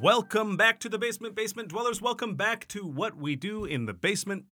Welcome 0.00 0.56
back 0.56 0.78
to 0.80 0.88
the 0.88 0.98
basement, 0.98 1.34
basement 1.34 1.68
dwellers. 1.68 2.00
Welcome 2.00 2.36
back 2.36 2.68
to 2.68 2.86
what 2.86 3.16
we 3.16 3.34
do 3.34 3.64
in 3.64 3.86
the 3.86 3.92
basement. 3.92 4.44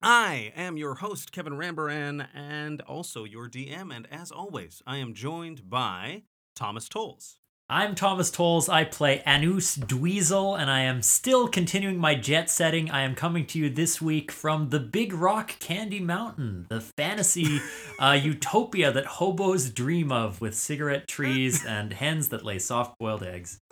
I 0.00 0.52
am 0.54 0.76
your 0.76 0.94
host, 0.94 1.32
Kevin 1.32 1.54
Rambaran, 1.54 2.28
and 2.32 2.80
also 2.82 3.24
your 3.24 3.48
DM. 3.48 3.92
And 3.92 4.06
as 4.12 4.30
always, 4.30 4.82
I 4.86 4.98
am 4.98 5.14
joined 5.14 5.68
by 5.68 6.22
Thomas 6.54 6.88
Tolles. 6.88 7.40
I'm 7.70 7.94
Thomas 7.94 8.30
Tolles. 8.30 8.68
I 8.68 8.84
play 8.84 9.22
Anus 9.26 9.78
Dweezil, 9.78 10.60
and 10.60 10.70
I 10.70 10.80
am 10.80 11.00
still 11.00 11.48
continuing 11.48 11.96
my 11.96 12.14
jet 12.14 12.50
setting. 12.50 12.90
I 12.90 13.00
am 13.04 13.14
coming 13.14 13.46
to 13.46 13.58
you 13.58 13.70
this 13.70 14.02
week 14.02 14.30
from 14.30 14.68
the 14.68 14.78
Big 14.78 15.14
Rock 15.14 15.58
Candy 15.60 15.98
Mountain, 15.98 16.66
the 16.68 16.82
fantasy 16.82 17.60
uh, 17.98 18.12
utopia 18.22 18.92
that 18.92 19.06
hobos 19.06 19.70
dream 19.70 20.12
of 20.12 20.42
with 20.42 20.54
cigarette 20.54 21.08
trees 21.08 21.64
and 21.64 21.94
hens 21.94 22.28
that 22.28 22.44
lay 22.44 22.58
soft 22.58 22.98
boiled 22.98 23.22
eggs. 23.22 23.62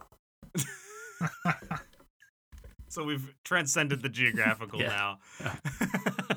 so 2.89 3.05
we've 3.05 3.35
transcended 3.45 4.01
the 4.03 4.09
geographical 4.09 4.79
now. 4.79 5.19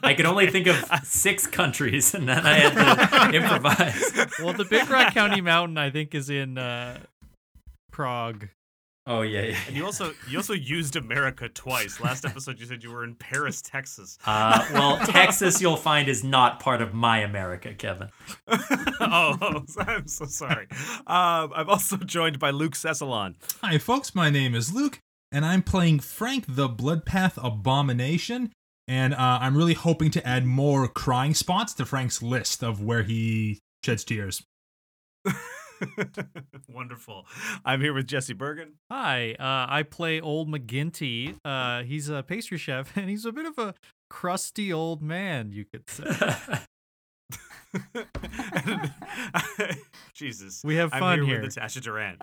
I 0.03 0.13
could 0.13 0.25
only 0.25 0.51
think 0.51 0.67
of 0.67 0.75
six 1.03 1.47
countries, 1.47 2.13
and 2.13 2.27
then 2.27 2.45
I 2.45 2.55
had 2.55 3.31
to 3.31 3.37
improvise. 3.37 4.11
Well, 4.39 4.51
the 4.51 4.65
Big 4.65 4.89
Rock 4.89 5.13
Candy 5.13 5.39
Mountain, 5.39 5.77
I 5.77 5.89
think, 5.89 6.13
is 6.13 6.29
in 6.29 6.57
uh, 6.57 6.99
Prague. 7.95 8.49
Oh 9.07 9.21
yeah, 9.21 9.43
yeah. 9.43 9.57
And 9.67 9.77
you 9.77 9.85
also 9.85 10.11
you 10.27 10.37
also 10.37 10.51
used 10.51 10.97
America 10.97 11.47
twice. 11.47 12.01
Last 12.01 12.25
episode 12.25 12.59
you 12.59 12.65
said 12.65 12.83
you 12.83 12.91
were 12.91 13.05
in 13.05 13.15
Paris, 13.15 13.61
Texas. 13.61 14.17
Uh, 14.27 14.67
well, 14.73 14.97
Texas, 14.97 15.61
you'll 15.61 15.77
find 15.77 16.09
is 16.09 16.21
not 16.21 16.59
part 16.59 16.81
of 16.81 16.93
my 16.93 17.19
America, 17.19 17.73
Kevin. 17.73 18.09
oh, 18.49 19.63
I'm 19.87 20.09
so 20.09 20.25
sorry. 20.25 20.67
Um, 21.07 21.53
I'm 21.55 21.69
also 21.69 21.95
joined 21.95 22.37
by 22.37 22.49
Luke 22.49 22.73
Cessalon. 22.73 23.35
Hi, 23.61 23.77
folks. 23.77 24.13
My 24.13 24.29
name 24.29 24.55
is 24.55 24.73
Luke, 24.73 24.99
and 25.31 25.45
I'm 25.45 25.61
playing 25.61 26.01
Frank 26.01 26.43
the 26.49 26.67
Bloodpath 26.67 27.41
Abomination. 27.41 28.51
And 28.89 29.13
uh, 29.13 29.39
I'm 29.39 29.55
really 29.55 29.73
hoping 29.73 30.11
to 30.11 30.27
add 30.27 30.45
more 30.45 30.89
crying 30.89 31.33
spots 31.33 31.73
to 31.75 31.85
Frank's 31.85 32.21
list 32.21 32.61
of 32.61 32.83
where 32.83 33.03
he 33.03 33.61
sheds 33.85 34.03
tears. 34.03 34.43
Wonderful. 36.69 37.25
I'm 37.63 37.81
here 37.81 37.93
with 37.93 38.07
Jesse 38.07 38.33
Bergen. 38.33 38.73
Hi, 38.91 39.35
uh, 39.39 39.65
I 39.69 39.83
play 39.83 40.21
Old 40.21 40.49
McGinty. 40.49 41.37
Uh, 41.43 41.83
he's 41.83 42.09
a 42.09 42.23
pastry 42.23 42.57
chef, 42.57 42.95
and 42.97 43.09
he's 43.09 43.25
a 43.25 43.31
bit 43.31 43.45
of 43.45 43.57
a 43.57 43.73
crusty 44.09 44.71
old 44.71 45.01
man, 45.01 45.51
you 45.51 45.65
could 45.65 45.89
say. 45.89 46.03
Jesus. 50.13 50.61
We 50.63 50.75
have 50.75 50.91
fun 50.91 51.03
I'm 51.03 51.19
here, 51.19 51.35
here. 51.35 51.41
with 51.41 51.55
Natasha 51.55 51.81
Duran. 51.81 52.17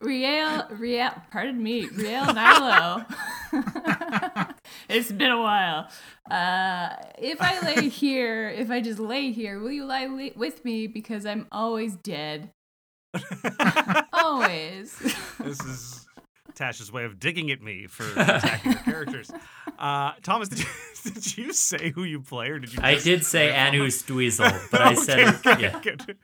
Riel, 0.00 0.66
Riel, 0.70 1.12
pardon 1.30 1.62
me, 1.62 1.86
Riel 1.86 2.32
Nilo. 2.32 3.04
it's 4.88 5.12
been 5.12 5.30
a 5.30 5.38
while. 5.38 5.88
Uh, 6.30 6.96
if 7.18 7.40
I 7.42 7.60
lay 7.60 7.88
here, 7.88 8.48
if 8.48 8.70
I 8.70 8.80
just 8.80 8.98
lay 8.98 9.30
here, 9.30 9.60
will 9.60 9.72
you 9.72 9.84
lie 9.84 10.06
li- 10.06 10.32
with 10.34 10.64
me? 10.64 10.86
Because 10.86 11.26
I'm 11.26 11.46
always 11.52 11.96
dead. 11.96 12.50
Always. 14.12 14.96
this 15.40 15.60
is 15.60 15.99
Tasha's 16.54 16.90
way 16.92 17.04
of 17.04 17.18
digging 17.20 17.50
at 17.50 17.60
me 17.62 17.86
for 17.86 18.04
attacking 18.20 18.72
the 18.72 18.78
characters. 18.78 19.30
Uh, 19.78 20.12
Thomas, 20.22 20.48
did 20.50 20.58
you, 20.60 20.66
did 21.12 21.36
you 21.38 21.52
say 21.52 21.90
who 21.90 22.04
you 22.04 22.20
play, 22.20 22.48
or 22.50 22.58
did 22.58 22.72
you? 22.74 22.80
I 22.82 22.96
did 22.96 23.24
say 23.24 23.46
riff 23.48 23.56
on 23.56 23.74
Anus 23.74 24.02
Dweezil, 24.02 24.70
but 24.70 24.80
I 24.80 24.94
said 25.06 25.20
Okay, 25.46 25.52
it. 25.52 25.60
Yeah. 25.60 25.80
good. 25.82 26.16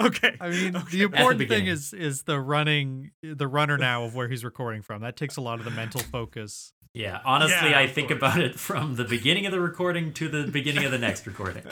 okay. 0.00 0.36
I 0.40 0.48
mean, 0.48 0.76
Okay. 0.76 0.90
the 0.90 1.02
important 1.02 1.48
thing 1.48 1.66
is 1.66 1.92
is 1.92 2.22
the 2.24 2.40
running, 2.40 3.10
the 3.22 3.46
runner 3.48 3.78
now 3.78 4.04
of 4.04 4.14
where 4.14 4.28
he's 4.28 4.44
recording 4.44 4.82
from. 4.82 5.02
That 5.02 5.16
takes 5.16 5.36
a 5.36 5.40
lot 5.40 5.58
of 5.58 5.64
the 5.64 5.70
mental 5.70 6.00
focus. 6.00 6.72
Yeah, 6.94 7.20
honestly, 7.24 7.70
Yeah, 7.70 7.78
I 7.78 7.86
think 7.86 8.08
course. 8.08 8.18
about 8.18 8.38
it 8.40 8.58
from 8.60 8.96
the 8.96 9.04
beginning 9.04 9.46
of 9.46 9.52
the 9.52 9.60
recording 9.60 10.12
to 10.14 10.28
the 10.28 10.46
beginning 10.50 10.84
of 10.84 10.90
the 10.92 10.98
next 10.98 11.26
recording. 11.26 11.62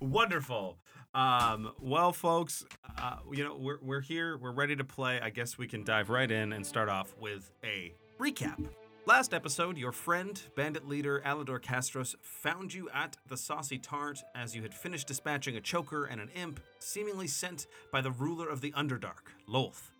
Wonderful. 0.00 0.78
Um, 1.16 1.72
well, 1.80 2.12
folks, 2.12 2.62
uh, 2.98 3.16
you 3.32 3.42
know 3.42 3.56
we're 3.58 3.78
we're 3.80 4.02
here. 4.02 4.36
We're 4.36 4.52
ready 4.52 4.76
to 4.76 4.84
play. 4.84 5.18
I 5.18 5.30
guess 5.30 5.56
we 5.56 5.66
can 5.66 5.82
dive 5.82 6.10
right 6.10 6.30
in 6.30 6.52
and 6.52 6.64
start 6.64 6.90
off 6.90 7.14
with 7.18 7.50
a 7.64 7.94
recap. 8.20 8.62
Last 9.06 9.32
episode, 9.32 9.78
your 9.78 9.92
friend, 9.92 10.38
bandit 10.56 10.86
leader 10.86 11.22
Alador 11.24 11.58
Castros, 11.58 12.16
found 12.20 12.74
you 12.74 12.90
at 12.92 13.16
the 13.28 13.36
Saucy 13.38 13.78
Tart 13.78 14.22
as 14.34 14.54
you 14.54 14.60
had 14.60 14.74
finished 14.74 15.06
dispatching 15.06 15.56
a 15.56 15.60
choker 15.60 16.04
and 16.04 16.20
an 16.20 16.28
imp, 16.34 16.60
seemingly 16.80 17.28
sent 17.28 17.66
by 17.90 18.02
the 18.02 18.10
ruler 18.10 18.50
of 18.50 18.60
the 18.60 18.72
Underdark, 18.72 19.32
Lolth. 19.48 19.92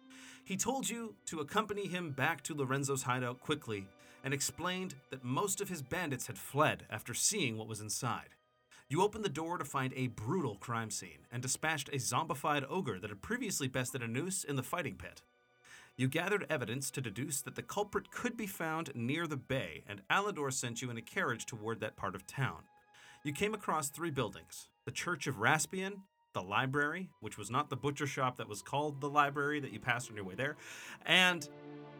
He 0.44 0.58
told 0.58 0.90
you 0.90 1.14
to 1.26 1.40
accompany 1.40 1.86
him 1.86 2.10
back 2.10 2.42
to 2.42 2.54
Lorenzo's 2.54 3.04
hideout 3.04 3.40
quickly 3.40 3.86
and 4.22 4.34
explained 4.34 4.96
that 5.10 5.24
most 5.24 5.62
of 5.62 5.70
his 5.70 5.80
bandits 5.80 6.26
had 6.26 6.36
fled 6.36 6.84
after 6.90 7.14
seeing 7.14 7.56
what 7.56 7.68
was 7.68 7.80
inside. 7.80 8.35
You 8.88 9.02
opened 9.02 9.24
the 9.24 9.28
door 9.28 9.58
to 9.58 9.64
find 9.64 9.92
a 9.96 10.06
brutal 10.06 10.54
crime 10.54 10.92
scene 10.92 11.26
and 11.32 11.42
dispatched 11.42 11.88
a 11.88 11.96
zombified 11.96 12.64
ogre 12.70 13.00
that 13.00 13.10
had 13.10 13.20
previously 13.20 13.66
bested 13.66 14.00
Anus 14.00 14.44
in 14.44 14.54
the 14.54 14.62
fighting 14.62 14.94
pit. 14.94 15.22
You 15.96 16.06
gathered 16.06 16.46
evidence 16.48 16.92
to 16.92 17.00
deduce 17.00 17.42
that 17.42 17.56
the 17.56 17.62
culprit 17.62 18.12
could 18.12 18.36
be 18.36 18.46
found 18.46 18.92
near 18.94 19.26
the 19.26 19.36
bay, 19.36 19.82
and 19.88 20.02
Alador 20.08 20.52
sent 20.52 20.82
you 20.82 20.90
in 20.90 20.96
a 20.96 21.02
carriage 21.02 21.46
toward 21.46 21.80
that 21.80 21.96
part 21.96 22.14
of 22.14 22.28
town. 22.28 22.62
You 23.24 23.32
came 23.32 23.54
across 23.54 23.88
three 23.88 24.10
buildings 24.10 24.68
the 24.84 24.92
Church 24.92 25.26
of 25.26 25.40
Raspian, 25.40 26.02
the 26.32 26.42
library, 26.42 27.08
which 27.18 27.36
was 27.36 27.50
not 27.50 27.70
the 27.70 27.76
butcher 27.76 28.06
shop 28.06 28.36
that 28.36 28.48
was 28.48 28.62
called 28.62 29.00
the 29.00 29.10
library 29.10 29.58
that 29.58 29.72
you 29.72 29.80
passed 29.80 30.10
on 30.10 30.16
your 30.16 30.24
way 30.24 30.36
there, 30.36 30.54
and 31.04 31.48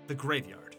the 0.06 0.14
graveyard. 0.14 0.76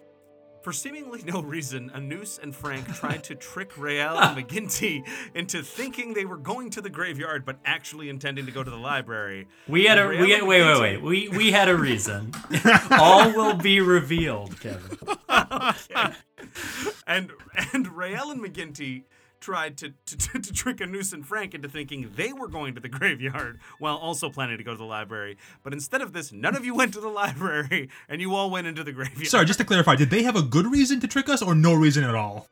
For 0.61 0.73
seemingly 0.73 1.23
no 1.23 1.41
reason, 1.41 1.91
Anus 1.95 2.39
and 2.41 2.55
Frank 2.55 2.93
tried 2.95 3.23
to 3.25 3.35
trick 3.35 3.77
Rael 3.77 4.17
and 4.17 4.37
McGinty 4.49 5.03
into 5.33 5.61
thinking 5.61 6.13
they 6.13 6.25
were 6.25 6.37
going 6.37 6.69
to 6.71 6.81
the 6.81 6.89
graveyard, 6.89 7.45
but 7.45 7.57
actually 7.63 8.09
intending 8.09 8.45
to 8.45 8.51
go 8.51 8.63
to 8.63 8.69
the 8.69 8.77
library. 8.77 9.47
We 9.67 9.85
had 9.85 9.97
a 9.97 10.07
Rael 10.07 10.21
we 10.21 10.31
had, 10.31 10.43
wait 10.43 10.63
wait 10.63 10.79
wait 10.79 11.01
we 11.01 11.29
we 11.29 11.51
had 11.51 11.69
a 11.69 11.75
reason. 11.75 12.33
All 12.91 13.31
will 13.33 13.55
be 13.55 13.79
revealed, 13.79 14.59
Kevin. 14.59 14.97
Okay. 15.29 16.13
and 17.07 17.31
and 17.73 17.95
Rael 17.95 18.31
and 18.31 18.41
McGinty 18.41 19.03
tried 19.39 19.77
to, 19.77 19.93
to, 20.05 20.17
to, 20.17 20.39
to 20.39 20.53
trick 20.53 20.81
Anus 20.81 21.13
and 21.13 21.25
Frank 21.25 21.53
into 21.53 21.69
thinking 21.69 22.11
they 22.15 22.33
were 22.33 22.47
going 22.47 22.75
to 22.75 22.81
the 22.81 22.89
graveyard 22.97 23.59
while 23.79 23.97
also 23.97 24.29
planning 24.29 24.57
to 24.57 24.63
go 24.63 24.71
to 24.71 24.77
the 24.77 24.83
library. 24.83 25.37
But 25.63 25.73
instead 25.73 26.01
of 26.01 26.13
this, 26.13 26.31
none 26.31 26.55
of 26.55 26.65
you 26.65 26.73
went 26.73 26.93
to 26.93 27.01
the 27.01 27.07
library 27.09 27.89
and 28.09 28.21
you 28.21 28.35
all 28.35 28.49
went 28.49 28.67
into 28.67 28.83
the 28.83 28.91
graveyard. 28.91 29.27
Sorry, 29.27 29.45
just 29.45 29.59
to 29.59 29.65
clarify, 29.65 29.95
did 29.95 30.09
they 30.09 30.23
have 30.23 30.35
a 30.35 30.41
good 30.41 30.67
reason 30.67 30.99
to 31.01 31.07
trick 31.07 31.29
us 31.29 31.41
or 31.41 31.55
no 31.55 31.73
reason 31.73 32.03
at 32.03 32.15
all? 32.15 32.47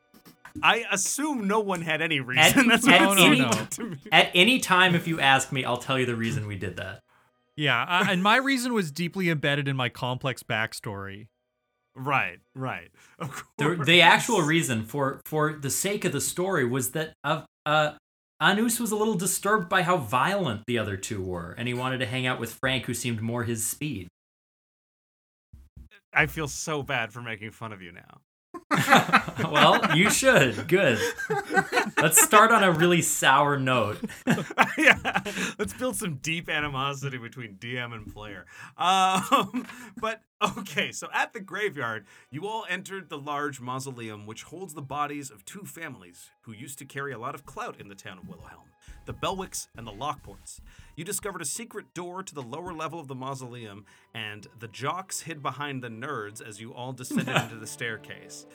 I 0.62 0.84
assume 0.90 1.46
no 1.46 1.60
one 1.60 1.82
had 1.82 2.00
any 2.00 2.20
reason. 2.20 2.60
At, 2.60 2.66
That's 2.68 2.88
at 2.88 3.02
it 3.02 3.04
no, 3.04 3.26
any, 3.26 3.40
no. 3.40 3.50
to 3.50 3.84
me. 3.84 3.96
at 4.10 4.30
any 4.34 4.58
time, 4.58 4.94
if 4.94 5.06
you 5.06 5.20
ask 5.20 5.52
me, 5.52 5.64
I'll 5.64 5.76
tell 5.76 5.98
you 5.98 6.06
the 6.06 6.16
reason 6.16 6.46
we 6.46 6.56
did 6.56 6.76
that. 6.76 7.00
Yeah, 7.56 7.82
uh, 7.82 8.06
and 8.10 8.22
my 8.22 8.36
reason 8.36 8.74
was 8.74 8.90
deeply 8.90 9.30
embedded 9.30 9.66
in 9.66 9.76
my 9.76 9.88
complex 9.88 10.42
backstory. 10.42 11.28
Right, 11.96 12.38
right. 12.54 12.90
Of 13.18 13.42
The, 13.56 13.64
course. 13.76 13.86
the 13.86 14.02
actual 14.02 14.42
reason 14.42 14.84
for 14.84 15.20
for 15.24 15.54
the 15.54 15.70
sake 15.70 16.04
of 16.04 16.12
the 16.12 16.20
story 16.20 16.66
was 16.66 16.90
that 16.90 17.14
uh, 17.24 17.42
uh, 17.64 17.92
Anus 18.42 18.78
was 18.78 18.90
a 18.92 18.96
little 18.96 19.14
disturbed 19.14 19.70
by 19.70 19.80
how 19.82 19.96
violent 19.96 20.64
the 20.66 20.76
other 20.78 20.98
two 20.98 21.22
were, 21.22 21.54
and 21.56 21.66
he 21.66 21.72
wanted 21.72 21.98
to 21.98 22.06
hang 22.06 22.26
out 22.26 22.38
with 22.38 22.52
Frank, 22.52 22.84
who 22.84 22.92
seemed 22.92 23.22
more 23.22 23.44
his 23.44 23.66
speed. 23.66 24.08
I 26.12 26.26
feel 26.26 26.48
so 26.48 26.82
bad 26.82 27.12
for 27.12 27.22
making 27.22 27.50
fun 27.52 27.72
of 27.72 27.80
you 27.80 27.92
now. 27.92 28.20
well, 29.50 29.96
you 29.96 30.10
should. 30.10 30.66
Good. 30.66 30.98
Let's 31.98 32.22
start 32.22 32.50
on 32.50 32.64
a 32.64 32.72
really 32.72 33.02
sour 33.02 33.58
note. 33.58 33.98
yeah, 34.78 35.22
let's 35.58 35.74
build 35.74 35.96
some 35.96 36.16
deep 36.16 36.48
animosity 36.48 37.18
between 37.18 37.56
DM 37.56 37.92
and 37.94 38.12
player. 38.12 38.46
Um, 38.78 39.66
but 40.00 40.22
okay, 40.58 40.92
so 40.92 41.08
at 41.12 41.32
the 41.32 41.40
graveyard, 41.40 42.06
you 42.30 42.46
all 42.46 42.66
entered 42.68 43.08
the 43.08 43.18
large 43.18 43.60
mausoleum 43.60 44.26
which 44.26 44.44
holds 44.44 44.74
the 44.74 44.82
bodies 44.82 45.30
of 45.30 45.44
two 45.44 45.64
families 45.64 46.30
who 46.42 46.52
used 46.52 46.78
to 46.78 46.84
carry 46.84 47.12
a 47.12 47.18
lot 47.18 47.34
of 47.34 47.46
clout 47.46 47.80
in 47.80 47.88
the 47.88 47.94
town 47.94 48.18
of 48.18 48.24
Willowhelm 48.24 48.66
the 49.04 49.14
Belwicks 49.14 49.68
and 49.76 49.86
the 49.86 49.92
Lockports. 49.92 50.60
You 50.96 51.04
discovered 51.04 51.42
a 51.42 51.46
secret 51.46 51.94
door 51.94 52.22
to 52.22 52.34
the 52.34 52.42
lower 52.42 52.72
level 52.72 52.98
of 52.98 53.08
the 53.08 53.14
mausoleum, 53.14 53.84
and 54.14 54.46
the 54.58 54.68
jocks 54.68 55.20
hid 55.20 55.42
behind 55.42 55.82
the 55.82 55.88
nerds 55.88 56.46
as 56.46 56.60
you 56.60 56.74
all 56.74 56.92
descended 56.92 57.36
into 57.42 57.56
the 57.56 57.66
staircase. 57.66 58.46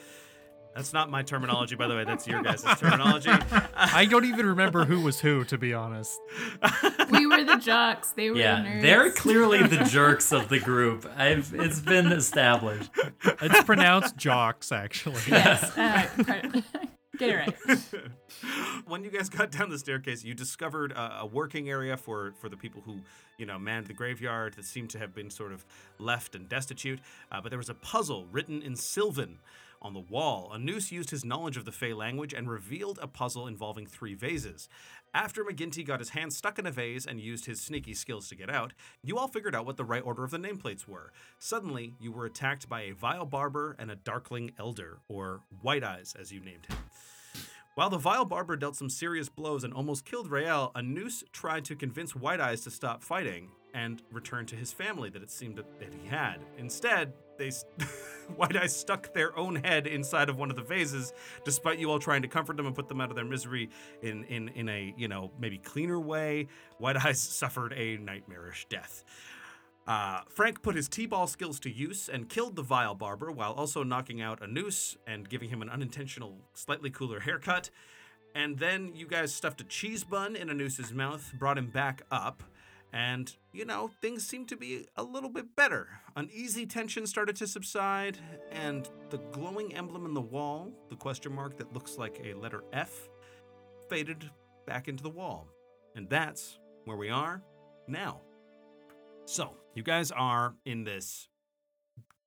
That's 0.75 0.93
not 0.93 1.09
my 1.09 1.21
terminology, 1.21 1.75
by 1.75 1.87
the 1.87 1.95
way. 1.95 2.05
That's 2.05 2.25
your 2.27 2.41
guys' 2.41 2.63
terminology. 2.79 3.29
I 3.75 4.05
don't 4.05 4.25
even 4.25 4.45
remember 4.45 4.85
who 4.85 5.01
was 5.01 5.19
who, 5.19 5.43
to 5.45 5.57
be 5.57 5.73
honest. 5.73 6.19
We 7.11 7.25
were 7.27 7.43
the 7.43 7.57
jocks. 7.57 8.11
They 8.13 8.29
were 8.31 8.37
Yeah, 8.37 8.63
nerds. 8.63 8.81
they're 8.81 9.11
clearly 9.11 9.61
the 9.67 9.83
jerks 9.83 10.31
of 10.31 10.47
the 10.47 10.59
group. 10.59 11.05
I've 11.17 11.53
it's 11.53 11.81
been 11.81 12.07
established. 12.13 12.89
It's 13.41 13.63
pronounced 13.65 14.15
jocks, 14.15 14.71
actually. 14.71 15.19
yes. 15.27 15.77
Uh. 15.77 16.07
Get 17.17 17.29
it 17.29 17.35
right. 17.35 17.81
when 18.87 19.03
you 19.03 19.11
guys 19.11 19.27
got 19.29 19.51
down 19.51 19.69
the 19.69 19.77
staircase, 19.77 20.23
you 20.23 20.33
discovered 20.33 20.93
a, 20.93 21.19
a 21.21 21.25
working 21.25 21.69
area 21.69 21.97
for 21.97 22.33
for 22.39 22.47
the 22.47 22.55
people 22.57 22.81
who 22.85 23.01
you 23.37 23.45
know 23.45 23.59
manned 23.59 23.87
the 23.87 23.93
graveyard 23.93 24.53
that 24.53 24.63
seemed 24.65 24.89
to 24.91 24.99
have 24.99 25.13
been 25.13 25.29
sort 25.29 25.51
of 25.51 25.65
left 25.99 26.33
and 26.33 26.47
destitute. 26.47 26.99
Uh, 27.29 27.41
but 27.41 27.49
there 27.49 27.59
was 27.59 27.69
a 27.69 27.73
puzzle 27.75 28.25
written 28.31 28.61
in 28.61 28.75
Sylvan 28.77 29.39
on 29.81 29.93
the 29.93 29.99
wall. 29.99 30.51
Anus 30.53 30.91
used 30.91 31.09
his 31.09 31.25
knowledge 31.25 31.57
of 31.57 31.65
the 31.65 31.71
Fey 31.71 31.93
language 31.93 32.33
and 32.33 32.49
revealed 32.49 32.99
a 33.01 33.07
puzzle 33.07 33.47
involving 33.47 33.85
three 33.85 34.13
vases. 34.13 34.69
After 35.13 35.43
McGinty 35.43 35.85
got 35.85 35.99
his 35.99 36.09
hand 36.09 36.33
stuck 36.33 36.59
in 36.59 36.65
a 36.65 36.71
vase 36.71 37.05
and 37.05 37.19
used 37.19 37.45
his 37.45 37.59
sneaky 37.59 37.93
skills 37.93 38.29
to 38.29 38.35
get 38.35 38.49
out, 38.49 38.73
you 39.03 39.17
all 39.17 39.27
figured 39.27 39.55
out 39.55 39.65
what 39.65 39.77
the 39.77 39.83
right 39.83 40.03
order 40.05 40.23
of 40.23 40.31
the 40.31 40.37
nameplates 40.37 40.87
were. 40.87 41.11
Suddenly, 41.39 41.95
you 41.99 42.11
were 42.11 42.25
attacked 42.25 42.69
by 42.69 42.81
a 42.81 42.93
vile 42.93 43.25
barber 43.25 43.75
and 43.79 43.91
a 43.91 43.95
darkling 43.95 44.51
elder, 44.59 44.99
or 45.07 45.41
White 45.61 45.83
Eyes 45.83 46.15
as 46.19 46.31
you 46.31 46.39
named 46.39 46.67
him. 46.67 46.77
While 47.75 47.89
the 47.89 47.97
vile 47.97 48.25
barber 48.25 48.57
dealt 48.57 48.75
some 48.75 48.89
serious 48.89 49.29
blows 49.29 49.63
and 49.63 49.73
almost 49.73 50.05
killed 50.05 50.29
Rael, 50.29 50.71
Anus 50.75 51.23
tried 51.31 51.65
to 51.65 51.75
convince 51.75 52.15
White 52.15 52.41
Eyes 52.41 52.61
to 52.61 52.71
stop 52.71 53.03
fighting 53.03 53.49
and 53.73 54.01
return 54.11 54.45
to 54.47 54.55
his 54.55 54.71
family 54.71 55.09
that 55.09 55.21
it 55.21 55.31
seemed 55.31 55.57
that, 55.57 55.93
he 56.01 56.07
had. 56.07 56.37
Instead, 56.57 57.13
they 57.37 57.51
White 58.35 58.55
Eyes 58.55 58.75
stuck 58.75 59.13
their 59.13 59.37
own 59.37 59.55
head 59.55 59.87
inside 59.87 60.29
of 60.29 60.37
one 60.37 60.49
of 60.49 60.55
the 60.55 60.61
vases, 60.61 61.13
despite 61.43 61.79
you 61.79 61.89
all 61.89 61.99
trying 61.99 62.21
to 62.21 62.27
comfort 62.27 62.57
them 62.57 62.65
and 62.65 62.75
put 62.75 62.87
them 62.87 63.01
out 63.01 63.09
of 63.09 63.15
their 63.15 63.25
misery 63.25 63.69
in 64.01 64.23
in 64.25 64.49
in 64.49 64.69
a 64.69 64.93
you 64.97 65.07
know 65.07 65.31
maybe 65.39 65.57
cleaner 65.57 65.99
way. 65.99 66.47
White 66.77 66.97
Eyes 66.97 67.19
suffered 67.19 67.73
a 67.73 67.97
nightmarish 67.97 68.67
death. 68.69 69.03
Uh, 69.87 70.21
Frank 70.29 70.61
put 70.61 70.75
his 70.75 70.87
T-ball 70.87 71.25
skills 71.25 71.59
to 71.61 71.69
use 71.69 72.07
and 72.07 72.29
killed 72.29 72.55
the 72.55 72.61
vile 72.61 72.93
barber 72.93 73.31
while 73.31 73.51
also 73.53 73.83
knocking 73.83 74.21
out 74.21 74.39
Anus 74.41 74.95
and 75.07 75.27
giving 75.27 75.49
him 75.49 75.61
an 75.63 75.69
unintentional, 75.69 76.37
slightly 76.53 76.91
cooler 76.91 77.21
haircut. 77.21 77.71
And 78.35 78.59
then 78.59 78.91
you 78.95 79.07
guys 79.07 79.33
stuffed 79.33 79.59
a 79.59 79.63
cheese 79.63 80.03
bun 80.03 80.35
in 80.35 80.49
Anus's 80.49 80.93
mouth, 80.93 81.33
brought 81.37 81.57
him 81.57 81.67
back 81.67 82.03
up, 82.11 82.43
and 82.93 83.35
you 83.53 83.65
know 83.65 83.91
things 84.01 84.25
seemed 84.25 84.49
to 84.49 84.57
be 84.57 84.87
a 84.95 85.03
little 85.03 85.29
bit 85.29 85.55
better. 85.55 85.87
Uneasy 86.15 86.65
tension 86.65 87.07
started 87.07 87.35
to 87.37 87.47
subside, 87.47 88.17
and 88.51 88.89
the 89.09 89.17
glowing 89.31 89.73
emblem 89.75 90.05
in 90.05 90.13
the 90.13 90.21
wall, 90.21 90.71
the 90.89 90.95
question 90.95 91.33
mark 91.33 91.57
that 91.57 91.73
looks 91.73 91.97
like 91.97 92.19
a 92.23 92.33
letter 92.33 92.63
F, 92.73 93.09
faded 93.89 94.29
back 94.65 94.87
into 94.87 95.03
the 95.03 95.09
wall. 95.09 95.47
And 95.95 96.09
that's 96.09 96.59
where 96.85 96.97
we 96.97 97.09
are 97.09 97.41
now. 97.87 98.21
So, 99.25 99.55
you 99.75 99.83
guys 99.83 100.11
are 100.11 100.55
in 100.65 100.83
this 100.83 101.27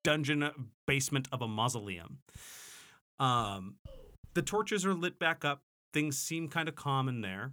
dungeon 0.02 0.48
basement 0.86 1.28
of 1.32 1.42
a 1.42 1.48
mausoleum. 1.48 2.18
Um, 3.18 3.76
the 4.34 4.42
torches 4.42 4.84
are 4.84 4.94
lit 4.94 5.18
back 5.18 5.44
up. 5.44 5.62
Things 5.92 6.18
seem 6.18 6.48
kind 6.48 6.68
of 6.68 6.74
calm 6.74 7.08
in 7.08 7.20
there. 7.20 7.52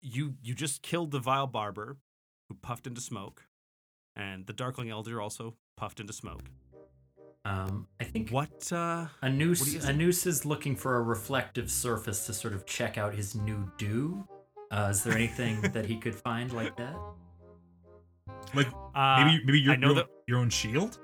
You 0.00 0.34
you 0.42 0.54
just 0.54 0.82
killed 0.82 1.10
the 1.10 1.18
vile 1.18 1.46
barber, 1.46 1.96
who 2.48 2.54
puffed 2.54 2.86
into 2.86 3.00
smoke, 3.00 3.44
and 4.16 4.46
the 4.46 4.52
darkling 4.52 4.90
elder 4.90 5.20
also 5.20 5.54
puffed 5.76 6.00
into 6.00 6.12
smoke. 6.12 6.42
Um, 7.44 7.86
I 8.00 8.04
think 8.04 8.30
What? 8.30 8.70
uh 8.72 9.06
Anus 9.22 9.60
what 9.60 9.66
do 9.68 9.72
you 9.78 9.80
a 9.84 9.92
noose 9.92 10.26
is 10.26 10.44
looking 10.44 10.76
for 10.76 10.96
a 10.96 11.02
reflective 11.02 11.70
surface 11.70 12.26
to 12.26 12.34
sort 12.34 12.52
of 12.52 12.66
check 12.66 12.98
out 12.98 13.14
his 13.14 13.34
new 13.34 13.70
do. 13.78 14.26
Uh, 14.70 14.88
is 14.90 15.02
there 15.02 15.14
anything 15.14 15.60
that 15.72 15.86
he 15.86 15.96
could 15.96 16.14
find 16.14 16.52
like 16.52 16.76
that? 16.76 16.96
Like 18.54 18.68
Uh, 18.94 19.24
maybe 19.24 19.44
maybe 19.44 19.60
your 19.60 19.72
I 19.72 19.76
know 19.76 19.88
your, 19.88 19.94
that- 19.96 20.06
your 20.26 20.38
own 20.38 20.50
shield. 20.50 20.98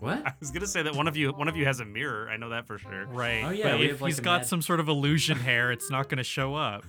What? 0.00 0.22
I 0.26 0.34
was 0.40 0.50
gonna 0.50 0.66
say 0.66 0.82
that 0.82 0.94
one 0.94 1.06
of 1.08 1.16
you 1.16 1.30
one 1.32 1.48
of 1.48 1.56
you 1.56 1.64
has 1.64 1.80
a 1.80 1.84
mirror. 1.84 2.28
I 2.28 2.36
know 2.36 2.50
that 2.50 2.66
for 2.66 2.78
sure. 2.78 3.06
Right. 3.06 3.44
Oh, 3.44 3.50
yeah, 3.50 3.72
But 3.72 3.80
if 3.82 3.90
have, 3.92 4.00
like, 4.02 4.08
he's 4.10 4.18
a 4.18 4.22
got 4.22 4.40
mad- 4.40 4.46
some 4.48 4.60
sort 4.62 4.80
of 4.80 4.88
illusion 4.88 5.38
hair, 5.38 5.70
it's 5.72 5.90
not 5.90 6.08
going 6.08 6.18
to 6.18 6.24
show 6.24 6.54
up. 6.54 6.84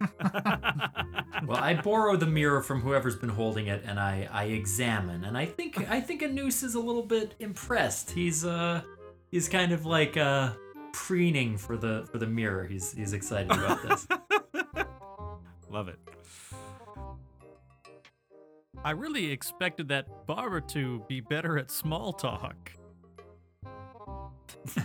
Well, 1.46 1.56
I 1.56 1.74
borrow 1.74 2.16
the 2.16 2.26
mirror 2.26 2.62
from 2.62 2.80
whoever's 2.80 3.16
been 3.16 3.28
holding 3.30 3.68
it, 3.68 3.82
and 3.86 3.98
I 3.98 4.28
I 4.30 4.44
examine, 4.44 5.24
and 5.24 5.36
I 5.36 5.46
think 5.46 5.88
I 5.90 6.00
think 6.00 6.22
Anus 6.22 6.62
is 6.62 6.74
a 6.74 6.80
little 6.80 7.02
bit 7.02 7.34
impressed. 7.38 8.10
He's 8.10 8.44
uh 8.44 8.82
he's 9.30 9.48
kind 9.48 9.72
of 9.72 9.86
like 9.86 10.18
uh 10.18 10.52
preening 10.92 11.56
for 11.56 11.76
the 11.78 12.06
for 12.10 12.18
the 12.18 12.26
mirror. 12.26 12.64
He's 12.64 12.92
he's 12.92 13.12
excited 13.14 13.50
about 13.50 13.82
this. 13.82 14.06
Love 15.70 15.88
it. 15.88 15.98
I 18.84 18.90
really 18.90 19.30
expected 19.30 19.88
that 19.88 20.26
barber 20.26 20.60
to 20.60 21.02
be 21.08 21.20
better 21.20 21.58
at 21.58 21.70
small 21.70 22.12
talk. 22.12 22.72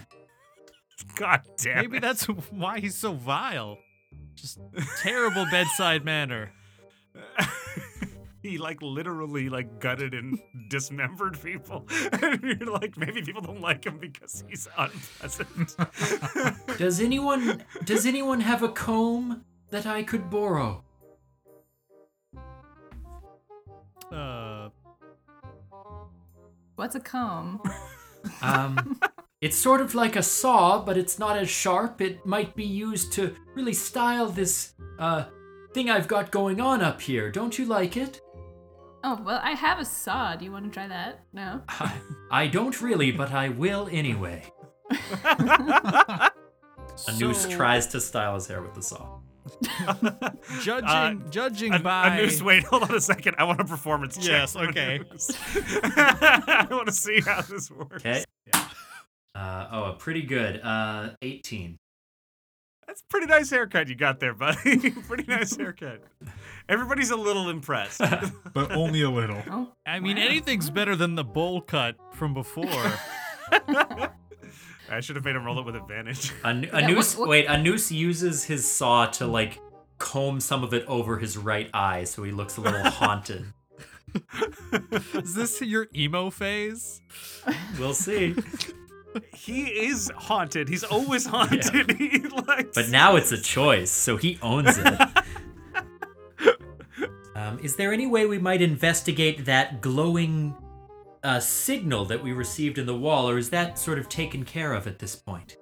God 1.16 1.42
damn. 1.58 1.82
Maybe 1.82 1.98
it. 1.98 2.02
that's 2.02 2.26
why 2.26 2.80
he's 2.80 2.96
so 2.96 3.14
vile. 3.14 3.78
Just 4.36 4.60
terrible 5.02 5.46
bedside 5.52 6.04
manner. 6.04 6.52
he 8.42 8.58
like 8.58 8.82
literally 8.82 9.50
like 9.50 9.80
gutted 9.80 10.14
and 10.14 10.40
dismembered 10.70 11.42
people. 11.42 11.88
and 12.22 12.42
you're 12.44 12.72
like, 12.72 12.98
maybe 12.98 13.22
people 13.22 13.42
don't 13.42 13.62
like 13.62 13.86
him 13.86 13.98
because 13.98 14.44
he's 14.50 14.68
unpleasant. 14.78 15.76
Does 16.78 17.00
anyone 17.00 17.64
does 17.86 18.06
anyone 18.06 18.42
have 18.42 18.64
a 18.64 18.70
comb 18.70 19.46
that 19.70 19.86
I 19.86 20.04
could 20.04 20.30
borrow? 20.30 20.84
Uh, 24.12 24.70
What's 26.76 26.96
a 26.96 27.00
comb? 27.00 27.62
Um, 28.42 29.00
it's 29.44 29.58
sort 29.58 29.82
of 29.82 29.94
like 29.94 30.16
a 30.16 30.24
saw, 30.24 30.82
but 30.82 30.98
it's 30.98 31.20
not 31.20 31.38
as 31.38 31.50
sharp. 31.50 32.00
It 32.00 32.26
might 32.26 32.56
be 32.56 32.64
used 32.64 33.12
to 33.14 33.36
really 33.56 33.74
style 33.74 34.30
this 34.30 34.74
uh 34.98 35.26
thing 35.74 35.90
I've 35.90 36.08
got 36.08 36.32
going 36.32 36.62
on 36.62 36.82
up 36.82 37.02
here. 37.02 37.30
Don't 37.30 37.60
you 37.60 37.66
like 37.66 37.98
it? 37.98 38.22
Oh, 39.04 39.22
well, 39.26 39.42
I 39.44 39.52
have 39.52 39.80
a 39.80 39.86
saw. 39.86 40.38
Do 40.38 40.46
you 40.46 40.52
want 40.54 40.64
to 40.64 40.72
try 40.72 40.88
that? 40.88 41.26
No? 41.34 41.62
I, 41.68 41.94
I 42.32 42.48
don't 42.48 42.82
really, 42.82 43.12
but 43.12 43.34
I 43.34 43.50
will 43.50 43.90
anyway. 43.92 44.46
Anus 47.10 47.42
so, 47.42 47.50
tries 47.50 47.88
to 47.88 48.00
style 48.00 48.36
his 48.36 48.48
hair 48.48 48.62
with 48.62 48.76
the 48.76 48.82
saw. 48.82 49.20
Judging, 50.62 50.88
Uh, 50.88 51.16
judging 51.30 51.74
A, 51.74 51.80
by 51.80 52.18
Anus, 52.18 52.42
wait, 52.42 52.64
hold 52.64 52.84
on 52.84 52.96
a 52.96 53.02
second. 53.02 53.36
I 53.38 53.44
want 53.44 53.60
a 53.60 53.66
performance 53.66 54.16
check. 54.16 54.28
Yes, 54.28 54.56
okay. 54.56 55.02
I 55.98 56.68
want 56.72 56.88
to 56.88 56.94
see 56.94 57.20
how 57.20 57.42
this 57.42 57.70
works. 57.70 57.96
Okay. 57.96 58.24
Uh, 59.36 59.68
oh, 59.72 59.84
a 59.86 59.94
pretty 59.94 60.22
good. 60.24 60.62
Uh, 60.62 61.12
18. 61.22 61.78
That's 62.88 63.02
a 63.02 63.06
pretty 63.10 63.28
nice 63.28 63.50
haircut 63.50 63.88
you 63.88 63.96
got 63.96 64.20
there, 64.20 64.34
buddy. 64.34 64.92
pretty 65.08 65.24
nice 65.28 65.56
haircut. 65.56 66.04
Everybody's 66.70 67.12
a 67.12 67.16
little 67.16 67.50
impressed. 67.50 68.00
but 68.54 68.72
only 68.74 69.02
a 69.02 69.10
little. 69.10 69.42
Oh, 69.50 69.72
I 69.86 70.00
mean, 70.00 70.18
wow. 70.18 70.24
anything's 70.24 70.70
better 70.70 70.96
than 70.96 71.16
the 71.16 71.24
bowl 71.24 71.62
cut 71.62 71.96
from 72.14 72.34
before. 72.34 72.66
I 73.52 75.00
should 75.00 75.16
have 75.16 75.26
made 75.26 75.36
him 75.36 75.46
roll 75.46 75.58
it 75.60 75.66
with 75.66 75.76
advantage. 75.76 76.32
A, 76.44 76.48
n- 76.50 76.70
a 76.72 76.82
Yeah, 76.82 76.88
noose. 76.88 77.14
what- 77.16 77.22
what- 77.22 77.30
Wait, 77.30 77.46
Anus 77.48 77.92
uses 77.92 78.44
his 78.44 78.70
saw 78.70 79.06
to 79.08 79.26
like 79.26 79.60
comb 79.98 80.40
some 80.40 80.64
of 80.64 80.74
it 80.74 80.86
over 80.88 81.18
his 81.18 81.38
right 81.38 81.70
eye, 81.74 82.04
so 82.04 82.22
he 82.24 82.32
looks 82.32 82.58
a 82.58 82.62
little 82.62 82.84
haunted. 82.84 83.46
Is 85.14 85.34
this 85.34 85.62
your 85.62 85.88
emo 85.96 86.30
phase? 86.30 87.02
We'll 87.80 87.94
see. 87.96 88.36
He 89.34 89.64
is 89.64 90.12
haunted. 90.16 90.70
He's 90.70 90.84
always 90.84 91.26
haunted. 91.26 91.92
He 91.98 92.20
likes. 92.20 92.76
But 92.76 92.90
now 92.90 93.16
it's 93.16 93.32
a 93.32 93.42
choice, 93.42 93.92
so 93.92 94.18
he 94.18 94.38
owns 94.42 94.78
it. 94.78 95.00
Um, 97.36 97.60
is 97.64 97.76
there 97.76 97.92
any 97.92 98.06
way 98.06 98.26
we 98.26 98.38
might 98.38 98.62
investigate 98.62 99.46
that 99.46 99.82
glowing 99.82 100.56
uh, 101.24 101.40
signal 101.40 102.06
that 102.06 102.24
we 102.24 102.32
received 102.32 102.78
in 102.78 102.86
the 102.86 102.96
wall, 102.96 103.28
or 103.28 103.38
is 103.38 103.50
that 103.50 103.80
sort 103.80 103.98
of 103.98 104.08
taken 104.08 104.46
care 104.46 104.74
of 104.74 104.88
at 104.88 105.00
this 105.00 105.16
point? 105.16 105.58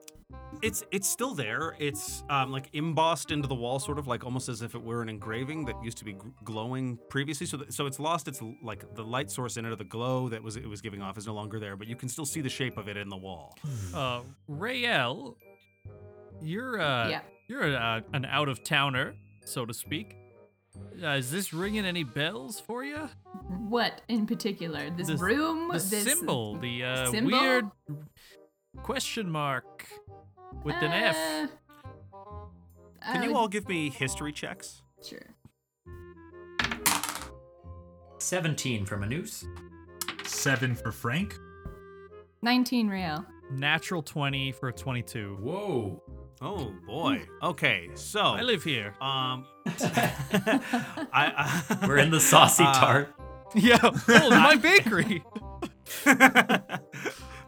It's 0.62 0.84
it's 0.92 1.08
still 1.10 1.34
there. 1.34 1.76
It's 1.80 2.24
um, 2.30 2.52
like 2.52 2.70
embossed 2.74 3.32
into 3.32 3.48
the 3.48 3.56
wall, 3.56 3.80
sort 3.80 3.98
of 4.00 4.08
like 4.08 4.24
almost 4.24 4.50
as 4.50 4.62
if 4.62 4.76
it 4.76 4.82
were 4.84 5.02
an 5.02 5.10
engraving 5.10 5.66
that 5.66 5.76
used 5.84 5.98
to 6.00 6.06
be 6.06 6.14
g- 6.14 6.20
glowing 6.44 6.98
previously. 7.10 7.46
So 7.48 7.58
th- 7.58 7.72
so 7.72 7.86
it's 7.86 8.00
lost 8.00 8.28
its 8.28 8.42
like 8.64 8.94
the 8.96 9.04
light 9.04 9.32
source 9.32 9.58
in 9.58 9.66
it, 9.66 9.70
or 9.72 9.76
the 9.76 9.84
glow 9.84 10.30
that 10.30 10.42
was 10.44 10.56
it 10.56 10.68
was 10.68 10.82
giving 10.82 11.02
off 11.02 11.18
is 11.18 11.26
no 11.28 11.34
longer 11.34 11.60
there. 11.60 11.76
But 11.76 11.88
you 11.88 11.96
can 11.96 12.10
still 12.10 12.26
see 12.26 12.42
the 12.42 12.50
shape 12.50 12.78
of 12.78 12.88
it 12.88 12.98
in 12.98 13.10
the 13.10 13.18
wall. 13.18 13.58
Uh, 13.94 14.22
Rael, 14.48 15.38
you're 16.42 16.80
uh, 16.80 17.10
Yeah. 17.10 17.22
you're 17.48 17.76
uh, 17.76 18.02
an 18.14 18.26
out 18.26 18.48
of 18.50 18.64
towner, 18.64 19.16
so 19.46 19.66
to 19.66 19.74
speak. 19.74 20.16
Uh, 21.04 21.08
is 21.10 21.30
this 21.32 21.54
ringing 21.54 21.86
any 21.86 22.04
bells 22.04 22.60
for 22.60 22.84
you? 22.86 23.10
What 23.68 24.02
in 24.08 24.26
particular? 24.26 24.90
This 24.92 25.08
The- 25.08 25.18
room? 25.18 25.68
The 25.68 25.74
this 25.74 26.04
symbol, 26.04 26.56
the 26.58 26.84
uh, 26.84 27.12
symbol? 27.12 27.32
weird 27.40 27.66
question 28.84 29.30
mark 29.30 29.86
with 30.64 30.76
an 30.82 30.92
F. 30.92 31.18
Uh, 32.14 33.14
Can 33.14 33.24
you 33.24 33.36
uh, 33.36 33.40
all 33.40 33.48
give 33.48 33.68
me 33.68 33.90
history 33.90 34.32
checks? 34.32 34.82
Sure. 35.04 35.20
17 38.20 38.86
from 38.86 39.04
Anus. 39.04 39.46
Seven 40.24 40.76
for 40.76 40.92
Frank. 40.92 41.38
19 42.42 42.88
real. 42.88 43.26
Natural 43.52 44.02
20 44.02 44.52
for 44.54 44.70
a 44.70 44.74
22. 44.74 45.38
Whoa. 45.42 46.02
Oh 46.42 46.74
boy. 46.88 47.22
Okay, 47.44 47.90
so 47.94 48.22
I 48.22 48.42
live 48.42 48.64
here. 48.64 48.96
um, 49.02 49.46
I, 49.68 51.04
I 51.14 51.86
We're 51.88 51.98
in 51.98 52.10
the 52.10 52.20
saucy 52.20 52.64
Uh, 52.66 52.74
tart. 52.74 53.16
Yeah, 53.54 53.80
oh, 53.84 54.30
my 54.30 54.56
bakery. 54.56 55.22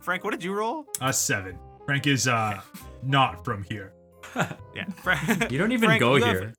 Frank, 0.02 0.26
what 0.26 0.32
did 0.32 0.44
you 0.44 0.54
roll? 0.54 0.84
A 1.00 1.14
seven. 1.14 1.58
Frank 1.86 2.08
is 2.08 2.28
uh 2.28 2.60
not 3.06 3.44
from 3.46 3.64
here. 3.64 3.94
Yeah, 4.76 4.86
Frank. 5.04 5.52
You 5.52 5.58
don't 5.60 5.72
even 5.72 5.88
Frank, 5.90 6.00
go 6.00 6.16
you 6.16 6.24
have- 6.24 6.40
here. 6.40 6.54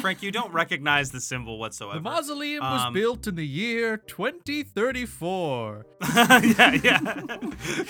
Frank, 0.00 0.22
you 0.22 0.30
don't 0.30 0.52
recognize 0.52 1.10
the 1.10 1.20
symbol 1.20 1.58
whatsoever. 1.58 1.98
The 1.98 2.02
mausoleum 2.02 2.62
was 2.62 2.82
Um, 2.86 2.94
built 2.94 3.26
in 3.26 3.34
the 3.34 3.46
year 3.46 3.96
2034. 3.96 5.84
yeah, 6.16 6.72
yeah, 6.82 7.36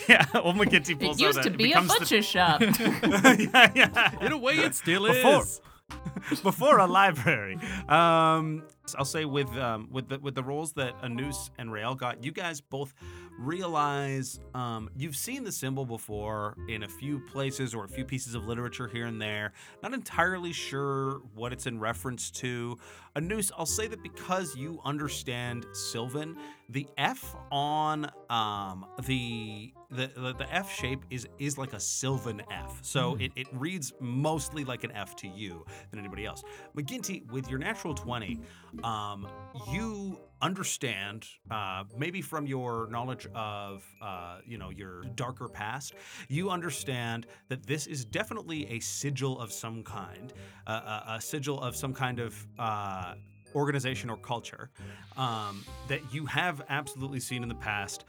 yeah. 0.08 0.26
Old 0.34 0.56
McGinty 0.56 0.90
It 0.92 0.98
pulls 1.00 1.20
used 1.20 1.42
to 1.42 1.50
be 1.50 1.64
a 1.64 1.66
becomes 1.68 1.92
the- 1.92 1.98
butcher 2.00 2.22
shop. 2.22 2.60
yeah, 2.62 3.70
yeah. 3.74 4.24
In 4.24 4.32
a 4.32 4.38
way, 4.38 4.54
it 4.54 4.74
still 4.74 5.06
Before. 5.06 5.42
is. 5.42 5.60
before 6.42 6.78
a 6.78 6.86
library. 6.86 7.58
Um, 7.88 8.64
I'll 8.96 9.04
say 9.04 9.24
with 9.24 9.48
um, 9.56 9.88
with 9.90 10.08
the 10.08 10.18
with 10.18 10.34
the 10.34 10.42
rolls 10.42 10.72
that 10.72 10.94
Anus 11.02 11.50
and 11.58 11.72
Rael 11.72 11.94
got, 11.94 12.24
you 12.24 12.32
guys 12.32 12.60
both 12.60 12.94
realize 13.38 14.40
um, 14.54 14.90
you've 14.96 15.16
seen 15.16 15.44
the 15.44 15.52
symbol 15.52 15.86
before 15.86 16.56
in 16.68 16.82
a 16.82 16.88
few 16.88 17.20
places 17.20 17.74
or 17.74 17.84
a 17.84 17.88
few 17.88 18.04
pieces 18.04 18.34
of 18.34 18.46
literature 18.46 18.88
here 18.88 19.06
and 19.06 19.20
there. 19.20 19.52
Not 19.82 19.94
entirely 19.94 20.52
sure 20.52 21.20
what 21.34 21.52
it's 21.52 21.66
in 21.66 21.78
reference 21.78 22.30
to. 22.32 22.76
Anus, 23.16 23.50
I'll 23.56 23.66
say 23.66 23.86
that 23.86 24.02
because 24.02 24.56
you 24.56 24.80
understand 24.84 25.66
Sylvan, 25.72 26.36
the 26.68 26.86
F 26.98 27.34
on 27.50 28.10
um, 28.28 28.86
the 29.04 29.72
the, 29.90 30.10
the 30.14 30.34
the 30.34 30.54
F 30.54 30.72
shape 30.72 31.04
is 31.10 31.26
is 31.38 31.58
like 31.58 31.72
a 31.72 31.80
Sylvan 31.80 32.42
F. 32.50 32.78
So 32.82 33.16
it, 33.20 33.32
it 33.36 33.46
reads 33.52 33.92
mostly 34.00 34.64
like 34.64 34.84
an 34.84 34.92
F 34.92 35.16
to 35.16 35.28
you 35.28 35.64
than 35.90 35.98
anybody 35.98 36.26
else. 36.26 36.42
McGinty, 36.76 37.30
with 37.30 37.48
your 37.48 37.58
natural 37.58 37.94
20, 37.94 38.40
um, 38.84 39.28
you 39.72 40.18
understand, 40.42 41.26
uh, 41.50 41.84
maybe 41.98 42.22
from 42.22 42.46
your 42.46 42.88
knowledge 42.90 43.26
of, 43.34 43.84
uh, 44.00 44.38
you 44.46 44.56
know, 44.56 44.70
your 44.70 45.02
darker 45.14 45.48
past, 45.48 45.94
you 46.28 46.50
understand 46.50 47.26
that 47.48 47.66
this 47.66 47.86
is 47.86 48.04
definitely 48.04 48.66
a 48.70 48.80
sigil 48.80 49.38
of 49.38 49.52
some 49.52 49.82
kind, 49.82 50.32
uh, 50.66 51.02
a, 51.08 51.12
a 51.14 51.20
sigil 51.20 51.60
of 51.60 51.76
some 51.76 51.92
kind 51.92 52.20
of 52.20 52.46
uh, 52.58 53.14
organization 53.54 54.08
or 54.10 54.16
culture 54.16 54.70
um, 55.16 55.64
that 55.88 56.00
you 56.12 56.24
have 56.26 56.62
absolutely 56.68 57.20
seen 57.20 57.42
in 57.42 57.48
the 57.48 57.54
past 57.56 58.04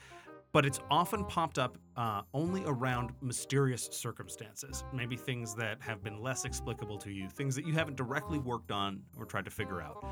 but 0.52 0.66
it's 0.66 0.80
often 0.90 1.24
popped 1.26 1.58
up 1.58 1.78
uh, 1.96 2.22
only 2.34 2.64
around 2.66 3.12
mysterious 3.22 3.88
circumstances. 3.92 4.84
Maybe 4.94 5.16
things 5.16 5.56
that 5.56 5.78
have 5.82 6.04
been 6.04 6.22
less 6.22 6.46
explicable 6.46 6.98
to 7.00 7.12
you, 7.12 7.30
things 7.30 7.56
that 7.56 7.66
you 7.66 7.74
haven't 7.74 7.96
directly 7.96 8.40
worked 8.40 8.72
on 8.72 9.02
or 9.18 9.26
tried 9.26 9.46
to 9.46 9.52
figure 9.52 9.82
out. 9.82 10.04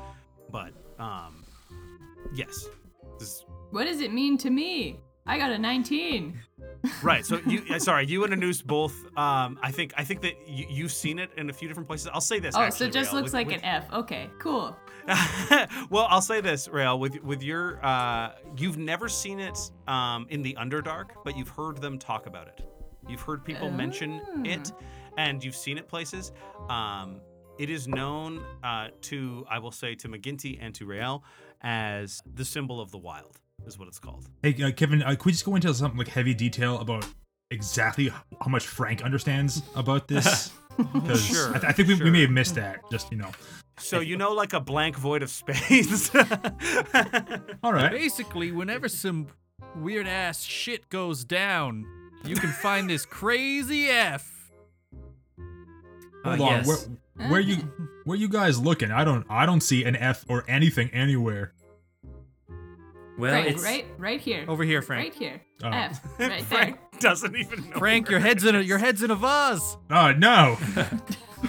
But 0.50 0.72
um, 0.98 1.44
yes, 2.34 2.68
this, 3.18 3.44
what 3.70 3.84
does 3.84 4.00
it 4.00 4.12
mean 4.12 4.38
to 4.38 4.50
me? 4.50 4.98
I 5.26 5.36
got 5.36 5.52
a 5.52 5.58
19. 5.58 6.40
right. 7.02 7.24
So 7.24 7.40
you, 7.46 7.62
uh, 7.70 7.78
sorry, 7.78 8.06
you 8.06 8.24
and 8.24 8.32
Anus 8.32 8.62
both. 8.62 8.94
Um, 9.16 9.58
I 9.62 9.70
think 9.70 9.92
I 9.96 10.02
think 10.04 10.22
that 10.22 10.32
you, 10.48 10.66
you've 10.68 10.92
seen 10.92 11.18
it 11.18 11.30
in 11.36 11.50
a 11.50 11.52
few 11.52 11.68
different 11.68 11.86
places. 11.86 12.08
I'll 12.12 12.20
say 12.22 12.40
this. 12.40 12.54
Oh, 12.56 12.70
so 12.70 12.86
it 12.86 12.92
just 12.92 13.12
Rael, 13.12 13.20
looks 13.20 13.26
with- 13.26 13.34
like 13.34 13.46
with- 13.48 13.56
an 13.56 13.64
F. 13.64 13.92
Okay, 13.92 14.30
cool. 14.40 14.74
well, 15.90 16.06
I'll 16.08 16.22
say 16.22 16.40
this, 16.40 16.68
Rael, 16.68 16.98
with 16.98 17.22
with 17.22 17.42
your 17.42 17.84
uh, 17.84 18.32
you've 18.56 18.78
never 18.78 19.08
seen 19.08 19.40
it 19.40 19.58
um, 19.86 20.26
in 20.30 20.42
the 20.42 20.56
Underdark, 20.58 21.10
but 21.24 21.36
you've 21.36 21.48
heard 21.48 21.80
them 21.80 21.98
talk 21.98 22.26
about 22.26 22.48
it. 22.48 22.62
You've 23.08 23.20
heard 23.20 23.44
people 23.44 23.70
mention 23.70 24.20
it, 24.44 24.72
and 25.16 25.42
you've 25.42 25.56
seen 25.56 25.78
it 25.78 25.88
places. 25.88 26.32
Um, 26.68 27.20
it 27.58 27.68
is 27.70 27.88
known 27.88 28.42
uh, 28.62 28.88
to, 29.02 29.44
I 29.50 29.58
will 29.58 29.72
say, 29.72 29.94
to 29.96 30.08
McGinty 30.08 30.58
and 30.60 30.74
to 30.76 30.86
Rael 30.86 31.24
as 31.62 32.22
the 32.34 32.44
symbol 32.44 32.80
of 32.80 32.90
the 32.90 32.98
wild, 32.98 33.38
is 33.66 33.78
what 33.78 33.88
it's 33.88 33.98
called. 33.98 34.26
Hey, 34.42 34.56
uh, 34.62 34.70
Kevin, 34.70 35.02
uh, 35.02 35.10
could 35.10 35.26
we 35.26 35.32
just 35.32 35.44
go 35.44 35.54
into 35.56 35.72
some 35.74 35.96
like 35.96 36.08
heavy 36.08 36.34
detail 36.34 36.78
about 36.78 37.06
exactly 37.50 38.08
how 38.08 38.48
much 38.48 38.66
Frank 38.66 39.02
understands 39.02 39.62
about 39.74 40.08
this? 40.08 40.52
Because 40.94 41.22
Sure, 41.26 41.50
I, 41.50 41.58
th- 41.58 41.64
I 41.64 41.72
think 41.72 41.88
we, 41.88 41.94
we 41.96 42.10
may 42.10 42.22
have 42.22 42.30
missed 42.30 42.54
that. 42.54 42.80
Just 42.90 43.10
you 43.12 43.18
know. 43.18 43.30
So 43.80 44.00
you 44.00 44.16
know, 44.16 44.32
like 44.32 44.52
a 44.52 44.60
blank 44.60 44.96
void 44.96 45.22
of 45.22 45.30
space. 45.30 46.14
All 47.62 47.72
right. 47.72 47.90
Basically, 47.90 48.52
whenever 48.52 48.88
some 48.88 49.28
weird 49.76 50.06
ass 50.06 50.42
shit 50.42 50.88
goes 50.88 51.24
down, 51.24 51.86
you 52.24 52.36
can 52.36 52.50
find 52.50 52.88
this 52.88 53.06
crazy 53.06 53.88
F. 53.88 54.52
Uh, 56.24 56.36
Hold 56.36 56.40
on. 56.40 56.46
yes. 56.48 56.88
Where, 57.16 57.28
where 57.30 57.40
you 57.40 57.56
where 58.04 58.16
you 58.18 58.28
guys 58.28 58.58
looking? 58.60 58.90
I 58.90 59.04
don't 59.04 59.24
I 59.30 59.46
don't 59.46 59.62
see 59.62 59.84
an 59.84 59.96
F 59.96 60.24
or 60.28 60.44
anything 60.48 60.90
anywhere. 60.90 61.52
Well, 63.18 63.32
right, 63.34 63.48
it's 63.48 63.62
right, 63.62 63.84
right 63.98 64.20
here. 64.20 64.46
Over 64.48 64.64
here, 64.64 64.80
Frank. 64.80 65.12
Right 65.12 65.14
here. 65.14 65.42
Oh. 65.62 65.68
F. 65.68 66.00
Right 66.18 66.28
there. 66.28 66.40
Frank 66.40 66.78
doesn't 67.00 67.36
even 67.36 67.68
know. 67.70 67.78
Frank, 67.78 68.08
your 68.08 68.20
head's 68.20 68.44
in 68.44 68.54
a 68.54 68.60
your 68.60 68.78
head's 68.78 69.02
in 69.02 69.10
a 69.10 69.14
vase. 69.16 69.76
Oh 69.90 70.12
no. 70.12 70.56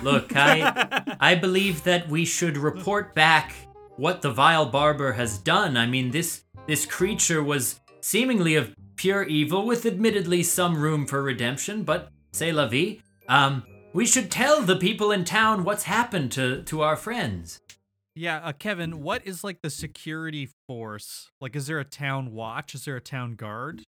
Look, 0.01 0.35
I 0.35 1.15
I 1.19 1.35
believe 1.35 1.83
that 1.83 2.09
we 2.09 2.25
should 2.25 2.57
report 2.57 3.13
back 3.13 3.53
what 3.97 4.21
the 4.21 4.31
vile 4.31 4.65
barber 4.65 5.13
has 5.13 5.37
done. 5.37 5.77
I 5.77 5.85
mean, 5.85 6.11
this 6.11 6.43
this 6.67 6.85
creature 6.85 7.43
was 7.43 7.79
seemingly 8.01 8.55
of 8.55 8.75
pure 8.95 9.23
evil, 9.23 9.65
with 9.65 9.85
admittedly 9.85 10.43
some 10.43 10.77
room 10.77 11.05
for 11.05 11.23
redemption, 11.23 11.83
but 11.83 12.09
c'est 12.31 12.51
la 12.51 12.67
vie. 12.67 12.99
Um, 13.27 13.63
we 13.93 14.05
should 14.05 14.31
tell 14.31 14.61
the 14.61 14.75
people 14.75 15.11
in 15.11 15.23
town 15.25 15.63
what's 15.63 15.83
happened 15.83 16.31
to 16.33 16.63
to 16.63 16.81
our 16.81 16.95
friends. 16.95 17.59
Yeah, 18.13 18.37
uh, 18.37 18.51
Kevin, 18.51 19.01
what 19.01 19.25
is 19.25 19.43
like 19.43 19.61
the 19.61 19.69
security 19.69 20.49
force? 20.67 21.31
Like, 21.39 21.55
is 21.55 21.67
there 21.67 21.79
a 21.79 21.85
town 21.85 22.33
watch? 22.33 22.75
Is 22.75 22.85
there 22.85 22.97
a 22.97 23.01
town 23.01 23.35
guard? 23.35 23.83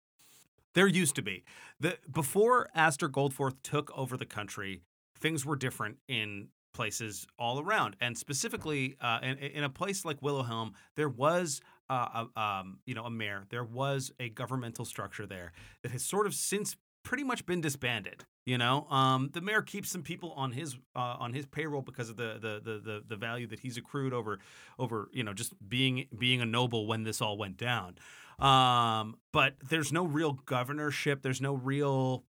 There 0.75 0.87
used 0.87 1.17
to 1.17 1.23
be. 1.23 1.45
The 1.81 1.99
before 2.11 2.69
Astor 2.75 3.09
Goldforth 3.09 3.57
took 3.63 3.91
over 3.97 4.17
the 4.17 4.27
country, 4.27 4.83
things 5.23 5.47
were 5.47 5.57
different 5.57 5.97
in 6.09 6.49
places 6.75 7.27
all 7.39 7.61
around, 7.61 7.97
and 8.01 8.17
specifically 8.17 8.97
uh, 9.01 9.21
in, 9.23 9.39
in 9.39 9.65
a 9.65 9.71
place 9.71 10.05
like 10.05 10.21
Willowhelm, 10.21 10.73
there 10.97 11.09
was. 11.09 11.61
Uh, 11.91 12.25
a, 12.35 12.41
um, 12.41 12.79
you 12.87 12.95
know, 12.95 13.05
a 13.05 13.11
mayor. 13.11 13.45
There 13.51 13.65
was 13.65 14.13
a 14.19 14.31
governmental 14.31 14.87
structure 14.87 15.27
there 15.27 15.53
that 15.83 15.93
has 15.93 16.03
sort 16.03 16.27
of 16.27 16.33
since 16.33 16.75
pretty 17.03 17.25
much 17.25 17.45
been 17.45 17.61
disbanded. 17.61 18.25
You 18.45 18.59
know, 18.59 18.87
um, 18.89 19.31
the 19.33 19.41
mayor 19.41 19.63
keeps 19.63 19.91
some 19.91 20.03
people 20.03 20.33
on 20.33 20.51
his 20.51 20.77
uh, 20.97 21.17
on 21.19 21.33
his 21.33 21.47
payroll 21.47 21.83
because 21.83 22.11
of 22.11 22.17
the, 22.17 22.39
the 22.41 22.61
the 22.65 22.79
the 22.79 23.03
the 23.07 23.17
value 23.17 23.47
that 23.49 23.61
he's 23.61 23.77
accrued 23.77 24.13
over 24.13 24.41
over 24.79 25.09
you 25.13 25.23
know 25.23 25.33
just 25.33 25.53
being 25.69 26.07
being 26.19 26.41
a 26.41 26.47
noble 26.47 26.87
when 26.87 27.05
this 27.05 27.21
all 27.21 27.37
went 27.37 27.57
down. 27.57 27.97
Um, 28.39 29.17
but 29.33 29.55
there's 29.69 29.93
no 29.93 30.05
real 30.05 30.33
governorship. 30.33 31.23
There's 31.23 31.41
no 31.41 31.55
real 31.55 32.25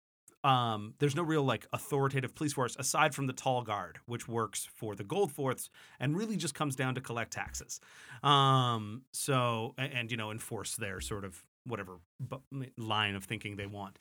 um, 0.44 0.94
there's 1.00 1.16
no 1.16 1.24
real 1.24 1.44
like 1.44 1.68
authoritative 1.72 2.34
police 2.36 2.54
force 2.54 2.76
aside 2.80 3.14
from 3.14 3.28
the 3.28 3.34
tall 3.34 3.62
guard, 3.64 4.00
which 4.06 4.28
works 4.28 4.68
for 4.74 4.96
the 4.96 5.04
Goldforths 5.04 5.70
and 6.00 6.18
really 6.18 6.36
just 6.36 6.56
comes 6.56 6.76
down 6.76 6.96
to 6.96 7.02
collect 7.02 7.32
taxes. 7.34 7.80
Um, 8.24 9.04
so 9.12 9.76
and, 9.78 9.94
and 9.94 10.12
you 10.12 10.18
know 10.18 10.32
enforce 10.32 10.76
their 10.76 11.02
sort 11.02 11.26
of 11.26 11.44
whatever 11.66 12.00
bu- 12.20 12.42
line 12.78 13.16
of 13.16 13.24
thinking 13.26 13.56
they 13.56 13.68
want. 13.68 14.00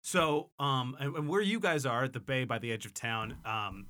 So 0.00 0.50
um, 0.58 0.96
and, 0.98 1.14
and 1.14 1.28
where 1.28 1.40
you 1.40 1.60
guys 1.60 1.86
are 1.86 2.04
at 2.04 2.12
the 2.12 2.20
bay 2.20 2.44
by 2.44 2.58
the 2.58 2.72
edge 2.72 2.86
of 2.86 2.94
town, 2.94 3.36
um, 3.44 3.86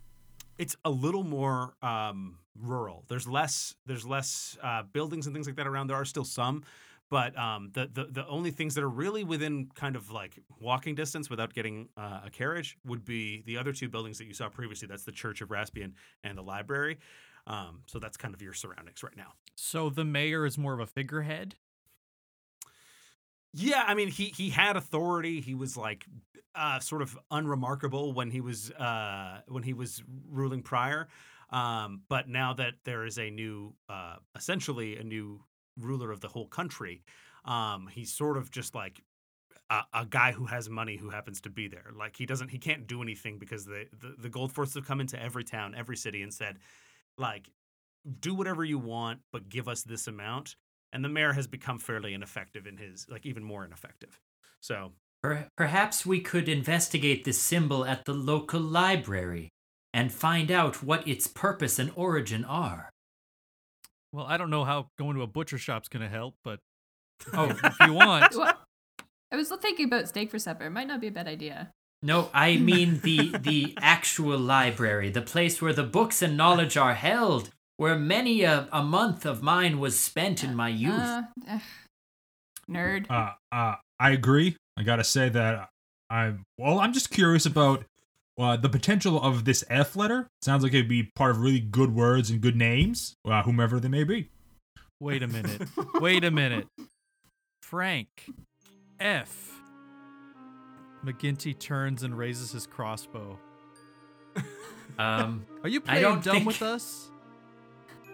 it's 0.58 0.76
a 0.84 0.90
little 0.90 1.24
more 1.24 1.74
um, 1.82 2.38
rural. 2.60 3.04
There's 3.08 3.26
less 3.26 3.74
there's 3.86 4.06
less 4.06 4.58
uh, 4.62 4.82
buildings 4.92 5.26
and 5.26 5.34
things 5.34 5.46
like 5.46 5.56
that 5.56 5.66
around. 5.66 5.86
There 5.86 5.96
are 5.96 6.04
still 6.04 6.24
some, 6.24 6.64
but 7.10 7.36
um, 7.38 7.70
the, 7.72 7.88
the 7.92 8.04
the 8.10 8.26
only 8.26 8.50
things 8.50 8.74
that 8.74 8.84
are 8.84 8.88
really 8.88 9.24
within 9.24 9.68
kind 9.74 9.96
of 9.96 10.10
like 10.10 10.38
walking 10.60 10.94
distance 10.94 11.30
without 11.30 11.54
getting 11.54 11.88
uh, 11.96 12.20
a 12.26 12.30
carriage 12.30 12.76
would 12.84 13.04
be 13.04 13.42
the 13.46 13.56
other 13.56 13.72
two 13.72 13.88
buildings 13.88 14.18
that 14.18 14.26
you 14.26 14.34
saw 14.34 14.48
previously. 14.48 14.88
That's 14.88 15.04
the 15.04 15.12
Church 15.12 15.40
of 15.40 15.48
Raspian 15.48 15.92
and 16.22 16.36
the 16.36 16.42
library. 16.42 16.98
Um, 17.46 17.80
so 17.86 17.98
that's 17.98 18.16
kind 18.16 18.34
of 18.34 18.42
your 18.42 18.52
surroundings 18.52 19.02
right 19.02 19.16
now. 19.16 19.32
So 19.54 19.88
the 19.88 20.04
mayor 20.04 20.44
is 20.44 20.58
more 20.58 20.74
of 20.74 20.80
a 20.80 20.86
figurehead. 20.86 21.54
Yeah, 23.54 23.82
I 23.86 23.94
mean, 23.94 24.08
he 24.08 24.26
he 24.26 24.50
had 24.50 24.76
authority. 24.76 25.40
He 25.40 25.54
was 25.54 25.76
like 25.76 26.04
uh, 26.54 26.80
sort 26.80 27.00
of 27.00 27.18
unremarkable 27.30 28.12
when 28.12 28.30
he 28.30 28.40
was 28.40 28.70
uh, 28.72 29.40
when 29.48 29.62
he 29.62 29.72
was 29.72 30.02
ruling 30.30 30.62
prior. 30.62 31.08
Um, 31.50 32.02
but 32.08 32.28
now 32.28 32.52
that 32.54 32.74
there 32.84 33.06
is 33.06 33.18
a 33.18 33.30
new, 33.30 33.72
uh, 33.88 34.16
essentially 34.36 34.98
a 34.98 35.02
new 35.02 35.40
ruler 35.80 36.10
of 36.10 36.20
the 36.20 36.28
whole 36.28 36.46
country, 36.46 37.02
um, 37.44 37.88
he's 37.90 38.12
sort 38.12 38.36
of 38.36 38.50
just 38.50 38.74
like 38.74 39.02
a, 39.70 39.82
a 39.92 40.06
guy 40.06 40.32
who 40.32 40.46
has 40.46 40.68
money 40.68 40.96
who 40.96 41.10
happens 41.10 41.40
to 41.42 41.50
be 41.50 41.68
there. 41.68 41.90
Like 41.96 42.16
he 42.16 42.26
doesn't, 42.26 42.48
he 42.48 42.58
can't 42.58 42.86
do 42.86 43.02
anything 43.02 43.38
because 43.38 43.64
the 43.64 43.86
the, 43.98 44.14
the 44.18 44.30
Goldforths 44.30 44.74
have 44.74 44.86
come 44.86 45.00
into 45.00 45.22
every 45.22 45.44
town, 45.44 45.74
every 45.76 45.96
city, 45.96 46.22
and 46.22 46.32
said, 46.32 46.58
like, 47.16 47.50
do 48.20 48.34
whatever 48.34 48.64
you 48.64 48.78
want, 48.78 49.20
but 49.32 49.48
give 49.48 49.68
us 49.68 49.82
this 49.82 50.06
amount. 50.06 50.56
And 50.92 51.04
the 51.04 51.08
mayor 51.08 51.32
has 51.32 51.46
become 51.46 51.78
fairly 51.78 52.14
ineffective 52.14 52.66
in 52.66 52.78
his, 52.78 53.06
like 53.10 53.26
even 53.26 53.44
more 53.44 53.64
ineffective. 53.64 54.18
So 54.60 54.92
perhaps 55.56 56.06
we 56.06 56.20
could 56.20 56.48
investigate 56.48 57.24
this 57.24 57.38
symbol 57.38 57.84
at 57.84 58.04
the 58.04 58.14
local 58.14 58.60
library 58.60 59.50
and 59.92 60.12
find 60.12 60.50
out 60.50 60.82
what 60.82 61.06
its 61.06 61.26
purpose 61.26 61.78
and 61.78 61.90
origin 61.94 62.44
are. 62.44 62.90
Well, 64.12 64.26
I 64.26 64.36
don't 64.36 64.50
know 64.50 64.64
how 64.64 64.88
going 64.98 65.16
to 65.16 65.22
a 65.22 65.26
butcher 65.26 65.58
shop's 65.58 65.88
gonna 65.88 66.08
help, 66.08 66.34
but 66.44 66.60
Oh, 67.32 67.50
if 67.50 67.76
you 67.80 67.92
want, 67.92 68.34
Well, 68.36 68.54
I 69.32 69.36
was 69.36 69.48
thinking 69.60 69.86
about 69.86 70.08
steak 70.08 70.30
for 70.30 70.38
supper. 70.38 70.66
It 70.66 70.70
might 70.70 70.86
not 70.86 71.00
be 71.00 71.08
a 71.08 71.10
bad 71.12 71.26
idea. 71.28 71.70
no, 72.02 72.30
I 72.32 72.56
mean 72.70 73.00
the 73.02 73.36
the 73.38 73.74
actual 73.80 74.38
library, 74.38 75.10
the 75.10 75.22
place 75.22 75.60
where 75.60 75.72
the 75.72 75.82
books 75.84 76.22
and 76.22 76.36
knowledge 76.36 76.76
are 76.76 76.94
held, 76.94 77.50
where 77.76 77.98
many 77.98 78.42
a, 78.42 78.68
a 78.72 78.82
month 78.82 79.26
of 79.26 79.42
mine 79.42 79.78
was 79.80 79.98
spent 79.98 80.42
in 80.44 80.54
my 80.54 80.68
youth. 80.68 80.92
Uh, 80.92 81.22
ugh. 81.48 81.60
nerd. 82.70 83.10
Uh, 83.10 83.32
uh, 83.52 83.74
I 84.00 84.10
agree. 84.12 84.56
I 84.76 84.82
gotta 84.84 85.04
say 85.04 85.28
that 85.28 85.68
I'm. 86.08 86.44
Well, 86.56 86.78
I'm 86.80 86.92
just 86.92 87.10
curious 87.10 87.44
about 87.46 87.84
uh, 88.38 88.56
the 88.56 88.68
potential 88.68 89.20
of 89.20 89.44
this 89.44 89.64
F 89.68 89.96
letter. 89.96 90.28
Sounds 90.42 90.62
like 90.62 90.72
it'd 90.74 90.88
be 90.88 91.04
part 91.14 91.32
of 91.32 91.40
really 91.40 91.60
good 91.60 91.94
words 91.94 92.30
and 92.30 92.40
good 92.40 92.56
names, 92.56 93.16
uh, 93.24 93.42
whomever 93.42 93.80
they 93.80 93.88
may 93.88 94.04
be. 94.04 94.28
wait 95.00 95.22
a 95.22 95.28
minute. 95.28 95.62
Wait 95.94 96.24
a 96.24 96.30
minute. 96.30 96.66
Frank. 97.62 98.08
F. 99.00 99.60
McGinty 101.04 101.56
turns 101.58 102.02
and 102.02 102.16
raises 102.18 102.50
his 102.52 102.66
crossbow. 102.66 103.38
Um, 104.98 105.46
Are 105.62 105.68
you 105.68 105.78
I 105.86 105.90
playing 105.90 106.02
don't 106.02 106.24
dumb 106.24 106.34
think- 106.36 106.46
with 106.46 106.62
us? 106.62 107.10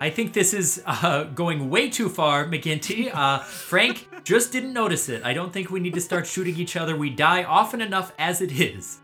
I 0.00 0.10
think 0.10 0.32
this 0.32 0.52
is 0.52 0.82
uh, 0.84 1.22
going 1.24 1.70
way 1.70 1.88
too 1.88 2.08
far, 2.08 2.46
McGinty. 2.46 3.14
Uh, 3.14 3.38
Frank 3.38 4.08
just 4.24 4.50
didn't 4.50 4.72
notice 4.72 5.08
it. 5.08 5.24
I 5.24 5.32
don't 5.32 5.52
think 5.52 5.70
we 5.70 5.78
need 5.78 5.94
to 5.94 6.00
start 6.00 6.26
shooting 6.26 6.56
each 6.56 6.74
other. 6.76 6.96
We 6.96 7.10
die 7.10 7.44
often 7.44 7.80
enough 7.80 8.12
as 8.18 8.40
it 8.42 8.50
is. 8.60 8.98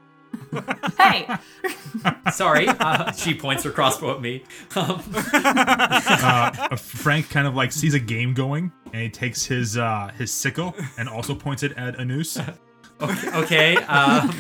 Hey, 0.99 1.27
Sorry. 2.33 2.67
Uh, 2.69 3.13
she 3.13 3.35
points 3.35 3.65
her 3.65 3.71
crossbow 3.71 4.15
at 4.15 4.21
me. 4.21 4.45
Um, 4.77 5.03
Uh, 6.23 6.77
Frank 6.77 7.31
kind 7.31 7.47
of 7.47 7.55
like 7.55 7.73
sees 7.73 7.95
a 7.95 7.99
game 7.99 8.35
going, 8.35 8.71
and 8.93 9.03
he 9.03 9.09
takes 9.09 9.45
his 9.45 9.77
uh, 9.79 10.11
his 10.17 10.33
sickle 10.33 10.75
and 10.99 11.09
also 11.09 11.35
points 11.35 11.63
it 11.63 11.73
at 11.77 11.99
Anus. 11.99 12.39
okay. 13.01 13.37
okay 13.37 13.77
um, 13.85 14.31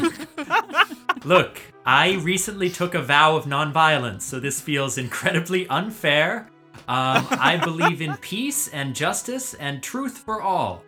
look, 1.25 1.61
I 1.87 2.14
recently 2.16 2.70
took 2.70 2.94
a 2.94 3.02
vow 3.02 3.37
of 3.37 3.44
nonviolence, 3.44 4.23
so 4.23 4.40
this 4.40 4.61
feels 4.61 4.99
incredibly 4.99 5.66
unfair. 5.68 6.49
Um, 6.88 7.26
I 7.30 7.61
believe 7.62 8.02
in 8.02 8.16
peace 8.16 8.68
and 8.68 8.94
justice 8.94 9.54
and 9.54 9.82
truth 9.82 10.18
for 10.18 10.42
all. 10.42 10.82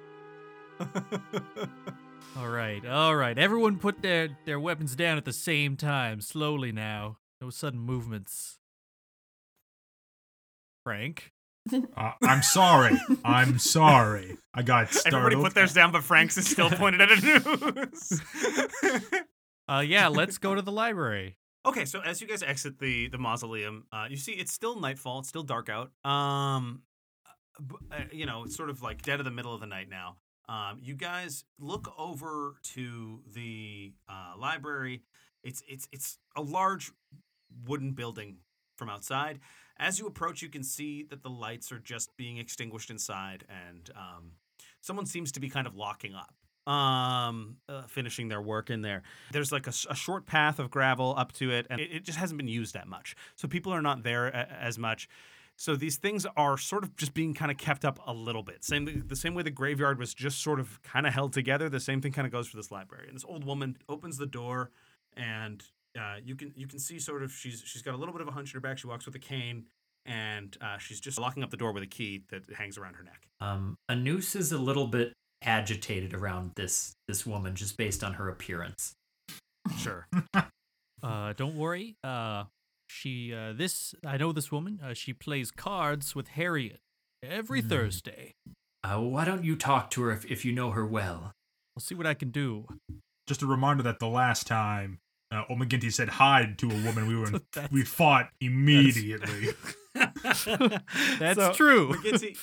All 2.37 2.49
right, 2.49 2.85
all 2.87 3.15
right. 3.15 3.39
Everyone 3.39 3.79
put 3.79 4.01
their, 4.03 4.31
their 4.47 4.59
weapons 4.59 4.97
down 4.97 5.19
at 5.19 5.25
the 5.25 5.33
same 5.33 5.77
time, 5.77 6.21
slowly 6.21 6.73
now. 6.73 7.19
No 7.41 7.51
sudden 7.51 7.81
movements. 7.81 8.59
Frank? 10.85 11.33
Uh, 11.73 12.13
I'm 12.23 12.43
sorry. 12.43 12.99
I'm 13.25 13.59
sorry. 13.59 14.37
I 14.55 14.63
got 14.63 14.93
startled. 14.93 15.15
everybody 15.25 15.45
put 15.45 15.55
theirs 15.55 15.73
down, 15.75 15.93
but 15.93 16.03
Frank's 16.03 16.37
is 16.37 16.49
still 16.49 16.71
pointed 16.73 17.03
at 17.03 17.23
Anus. 17.23 18.21
Uh, 19.69 19.79
yeah, 19.79 20.09
let's 20.09 20.39
go 20.39 20.57
to 20.57 20.61
the 20.61 20.73
library. 20.73 21.39
Okay, 21.65 21.85
so 21.85 22.01
as 22.01 22.21
you 22.21 22.27
guys 22.27 22.43
exit 22.43 22.81
the 22.81 23.07
the 23.09 23.17
mausoleum, 23.17 23.85
uh, 23.93 24.07
you 24.11 24.17
see 24.17 24.33
it's 24.33 24.53
still 24.53 24.79
nightfall. 24.81 25.21
It's 25.21 25.29
still 25.29 25.45
dark 25.45 25.69
out. 25.71 25.93
Um, 26.05 26.83
b- 27.65 27.77
uh, 27.93 28.03
you 28.13 28.27
know, 28.27 28.43
it's 28.45 28.57
sort 28.57 28.71
of 28.71 28.83
like 28.83 29.03
dead 29.03 29.21
of 29.21 29.25
the 29.25 29.31
middle 29.31 29.55
of 29.55 29.61
the 29.61 29.69
night 29.69 29.89
now. 29.89 30.17
Um, 30.49 30.79
you 30.83 30.95
guys 30.95 31.45
look 31.59 31.93
over 31.99 32.57
to 32.75 33.21
the 33.33 33.93
uh, 34.09 34.35
library. 34.39 35.03
It's 35.43 35.63
it's 35.69 35.89
it's 35.93 36.19
a 36.37 36.43
large 36.43 36.93
wooden 37.67 37.93
building 37.93 38.39
from 38.77 38.89
outside. 38.89 39.41
As 39.79 39.99
you 39.99 40.07
approach, 40.07 40.43
you 40.43 40.49
can 40.49 40.63
see 40.63 41.03
that 41.05 41.23
the 41.23 41.31
lights 41.31 41.73
are 41.73 41.79
just 41.79 42.17
being 42.17 42.39
extinguished 42.39 42.91
inside, 42.91 43.45
and 43.49 43.91
um, 43.97 44.33
someone 44.81 45.07
seems 45.07 45.33
to 45.33 45.41
be 45.41 45.49
kind 45.49 45.67
of 45.67 45.75
locking 45.75 46.15
up, 46.15 46.73
um, 46.73 47.57
uh, 47.69 47.83
finishing 47.83 48.29
their 48.29 48.43
work 48.43 48.71
in 48.71 48.83
there. 48.83 49.03
There's 49.33 49.51
like 49.51 49.67
a 49.67 49.73
short 49.73 50.27
path 50.27 50.59
of 50.59 50.71
gravel 50.71 51.15
up 51.17 51.33
to 51.35 51.51
it, 51.51 51.67
and 51.71 51.81
it, 51.81 51.91
it 51.93 52.05
just 52.05 52.19
hasn't 52.19 52.39
been 52.39 52.49
used 52.49 52.75
that 52.75 52.87
much. 52.87 53.17
So 53.35 53.49
people 53.49 53.73
are 53.73 53.83
not 53.83 54.03
there 54.03 54.29
a, 54.29 54.49
as 54.61 54.79
much. 54.79 55.09
So 55.63 55.77
these 55.77 55.97
things 55.97 56.27
are 56.37 56.59
sort 56.59 56.83
of 56.83 56.97
just 56.97 57.15
being 57.15 57.35
kind 57.35 57.49
of 57.49 57.57
kept 57.57 57.85
up 57.85 58.01
a 58.05 58.13
little 58.13 58.43
bit. 58.43 58.65
Same 58.65 59.05
the 59.07 59.15
same 59.15 59.33
way 59.33 59.45
the 59.45 59.51
graveyard 59.53 59.97
was 59.97 60.13
just 60.13 60.43
sort 60.43 60.59
of 60.59 60.83
kind 60.83 61.07
of 61.07 61.15
held 61.15 61.33
together. 61.33 61.69
The 61.69 61.79
same 61.79 62.01
thing 62.01 62.11
kind 62.11 62.27
of 62.27 62.33
goes 62.33 62.49
for 62.49 62.57
this 62.57 62.73
library. 62.73 63.07
And 63.07 63.15
this 63.15 63.25
old 63.25 63.45
woman 63.45 63.77
opens 63.89 64.19
the 64.19 64.27
door, 64.27 64.73
and 65.17 65.63
uh, 65.97 66.17
you 66.21 66.35
can 66.35 66.53
you 66.57 66.67
can 66.67 66.81
see 66.81 66.99
sort 66.99 67.23
of 67.23 67.31
she's 67.31 67.63
she's 67.65 67.81
got 67.81 67.95
a 67.95 67.97
little 67.97 68.13
bit 68.13 68.23
of 68.23 68.27
a 68.27 68.33
hunch 68.33 68.53
in 68.53 68.55
her 68.55 68.61
back. 68.61 68.77
She 68.77 68.89
walks 68.89 69.07
with 69.07 69.15
a 69.15 69.21
cane, 69.21 69.67
and 70.05 70.57
uh, 70.61 70.79
she's 70.79 70.99
just 70.99 71.17
locking 71.17 71.45
up 71.45 71.51
the 71.51 71.57
door 71.57 71.71
with 71.71 71.85
a 71.85 71.87
key 71.87 72.25
that 72.31 72.43
hangs 72.55 72.77
around 72.77 72.95
her 72.95 73.05
neck. 73.05 73.29
Um, 73.41 73.77
Anus 73.89 74.35
is 74.35 74.51
a 74.51 74.59
little 74.59 74.89
bit 74.89 75.13
agitated 75.45 76.13
around 76.13 76.51
this 76.57 76.97
this 77.07 77.25
woman 77.25 77.55
just 77.55 77.77
based 77.77 78.03
on 78.03 78.15
her 78.15 78.29
appearance. 78.29 78.95
Sure. 79.79 80.09
Uh, 81.05 81.33
don't 81.33 81.57
worry. 81.57 81.97
Uh, 82.05 82.45
she, 82.93 83.35
uh, 83.35 83.53
this, 83.53 83.95
I 84.07 84.17
know 84.17 84.33
this 84.33 84.53
woman. 84.53 84.81
Uh, 84.85 84.95
she 84.95 85.13
plays 85.13 85.51
cards 85.51 86.15
with 86.15 86.29
Harriet 86.29 86.81
every 87.23 87.61
Hmm. 87.63 87.69
Thursday. 87.69 88.35
Uh, 88.85 88.99
why 89.01 89.25
don't 89.25 89.45
you 89.45 89.57
talk 89.57 89.91
to 89.93 90.03
her 90.03 90.11
if, 90.13 90.25
if 90.31 90.45
you 90.45 90.53
know 90.53 90.71
her 90.73 90.85
well? 90.87 91.33
I'll 91.77 91.81
see 91.81 91.95
what 91.95 92.07
I 92.07 92.15
can 92.15 92.31
do. 92.31 92.67
Just 93.29 93.43
a 93.43 93.47
reminder 93.47 93.83
that 93.85 93.99
the 94.01 94.09
last 94.09 94.47
time 94.47 94.99
uh, 95.31 95.45
Old 95.49 95.93
said 95.93 96.09
hi 96.11 96.53
to 96.59 96.67
a 96.71 96.75
woman, 96.85 97.07
we 97.07 97.17
were 97.21 97.27
in, 97.27 97.41
That's- 97.55 97.71
we 97.73 97.83
fought 97.85 98.29
immediately. 98.41 99.51
That's 99.95 100.45
So, 100.45 101.53
true. 101.53 101.93
McGinty, 101.95 102.37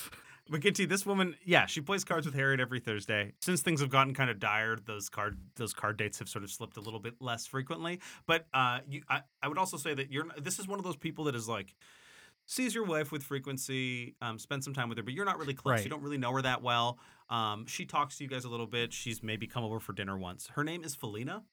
McGinty, 0.50 0.88
this 0.88 1.06
woman, 1.06 1.36
yeah, 1.44 1.66
she 1.66 1.80
plays 1.80 2.04
cards 2.04 2.26
with 2.26 2.34
Harriet 2.34 2.60
every 2.60 2.80
Thursday. 2.80 3.32
Since 3.40 3.62
things 3.62 3.80
have 3.80 3.90
gotten 3.90 4.14
kind 4.14 4.30
of 4.30 4.40
dire, 4.40 4.76
those 4.84 5.08
card 5.08 5.38
those 5.56 5.72
card 5.72 5.96
dates 5.96 6.18
have 6.18 6.28
sort 6.28 6.42
of 6.42 6.50
slipped 6.50 6.76
a 6.76 6.80
little 6.80 6.98
bit 6.98 7.14
less 7.20 7.46
frequently. 7.46 8.00
But 8.26 8.46
uh, 8.52 8.80
you, 8.88 9.02
I, 9.08 9.22
I 9.42 9.48
would 9.48 9.58
also 9.58 9.76
say 9.76 9.94
that 9.94 10.10
you're 10.10 10.26
this 10.40 10.58
is 10.58 10.66
one 10.66 10.78
of 10.78 10.84
those 10.84 10.96
people 10.96 11.24
that 11.24 11.34
is 11.34 11.48
like 11.48 11.74
sees 12.46 12.74
your 12.74 12.84
wife 12.84 13.12
with 13.12 13.22
frequency, 13.22 14.16
um, 14.20 14.38
spend 14.38 14.64
some 14.64 14.74
time 14.74 14.88
with 14.88 14.98
her, 14.98 15.04
but 15.04 15.14
you're 15.14 15.24
not 15.24 15.38
really 15.38 15.54
close. 15.54 15.72
Right. 15.72 15.84
You 15.84 15.90
don't 15.90 16.02
really 16.02 16.18
know 16.18 16.32
her 16.32 16.42
that 16.42 16.62
well. 16.62 16.98
Um, 17.28 17.66
she 17.66 17.84
talks 17.86 18.18
to 18.18 18.24
you 18.24 18.30
guys 18.30 18.44
a 18.44 18.48
little 18.48 18.66
bit. 18.66 18.92
She's 18.92 19.22
maybe 19.22 19.46
come 19.46 19.62
over 19.62 19.78
for 19.78 19.92
dinner 19.92 20.18
once. 20.18 20.48
Her 20.48 20.64
name 20.64 20.82
is 20.82 20.96
Felina. 20.96 21.44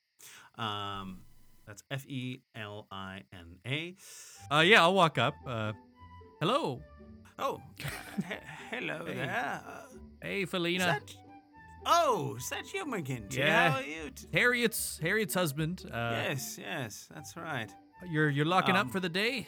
Um, 0.57 1.19
that's 1.67 1.83
F 1.91 2.05
E 2.07 2.41
L 2.55 2.88
I 2.89 3.23
N 3.31 3.57
A. 3.67 3.95
Uh, 4.49 4.62
yeah, 4.62 4.81
I'll 4.81 4.95
walk 4.95 5.19
up. 5.19 5.36
Uh, 5.45 5.73
hello. 6.39 6.81
Oh, 7.39 7.62
he- 7.78 8.34
hello 8.76 9.06
Hey. 9.06 9.13
there. 9.13 9.71
Hey, 10.21 10.41
Is 10.43 10.50
Felina. 10.50 10.86
that- 10.86 11.15
oh, 11.86 12.36
is 12.38 12.50
that 12.50 12.73
you, 12.73 12.86
McGinty? 12.86 13.38
Yeah. 13.38 13.71
How 13.71 13.78
are 13.78 13.84
you? 13.84 14.10
t- 14.10 14.28
Harriet's 14.34 15.00
Harriet's 15.02 15.34
husband. 15.34 15.84
Uh, 15.91 16.12
yes, 16.28 16.58
yes, 16.60 17.08
that's 17.13 17.36
right. 17.38 17.71
You're 18.10 18.30
you're 18.30 18.45
locking 18.45 18.76
Um, 18.76 18.88
up 18.88 18.91
for 18.93 19.00
the 19.00 19.10
day. 19.10 19.47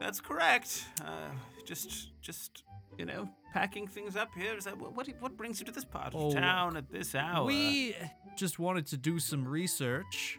That's 0.00 0.20
correct. 0.20 0.84
Uh, 1.04 1.28
just, 1.66 2.10
just, 2.22 2.62
you 2.96 3.04
know, 3.04 3.28
packing 3.52 3.88
things 3.88 4.14
up 4.16 4.28
here. 4.36 4.54
Is 4.56 4.64
that 4.64 4.78
what? 4.78 4.94
What, 4.94 5.08
what 5.20 5.36
brings 5.36 5.58
you 5.58 5.66
to 5.66 5.72
this 5.72 5.84
part 5.84 6.14
of 6.14 6.20
Oh, 6.20 6.32
town 6.32 6.76
at 6.76 6.88
this 6.90 7.14
hour? 7.16 7.44
We 7.44 7.96
just 8.36 8.58
wanted 8.60 8.86
to 8.88 8.96
do 8.96 9.18
some 9.18 9.46
research. 9.46 10.38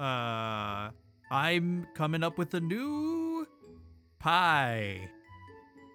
Uh, 0.00 0.90
I'm 1.30 1.86
coming 1.94 2.22
up 2.24 2.38
with 2.38 2.54
a 2.54 2.60
new 2.60 3.46
pie, 4.18 5.08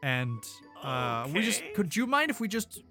and 0.03 0.45
uh, 0.83 1.27
we 1.33 1.41
just 1.41 1.63
could 1.73 1.95
you 1.95 2.05
mind 2.05 2.29
if 2.29 2.41
we 2.41 2.47
just 2.49 2.83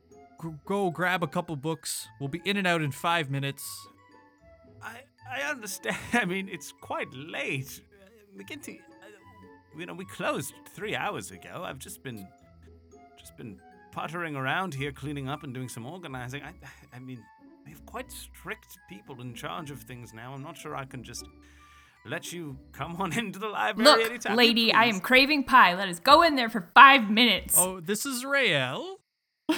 g- 0.42 0.48
go 0.64 0.90
grab 0.90 1.22
a 1.22 1.27
couple 1.27 1.55
books? 1.55 2.09
We'll 2.18 2.31
be 2.31 2.40
in 2.44 2.57
and 2.57 2.66
out 2.66 2.81
in 2.81 2.90
five 2.90 3.31
minutes. 3.31 3.62
I, 4.83 5.03
I 5.31 5.51
understand. 5.51 5.96
I 6.14 6.25
mean, 6.25 6.48
it's 6.48 6.72
quite 6.81 7.12
late. 7.12 7.83
Uh, 8.03 8.42
McGinty, 8.42 8.79
uh, 8.81 9.79
you 9.79 9.85
know, 9.85 9.92
we 9.92 10.07
closed 10.07 10.55
three 10.75 10.96
hours 10.96 11.31
ago. 11.31 11.62
I've 11.64 11.79
just 11.79 12.03
been, 12.03 12.27
just 13.18 13.37
been 13.37 13.61
pottering 13.92 14.35
around 14.35 14.72
here, 14.72 14.90
cleaning 14.90 15.29
up 15.29 15.44
and 15.44 15.53
doing 15.53 15.68
some 15.68 15.85
organizing. 15.85 16.42
I, 16.42 16.55
I 16.96 16.98
mean, 16.98 17.22
we 17.66 17.72
have 17.72 17.85
quite 17.85 18.11
strict 18.11 18.79
people 18.88 19.20
in 19.20 19.35
charge 19.35 19.70
of 19.70 19.83
things 19.83 20.14
now. 20.14 20.33
I'm 20.33 20.42
not 20.42 20.57
sure 20.57 20.75
I 20.75 20.87
can 20.87 21.05
just 21.05 21.27
let 22.04 22.32
you 22.32 22.58
come 22.72 22.96
on 22.96 23.12
into 23.18 23.38
the 23.38 23.48
library 23.48 23.84
Look, 23.84 24.10
anytime. 24.10 24.32
you 24.32 24.36
lady, 24.36 24.72
I 24.72 24.84
am 24.84 25.00
craving 25.00 25.44
pie. 25.44 25.74
Let 25.74 25.88
us 25.88 25.98
go 26.00 26.22
in 26.22 26.36
there 26.36 26.48
for 26.48 26.68
five 26.74 27.10
minutes. 27.10 27.56
Oh, 27.58 27.80
this 27.80 28.06
is 28.06 28.24
Rael. 28.24 28.98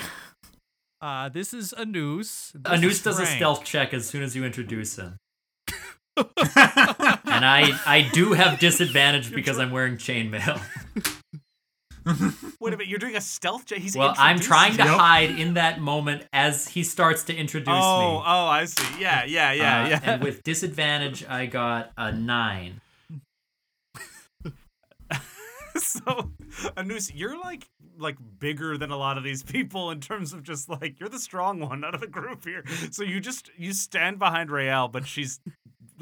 Uh, 1.01 1.29
this 1.29 1.53
is 1.53 1.75
Anus. 1.77 2.53
This 2.55 2.73
Anus 2.73 2.93
is 2.95 3.03
does 3.03 3.19
a 3.19 3.27
stealth 3.27 3.63
check 3.63 3.93
as 3.93 4.07
soon 4.07 4.23
as 4.23 4.35
you 4.35 4.43
introduce 4.43 4.97
him. 4.97 5.19
and 6.17 7.45
I 7.45 7.79
I 7.85 8.09
do 8.11 8.33
have 8.33 8.59
disadvantage 8.59 9.31
because 9.31 9.59
I'm 9.59 9.71
wearing 9.71 9.99
chainmail. 9.99 10.63
Wait 12.61 12.73
a 12.73 12.77
minute, 12.77 12.89
you're 12.89 12.99
doing 12.99 13.17
a 13.17 13.21
stealth 13.21 13.67
check. 13.67 13.79
He's 13.79 13.97
Well, 13.97 14.15
I'm 14.19 14.39
trying 14.39 14.77
to 14.77 14.83
you. 14.85 14.89
hide 14.91 15.31
in 15.39 15.55
that 15.55 15.81
moment 15.81 16.27
as 16.33 16.69
he 16.69 16.83
starts 16.83 17.25
to 17.25 17.35
introduce 17.35 17.69
Oh, 17.75 18.01
me. 18.01 18.23
oh, 18.27 18.47
I 18.47 18.65
see. 18.67 19.01
Yeah, 19.01 19.25
yeah, 19.25 19.53
yeah, 19.53 19.83
Uh, 19.85 19.89
yeah. 19.89 20.01
And 20.03 20.23
with 20.23 20.43
disadvantage, 20.43 21.25
I 21.27 21.47
got 21.47 21.93
a 21.97 22.13
nine. 22.13 22.81
so, 25.77 26.31
Anus, 26.77 27.13
you're 27.15 27.39
like 27.39 27.69
like 27.97 28.17
bigger 28.41 28.77
than 28.77 28.91
a 28.91 28.97
lot 28.97 29.17
of 29.17 29.23
these 29.25 29.43
people 29.45 29.91
in 29.93 30.01
terms 30.01 30.33
of 30.33 30.43
just 30.43 30.69
like 30.69 30.99
you're 30.99 31.09
the 31.09 31.19
strong 31.19 31.61
one 31.61 31.85
out 31.85 31.95
of 31.95 32.01
the 32.01 32.07
group 32.09 32.45
here. 32.45 32.65
So 32.91 33.03
you 33.05 33.21
just 33.21 33.51
you 33.57 33.73
stand 33.73 34.19
behind 34.19 34.51
Rael, 34.51 34.89
but 34.89 35.07
she's 35.07 35.41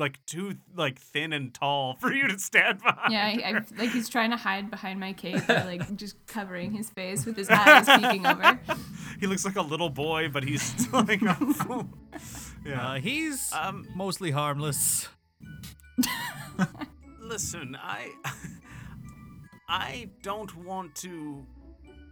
like 0.02 0.18
too 0.26 0.56
like 0.74 0.98
thin 0.98 1.32
and 1.32 1.54
tall 1.54 1.94
for 2.00 2.12
you 2.12 2.26
to 2.28 2.38
stand 2.38 2.80
behind. 2.82 3.12
Yeah, 3.12 3.24
I. 3.24 3.48
I, 3.58 3.80
like 3.80 3.90
he's 3.90 4.08
trying 4.08 4.30
to 4.30 4.36
hide 4.36 4.70
behind 4.70 4.98
my 5.00 5.12
cape, 5.12 5.48
or 5.48 5.62
like 5.72 5.96
just 5.96 6.16
covering 6.26 6.72
his 6.72 6.90
face 6.90 7.24
with 7.24 7.36
his 7.36 7.48
eyes 7.48 7.86
peeking 7.86 8.26
over. 8.26 8.58
he 9.20 9.26
looks 9.26 9.44
like 9.44 9.56
a 9.56 9.62
little 9.62 9.90
boy, 9.90 10.28
but 10.28 10.42
he's 10.44 10.92
like 10.92 11.20
yeah. 11.22 12.92
Uh, 12.92 12.94
he's 12.94 13.52
Um, 13.52 13.86
mostly 13.94 14.30
harmless. 14.32 15.08
Listen, 17.20 17.76
I 17.80 18.10
I 19.68 20.10
don't 20.22 20.54
want 20.64 20.94
to 20.96 21.46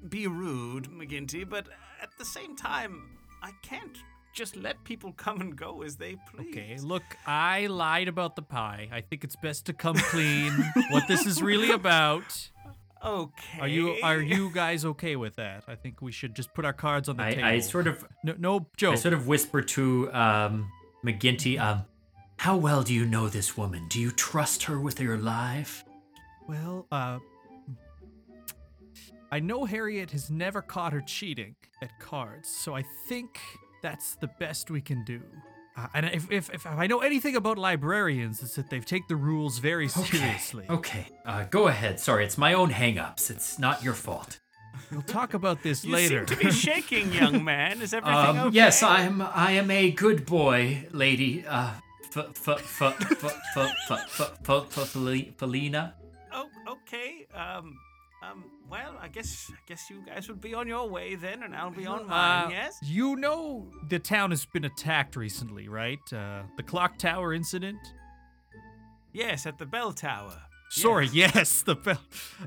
be 0.08 0.26
rude, 0.26 0.84
McGinty, 0.88 1.48
but 1.48 1.66
at 2.00 2.10
the 2.18 2.24
same 2.24 2.56
time, 2.56 3.02
I 3.42 3.50
can't 3.62 3.98
just 4.32 4.56
let 4.56 4.82
people 4.84 5.12
come 5.12 5.40
and 5.40 5.56
go 5.56 5.82
as 5.82 5.96
they 5.96 6.16
please. 6.32 6.48
Okay, 6.50 6.76
look, 6.80 7.02
I 7.26 7.66
lied 7.66 8.08
about 8.08 8.36
the 8.36 8.42
pie. 8.42 8.88
I 8.92 9.00
think 9.00 9.24
it's 9.24 9.36
best 9.36 9.66
to 9.66 9.72
come 9.72 9.96
clean. 9.96 10.52
what 10.90 11.08
this 11.08 11.26
is 11.26 11.42
really 11.42 11.70
about. 11.70 12.50
Okay. 13.04 13.60
Are 13.60 13.68
you 13.68 13.96
are 14.02 14.20
you 14.20 14.50
guys 14.52 14.84
okay 14.84 15.16
with 15.16 15.36
that? 15.36 15.64
I 15.66 15.74
think 15.74 16.02
we 16.02 16.12
should 16.12 16.34
just 16.34 16.52
put 16.52 16.64
our 16.64 16.72
cards 16.72 17.08
on 17.08 17.16
the 17.16 17.24
table. 17.24 17.44
I, 17.44 17.52
I 17.52 17.58
sort 17.60 17.86
of 17.86 18.04
no, 18.22 18.34
no 18.38 18.66
joke. 18.76 18.92
I 18.92 18.96
sort 18.96 19.14
of 19.14 19.26
whisper 19.26 19.62
to 19.62 20.12
um, 20.12 20.70
McGinty, 21.04 21.58
um, 21.58 21.84
how 22.36 22.56
well 22.56 22.82
do 22.82 22.92
you 22.92 23.06
know 23.06 23.28
this 23.28 23.56
woman? 23.56 23.86
Do 23.88 24.00
you 24.00 24.10
trust 24.10 24.64
her 24.64 24.78
with 24.78 25.00
your 25.00 25.16
life? 25.16 25.84
Well, 26.46 26.86
uh, 26.92 27.18
I 29.32 29.40
know 29.40 29.64
Harriet 29.64 30.10
has 30.10 30.30
never 30.30 30.60
caught 30.60 30.92
her 30.92 31.00
cheating 31.00 31.54
at 31.82 31.98
cards, 32.00 32.48
so 32.48 32.74
I 32.74 32.84
think 33.06 33.40
that's 33.82 34.16
the 34.16 34.28
best 34.38 34.70
we 34.70 34.80
can 34.80 35.04
do. 35.04 35.22
Uh, 35.76 35.86
and 35.94 36.06
if, 36.06 36.30
if, 36.30 36.50
if, 36.52 36.66
I 36.66 36.86
know 36.86 36.98
anything 36.98 37.36
about 37.36 37.56
librarians, 37.56 38.42
it's 38.42 38.56
that 38.56 38.70
they 38.70 38.80
take 38.80 39.06
the 39.08 39.16
rules 39.16 39.58
very 39.58 39.88
seriously. 39.88 40.66
Okay, 40.68 41.06
uh, 41.24 41.44
go 41.44 41.68
ahead. 41.68 42.00
Sorry, 42.00 42.24
it's 42.24 42.36
my 42.36 42.52
own 42.52 42.70
hang-ups. 42.70 43.30
It's 43.30 43.58
not 43.58 43.82
your 43.82 43.94
fault. 43.94 44.40
We'll 44.90 45.02
talk 45.02 45.34
about 45.34 45.62
this 45.62 45.84
you 45.84 45.92
later. 45.92 46.20
You 46.20 46.26
seem 46.26 46.38
to 46.38 46.44
be 46.44 46.50
shaking, 46.52 47.12
young 47.12 47.44
man. 47.44 47.80
Is 47.82 47.94
everything 47.94 48.18
um, 48.18 48.38
okay? 48.38 48.56
Yes, 48.56 48.82
I 48.82 49.02
am. 49.02 49.22
I 49.22 49.52
am 49.52 49.70
a 49.70 49.90
good 49.90 50.26
boy, 50.26 50.86
lady. 50.90 51.44
Felina. 55.38 55.94
Oh, 56.32 56.48
okay. 56.68 57.26
Um, 57.34 57.76
um, 58.22 58.44
well, 58.70 58.94
I 59.00 59.08
guess 59.08 59.50
I 59.52 59.58
guess 59.66 59.90
you 59.90 60.02
guys 60.06 60.28
would 60.28 60.40
be 60.40 60.54
on 60.54 60.68
your 60.68 60.88
way 60.88 61.16
then, 61.16 61.42
and 61.42 61.54
I'll 61.56 61.70
be 61.70 61.86
on 61.86 62.06
mine. 62.06 62.46
Uh, 62.46 62.50
yes. 62.50 62.78
You 62.82 63.16
know 63.16 63.66
the 63.88 63.98
town 63.98 64.30
has 64.30 64.46
been 64.46 64.64
attacked 64.64 65.16
recently, 65.16 65.68
right? 65.68 65.98
Uh, 66.12 66.42
the 66.56 66.62
clock 66.62 66.96
tower 66.98 67.32
incident. 67.34 67.78
Yes, 69.12 69.44
at 69.46 69.58
the 69.58 69.66
bell 69.66 69.92
tower. 69.92 70.42
Sorry, 70.72 71.08
Yes. 71.12 71.32
yes, 71.34 71.62
the 71.62 71.74
bell. 71.74 71.98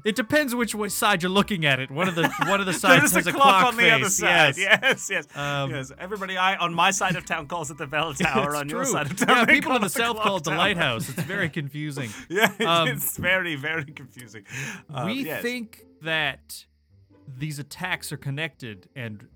It 0.06 0.16
depends 0.16 0.56
which 0.56 0.74
way 0.74 0.88
side 0.88 1.24
you're 1.24 1.30
looking 1.30 1.66
at 1.66 1.82
it. 1.82 1.92
One 1.92 2.08
of 2.08 2.16
the 2.16 2.30
one 2.48 2.62
of 2.62 2.66
the 2.66 2.72
sides 2.72 3.12
has 3.12 3.28
a 3.28 3.32
a 3.32 3.34
clock, 3.34 3.60
clock 3.60 3.66
on 3.66 3.76
the 3.76 3.90
other 3.90 4.10
side. 4.10 4.56
Yes. 4.56 4.80
Yes, 4.82 5.10
yes, 5.10 5.38
Um, 5.38 5.72
yes. 5.72 5.92
Everybody, 6.00 6.38
I 6.38 6.56
on 6.56 6.74
my 6.74 6.92
side 6.92 7.18
of 7.18 7.26
town 7.26 7.48
calls 7.48 7.70
it 7.70 7.78
the 7.78 7.86
bell 7.86 8.14
tower. 8.14 8.52
It's 8.52 8.56
on 8.62 8.70
your 8.70 8.86
side 8.86 9.12
of 9.12 9.18
town, 9.18 9.28
yeah, 9.40 9.46
people 9.46 9.76
in 9.76 9.82
the 9.82 9.88
it 9.88 9.92
south 9.92 10.22
call 10.22 10.38
it 10.38 10.46
the 10.46 10.52
lighthouse. 10.52 11.10
It's 11.10 11.22
very 11.24 11.50
confusing. 11.50 12.12
Yeah, 12.30 12.50
Um, 12.66 12.88
it's 12.88 13.18
very, 13.18 13.56
very 13.58 13.84
confusing. 13.92 14.46
Uh, 14.90 15.04
we 15.06 15.26
yes. 15.26 15.42
think 15.42 15.82
that 16.04 16.66
these 17.28 17.60
attacks 17.60 18.12
are 18.12 18.18
connected, 18.18 18.89
and 18.96 19.28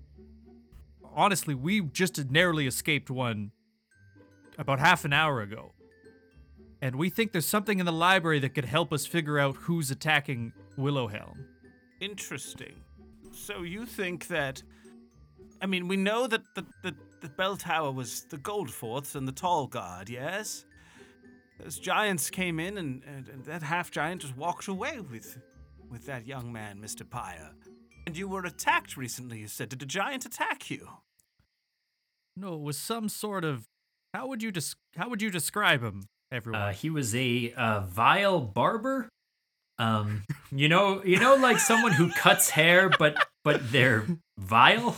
honestly, 1.14 1.54
we 1.54 1.80
just 1.80 2.30
narrowly 2.30 2.66
escaped 2.66 3.10
one 3.10 3.52
about 4.56 4.78
half 4.78 5.04
an 5.04 5.12
hour 5.12 5.40
ago. 5.40 5.72
And 6.80 6.96
we 6.96 7.10
think 7.10 7.32
there's 7.32 7.46
something 7.46 7.80
in 7.80 7.86
the 7.86 7.92
library 7.92 8.38
that 8.40 8.50
could 8.50 8.64
help 8.64 8.92
us 8.92 9.04
figure 9.04 9.38
out 9.38 9.56
who's 9.56 9.90
attacking 9.90 10.52
Willowhelm. 10.78 11.46
Interesting. 12.00 12.76
So 13.32 13.62
you 13.62 13.84
think 13.84 14.28
that? 14.28 14.62
I 15.60 15.66
mean, 15.66 15.88
we 15.88 15.96
know 15.96 16.28
that 16.28 16.42
the 16.54 16.64
the, 16.82 16.94
the 17.20 17.28
bell 17.30 17.56
tower 17.56 17.90
was 17.90 18.22
the 18.24 18.38
Goldforths 18.38 19.16
and 19.16 19.26
the 19.26 19.32
Tall 19.32 19.66
Guard. 19.66 20.08
Yes. 20.08 20.64
Those 21.58 21.80
giants 21.80 22.30
came 22.30 22.60
in, 22.60 22.78
and, 22.78 23.02
and, 23.04 23.28
and 23.28 23.44
that 23.46 23.62
half 23.64 23.90
giant 23.90 24.22
just 24.22 24.36
walked 24.36 24.68
away 24.68 25.00
with 25.00 25.36
with 25.90 26.06
that 26.06 26.26
young 26.26 26.52
man, 26.52 26.80
Mister 26.80 27.04
Pyre. 27.04 27.52
And 28.06 28.16
you 28.16 28.28
were 28.28 28.44
attacked 28.44 28.96
recently. 28.96 29.40
You 29.40 29.48
said, 29.48 29.68
did 29.68 29.82
a 29.82 29.86
giant 29.86 30.24
attack 30.24 30.70
you? 30.70 30.88
No, 32.36 32.54
it 32.54 32.60
was 32.60 32.78
some 32.78 33.08
sort 33.08 33.44
of. 33.44 33.66
How 34.14 34.26
would 34.28 34.42
you 34.42 34.50
des- 34.50 34.76
How 34.96 35.08
would 35.08 35.20
you 35.20 35.30
describe 35.30 35.82
him, 35.82 36.04
everyone? 36.32 36.62
Uh, 36.62 36.72
he 36.72 36.88
was 36.88 37.14
a 37.14 37.52
uh, 37.56 37.80
vile 37.80 38.40
barber. 38.40 39.08
Um, 39.78 40.24
you 40.50 40.68
know, 40.68 41.04
you 41.04 41.20
know, 41.20 41.36
like 41.36 41.58
someone 41.58 41.92
who 41.92 42.10
cuts 42.10 42.50
hair, 42.50 42.88
but 42.88 43.26
but 43.44 43.70
they're 43.70 44.06
vile. 44.38 44.96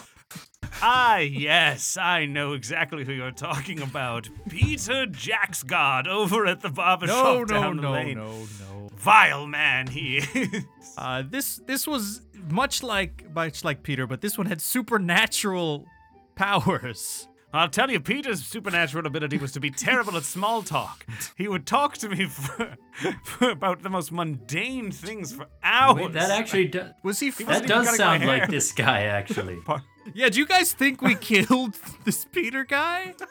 Ah, 0.81 1.19
yes, 1.19 1.97
I 1.97 2.27
know 2.27 2.53
exactly 2.53 3.05
who 3.05 3.13
you're 3.13 3.33
talking 3.33 3.83
about. 3.83 4.29
Peter 4.49 5.05
Jacksgard 5.07 6.07
over 6.07 6.47
at 6.47 6.61
the 6.61 6.71
barber 6.71 7.07
no, 7.07 7.13
shop 7.13 7.49
no, 7.49 7.61
down 7.61 7.77
the 7.77 7.83
no, 7.83 7.93
lane. 7.93 8.17
no, 8.17 8.31
no. 8.31 8.70
Vile 9.01 9.47
man 9.47 9.87
he 9.87 10.19
is. 10.19 10.65
Uh, 10.99 11.23
this 11.29 11.61
this 11.67 11.87
was 11.87 12.21
much 12.51 12.83
like 12.83 13.25
much 13.35 13.65
like 13.65 13.83
Peter, 13.83 14.07
but 14.07 14.21
this 14.21 14.37
one 14.37 14.47
had 14.47 14.61
supernatural 14.61 15.87
powers. 16.35 17.27
I'll 17.53 17.69
tell 17.69 17.91
you, 17.91 17.99
Peter's 17.99 18.45
supernatural 18.45 19.07
ability 19.07 19.37
was 19.37 19.51
to 19.53 19.61
be 19.61 19.71
terrible 19.73 20.17
at 20.17 20.23
small 20.23 20.63
talk. 20.63 21.05
He 21.37 21.49
would 21.49 21.67
talk 21.67 21.99
to 21.99 22.09
me 22.09 22.27
for, 22.27 22.77
for 23.25 23.51
about 23.51 23.83
the 23.83 23.91
most 23.91 24.13
mundane 24.13 24.93
things 24.93 25.33
for 25.35 25.47
hours. 25.61 26.01
Wait, 26.03 26.13
that 26.13 26.31
actually 26.31 26.67
do- 26.69 26.91
Was 27.03 27.19
he? 27.19 27.31
wasn't 27.31 27.49
that 27.49 27.67
does 27.67 27.97
sound 27.97 28.25
like 28.25 28.49
this 28.49 28.71
guy 28.71 29.03
actually. 29.03 29.59
yeah. 30.15 30.29
Do 30.29 30.39
you 30.39 30.47
guys 30.47 30.73
think 30.73 31.03
we 31.03 31.17
killed 31.17 31.77
this 32.05 32.25
Peter 32.27 32.65
guy? 32.65 33.15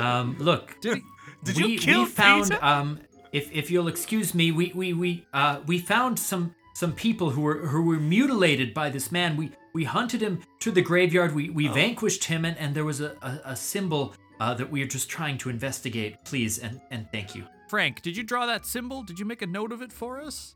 Um, 0.00 0.36
look, 0.40 0.80
Did? 0.80 1.00
Did 1.44 1.56
we, 1.58 1.66
you 1.74 1.78
kill 1.78 2.04
we 2.04 2.08
found 2.10 2.44
Peter? 2.50 2.64
um 2.64 2.98
if 3.34 3.50
if 3.52 3.70
you'll 3.70 3.88
excuse 3.88 4.34
me 4.34 4.46
we 4.52 4.72
we 4.74 4.92
we 4.92 5.26
uh 5.34 5.60
we 5.66 5.78
found 5.78 6.18
some 6.18 6.54
some 6.74 6.92
people 6.92 7.30
who 7.30 7.42
were 7.42 7.66
who 7.66 7.82
were 7.90 8.00
mutilated 8.16 8.72
by 8.72 8.88
this 8.88 9.10
man 9.12 9.36
we 9.36 9.50
we 9.74 9.84
hunted 9.84 10.20
him 10.22 10.40
to 10.60 10.70
the 10.70 10.80
graveyard 10.90 11.34
we 11.34 11.50
Oh. 11.50 11.52
we 11.52 11.68
vanquished 11.68 12.24
him 12.24 12.44
and, 12.44 12.56
and 12.58 12.74
there 12.74 12.84
was 12.84 13.00
a, 13.00 13.10
a, 13.22 13.50
a 13.52 13.56
symbol 13.56 14.14
uh, 14.40 14.54
that 14.54 14.70
we 14.70 14.82
are 14.82 14.86
just 14.86 15.08
trying 15.08 15.36
to 15.38 15.50
investigate 15.50 16.12
please 16.24 16.58
and 16.58 16.80
and 16.90 17.06
thank 17.12 17.34
you 17.34 17.44
Frank, 17.68 18.02
did 18.02 18.16
you 18.16 18.22
draw 18.22 18.46
that 18.46 18.66
symbol? 18.66 19.02
Did 19.02 19.18
you 19.18 19.24
make 19.24 19.42
a 19.42 19.46
note 19.46 19.72
of 19.72 19.80
it 19.82 19.92
for 19.92 20.20
us? 20.20 20.54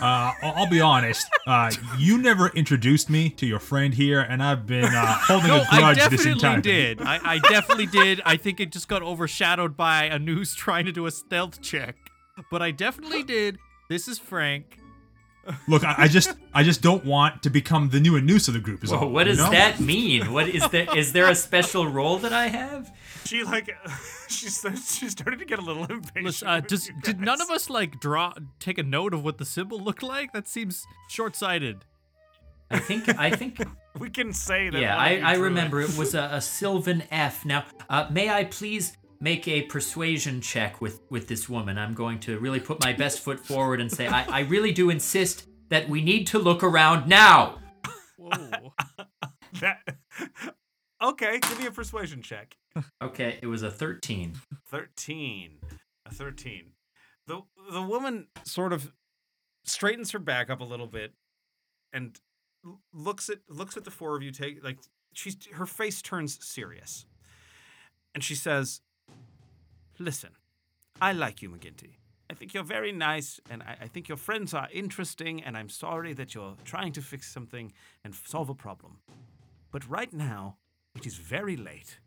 Uh, 0.00 0.32
I'll, 0.42 0.52
I'll 0.56 0.70
be 0.70 0.80
honest. 0.80 1.26
Uh, 1.46 1.70
you 1.98 2.18
never 2.18 2.48
introduced 2.48 3.08
me 3.10 3.30
to 3.30 3.46
your 3.46 3.58
friend 3.58 3.94
here, 3.94 4.20
and 4.20 4.42
I've 4.42 4.66
been 4.66 4.84
uh, 4.84 5.06
holding 5.20 5.48
No, 5.48 5.58
a 5.58 5.66
I 5.70 5.78
grudge 5.78 6.10
this 6.10 6.26
entire. 6.26 6.40
Time. 6.40 6.58
I 6.58 6.60
definitely 6.60 6.72
did. 6.72 7.02
I, 7.02 7.20
I 7.24 7.38
definitely 7.38 7.86
did. 7.86 8.22
I 8.24 8.36
think 8.36 8.60
it 8.60 8.72
just 8.72 8.88
got 8.88 9.02
overshadowed 9.02 9.76
by 9.76 10.08
Anus 10.08 10.54
trying 10.56 10.86
to 10.86 10.92
do 10.92 11.06
a 11.06 11.10
stealth 11.10 11.60
check. 11.60 11.96
But 12.50 12.62
I 12.62 12.70
definitely 12.70 13.22
did. 13.22 13.58
This 13.88 14.08
is 14.08 14.18
Frank. 14.18 14.78
Look, 15.68 15.84
I, 15.84 15.94
I 15.98 16.08
just, 16.08 16.32
I 16.54 16.62
just 16.62 16.80
don't 16.80 17.04
want 17.04 17.42
to 17.42 17.50
become 17.50 17.90
the 17.90 18.00
new 18.00 18.16
and 18.16 18.28
Anus 18.28 18.48
of 18.48 18.54
the 18.54 18.60
group. 18.60 18.82
Is 18.82 18.90
Whoa, 18.90 19.00
all, 19.00 19.08
what 19.10 19.26
you 19.26 19.32
does 19.32 19.44
know? 19.44 19.50
that 19.50 19.78
mean 19.78 20.32
what 20.32 20.48
is 20.48 20.66
there 20.70 20.96
is 20.96 21.12
there 21.12 21.28
a 21.28 21.34
special 21.34 21.86
role 21.86 22.16
that 22.18 22.32
i 22.32 22.46
have 22.46 22.90
She 23.24 23.42
like, 23.44 23.70
she 24.28 24.48
started, 24.48 24.80
she 24.82 25.08
started 25.08 25.38
to 25.38 25.44
get 25.44 25.58
a 25.58 25.62
little 25.62 25.84
impatient. 25.84 26.24
Listen, 26.24 26.48
uh, 26.48 26.56
with 26.56 26.66
does, 26.68 26.88
you 26.88 26.94
did 27.02 27.20
none 27.20 27.40
of 27.40 27.50
us 27.50 27.70
like 27.70 28.00
draw, 28.00 28.32
take 28.60 28.78
a 28.78 28.82
note 28.82 29.14
of 29.14 29.24
what 29.24 29.38
the 29.38 29.44
symbol 29.44 29.78
looked 29.80 30.02
like? 30.02 30.32
That 30.32 30.46
seems 30.48 30.84
short-sighted. 31.08 31.84
i 32.70 32.78
think 32.78 33.08
i 33.18 33.30
think 33.30 33.58
We 34.00 34.10
can 34.10 34.32
say 34.32 34.70
that. 34.70 34.80
yeah 34.80 34.96
i 34.96 35.20
i 35.22 35.34
drew 35.34 35.44
it. 35.44 35.48
remember 35.48 35.80
it 35.80 35.96
was 35.96 36.14
a, 36.14 36.28
a 36.32 36.40
sylvan 36.40 37.02
f 37.10 37.44
now 37.44 37.64
uh 37.90 38.08
may 38.10 38.28
i 38.30 38.44
please 38.44 38.96
make 39.20 39.46
a 39.46 39.62
persuasion 39.62 40.40
check 40.40 40.80
with 40.80 41.00
with 41.10 41.28
this 41.28 41.48
woman 41.48 41.78
i'm 41.78 41.94
going 41.94 42.18
to 42.20 42.38
really 42.40 42.58
put 42.60 42.82
my 42.82 42.92
best 42.92 43.20
foot 43.20 43.38
forward 43.38 43.80
and 43.80 43.92
say 43.92 44.06
i 44.08 44.24
i 44.38 44.40
really 44.40 44.72
do 44.72 44.88
insist 44.90 45.46
that 45.68 45.88
we 45.88 46.02
need 46.02 46.26
to 46.26 46.38
look 46.38 46.62
around 46.64 47.06
now 47.08 47.58
Whoa. 48.18 48.72
That, 49.60 49.78
okay, 51.04 51.38
give 51.40 51.58
me 51.58 51.66
a 51.66 51.70
persuasion 51.70 52.22
check. 52.22 52.56
okay 53.02 53.38
it 53.42 53.46
was 53.46 53.62
a 53.62 53.70
13 53.70 54.34
Thirteen. 54.68 55.58
A 56.06 56.12
thirteen. 56.12 56.72
The 57.26 57.40
the 57.72 57.82
woman 57.82 58.26
sort 58.44 58.72
of 58.72 58.92
straightens 59.64 60.10
her 60.10 60.18
back 60.18 60.50
up 60.50 60.60
a 60.60 60.64
little 60.64 60.86
bit 60.88 61.12
and 61.92 62.18
looks 62.92 63.30
at 63.30 63.38
looks 63.48 63.76
at 63.76 63.84
the 63.84 63.90
four 63.90 64.16
of 64.16 64.22
you 64.22 64.30
take 64.30 64.62
like 64.64 64.78
she's 65.14 65.36
her 65.52 65.64
face 65.66 66.02
turns 66.02 66.44
serious 66.44 67.06
and 68.14 68.22
she 68.24 68.34
says 68.34 68.80
listen 69.98 70.30
i 71.00 71.12
like 71.12 71.40
you 71.40 71.48
mcginty 71.48 71.96
i 72.28 72.34
think 72.34 72.52
you're 72.52 72.64
very 72.64 72.92
nice 72.92 73.38
and 73.48 73.62
I, 73.62 73.76
I 73.82 73.86
think 73.86 74.08
your 74.08 74.18
friends 74.18 74.52
are 74.54 74.68
interesting 74.72 75.42
and 75.42 75.56
i'm 75.56 75.68
sorry 75.68 76.12
that 76.14 76.34
you're 76.34 76.56
trying 76.64 76.92
to 76.92 77.02
fix 77.02 77.30
something 77.32 77.72
and 78.04 78.14
solve 78.14 78.48
a 78.50 78.54
problem 78.54 78.98
but 79.70 79.88
right 79.88 80.12
now 80.12 80.56
it 80.94 81.06
is 81.06 81.16
very 81.16 81.56
late 81.56 81.98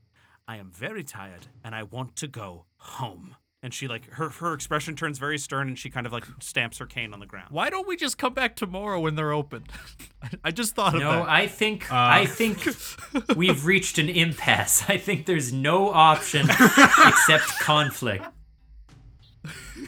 i 0.47 0.57
am 0.57 0.71
very 0.71 1.03
tired 1.03 1.47
and 1.63 1.75
i 1.75 1.83
want 1.83 2.15
to 2.15 2.27
go 2.27 2.65
home 2.77 3.35
and 3.63 3.73
she 3.73 3.87
like 3.87 4.09
her 4.13 4.29
her 4.29 4.53
expression 4.53 4.95
turns 4.95 5.17
very 5.17 5.37
stern 5.37 5.67
and 5.67 5.79
she 5.79 5.89
kind 5.89 6.05
of 6.05 6.13
like 6.13 6.25
stamps 6.39 6.77
her 6.77 6.85
cane 6.85 7.13
on 7.13 7.19
the 7.19 7.25
ground 7.25 7.47
Why 7.49 7.69
don't 7.69 7.87
we 7.87 7.95
just 7.97 8.17
come 8.17 8.33
back 8.33 8.55
tomorrow 8.55 8.99
when 8.99 9.15
they're 9.15 9.33
open? 9.33 9.65
I 10.43 10.51
just 10.51 10.75
thought 10.75 10.93
of 10.93 11.01
that. 11.01 11.05
No. 11.05 11.25
I 11.27 11.47
think 11.47 11.91
uh, 11.91 11.95
I 11.95 12.25
think 12.25 12.65
we've 13.35 13.65
reached 13.65 13.97
an 13.97 14.09
impasse. 14.09 14.89
I 14.89 14.97
think 14.97 15.25
there's 15.25 15.51
no 15.51 15.89
option 15.89 16.47
except 16.49 17.59
conflict. 17.59 18.25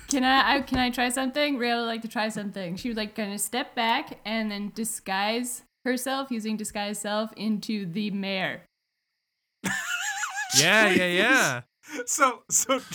Can 0.07 0.23
I, 0.23 0.55
I 0.55 0.61
can 0.61 0.79
I 0.79 0.89
try 0.89 1.09
something? 1.09 1.57
Ria 1.57 1.77
would 1.77 1.85
like 1.85 2.01
to 2.01 2.07
try 2.07 2.29
something. 2.29 2.75
She 2.75 2.89
would 2.89 2.97
like 2.97 3.15
kind 3.15 3.33
of 3.33 3.39
step 3.39 3.75
back 3.75 4.19
and 4.25 4.49
then 4.49 4.71
disguise 4.73 5.63
herself 5.85 6.31
using 6.31 6.57
disguise 6.57 6.99
self 6.99 7.31
into 7.33 7.85
the 7.85 8.11
mayor. 8.11 8.61
Yeah, 10.57 10.89
yeah, 10.89 11.05
yeah. 11.07 11.61
so 12.05 12.43
so 12.49 12.79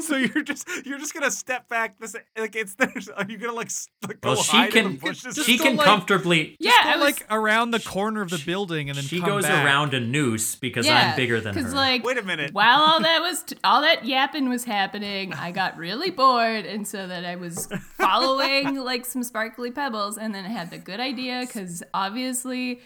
so 0.00 0.16
you're 0.16 0.42
just 0.42 0.66
you're 0.86 0.98
just 0.98 1.12
gonna 1.12 1.30
step 1.30 1.68
back 1.68 1.98
this 2.00 2.16
like 2.38 2.56
it's 2.56 2.74
there's 2.76 3.08
are 3.08 3.26
you 3.28 3.36
gonna 3.36 3.52
like, 3.52 3.66
s- 3.66 3.88
like 4.08 4.20
go 4.22 4.30
Well, 4.32 4.42
she 4.42 4.56
hide 4.56 4.74
in 4.74 4.84
can 4.84 4.92
the 4.94 4.98
bushes 4.98 5.44
she 5.44 5.58
go, 5.58 5.64
can 5.64 5.76
like- 5.76 5.86
comfortably 5.86 6.56
Yeah, 6.58 6.70
Go 6.82 6.88
I 6.90 6.96
was, 6.96 7.04
like 7.04 7.26
around 7.30 7.70
the 7.72 7.78
corner 7.80 8.22
of 8.22 8.30
the 8.30 8.42
building 8.44 8.88
and 8.88 8.96
then 8.96 9.04
she 9.04 9.20
come 9.20 9.28
goes 9.28 9.42
back. 9.44 9.64
around 9.64 9.92
Anus 9.92 10.56
because 10.56 10.86
yeah, 10.86 11.10
I'm 11.10 11.16
bigger 11.16 11.40
than 11.40 11.54
her. 11.54 11.62
Cause 11.62 11.74
like 11.74 12.02
wait 12.04 12.16
a 12.18 12.22
minute 12.22 12.52
while 12.54 12.80
all 12.80 13.00
that 13.00 13.20
was 13.22 13.42
t- 13.42 13.56
all 13.62 13.82
that 13.82 14.06
yapping 14.06 14.48
was 14.48 14.64
happening, 14.64 15.34
I 15.34 15.52
got 15.52 15.76
really 15.76 16.10
bored, 16.10 16.64
and 16.64 16.88
so 16.88 17.06
that 17.06 17.24
I 17.26 17.36
was 17.36 17.66
following 17.98 18.76
like 18.76 19.04
some 19.04 19.22
sparkly 19.22 19.70
pebbles, 19.70 20.16
and 20.16 20.34
then 20.34 20.44
I 20.46 20.48
had 20.48 20.70
the 20.70 20.78
good 20.78 21.00
idea 21.00 21.44
because 21.46 21.82
obviously. 21.92 22.80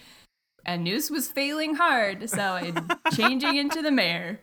Anus 0.67 1.11
was 1.11 1.29
failing 1.29 1.75
hard, 1.75 2.29
so 2.29 2.41
I'm 2.41 2.89
changing 3.15 3.57
into 3.57 3.83
the 3.83 3.91
mayor. 3.91 4.41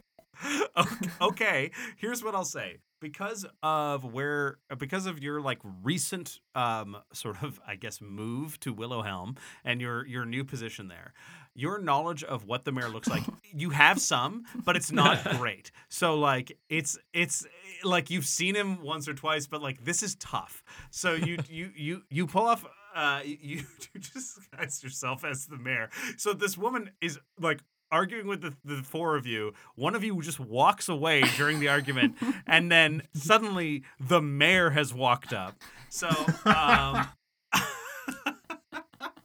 okay, 0.77 1.09
okay, 1.21 1.71
here's 1.97 2.23
what 2.23 2.35
I'll 2.35 2.45
say. 2.45 2.77
Because 2.99 3.47
of 3.63 4.03
where, 4.03 4.59
because 4.77 5.07
of 5.07 5.23
your 5.23 5.41
like 5.41 5.57
recent, 5.81 6.39
um, 6.53 6.95
sort 7.13 7.41
of, 7.41 7.59
I 7.65 7.75
guess, 7.75 7.99
move 7.99 8.59
to 8.59 8.75
Willowhelm 8.75 9.37
and 9.65 9.81
your 9.81 10.05
your 10.05 10.23
new 10.23 10.43
position 10.43 10.87
there, 10.87 11.13
your 11.55 11.79
knowledge 11.79 12.23
of 12.23 12.45
what 12.45 12.63
the 12.63 12.71
mayor 12.71 12.89
looks 12.89 13.07
like, 13.07 13.23
you 13.53 13.71
have 13.71 13.99
some, 13.99 14.43
but 14.63 14.75
it's 14.75 14.91
not 14.91 15.23
great. 15.39 15.71
So 15.89 16.13
like, 16.15 16.55
it's 16.69 16.95
it's 17.11 17.43
like 17.83 18.11
you've 18.11 18.25
seen 18.25 18.55
him 18.55 18.83
once 18.83 19.07
or 19.07 19.15
twice, 19.15 19.47
but 19.47 19.63
like 19.63 19.83
this 19.83 20.03
is 20.03 20.13
tough. 20.15 20.63
So 20.91 21.13
you 21.13 21.39
you 21.49 21.71
you 21.75 22.03
you 22.11 22.27
pull 22.27 22.45
off. 22.45 22.63
Uh, 22.93 23.21
you, 23.23 23.37
you 23.93 23.99
disguise 24.13 24.83
yourself 24.83 25.23
as 25.23 25.45
the 25.47 25.57
mayor. 25.57 25.89
So 26.17 26.33
this 26.33 26.57
woman 26.57 26.91
is 27.01 27.19
like 27.39 27.61
arguing 27.91 28.27
with 28.27 28.41
the, 28.41 28.53
the 28.63 28.83
four 28.83 29.15
of 29.15 29.25
you. 29.25 29.53
One 29.75 29.95
of 29.95 30.03
you 30.03 30.21
just 30.21 30.39
walks 30.39 30.87
away 30.89 31.23
during 31.37 31.59
the 31.59 31.67
argument, 31.69 32.15
and 32.47 32.71
then 32.71 33.03
suddenly 33.13 33.83
the 33.99 34.21
mayor 34.21 34.69
has 34.71 34.93
walked 34.93 35.33
up. 35.33 35.55
So, 35.89 36.09
um, 36.45 37.07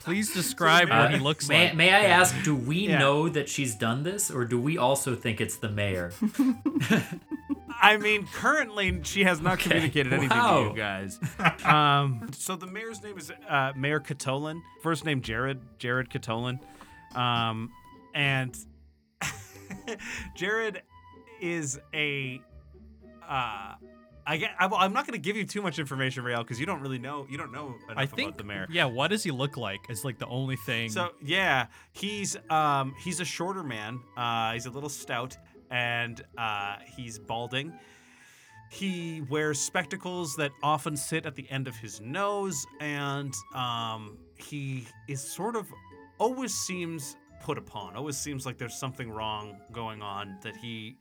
Please 0.01 0.33
describe 0.33 0.89
Uh, 0.91 0.99
what 0.99 1.11
he 1.15 1.19
looks 1.19 1.49
may, 1.49 1.65
like. 1.67 1.75
may 1.75 1.93
I 1.93 2.05
ask, 2.05 2.33
do 2.45 2.55
we 2.55 2.87
Yeah. 2.89 2.99
know 2.99 3.29
that 3.29 3.49
she's 3.49 3.75
done 3.75 4.05
this, 4.05 4.31
or 4.31 4.45
do 4.45 4.61
we 4.61 4.79
also 4.79 5.17
think 5.17 5.41
it's 5.41 5.57
the 5.57 5.69
mayor? 5.69 6.13
I 7.81 7.97
mean, 7.99 8.27
currently 8.33 9.01
she 9.05 9.25
has 9.25 9.41
not 9.41 9.55
Okay. 9.55 9.65
communicated 9.71 10.13
anything 10.13 10.31
to 10.31 10.69
you 10.71 10.77
guys. 10.77 11.19
Um, 11.65 12.29
so 12.33 12.57
the 12.57 12.67
mayor's 12.67 13.03
name 13.03 13.19
is 13.19 13.31
uh, 13.49 13.73
Mayor 13.77 14.01
Catolin. 14.01 14.61
First 14.83 15.05
name 15.05 15.21
Jared, 15.21 15.61
Jared 15.79 16.09
Catolin, 16.11 16.59
um, 17.15 17.71
and 18.15 18.57
Jared 20.37 20.83
is 21.41 21.79
a. 21.95 22.41
Uh, 23.29 23.75
I 24.29 24.39
get, 24.39 24.51
I, 24.59 24.67
I'm 24.67 24.93
not 24.93 25.07
going 25.07 25.13
to 25.13 25.23
give 25.25 25.37
you 25.37 25.45
too 25.45 25.63
much 25.63 25.79
information, 25.79 26.25
Rael, 26.25 26.43
because 26.43 26.59
you 26.59 26.67
don't 26.67 26.81
really 26.81 26.99
know. 26.99 27.27
You 27.31 27.39
don't 27.39 27.53
know 27.53 27.67
enough 27.89 27.97
I 27.97 28.07
think 28.07 28.31
about 28.31 28.39
the 28.39 28.45
mayor. 28.45 28.67
Yeah, 28.71 28.87
what 28.87 29.09
does 29.09 29.23
he 29.23 29.31
look 29.31 29.57
like? 29.57 29.81
Is 29.89 30.05
like 30.05 30.19
the 30.19 30.27
only 30.27 30.57
thing. 30.57 30.89
So 30.91 31.11
yeah, 31.23 31.67
he's 31.93 32.37
um 32.51 32.95
he's 33.03 33.21
a 33.21 33.25
shorter 33.25 33.63
man. 33.63 34.01
Uh, 34.17 34.53
he's 34.53 34.67
a 34.67 34.71
little 34.71 34.89
stout, 34.89 35.37
and 35.71 36.23
uh, 36.39 36.77
he's 36.97 37.19
balding. 37.19 37.73
He 38.71 39.23
wears 39.31 39.61
spectacles 39.61 40.35
that 40.37 40.51
often 40.63 40.97
sit 40.97 41.25
at 41.25 41.35
the 41.37 41.49
end 41.51 41.69
of 41.69 41.77
his 41.77 42.01
nose, 42.01 42.67
and 42.81 43.33
um, 43.55 44.19
he 44.37 44.87
is 45.09 45.21
sort 45.21 45.57
of 45.57 45.67
always 46.19 46.53
seems 46.55 47.17
put 47.43 47.59
upon. 47.59 47.97
Always 47.97 48.17
seems 48.17 48.45
like 48.45 48.59
there's 48.59 48.77
something 48.77 49.11
wrong 49.11 49.57
going 49.73 50.03
on 50.03 50.37
that 50.43 50.57
he 50.57 50.97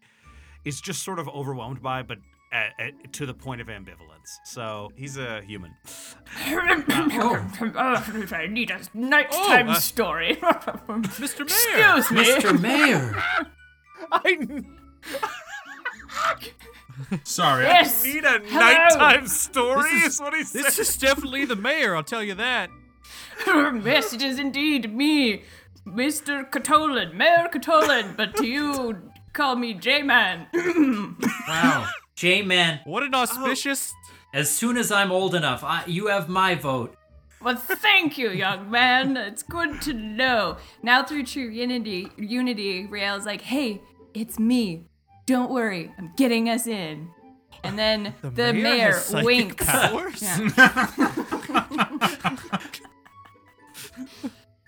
is 0.64 0.80
just 0.80 1.04
sort 1.04 1.20
of 1.20 1.28
overwhelmed 1.30 1.82
by, 1.82 2.04
but 2.04 2.20
at, 2.52 2.74
at, 2.80 3.14
to 3.14 3.26
the 3.26 3.34
point 3.34 3.62
of 3.62 3.68
ambivalence. 3.68 4.38
So 4.46 4.92
he's 4.96 5.18
a 5.18 5.42
human. 5.42 5.74
I 6.46 8.48
need 8.50 8.72
a 8.72 8.80
nighttime 8.94 9.70
Oh, 9.70 9.72
uh, 9.72 9.76
story. 9.76 10.36
Mr. 10.36 11.40
Mayor. 11.40 11.98
Excuse 11.98 12.12
me. 12.12 12.26
Mr. 12.26 12.60
Mayor! 12.62 13.24
I 14.12 14.64
Sorry. 17.24 17.66
Yes. 17.66 18.04
need 18.04 18.24
a 18.24 18.40
Hello. 18.40 18.60
nighttime 18.60 19.28
story. 19.28 19.92
This 19.92 20.04
Is, 20.06 20.14
is- 20.14 20.20
what 20.22 20.34
he 20.34 20.44
said. 20.44 20.64
This 20.64 20.80
is 20.80 20.98
definitely 20.98 21.46
the 21.46 21.56
mayor, 21.56 21.96
I'll 21.96 22.04
tell 22.04 22.24
you 22.24 22.36
that. 22.36 22.70
yes, 23.84 24.14
it 24.14 24.22
is 24.22 24.40
indeed 24.40 24.94
me, 24.96 25.44
Mr. 25.86 26.50
Catolin, 26.50 27.14
Mayor 27.16 27.50
Catolin, 27.54 28.16
but 28.16 28.36
to 28.38 28.46
you, 28.48 28.98
call 29.34 29.56
me 29.56 29.74
J-Man. 29.74 30.48
Wow. 31.48 31.88
J-Man, 32.16 32.80
What 32.86 33.04
an 33.04 33.14
auspicious. 33.14 33.94
as 34.34 34.50
soon 34.50 34.78
as 34.78 34.90
I'm 34.92 35.12
old 35.12 35.36
enough, 35.36 35.64
I, 35.66 35.84
you 35.86 36.08
have 36.08 36.30
my 36.30 36.56
vote. 36.56 36.96
well, 37.42 37.58
thank 37.58 38.18
you, 38.18 38.30
young 38.32 38.72
man. 38.72 39.18
It's 39.18 39.44
good 39.44 39.82
to 39.82 39.94
know. 39.94 40.58
Now 40.82 41.04
through 41.04 41.24
true 41.26 41.50
unity, 41.50 42.08
unity, 42.18 42.86
Riel's 42.86 43.26
like, 43.26 43.42
hey, 43.42 43.82
it's 44.16 44.40
me. 44.40 44.86
Don't 45.26 45.52
worry, 45.52 45.94
I'm 45.98 46.14
getting 46.16 46.50
us 46.50 46.68
in. 46.68 47.10
And 47.64 47.80
then 47.80 48.14
the, 48.22 48.54
mayor, 48.54 48.94
has 48.94 49.06
psychic 49.06 49.26
winks. 49.26 49.68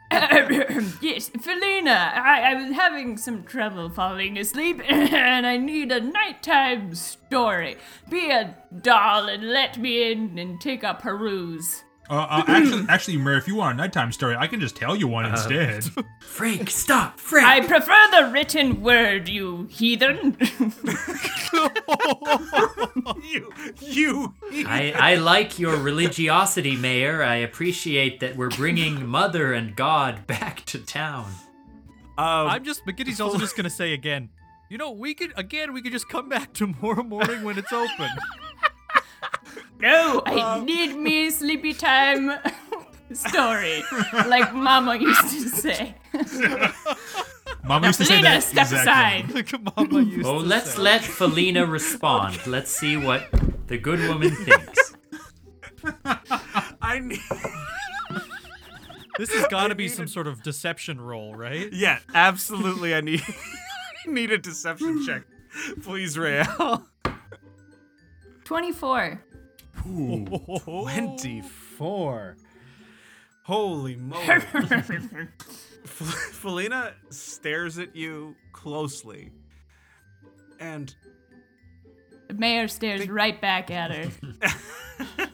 yes, 1.01 1.29
Felina, 1.29 2.11
I, 2.15 2.51
I 2.51 2.53
was 2.55 2.75
having 2.75 3.17
some 3.17 3.43
trouble 3.43 3.89
falling 3.89 4.37
asleep 4.37 4.81
and 4.89 5.45
I 5.45 5.57
need 5.57 5.91
a 5.91 5.99
nighttime 5.99 6.95
story. 6.95 7.77
Be 8.09 8.31
a 8.31 8.55
doll 8.81 9.27
and 9.27 9.51
let 9.51 9.77
me 9.77 10.11
in 10.11 10.39
and 10.39 10.59
take 10.61 10.83
a 10.83 10.93
peruse. 10.93 11.83
Uh, 12.09 12.13
uh, 12.13 12.43
actually, 12.47 12.85
actually, 12.89 13.17
Mayor, 13.17 13.37
if 13.37 13.47
you 13.47 13.55
want 13.55 13.73
a 13.73 13.77
nighttime 13.77 14.11
story, 14.11 14.35
I 14.37 14.47
can 14.47 14.59
just 14.61 14.75
tell 14.75 14.95
you 14.95 15.07
one 15.07 15.25
Uh-huh. 15.25 15.35
instead. 15.35 16.05
Frank, 16.21 16.69
stop! 16.69 17.19
Frank! 17.19 17.47
I 17.47 17.67
prefer 17.67 17.95
the 18.11 18.31
written 18.31 18.81
word, 18.81 19.27
you 19.27 19.67
heathen. 19.69 20.37
you, 23.23 23.53
you. 23.81 24.33
I, 24.67 24.93
I 24.95 25.15
like 25.15 25.59
your 25.59 25.77
religiosity, 25.77 26.75
Mayor. 26.75 27.23
I 27.23 27.35
appreciate 27.35 28.19
that 28.21 28.35
we're 28.35 28.49
bringing 28.49 29.05
Mother 29.17 29.53
and 29.53 29.75
God 29.75 30.25
back 30.27 30.65
to 30.65 30.79
town. 30.79 31.31
Um, 32.17 32.47
I'm 32.47 32.63
just, 32.63 32.85
McGinty's 32.85 33.21
also 33.21 33.37
just 33.37 33.55
gonna 33.55 33.69
say 33.69 33.93
again. 33.93 34.29
You 34.69 34.77
know, 34.77 34.91
we 34.91 35.13
could, 35.13 35.31
again, 35.37 35.71
we 35.71 35.81
could 35.81 35.93
just 35.93 36.09
come 36.09 36.27
back 36.29 36.53
tomorrow 36.53 37.03
morning 37.03 37.43
when 37.43 37.57
it's 37.57 37.71
open. 37.71 38.09
no, 39.79 40.21
I 40.25 40.39
um, 40.55 40.65
need 40.65 40.95
me 40.95 41.29
sleepy 41.29 41.73
time 41.73 42.31
story, 43.13 43.83
like 44.27 44.53
Mama 44.53 44.95
used 44.97 45.21
to 45.29 45.49
say. 45.49 45.95
Mama 47.63 47.81
Now, 47.81 47.87
used 47.87 47.99
to 47.99 48.05
say 48.05 48.15
Felina, 48.17 48.29
that 48.29 48.43
step 48.43 48.67
exactly. 48.71 48.79
aside. 48.79 49.33
Like 49.53 49.77
Mama 49.77 50.01
used 50.03 50.27
Oh, 50.27 50.41
to 50.41 50.45
let's 50.47 50.73
say. 50.75 50.81
let 50.81 51.01
Felina 51.03 51.65
respond. 51.65 52.45
Let's 52.47 52.71
see 52.71 52.97
what 52.97 53.27
the 53.67 53.77
good 53.77 53.99
woman 54.07 54.31
thinks. 54.35 54.95
I 56.81 56.99
need. 56.99 57.19
This 59.17 59.33
has 59.33 59.47
got 59.47 59.67
to 59.69 59.75
be 59.75 59.87
some 59.87 60.07
sort 60.07 60.27
of 60.27 60.43
deception 60.43 61.01
roll, 61.01 61.33
right? 61.35 61.71
Yeah, 61.73 61.99
absolutely. 62.13 62.93
I 62.93 63.01
need. 63.01 63.23
I 64.07 64.11
need 64.11 64.31
a 64.31 64.37
deception 64.37 65.03
check, 65.05 65.23
please, 65.81 66.17
Rael. 66.17 66.85
24. 68.47 69.21
Ooh. 69.89 70.25
24. 70.63 72.37
Holy 73.43 73.95
moly. 73.97 74.23
F- 74.29 75.31
Felina 75.83 76.93
stares 77.09 77.77
at 77.77 77.93
you 77.93 78.37
closely. 78.53 79.31
And, 80.61 80.95
The 82.29 82.35
mayor 82.35 82.69
stares 82.69 83.09
right 83.09 83.39
back 83.41 83.69
at 83.69 83.91
her. 83.91 84.09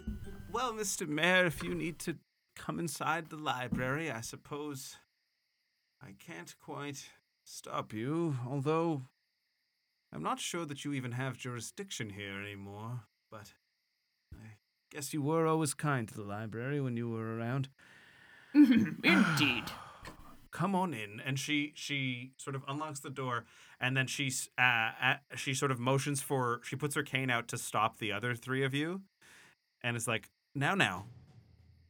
well, 0.52 0.74
Mr. 0.74 1.08
Mayor, 1.08 1.46
if 1.46 1.64
you 1.64 1.76
need 1.76 2.00
to 2.00 2.16
come 2.56 2.80
inside 2.80 3.30
the 3.30 3.38
library, 3.38 4.10
I 4.10 4.22
suppose 4.22 4.96
I 6.02 6.14
can't 6.18 6.56
quite 6.60 7.10
stop 7.44 7.94
you, 7.94 8.38
although 8.50 9.04
I'm 10.14 10.24
not 10.24 10.40
sure 10.40 10.66
that 10.66 10.86
you 10.86 10.94
even 10.94 11.14
have 11.14 11.38
jurisdiction 11.38 12.12
here 12.12 12.40
anymore, 12.40 13.02
but 13.32 13.54
I 14.34 14.58
guess 14.92 15.14
you 15.14 15.22
were 15.22 15.48
always 15.48 15.74
kind 15.74 16.08
to 16.08 16.14
the 16.14 16.24
library 16.24 16.80
when 16.80 16.96
you 16.98 17.10
were 17.10 17.36
around. 17.36 17.70
Indeed. 18.54 19.64
come 20.52 20.76
on 20.76 20.94
in 20.94 21.20
and 21.26 21.40
she 21.40 21.74
she 21.74 22.32
sort 22.38 22.56
of 22.56 22.62
unlocks 22.68 23.00
the 23.00 23.10
door 23.10 23.44
and 23.80 23.98
then 23.98 24.06
she's 24.06 24.50
uh, 24.60 24.92
uh 25.02 25.16
she 25.36 25.52
sort 25.52 25.72
of 25.72 25.80
motions 25.80 26.22
for 26.22 26.62
she 26.64 26.76
puts 26.76 26.94
her 26.94 27.02
cane 27.02 27.32
out 27.32 27.48
to 27.48 27.58
stop 27.58 27.98
the 27.98 28.12
other 28.12 28.36
three 28.36 28.64
of 28.64 28.72
you 28.72 29.02
and 29.82 29.98
is 29.98 30.08
like 30.08 30.30
now 30.54 30.76
now 30.76 31.06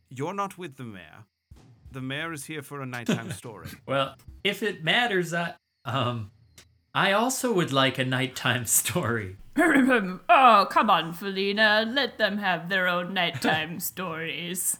you're 0.09 0.33
not 0.33 0.57
with 0.57 0.77
the 0.77 0.85
mayor 0.85 1.25
the 1.93 2.01
mayor 2.01 2.33
is 2.33 2.45
here 2.45 2.61
for 2.61 2.81
a 2.81 2.85
nighttime 2.85 3.31
story 3.41 3.67
Well, 3.85 4.15
if 4.43 4.63
it 4.63 4.83
matters, 4.83 5.33
I 5.33 5.53
um, 5.85 6.31
I 6.93 7.11
also 7.11 7.51
would 7.53 7.71
like 7.73 7.97
a 7.97 8.05
nighttime 8.05 8.65
story. 8.81 9.37
oh, 9.57 10.67
come 10.69 10.89
on, 10.89 11.13
Felina. 11.13 11.85
Let 11.89 12.17
them 12.17 12.37
have 12.37 12.69
their 12.69 12.87
own 12.87 13.13
nighttime 13.13 13.79
stories. 13.91 14.77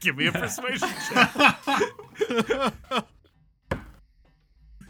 give 0.00 0.16
me 0.16 0.26
a 0.26 0.32
persuasion 0.32 0.88
check 1.08 2.74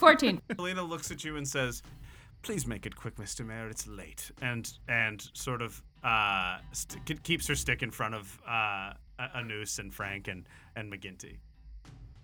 14. 0.01 0.41
Felina 0.57 0.83
looks 0.83 1.11
at 1.13 1.23
you 1.23 1.37
and 1.37 1.47
says 1.47 1.83
please 2.43 2.67
make 2.67 2.85
it 2.85 2.95
quick 2.97 3.15
mr 3.17 3.47
mayor 3.47 3.69
it's 3.69 3.87
late 3.87 4.31
and 4.43 4.73
and 4.89 5.29
sort 5.35 5.63
of 5.63 5.81
uh 6.03 6.59
st- 6.73 7.23
keeps 7.23 7.47
her 7.47 7.55
stick 7.55 7.83
in 7.83 7.91
front 7.91 8.15
of 8.15 8.39
uh 8.47 8.93
Anus 9.37 9.79
and 9.79 9.95
frank 9.95 10.27
and 10.29 10.47
and 10.77 10.93
mcginty 10.93 11.37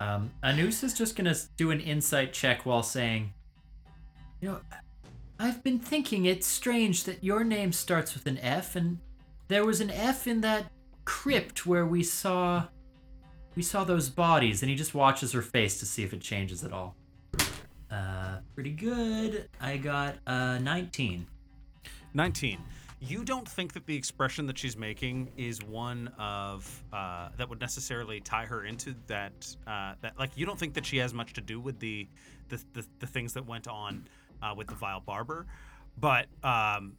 Um, 0.01 0.31
Anus 0.43 0.83
is 0.83 0.95
just 0.95 1.15
gonna 1.15 1.37
do 1.57 1.71
an 1.71 1.81
insight 1.81 2.33
check 2.33 2.65
while 2.65 2.83
saying, 2.83 3.35
"You 4.41 4.49
know, 4.49 4.61
I've 5.39 5.63
been 5.63 5.79
thinking 5.79 6.25
it's 6.25 6.47
strange 6.47 7.05
that 7.05 7.23
your 7.23 7.45
name 7.45 7.73
starts 7.73 8.15
with 8.15 8.27
an 8.27 8.39
F, 8.39 8.75
and 8.75 8.99
there 9.49 9.65
was 9.65 9.81
an 9.81 9.91
F 9.91 10.27
in 10.27 10.41
that 10.41 10.73
crypt 11.05 11.67
where 11.67 11.87
we 11.87 12.03
saw, 12.03 12.69
we 13.55 13.63
saw 13.63 13.85
those 13.85 14.09
bodies." 14.09 14.63
And 14.63 14.71
he 14.71 14.77
just 14.77 14.95
watches 14.95 15.33
her 15.33 15.43
face 15.43 15.79
to 15.81 15.87
see 15.87 16.03
if 16.03 16.15
it 16.15 16.21
changes 16.23 16.65
at 16.65 16.73
all. 16.73 16.97
Uh, 17.91 18.39
pretty 18.55 18.71
good. 18.71 19.49
I 19.61 19.77
got 19.77 20.17
uh 20.27 20.59
19. 20.59 21.27
19 22.15 22.59
you 23.03 23.25
don't 23.25 23.49
think 23.49 23.73
that 23.73 23.87
the 23.87 23.97
expression 23.97 24.47
that 24.47 24.59
she's 24.59 24.77
making 24.77 25.33
is 25.37 25.63
one 25.63 26.09
of 26.19 26.83
uh, 26.93 27.31
that 27.39 27.49
would 27.49 27.61
necessarily 27.61 28.21
tie 28.21 28.45
her 28.45 28.65
into 28.65 28.95
that 29.07 29.33
uh, 29.67 29.95
that 30.03 30.19
like 30.19 30.31
you 30.37 30.45
don't 30.47 30.59
think 30.59 30.75
that 30.75 30.85
she 30.85 30.99
has 30.99 31.15
much 31.15 31.33
to 31.33 31.41
do 31.41 31.59
with 31.59 31.79
the 31.81 32.07
the, 32.51 32.63
the, 32.75 32.87
the 32.99 33.07
things 33.07 33.33
that 33.33 33.47
went 33.47 33.67
on 33.69 34.05
uh, 34.43 34.53
with 34.57 34.67
the 34.67 34.75
vile 34.75 35.01
barber 35.01 35.47
but 35.99 36.27
um, 36.45 36.93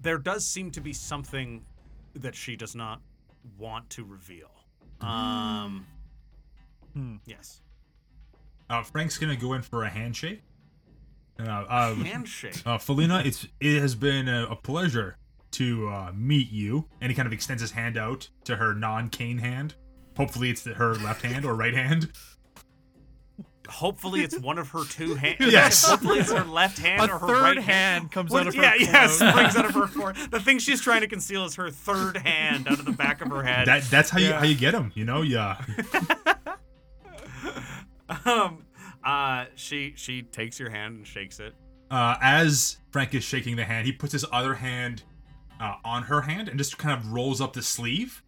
there 0.00 0.18
does 0.18 0.46
seem 0.46 0.70
to 0.70 0.80
be 0.80 0.92
something 0.92 1.64
that 2.14 2.34
she 2.34 2.56
does 2.56 2.74
not 2.74 3.00
want 3.58 3.88
to 3.90 4.04
reveal 4.04 4.50
um, 5.00 5.86
Hmm. 6.94 7.16
yes 7.26 7.60
Uh, 8.70 8.82
Frank's 8.82 9.18
gonna 9.18 9.36
go 9.36 9.52
in 9.52 9.60
for 9.62 9.82
a 9.84 9.90
handshake. 9.90 10.42
Uh, 11.38 11.42
uh, 11.42 11.94
handshake 11.96 12.62
uh, 12.64 12.78
Felina, 12.78 13.20
it's 13.24 13.46
it 13.60 13.80
has 13.80 13.94
been 13.94 14.28
a, 14.28 14.46
a 14.46 14.56
pleasure 14.56 15.16
to 15.54 15.88
uh, 15.88 16.12
meet 16.14 16.50
you. 16.50 16.88
And 17.00 17.10
he 17.10 17.16
kind 17.16 17.26
of 17.26 17.32
extends 17.32 17.60
his 17.60 17.70
hand 17.72 17.96
out 17.96 18.28
to 18.44 18.56
her 18.56 18.74
non-cane 18.74 19.38
hand. 19.38 19.74
Hopefully, 20.16 20.50
it's 20.50 20.62
the, 20.62 20.74
her 20.74 20.94
left 20.94 21.22
hand 21.22 21.44
or 21.44 21.54
right 21.54 21.74
hand. 21.74 22.12
hopefully 23.68 24.20
it's 24.20 24.38
one 24.38 24.58
of 24.58 24.68
her 24.68 24.84
two 24.84 25.14
hands 25.14 25.36
Yes. 25.40 25.84
hopefully 25.88 26.18
it's 26.20 26.30
her 26.30 26.44
left 26.44 26.78
hand 26.78 27.00
A 27.00 27.14
or 27.14 27.18
her 27.18 27.26
third 27.26 27.42
right 27.42 27.58
hand 27.58 28.12
comes 28.12 28.30
What- 28.30 28.42
out 28.42 28.48
of 28.48 28.54
her. 28.54 28.62
yeah, 28.62 28.74
yeah, 28.78 29.08
throat. 29.08 29.30
springs 29.32 29.56
out 29.56 29.64
of 29.64 29.74
her 29.74 29.86
forehead. 29.88 30.30
The 30.30 30.38
thing 30.38 30.58
she's 30.58 30.80
trying 30.82 31.00
to 31.00 31.08
conceal 31.08 31.44
is 31.46 31.54
her 31.56 31.70
third 31.70 32.18
hand 32.18 32.68
out 32.68 32.78
of 32.78 32.84
the 32.84 32.92
back 32.92 33.22
of 33.22 33.28
her 33.30 33.42
head. 33.42 33.66
That 33.66 33.84
that's 33.84 34.10
how 34.10 34.18
you 34.18 34.32
how 34.34 34.44
you 34.44 34.54
get 34.54 34.74
him. 34.74 34.92
You 34.94 35.04
know, 35.06 35.22
yeah. 35.22 35.64
um, 38.26 38.64
uh, 39.02 39.46
she 39.54 39.94
she 39.96 40.22
takes 40.22 40.58
your 40.60 40.70
hand 40.70 40.96
and 40.98 41.06
shakes 41.06 41.40
it. 41.40 41.54
Uh, 41.90 42.16
as 42.20 42.78
Frank 42.90 43.14
is 43.14 43.24
shaking 43.24 43.56
the 43.56 43.64
hand, 43.64 43.86
he 43.86 43.92
puts 43.92 44.12
his 44.12 44.24
other 44.32 44.54
hand 44.54 45.02
uh, 45.60 45.74
on 45.84 46.04
her 46.04 46.22
hand 46.22 46.48
and 46.48 46.58
just 46.58 46.78
kind 46.78 46.98
of 46.98 47.12
rolls 47.12 47.40
up 47.40 47.52
the 47.52 47.62
sleeve, 47.62 48.22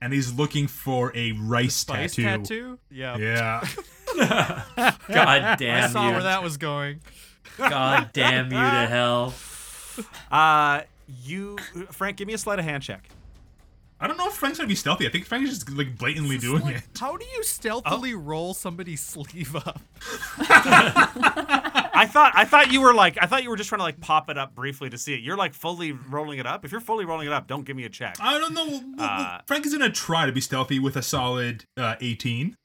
and 0.00 0.12
he's 0.12 0.32
looking 0.32 0.66
for 0.66 1.12
a 1.16 1.32
rice 1.32 1.74
Spice 1.74 2.14
tattoo. 2.16 2.22
tattoo? 2.22 2.78
Yeah. 2.90 3.16
Yeah. 3.16 3.66
God 5.08 5.58
damn 5.58 5.84
I 5.84 5.88
saw 5.88 6.06
you! 6.06 6.12
where 6.12 6.22
that 6.24 6.42
was 6.42 6.56
going. 6.56 7.00
God 7.56 8.10
damn 8.12 8.46
you 8.46 8.58
to 8.58 8.86
hell! 8.88 9.34
Uh, 10.30 10.82
you, 11.22 11.56
Frank, 11.90 12.16
give 12.16 12.26
me 12.26 12.34
a 12.34 12.38
sleight 12.38 12.58
of 12.58 12.64
hand 12.64 12.82
check. 12.82 13.08
I 14.02 14.06
don't 14.06 14.16
know 14.16 14.28
if 14.28 14.32
Frank's 14.34 14.56
gonna 14.58 14.68
be 14.68 14.74
stealthy. 14.74 15.06
I 15.06 15.10
think 15.10 15.26
Frank's 15.26 15.50
just 15.50 15.70
like 15.70 15.98
blatantly 15.98 16.38
doing 16.38 16.62
Like, 16.62 16.76
it. 16.76 16.82
How 16.98 17.16
do 17.18 17.24
you 17.36 17.42
stealthily 17.44 18.14
roll 18.14 18.54
somebody's 18.54 19.02
sleeve 19.02 19.54
up? 19.54 19.78
I 20.38 22.06
thought 22.10 22.32
I 22.34 22.44
thought 22.46 22.72
you 22.72 22.80
were 22.80 22.94
like 22.94 23.18
I 23.20 23.26
thought 23.26 23.42
you 23.42 23.50
were 23.50 23.56
just 23.56 23.68
trying 23.68 23.80
to 23.80 23.84
like 23.84 24.00
pop 24.00 24.30
it 24.30 24.38
up 24.38 24.54
briefly 24.54 24.88
to 24.90 24.96
see 24.98 25.12
it. 25.14 25.20
You're 25.20 25.36
like 25.36 25.52
fully 25.52 25.92
rolling 25.92 26.38
it 26.38 26.46
up. 26.46 26.64
If 26.64 26.72
you're 26.72 26.80
fully 26.80 27.04
rolling 27.04 27.26
it 27.26 27.32
up, 27.32 27.46
don't 27.46 27.64
give 27.64 27.76
me 27.76 27.84
a 27.84 27.88
check. 27.90 28.16
I 28.20 28.38
don't 28.38 28.54
know. 28.54 28.66
Well, 28.66 28.84
well, 28.96 29.06
Uh, 29.10 29.40
Frank 29.46 29.66
is 29.66 29.72
gonna 29.72 29.90
try 29.90 30.24
to 30.26 30.32
be 30.32 30.40
stealthy 30.40 30.78
with 30.78 30.96
a 30.96 31.02
solid 31.02 31.66
uh, 31.76 31.96
18. 32.00 32.56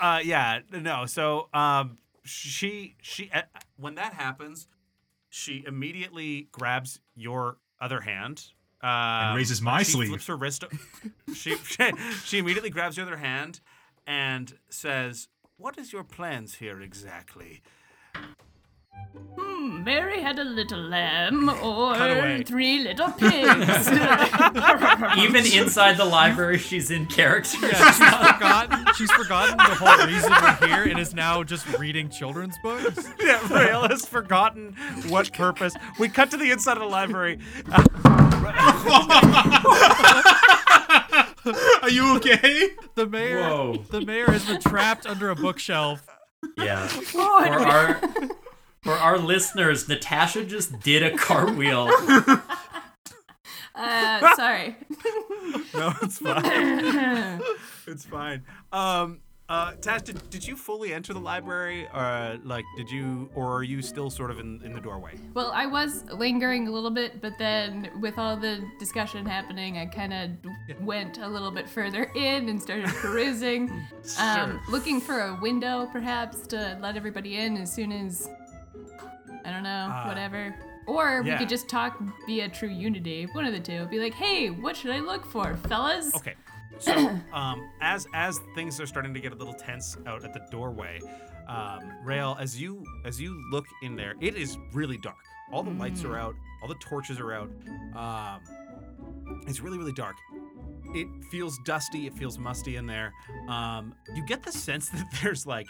Uh, 0.00 0.20
yeah, 0.24 0.60
no. 0.70 1.04
So, 1.06 1.48
um, 1.52 1.98
she 2.22 2.94
she 3.02 3.28
uh, 3.34 3.42
when 3.76 3.96
that 3.96 4.14
happens, 4.14 4.68
she 5.30 5.64
immediately 5.66 6.48
grabs 6.52 7.00
your 7.16 7.56
other 7.80 8.02
hand 8.02 8.44
uh, 8.84 9.28
And 9.28 9.36
raises 9.36 9.62
my 9.62 9.82
she 9.82 9.92
sleeve. 9.92 10.08
Flips 10.08 10.26
her 10.26 10.36
wrist. 10.36 10.64
she, 11.34 11.56
she 11.56 11.90
she 12.24 12.38
immediately 12.38 12.70
grabs 12.70 12.96
the 12.96 13.02
other 13.02 13.16
hand 13.16 13.60
and 14.06 14.58
says, 14.68 15.28
"What 15.56 15.78
is 15.78 15.92
your 15.92 16.04
plans 16.04 16.56
here 16.56 16.80
exactly?" 16.80 17.62
Hmm, 19.38 19.82
Mary 19.84 20.20
had 20.20 20.38
a 20.38 20.44
little 20.44 20.78
lamb 20.80 21.48
or 21.48 21.94
Cut 21.94 22.46
three 22.46 22.80
little 22.80 23.10
pigs. 23.12 23.88
Even 25.18 25.44
inside 25.46 25.96
the 25.96 26.04
library, 26.04 26.58
she's 26.58 26.90
in 26.90 27.06
character. 27.06 27.58
Yeah, 27.66 27.90
she's 27.90 28.32
forgotten. 28.32 28.86
She's 28.96 29.10
forgotten 29.10 29.56
the 29.56 29.74
whole 29.74 30.06
reason 30.06 30.30
we're 30.30 30.68
here 30.68 30.84
and 30.84 30.98
is 30.98 31.14
now 31.14 31.42
just 31.42 31.66
reading 31.78 32.08
children's 32.10 32.56
books. 32.62 33.08
Yeah, 33.24 33.40
Rael 33.52 33.88
has 33.88 34.06
forgotten 34.06 34.76
what 35.08 35.32
purpose. 35.32 35.74
We 35.98 36.08
cut 36.08 36.30
to 36.32 36.36
the 36.36 36.50
inside 36.50 36.76
of 36.76 36.82
the 36.82 36.88
library. 36.88 37.38
Are 41.82 41.90
you 41.90 42.16
okay? 42.16 42.70
The 42.94 43.06
mayor. 43.06 43.40
Whoa. 43.48 43.84
The 43.90 44.00
mayor 44.02 44.30
has 44.30 44.44
been 44.44 44.60
trapped 44.60 45.06
under 45.06 45.30
a 45.30 45.34
bookshelf. 45.34 46.06
Yeah. 46.58 46.86
For 46.86 47.20
our 47.22 48.00
for 48.84 48.92
our 48.92 49.18
listeners, 49.18 49.88
Natasha 49.88 50.44
just 50.44 50.78
did 50.80 51.02
a 51.02 51.16
cartwheel. 51.16 51.88
uh, 53.74 54.36
sorry. 54.36 54.76
No, 55.74 55.92
it's 56.02 56.18
fine. 56.18 57.42
it's 57.86 58.04
fine. 58.04 58.42
Um, 58.72 59.20
uh, 59.48 59.72
Tash, 59.74 60.02
did, 60.02 60.30
did 60.30 60.46
you 60.46 60.56
fully 60.56 60.94
enter 60.94 61.12
the 61.12 61.20
library, 61.20 61.86
or 61.92 62.38
like, 62.44 62.64
did 62.78 62.90
you, 62.90 63.28
or 63.34 63.56
are 63.56 63.62
you 63.62 63.82
still 63.82 64.08
sort 64.08 64.30
of 64.30 64.38
in, 64.38 64.62
in 64.64 64.72
the 64.72 64.80
doorway? 64.80 65.12
Well, 65.34 65.50
I 65.52 65.66
was 65.66 66.04
lingering 66.12 66.66
a 66.66 66.70
little 66.70 66.90
bit, 66.90 67.20
but 67.20 67.34
then 67.38 67.90
with 68.00 68.18
all 68.18 68.36
the 68.36 68.64
discussion 68.78 69.26
happening, 69.26 69.76
I 69.76 69.86
kind 69.86 70.14
of 70.14 70.30
went 70.80 71.18
a 71.18 71.28
little 71.28 71.50
bit 71.50 71.68
further 71.68 72.10
in 72.14 72.48
and 72.48 72.62
started 72.62 72.86
perusing, 72.86 73.70
um, 74.18 74.60
looking 74.70 75.00
for 75.00 75.20
a 75.20 75.38
window 75.42 75.88
perhaps 75.92 76.46
to 76.48 76.78
let 76.80 76.96
everybody 76.96 77.36
in 77.36 77.58
as 77.58 77.70
soon 77.70 77.92
as 77.92 78.30
I 79.44 79.50
don't 79.50 79.62
know, 79.62 79.88
Ah. 79.90 80.08
whatever. 80.08 80.54
Or 80.86 81.22
we 81.22 81.34
could 81.36 81.48
just 81.48 81.68
talk 81.68 82.00
via 82.26 82.48
True 82.48 82.68
Unity, 82.68 83.26
one 83.32 83.46
of 83.46 83.52
the 83.52 83.60
two. 83.60 83.86
Be 83.86 83.98
like, 83.98 84.12
hey, 84.14 84.50
what 84.50 84.76
should 84.76 84.90
I 84.90 85.00
look 85.00 85.24
for, 85.24 85.56
fellas? 85.68 86.14
Okay. 86.14 86.34
So, 86.78 86.92
um, 87.32 87.70
as 87.80 88.06
as 88.14 88.38
things 88.54 88.78
are 88.80 88.86
starting 88.86 89.14
to 89.14 89.20
get 89.20 89.32
a 89.32 89.34
little 89.34 89.54
tense 89.54 89.96
out 90.06 90.24
at 90.24 90.34
the 90.34 90.40
doorway, 90.50 91.00
um, 91.48 91.80
Rael, 92.04 92.36
as 92.38 92.60
you 92.60 92.84
as 93.06 93.20
you 93.20 93.34
look 93.50 93.64
in 93.82 93.96
there, 93.96 94.14
it 94.20 94.34
is 94.36 94.58
really 94.72 94.98
dark. 94.98 95.16
All 95.52 95.62
the 95.62 95.70
lights 95.70 96.04
are 96.04 96.18
out, 96.18 96.34
all 96.62 96.68
the 96.68 96.74
torches 96.76 97.18
are 97.20 97.32
out. 97.32 97.50
Um, 97.94 98.40
it's 99.46 99.60
really, 99.60 99.78
really 99.78 99.92
dark. 99.92 100.16
It 100.94 101.06
feels 101.30 101.58
dusty, 101.64 102.06
it 102.06 102.14
feels 102.14 102.38
musty 102.38 102.76
in 102.76 102.86
there. 102.86 103.12
Um, 103.48 103.94
you 104.14 104.24
get 104.26 104.42
the 104.42 104.52
sense 104.52 104.88
that 104.90 105.06
there's 105.22 105.46
like 105.46 105.66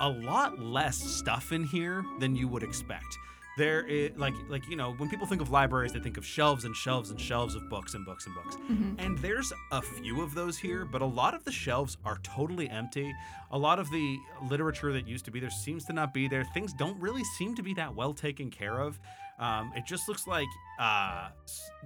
a 0.00 0.08
lot 0.08 0.58
less 0.58 0.96
stuff 0.96 1.52
in 1.52 1.64
here 1.64 2.04
than 2.18 2.34
you 2.34 2.48
would 2.48 2.62
expect. 2.62 3.16
There 3.58 3.84
is 3.86 4.12
like 4.16 4.34
like 4.48 4.66
you 4.68 4.76
know, 4.76 4.92
when 4.94 5.10
people 5.10 5.26
think 5.26 5.42
of 5.42 5.50
libraries, 5.50 5.92
they 5.92 5.98
think 6.00 6.16
of 6.16 6.24
shelves 6.24 6.64
and 6.64 6.74
shelves 6.74 7.10
and 7.10 7.20
shelves 7.20 7.54
of 7.54 7.68
books 7.68 7.94
and 7.94 8.06
books 8.06 8.24
and 8.26 8.34
books. 8.34 8.56
And 8.98 9.18
there's 9.18 9.52
a 9.72 9.82
few 9.82 10.22
of 10.22 10.34
those 10.34 10.56
here, 10.56 10.84
but 10.84 11.02
a 11.02 11.06
lot 11.06 11.34
of 11.34 11.44
the 11.44 11.52
shelves 11.52 11.98
are 12.04 12.18
totally 12.22 12.70
empty. 12.70 13.12
A 13.50 13.58
lot 13.58 13.78
of 13.78 13.90
the 13.90 14.18
literature 14.48 14.92
that 14.92 15.06
used 15.06 15.24
to 15.26 15.30
be 15.30 15.40
there 15.40 15.50
seems 15.50 15.84
to 15.86 15.92
not 15.92 16.14
be 16.14 16.28
there. 16.28 16.44
Things 16.54 16.72
don't 16.72 16.98
really 17.00 17.24
seem 17.24 17.54
to 17.56 17.62
be 17.62 17.74
that 17.74 17.94
well 17.94 18.14
taken 18.14 18.50
care 18.50 18.78
of. 18.80 18.98
Um, 19.38 19.72
it 19.76 19.84
just 19.84 20.08
looks 20.08 20.26
like 20.26 20.48
uh, 20.78 21.28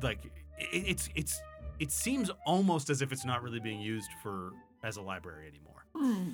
like 0.03 0.25
it, 0.59 0.85
it's 0.87 1.09
it's 1.17 1.41
it 1.81 1.91
seems 1.91 2.31
almost 2.47 2.91
as 2.91 3.03
if 3.03 3.11
it's 3.11 3.25
not 3.25 3.43
really 3.43 3.59
being 3.61 3.81
used 3.81 4.11
for 4.23 4.51
as 4.85 4.97
a 4.97 5.03
library 5.03 5.49
anymore. 5.49 6.27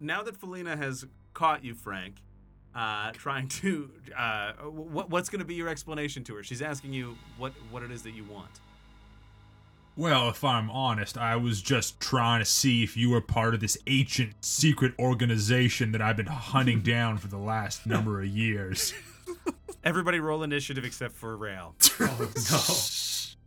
Now 0.00 0.22
that 0.22 0.36
Felina 0.36 0.76
has 0.76 1.06
caught 1.34 1.64
you, 1.64 1.74
Frank, 1.74 2.16
uh, 2.74 3.12
trying 3.12 3.48
to 3.48 3.90
uh, 4.16 4.52
what, 4.64 5.10
what's 5.10 5.28
going 5.28 5.38
to 5.40 5.44
be 5.46 5.54
your 5.54 5.68
explanation 5.68 6.24
to 6.24 6.34
her? 6.34 6.42
She's 6.42 6.62
asking 6.62 6.92
you 6.92 7.16
what 7.38 7.52
what 7.70 7.82
it 7.82 7.90
is 7.90 8.02
that 8.02 8.12
you 8.12 8.24
want. 8.24 8.60
Well, 9.96 10.28
if 10.28 10.44
I'm 10.44 10.70
honest, 10.70 11.16
I 11.16 11.36
was 11.36 11.62
just 11.62 11.98
trying 12.00 12.40
to 12.40 12.44
see 12.44 12.84
if 12.84 12.98
you 12.98 13.08
were 13.08 13.22
part 13.22 13.54
of 13.54 13.60
this 13.60 13.78
ancient 13.86 14.44
secret 14.44 14.92
organization 14.98 15.92
that 15.92 16.02
I've 16.02 16.18
been 16.18 16.26
hunting 16.26 16.80
down 16.82 17.16
for 17.16 17.28
the 17.28 17.38
last 17.38 17.86
number 17.86 18.20
of 18.20 18.26
years. 18.26 18.92
Everybody 19.82 20.20
roll 20.20 20.42
initiative 20.42 20.84
except 20.84 21.14
for 21.14 21.36
Rael. 21.36 21.74
Oh 21.98 22.30
no. 22.50 22.58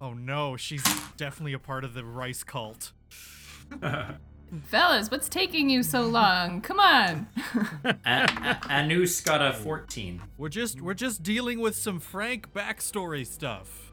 Oh 0.01 0.13
no, 0.13 0.55
she's 0.57 0.83
definitely 1.17 1.53
a 1.53 1.59
part 1.59 1.83
of 1.83 1.93
the 1.93 2.05
rice 2.05 2.43
cult. 2.43 2.93
Fellas, 4.65 5.11
what's 5.11 5.29
taking 5.29 5.69
you 5.69 5.83
so 5.83 6.03
long? 6.03 6.61
Come 6.61 6.79
on. 6.79 7.27
A- 7.83 7.97
A- 8.05 8.59
Anus 8.69 9.21
got 9.21 9.41
a 9.41 9.53
14. 9.53 10.21
We're 10.37 10.49
just 10.49 10.81
we're 10.81 10.93
just 10.93 11.21
dealing 11.23 11.59
with 11.59 11.75
some 11.75 11.99
Frank 11.99 12.51
backstory 12.53 13.25
stuff. 13.25 13.91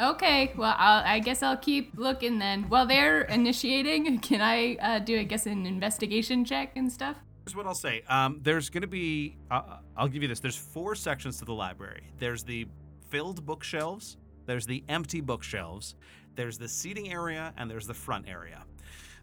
Okay, 0.00 0.52
well, 0.56 0.76
I'll, 0.78 1.02
I 1.04 1.18
guess 1.18 1.42
I'll 1.42 1.56
keep 1.56 1.90
looking 1.96 2.38
then. 2.38 2.64
While 2.68 2.86
they're 2.86 3.22
initiating, 3.22 4.18
can 4.20 4.40
I 4.40 4.76
uh, 4.76 4.98
do, 5.00 5.18
I 5.18 5.24
guess, 5.24 5.46
an 5.46 5.66
investigation 5.66 6.44
check 6.44 6.76
and 6.76 6.92
stuff? 6.92 7.16
Here's 7.44 7.56
what 7.56 7.66
I'll 7.66 7.74
say. 7.74 8.02
Um, 8.08 8.38
there's 8.42 8.70
going 8.70 8.82
to 8.82 8.86
be. 8.88 9.36
Uh, 9.50 9.78
I'll 9.96 10.06
give 10.08 10.22
you 10.22 10.28
this. 10.28 10.38
There's 10.38 10.56
four 10.56 10.94
sections 10.94 11.38
to 11.38 11.44
the 11.44 11.54
library. 11.54 12.02
There's 12.18 12.44
the 12.44 12.66
filled 13.08 13.44
bookshelves. 13.44 14.18
There's 14.46 14.66
the 14.66 14.84
empty 14.88 15.20
bookshelves. 15.20 15.94
There's 16.36 16.58
the 16.58 16.68
seating 16.68 17.10
area, 17.12 17.52
and 17.56 17.68
there's 17.68 17.86
the 17.86 17.94
front 17.94 18.28
area. 18.28 18.62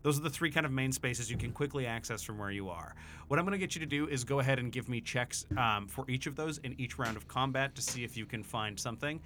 Those 0.06 0.20
are 0.20 0.22
the 0.22 0.30
three 0.30 0.52
kind 0.52 0.68
of 0.68 0.72
main 0.72 0.92
spaces 0.92 1.32
you 1.32 1.36
can 1.36 1.52
quickly 1.52 1.88
access 1.88 2.22
from 2.22 2.38
where 2.38 2.52
you 2.52 2.70
are. 2.70 2.94
What 3.28 3.40
I'm 3.40 3.46
going 3.46 3.54
to 3.54 3.58
get 3.58 3.74
you 3.74 3.80
to 3.80 3.88
do 3.88 4.08
is 4.08 4.24
go 4.24 4.40
ahead 4.40 4.60
and 4.60 4.72
give 4.72 4.88
me 4.88 5.02
checks 5.02 5.48
um, 5.58 5.88
for 5.88 6.06
each 6.08 6.28
of 6.28 6.36
those 6.36 6.60
in 6.60 6.80
each 6.80 7.00
round 7.00 7.18
of 7.18 7.28
combat 7.28 7.74
to 7.74 7.82
see 7.82 8.04
if 8.04 8.16
you 8.16 8.28
can 8.28 8.44
find 8.44 8.80
something. 8.80 9.20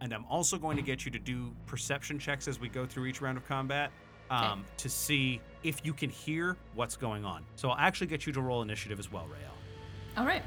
And 0.00 0.12
I'm 0.12 0.24
also 0.26 0.58
going 0.58 0.76
to 0.76 0.82
get 0.82 1.04
you 1.04 1.10
to 1.10 1.18
do 1.18 1.52
perception 1.66 2.20
checks 2.20 2.46
as 2.46 2.60
we 2.60 2.68
go 2.68 2.86
through 2.86 3.06
each 3.06 3.20
round 3.20 3.36
of 3.36 3.44
combat 3.48 3.90
um, 4.30 4.64
to 4.76 4.88
see 4.88 5.40
if 5.64 5.84
you 5.84 5.92
can 5.92 6.08
hear 6.08 6.56
what's 6.76 6.96
going 6.96 7.24
on. 7.24 7.44
So 7.56 7.70
I'll 7.70 7.84
actually 7.84 8.06
get 8.06 8.24
you 8.24 8.32
to 8.32 8.40
roll 8.40 8.62
initiative 8.62 9.00
as 9.00 9.10
well, 9.10 9.26
Rael. 9.26 9.54
All 10.16 10.24
right. 10.24 10.44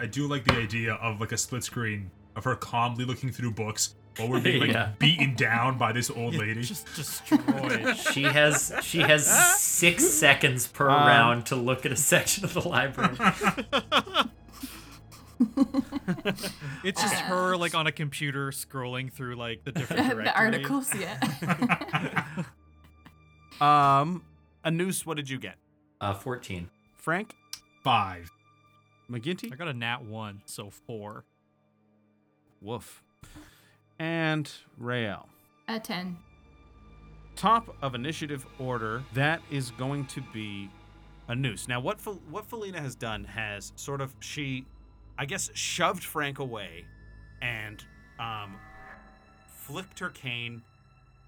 I 0.00 0.06
do 0.06 0.26
like 0.26 0.44
the 0.44 0.54
idea 0.54 0.94
of 0.94 1.20
like 1.20 1.32
a 1.32 1.36
split 1.36 1.64
screen 1.64 2.10
of 2.34 2.44
her 2.44 2.56
calmly 2.56 3.04
looking 3.04 3.30
through 3.30 3.50
books 3.50 3.94
while 4.16 4.28
we're 4.28 4.40
being 4.40 4.60
like 4.60 4.70
Yeah. 4.72 4.90
beaten 4.98 5.34
down 5.34 5.78
by 5.78 5.92
this 5.92 6.10
old 6.10 6.34
lady. 6.34 6.62
Just 6.62 6.86
destroyed. 6.94 7.96
She 8.12 8.22
has 8.24 8.72
she 8.82 8.98
has 9.00 9.26
six 9.60 10.04
seconds 10.20 10.66
per 10.66 10.88
Um, 10.90 11.06
round 11.06 11.46
to 11.46 11.56
look 11.56 11.84
at 11.86 11.92
a 11.92 11.96
section 11.96 12.44
of 12.44 12.54
the 12.54 12.66
library. 12.68 13.16
it's 16.84 17.00
just 17.02 17.14
her 17.14 17.56
like 17.56 17.74
on 17.74 17.86
a 17.86 17.92
computer 17.92 18.50
scrolling 18.50 19.12
through 19.12 19.36
like 19.36 19.64
the 19.64 19.72
different 19.72 20.02
directories. 20.08 20.26
the 20.26 20.38
articles, 20.38 20.94
yeah. 20.94 22.44
Um, 23.60 24.22
Anus, 24.64 25.04
what 25.06 25.16
did 25.16 25.28
you 25.30 25.38
get? 25.38 25.56
Uh, 26.00 26.14
14. 26.14 26.68
Frank, 26.96 27.34
Five. 27.82 28.30
McGinty, 29.10 29.52
I 29.52 29.56
got 29.56 29.68
a 29.68 29.74
nat 29.74 30.02
one, 30.04 30.42
so 30.46 30.70
four. 30.70 31.24
Woof, 32.62 33.02
and 33.98 34.50
Rael. 34.78 35.28
A 35.68 35.78
10. 35.78 36.16
Top 37.36 37.74
of 37.82 37.94
initiative 37.94 38.46
order, 38.58 39.02
that 39.14 39.40
is 39.50 39.70
going 39.72 40.06
to 40.06 40.20
be 40.32 40.70
Anus. 41.28 41.68
Now, 41.68 41.80
what 41.80 42.00
Fel- 42.00 42.20
what 42.30 42.46
Felina 42.46 42.80
has 42.80 42.94
done 42.94 43.24
has 43.24 43.72
sort 43.76 44.00
of 44.00 44.14
she, 44.20 44.66
I 45.18 45.24
guess, 45.24 45.50
shoved 45.54 46.04
Frank 46.04 46.38
away, 46.38 46.84
and 47.40 47.84
um, 48.20 48.56
flipped 49.48 49.98
her 50.00 50.10
cane 50.10 50.62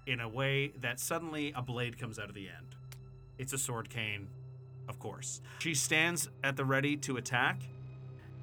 in 0.05 0.19
a 0.21 0.29
way 0.29 0.71
that 0.81 0.99
suddenly 0.99 1.51
a 1.55 1.61
blade 1.61 1.97
comes 1.97 2.19
out 2.19 2.29
of 2.29 2.35
the 2.35 2.47
end. 2.47 2.75
It's 3.37 3.53
a 3.53 3.57
sword 3.57 3.89
cane, 3.89 4.27
of 4.87 4.99
course. 4.99 5.41
She 5.59 5.73
stands 5.73 6.29
at 6.43 6.55
the 6.55 6.63
ready 6.63 6.95
to 6.97 7.17
attack, 7.17 7.59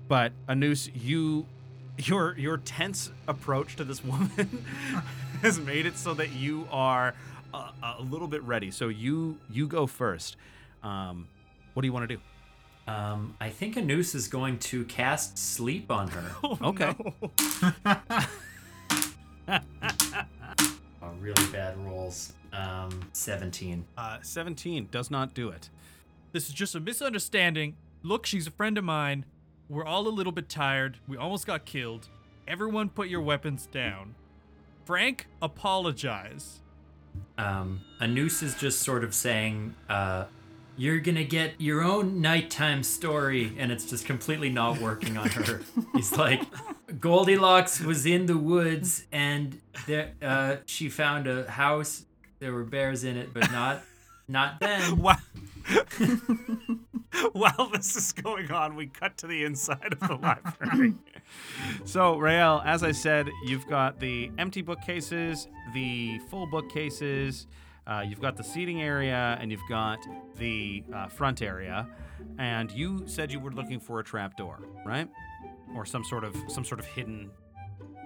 but 0.09 0.33
Anus, 0.49 0.91
you 0.95 1.47
your 1.99 2.37
your 2.39 2.57
tense 2.59 3.11
approach 3.29 3.77
to 3.77 3.85
this 3.85 4.05
woman 4.05 4.65
has 5.43 5.59
made 5.59 5.87
it 5.87 5.97
so 5.97 6.15
that 6.15 6.33
you 6.33 6.67
are 6.71 7.15
a, 7.53 7.71
a 7.99 8.03
little 8.03 8.29
bit 8.29 8.43
ready. 8.43 8.71
So 8.71 8.89
you 8.89 9.39
you 9.51 9.67
go 9.67 9.87
first. 9.87 10.37
Um, 10.83 11.29
what 11.75 11.83
do 11.83 11.89
you 11.89 11.93
want 11.93 12.09
to 12.09 12.17
do? 12.17 12.21
Um, 12.87 13.35
I 13.41 13.49
think 13.49 13.77
Anus 13.79 14.15
is 14.15 14.29
going 14.29 14.59
to 14.61 14.85
cast 14.85 15.39
sleep 15.39 15.91
on 15.91 16.09
her. 16.09 16.31
Okay. 16.63 16.95
Oh, 21.03 21.11
really 21.21 21.47
bad 21.53 21.77
rolls. 21.85 22.33
Um, 22.55 22.99
17. 23.13 23.85
Uh, 23.99 24.19
Seventeen 24.23 24.89
does 24.91 25.11
not 25.11 25.35
do 25.35 25.51
it. 25.51 25.69
This 26.33 26.49
is 26.49 26.55
just 26.55 26.75
a 26.75 26.81
misunderstanding. 26.81 27.77
Look, 28.03 28.25
she's 28.25 28.47
a 28.47 28.51
friend 28.51 28.79
of 28.79 28.85
mine. 28.85 29.27
We're 29.69 29.85
all 29.85 30.07
a 30.07 30.11
little 30.11 30.33
bit 30.33 30.49
tired. 30.49 30.99
We 31.09 31.17
almost 31.17 31.47
got 31.47 31.65
killed. 31.65 32.09
Everyone 32.47 32.89
put 32.91 33.09
your 33.09 33.23
weapons 33.23 33.67
down. 33.67 34.15
Frank, 34.85 35.27
apologize. 35.41 36.61
Um, 37.39 37.81
Anus 38.01 38.43
is 38.43 38.55
just 38.55 38.81
sort 38.81 39.03
of 39.03 39.15
saying, 39.15 39.75
uh, 39.89 40.27
you're 40.77 40.99
gonna 40.99 41.25
get 41.25 41.61
your 41.61 41.83
own 41.83 42.21
nighttime 42.21 42.83
story, 42.83 43.55
and 43.59 43.73
it's 43.73 43.87
just 43.87 44.05
completely 44.05 44.51
not 44.51 44.79
working 44.81 45.17
on 45.17 45.29
her. 45.31 45.61
He's 45.95 46.17
like, 46.17 46.43
Goldilocks 47.01 47.81
was 47.81 48.05
in 48.05 48.27
the 48.27 48.37
woods, 48.37 49.07
and 49.13 49.61
there, 49.87 50.13
uh, 50.21 50.57
she 50.67 50.89
found 50.89 51.27
a 51.27 51.51
house. 51.51 52.05
There 52.41 52.53
were 52.53 52.65
bears 52.65 53.05
in 53.05 53.17
it, 53.17 53.33
but 53.33 53.51
not, 53.53 53.83
not 54.29 54.61
then. 54.61 54.99
While, 54.99 55.21
while 57.33 57.71
this 57.73 57.97
is 57.97 58.13
going 58.13 58.51
on, 58.51 58.77
we 58.77 58.87
cut 58.87 59.17
to 59.19 59.27
the 59.27 59.45
inside 59.45 59.93
of 59.93 60.01
the 60.01 60.15
library. 60.15 60.95
so, 61.85 62.17
Rael, 62.17 62.63
as 62.65 62.83
I 62.83 62.93
said, 62.93 63.29
you've 63.45 63.67
got 63.67 64.01
the 64.01 64.31
empty 64.39 64.63
bookcases, 64.63 65.49
the 65.73 66.19
full 66.31 66.47
bookcases, 66.47 67.47
uh, 67.87 68.03
you've 68.07 68.21
got 68.21 68.37
the 68.37 68.45
seating 68.45 68.83
area, 68.83 69.37
and 69.41 69.51
you've 69.51 69.69
got 69.69 69.99
the 70.37 70.83
uh, 70.95 71.09
front 71.09 71.43
area. 71.43 71.87
And 72.39 72.71
you 72.71 73.03
said 73.07 73.31
you 73.31 73.39
were 73.41 73.53
looking 73.53 73.79
for 73.79 74.01
a 74.01 74.05
trap 74.05 74.37
door, 74.37 74.61
right? 74.87 75.09
Or 75.77 75.85
some 75.85 76.05
sort 76.05 76.25
of 76.25 76.35
some 76.49 76.65
sort 76.65 76.81
of 76.81 76.87
hidden 76.87 77.31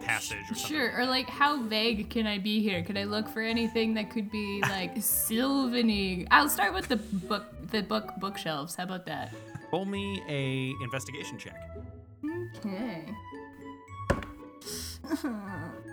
passage 0.01 0.39
or 0.51 0.55
something. 0.55 0.77
Sure, 0.77 1.01
or 1.01 1.07
like, 1.07 1.29
how 1.29 1.63
vague 1.63 2.11
can 2.11 2.27
I 2.27 2.39
be 2.39 2.61
here? 2.63 2.83
Could 2.83 2.97
I 2.97 3.05
look 3.05 3.29
for 3.29 3.43
anything 3.43 3.95
that 3.95 4.11
could 4.11 4.31
be 4.31 4.61
like 4.69 4.97
Sylvany? 4.97 6.27
I'll 6.31 6.49
start 6.49 6.75
with 6.75 6.89
the 6.89 6.97
book, 6.97 7.45
the 7.71 7.83
book 7.83 8.13
bookshelves. 8.19 8.75
How 8.75 8.85
about 8.85 9.07
that? 9.07 9.33
Roll 9.73 9.85
me 9.85 10.23
a 10.29 10.75
investigation 10.83 11.39
check. 11.39 11.57
Okay. 12.57 13.05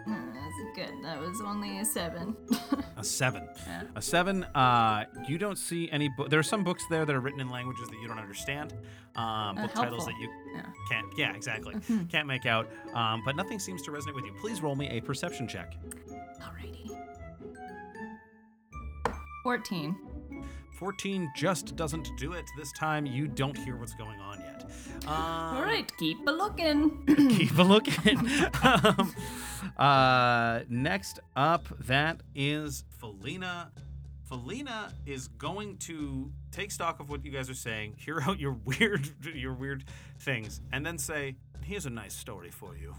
Good. 0.75 0.91
That 1.03 1.21
was 1.21 1.39
only 1.39 1.79
a 1.79 1.85
seven. 1.85 2.35
A 2.97 3.03
seven. 3.03 3.47
Yeah. 3.67 3.83
A 3.95 4.01
seven. 4.01 4.43
Uh, 4.43 5.05
you 5.27 5.37
don't 5.37 5.57
see 5.57 5.89
any. 5.89 6.09
There 6.29 6.37
are 6.39 6.43
some 6.43 6.63
books 6.65 6.83
there 6.89 7.05
that 7.05 7.15
are 7.15 7.21
written 7.21 7.39
in 7.39 7.49
languages 7.49 7.87
that 7.87 7.97
you 8.01 8.07
don't 8.09 8.19
understand. 8.19 8.73
Um, 9.15 9.57
Uh, 9.57 9.61
book 9.63 9.73
titles 9.73 10.05
that 10.05 10.15
you 10.19 10.29
Yeah. 10.53 10.61
can't. 10.89 11.07
Yeah, 11.17 11.33
exactly. 11.33 11.75
Can't 12.09 12.27
make 12.27 12.45
out. 12.45 12.69
Um, 12.93 13.21
but 13.25 13.37
nothing 13.37 13.57
seems 13.59 13.81
to 13.83 13.91
resonate 13.91 14.15
with 14.15 14.25
you. 14.25 14.33
Please 14.41 14.61
roll 14.61 14.75
me 14.75 14.89
a 14.89 14.99
perception 15.01 15.47
check. 15.47 15.75
Alrighty. 16.41 16.91
Fourteen. 19.43 19.95
14 20.79 21.31
just 21.37 21.77
doesn't 21.77 22.09
do 22.17 22.33
it. 22.33 22.43
This 22.57 22.69
time 22.73 23.05
you 23.05 23.27
don't 23.29 23.57
hear 23.57 23.77
what's 23.77 23.93
going 23.93 24.19
on. 24.19 24.43
Um, 25.07 25.13
All 25.13 25.61
right, 25.61 25.89
keep 25.97 26.17
a 26.27 26.31
looking. 26.31 27.05
keep 27.37 27.57
a 27.57 27.63
looking. 27.63 28.17
um, 28.63 29.13
uh, 29.77 30.61
next 30.69 31.19
up, 31.35 31.67
that 31.79 32.21
is 32.33 32.83
Felina. 32.99 33.71
Felina 34.23 34.91
is 35.05 35.27
going 35.27 35.77
to 35.77 36.31
take 36.51 36.71
stock 36.71 36.99
of 36.99 37.09
what 37.09 37.23
you 37.23 37.31
guys 37.31 37.49
are 37.49 37.53
saying, 37.53 37.93
hear 37.97 38.19
out 38.21 38.39
your 38.39 38.53
weird, 38.65 39.09
your 39.35 39.53
weird 39.53 39.83
things, 40.19 40.61
and 40.71 40.85
then 40.85 40.97
say, 40.97 41.35
"Here's 41.61 41.85
a 41.85 41.91
nice 41.91 42.15
story 42.15 42.49
for 42.49 42.75
you." 42.75 42.95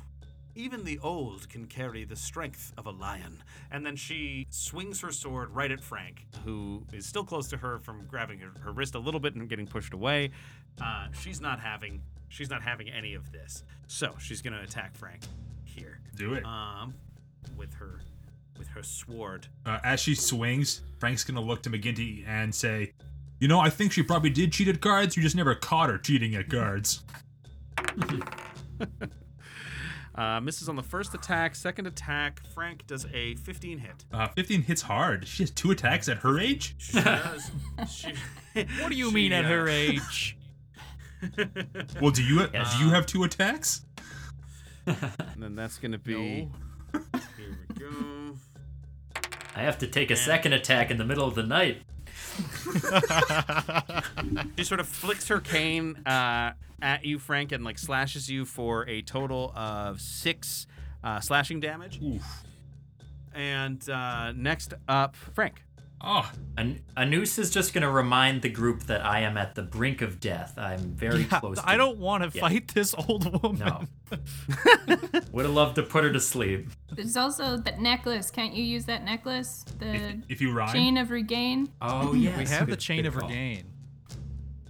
Even 0.55 0.85
the 0.85 0.99
old 1.01 1.51
can 1.51 1.67
carry 1.67 2.05
the 2.05 2.17
strength 2.17 2.73
of 2.79 2.87
a 2.87 2.91
lion. 2.91 3.43
And 3.71 3.85
then 3.85 3.95
she 3.95 4.47
swings 4.49 5.03
her 5.03 5.12
sword 5.12 5.51
right 5.51 5.71
at 5.71 5.83
Frank, 5.83 6.25
who 6.47 6.83
is 6.95 7.05
still 7.05 7.25
close 7.25 7.49
to 7.49 7.59
her 7.59 7.79
from 7.79 8.07
grabbing 8.07 8.39
her, 8.39 8.53
her 8.62 8.73
wrist 8.73 8.95
a 8.95 8.99
little 8.99 9.21
bit 9.21 9.35
and 9.35 9.51
getting 9.51 9.67
pushed 9.67 9.93
away. 9.93 10.31
Uh, 10.81 11.09
she's 11.20 11.41
not 11.41 11.61
having 11.61 12.03
she's 12.29 12.51
not 12.51 12.62
having 12.62 12.89
any 12.91 13.14
of 13.14 13.33
this. 13.33 13.64
So 13.87 14.14
she's 14.18 14.43
gonna 14.43 14.62
attack 14.62 14.95
Frank 14.97 15.22
here. 15.64 16.01
Do 16.16 16.35
it. 16.35 16.45
Um, 16.45 16.95
with 17.57 17.74
her 17.74 18.01
with 18.59 18.68
her 18.68 18.83
sword. 18.83 19.49
Uh, 19.64 19.79
as 19.85 20.01
she 20.01 20.14
swings, 20.14 20.83
Frank's 20.99 21.24
gonna 21.24 21.41
look 21.41 21.62
to 21.64 21.70
McGinty 21.70 22.27
and 22.27 22.55
say, 22.55 22.93
"You 23.39 23.49
know, 23.49 23.61
I 23.61 23.70
think 23.70 23.93
she 23.93 24.03
probably 24.03 24.31
did 24.31 24.53
cheat 24.53 24.68
at 24.68 24.81
cards. 24.81 25.16
You 25.16 25.22
just 25.22 25.37
never 25.37 25.55
caught 25.55 25.91
her 25.91 25.99
cheating 25.99 26.35
at 26.35 26.49
cards." 26.49 27.03
Uh, 30.16 30.41
misses 30.41 30.68
on 30.68 30.77
the 30.77 30.83
first 30.83 31.14
attack. 31.14 31.55
Second 31.55 31.87
attack, 31.87 32.41
Frank 32.55 32.87
does 32.87 33.07
a 33.12 33.35
15 33.35 33.79
hit. 33.79 34.05
Uh, 34.11 34.27
15 34.29 34.62
hits 34.62 34.81
hard. 34.83 35.29
She 35.29 35.43
has 35.43 35.51
two 35.51 35.70
attacks 35.70 36.09
at 36.09 36.18
her 36.18 36.39
age. 36.39 36.74
She 36.79 37.01
does. 37.03 37.51
she, 37.91 38.14
What 38.81 38.89
do 38.91 38.97
you 38.97 39.11
she, 39.11 39.14
mean 39.14 39.33
at 39.33 39.45
uh, 39.45 39.49
her 39.49 39.68
age? 39.68 40.36
Well, 42.01 42.11
do 42.11 42.23
you 42.23 42.47
Yes. 42.53 42.77
do 42.77 42.85
you 42.85 42.91
have 42.91 43.07
two 43.07 43.25
attacks? 43.25 43.85
And 44.87 44.97
then 45.39 45.55
that's 45.57 45.79
gonna 45.79 45.99
be. 45.99 46.49
Here 46.93 47.59
we 47.69 47.75
go. 47.75 48.37
I 49.55 49.61
have 49.61 49.79
to 49.79 49.87
take 49.87 50.11
a 50.11 50.17
second 50.17 50.53
attack 50.53 50.91
in 50.91 50.99
the 50.99 51.05
middle 51.05 51.27
of 51.27 51.35
the 51.35 51.43
night. 51.43 51.83
She 54.57 54.64
sort 54.64 54.81
of 54.81 54.87
flicks 54.89 55.29
her 55.29 55.41
cane 55.41 55.97
uh, 56.07 56.53
at 56.83 57.05
you, 57.05 57.19
Frank, 57.19 57.53
and 57.53 57.64
like 57.64 57.79
slashes 57.79 58.31
you 58.31 58.45
for 58.45 58.87
a 58.89 59.03
total 59.03 59.53
of 59.57 60.01
six 60.01 60.67
uh, 61.03 61.21
slashing 61.21 61.61
damage. 61.61 62.01
Oof. 62.03 62.23
And 63.35 63.89
uh, 63.89 64.33
next 64.33 64.75
up, 64.89 65.17
Frank. 65.17 65.62
Oh, 66.01 66.30
An- 66.59 66.80
Anus 66.97 67.38
is 67.38 67.51
just 67.51 67.72
going 67.74 67.82
to 67.82 67.90
remind 67.90 68.42
the 68.42 68.49
group 68.49 68.84
that 68.84 69.05
I 69.05 69.20
am 69.20 69.36
at 69.36 69.55
the 69.55 69.62
brink 69.62 70.03
of 70.03 70.20
death. 70.20 70.55
I'm 70.59 70.78
very 70.94 71.22
Yeah, 71.22 71.40
close. 71.40 71.59
To 71.59 71.68
I 71.68 71.76
don't 71.76 71.99
want 71.99 72.22
to 72.22 72.30
Yeah. 72.36 72.42
fight 72.42 72.68
this 72.68 72.94
old 73.09 73.42
woman. 73.42 73.59
No. 73.66 73.84
Would 75.32 75.47
have 75.47 75.55
loved 75.55 75.74
to 75.76 75.82
put 75.82 76.05
her 76.05 76.12
to 76.12 76.20
sleep. 76.20 76.68
There's 76.92 77.16
also 77.16 77.57
that 77.57 77.80
necklace. 77.80 78.30
Can't 78.30 78.55
you 78.55 78.62
use 78.62 78.84
that 78.84 79.05
necklace? 79.05 79.64
The 79.78 80.22
if 80.28 80.40
you 80.40 80.53
rhyme, 80.53 80.72
chain 80.72 80.97
of 80.99 81.11
regain. 81.11 81.70
Oh 81.80 82.12
yes, 82.14 82.38
We 82.38 82.44
have 82.55 82.68
the 82.70 82.76
chain 82.76 83.07
of 83.07 83.16
call. 83.16 83.28
regain. 83.28 83.64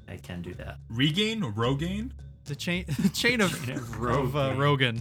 I 0.08 0.16
can 0.16 0.40
do 0.42 0.54
that. 0.54 0.78
regain 0.88 1.42
or 1.42 1.50
rogaine. 1.52 2.12
The 2.44 2.54
chain, 2.54 2.84
the 3.00 3.08
chain 3.08 3.40
of, 3.40 3.50
Chain 3.66 3.76
of 3.76 4.00
of 4.06 4.36
uh, 4.36 4.54
Rogan, 4.56 5.00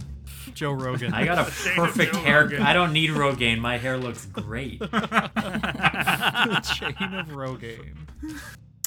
Joe 0.52 0.72
Rogan. 0.72 1.14
I 1.14 1.24
got 1.24 1.38
a 1.38 1.44
perfect 1.76 2.16
hair. 2.16 2.42
Rogan. 2.42 2.62
I 2.62 2.72
don't 2.72 2.92
need 2.92 3.10
Rogaine. 3.10 3.60
My 3.60 3.78
hair 3.78 3.96
looks 3.96 4.26
great. 4.26 4.82
The 6.32 6.60
chain 6.74 7.14
of 7.14 7.28
Rogaine. 7.28 7.96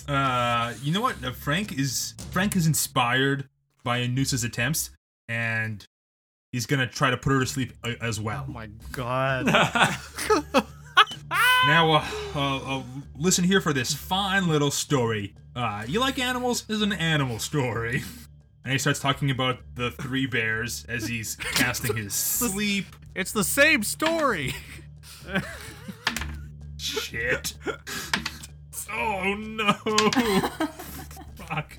Uh, 0.08 0.74
you 0.82 0.92
know 0.92 1.02
what? 1.02 1.24
Uh, 1.24 1.32
Frank 1.32 1.78
is 1.78 2.14
Frank 2.32 2.56
is 2.56 2.68
inspired 2.68 3.48
by 3.84 4.00
Anusa's 4.02 4.44
attempts, 4.44 4.92
and 5.28 5.86
he's 6.52 6.66
gonna 6.66 6.88
try 6.88 7.10
to 7.10 7.18
put 7.18 7.32
her 7.32 7.40
to 7.40 7.46
sleep 7.46 7.74
uh, 7.84 7.94
as 8.02 8.20
well. 8.20 8.46
Oh 8.48 8.52
my 8.52 8.70
god. 8.92 9.48
Now, 11.68 11.92
uh, 11.92 12.06
uh, 12.36 12.80
uh, 12.80 12.84
listen 13.18 13.44
here 13.44 13.60
for 13.60 13.74
this 13.74 13.94
fine 13.94 14.48
little 14.48 14.72
story. 14.72 15.36
Uh, 15.56 15.84
you 15.88 16.00
like 16.00 16.18
animals? 16.18 16.64
This 16.64 16.78
is 16.78 16.82
an 16.84 16.94
animal 16.94 17.40
story. 17.40 18.04
And 18.66 18.74
he 18.74 18.78
starts 18.78 19.00
talking 19.00 19.32
about 19.32 19.60
the 19.76 19.90
three 19.92 20.28
bears 20.28 20.86
as 20.90 21.08
he's 21.08 21.38
casting 21.38 21.96
his 21.96 22.14
sleep. 22.14 22.86
it's 23.16 23.32
the 23.32 23.44
same 23.44 23.84
story. 23.84 24.54
Shit. 26.80 27.54
Oh 28.92 29.36
no. 29.36 29.74
Fuck. 31.36 31.78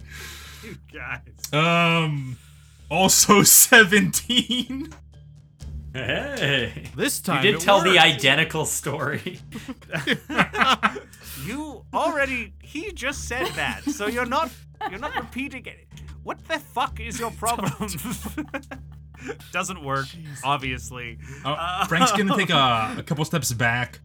You 0.62 0.76
guys. 0.92 1.52
Um. 1.52 2.36
Also 2.90 3.42
17. 3.44 4.92
hey, 5.94 6.84
This 6.96 7.20
time 7.20 7.44
you 7.44 7.52
did 7.52 7.60
it 7.60 7.64
tell 7.64 7.80
the 7.80 7.98
identical 7.98 8.66
story. 8.66 9.40
You 11.46 11.86
already. 11.94 12.52
He 12.62 12.92
just 12.92 13.26
said 13.26 13.46
that, 13.56 13.82
so 13.84 14.06
you're 14.06 14.26
not. 14.26 14.50
You're 14.90 14.98
not 15.00 15.16
repeating 15.16 15.64
it. 15.64 15.86
What 16.22 16.46
the 16.46 16.58
fuck 16.58 17.00
is 17.00 17.18
your 17.18 17.30
problem? 17.30 17.72
Doesn't 19.52 19.82
work, 19.82 20.06
obviously. 20.44 21.18
Uh, 21.44 21.86
Frank's 21.86 22.12
gonna 22.12 22.36
take 22.36 22.50
a, 22.50 22.96
a 22.98 23.02
couple 23.02 23.24
steps 23.24 23.52
back 23.54 24.00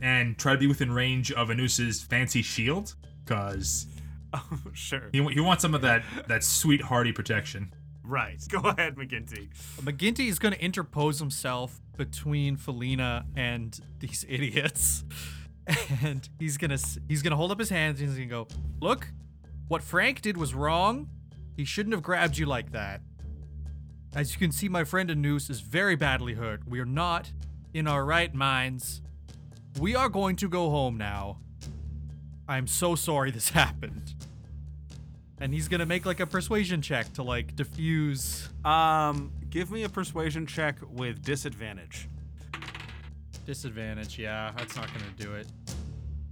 and 0.00 0.38
try 0.38 0.52
to 0.52 0.58
be 0.58 0.66
within 0.66 0.92
range 0.92 1.32
of 1.32 1.50
Anus's 1.50 2.02
fancy 2.02 2.42
shield, 2.42 2.94
cause 3.26 3.86
Oh, 4.32 4.58
sure. 4.74 5.08
he, 5.12 5.22
he 5.32 5.40
wants 5.40 5.62
some 5.62 5.74
of 5.74 5.82
that 5.82 6.04
that 6.28 6.44
sweet 6.44 6.80
hardy 6.82 7.12
protection. 7.12 7.72
Right. 8.04 8.40
Go 8.48 8.60
ahead, 8.60 8.96
McGinty. 8.96 9.48
McGinty 9.82 10.28
is 10.28 10.38
going 10.38 10.54
to 10.54 10.60
interpose 10.64 11.18
himself 11.18 11.80
between 11.96 12.56
Felina 12.56 13.24
and 13.36 13.78
these 13.98 14.24
idiots. 14.28 15.04
And 16.02 16.28
he's 16.38 16.56
going 16.56 16.76
to 16.76 17.00
he's 17.08 17.22
going 17.22 17.30
to 17.32 17.36
hold 17.36 17.52
up 17.52 17.58
his 17.58 17.68
hands 17.70 18.00
and 18.00 18.08
he's 18.08 18.16
going 18.18 18.28
to 18.28 18.54
go, 18.54 18.60
"Look, 18.80 19.08
what 19.68 19.82
Frank 19.82 20.20
did 20.22 20.36
was 20.36 20.54
wrong. 20.54 21.08
He 21.56 21.64
shouldn't 21.64 21.92
have 21.94 22.02
grabbed 22.02 22.38
you 22.38 22.46
like 22.46 22.72
that. 22.72 23.02
As 24.14 24.32
you 24.32 24.38
can 24.38 24.50
see, 24.50 24.68
my 24.68 24.82
friend 24.82 25.10
Anus 25.10 25.50
is 25.50 25.60
very 25.60 25.94
badly 25.94 26.34
hurt. 26.34 26.66
We 26.66 26.80
are 26.80 26.84
not 26.86 27.30
in 27.74 27.86
our 27.86 28.04
right 28.04 28.34
minds. 28.34 29.02
We 29.78 29.94
are 29.94 30.08
going 30.08 30.36
to 30.36 30.48
go 30.48 30.70
home 30.70 30.96
now. 30.98 31.38
I'm 32.48 32.66
so 32.66 32.94
sorry 32.94 33.30
this 33.30 33.48
happened." 33.62 34.14
And 35.42 35.54
he's 35.54 35.68
going 35.68 35.80
to 35.80 35.86
make 35.86 36.04
like 36.04 36.20
a 36.20 36.26
persuasion 36.26 36.82
check 36.82 37.12
to 37.14 37.22
like 37.22 37.56
diffuse 37.56 38.48
Um, 38.64 39.32
give 39.48 39.70
me 39.70 39.84
a 39.84 39.88
persuasion 39.88 40.46
check 40.46 40.76
with 40.90 41.22
disadvantage. 41.22 42.08
Disadvantage, 43.46 44.18
yeah, 44.18 44.52
that's 44.56 44.76
not 44.76 44.86
gonna 44.92 45.10
do 45.16 45.34
it. 45.34 45.46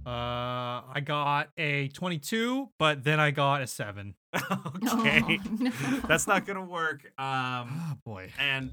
Uh, 0.05 0.81
I 0.93 1.01
got 1.03 1.49
a 1.57 1.89
22, 1.89 2.69
but 2.77 3.03
then 3.03 3.19
I 3.19 3.31
got 3.31 3.61
a 3.61 3.67
seven. 3.67 4.13
okay. 4.35 5.23
Oh, 5.27 5.39
no. 5.59 5.71
That's 6.07 6.27
not 6.27 6.45
gonna 6.45 6.63
work. 6.63 7.01
Um, 7.19 7.67
Oh 7.71 7.93
boy. 8.05 8.29
and 8.39 8.71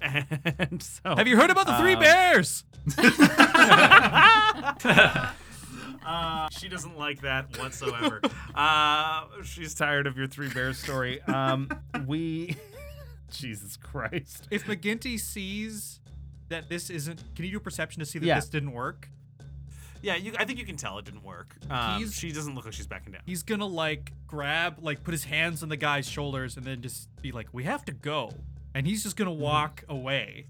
and 0.58 0.82
so. 0.82 1.14
Have 1.16 1.28
you 1.28 1.36
heard 1.36 1.50
about 1.50 1.66
the 1.66 1.76
three 1.78 1.94
um, 1.94 2.00
bears? 2.00 2.64
Uh, 6.06 6.48
she 6.50 6.68
doesn't 6.70 6.96
like 6.96 7.20
that 7.20 7.54
whatsoever. 7.58 8.22
uh, 8.54 9.24
she's 9.44 9.74
tired 9.74 10.06
of 10.06 10.16
your 10.16 10.26
three 10.26 10.48
bears 10.48 10.78
story. 10.78 11.20
Um, 11.24 11.68
we, 12.06 12.56
Jesus 13.30 13.76
Christ. 13.76 14.48
If 14.50 14.64
McGinty 14.64 15.20
sees 15.20 16.00
that 16.48 16.70
this 16.70 16.88
isn't, 16.88 17.22
can 17.36 17.44
you 17.44 17.50
do 17.50 17.60
perception 17.60 18.00
to 18.00 18.06
see 18.06 18.18
that 18.20 18.24
Yeah. 18.26 18.36
this 18.36 18.48
didn't 18.48 18.72
work? 18.72 19.10
Yeah, 20.00 20.16
you, 20.16 20.32
I 20.38 20.46
think 20.46 20.58
you 20.58 20.64
can 20.64 20.76
tell 20.76 20.96
it 20.98 21.04
didn't 21.04 21.24
work. 21.24 21.54
Um, 21.68 21.98
He's- 21.98 22.14
she 22.14 22.32
doesn't 22.32 22.54
look 22.54 22.64
like 22.64 22.72
she's 22.72 22.86
backing 22.86 23.12
down. 23.12 23.20
He's 23.26 23.42
gonna 23.42 23.66
like 23.66 24.12
grab, 24.26 24.78
like 24.80 25.04
put 25.04 25.12
his 25.12 25.24
hands 25.24 25.62
on 25.62 25.68
the 25.68 25.76
guy's 25.76 26.08
shoulders 26.08 26.56
and 26.56 26.64
then 26.64 26.80
just 26.80 27.10
be 27.20 27.32
like, 27.32 27.48
"We 27.52 27.64
have 27.64 27.84
to 27.84 27.92
go," 27.92 28.32
and 28.78 28.86
he's 28.86 29.02
just 29.02 29.16
gonna 29.16 29.32
walk 29.32 29.82
away. 29.88 30.46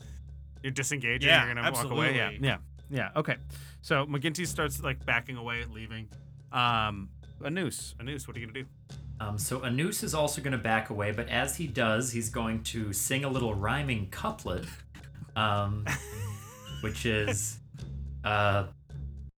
You're 0.63 0.71
disengaging. 0.71 1.27
Yeah, 1.27 1.47
you're 1.47 1.55
gonna 1.55 1.73
walk 1.73 1.91
away. 1.91 2.15
Yeah, 2.15 2.31
yeah, 2.39 2.57
yeah. 2.91 3.11
Okay. 3.17 3.37
So 3.81 4.05
McGinty 4.05 4.47
starts 4.47 4.83
like 4.83 5.05
backing 5.07 5.39
away, 5.39 5.65
leaving. 5.73 6.09
Um, 6.53 7.09
Anus. 7.43 7.95
A 7.99 8.03
noose. 8.03 8.29
What 8.29 8.37
are 8.37 8.41
you 8.41 8.47
gonna 8.47 8.61
do? 8.61 8.67
Um, 9.21 9.39
so 9.39 9.65
Anus 9.65 10.03
is 10.03 10.15
also 10.15 10.41
going 10.43 10.53
to 10.53 10.59
back 10.59 10.91
away, 10.91 11.11
but 11.11 11.29
as 11.29 11.57
he 11.57 11.67
does, 11.67 12.13
he's 12.13 12.29
going 12.29 12.63
to 12.65 12.93
sing 12.93 13.25
a 13.25 13.29
little 13.29 13.53
rhyming 13.53 14.09
couplet, 14.11 14.65
um, 15.35 15.85
which 16.83 17.05
is 17.05 17.59
uh, 18.25 18.67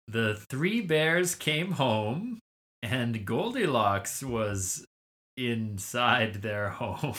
The 0.09 0.35
three 0.49 0.81
bears 0.81 1.33
came 1.33 1.71
home, 1.71 2.39
and 2.83 3.25
Goldilocks 3.25 4.21
was 4.21 4.85
inside 5.39 6.41
their 6.41 6.69
home. 6.69 7.15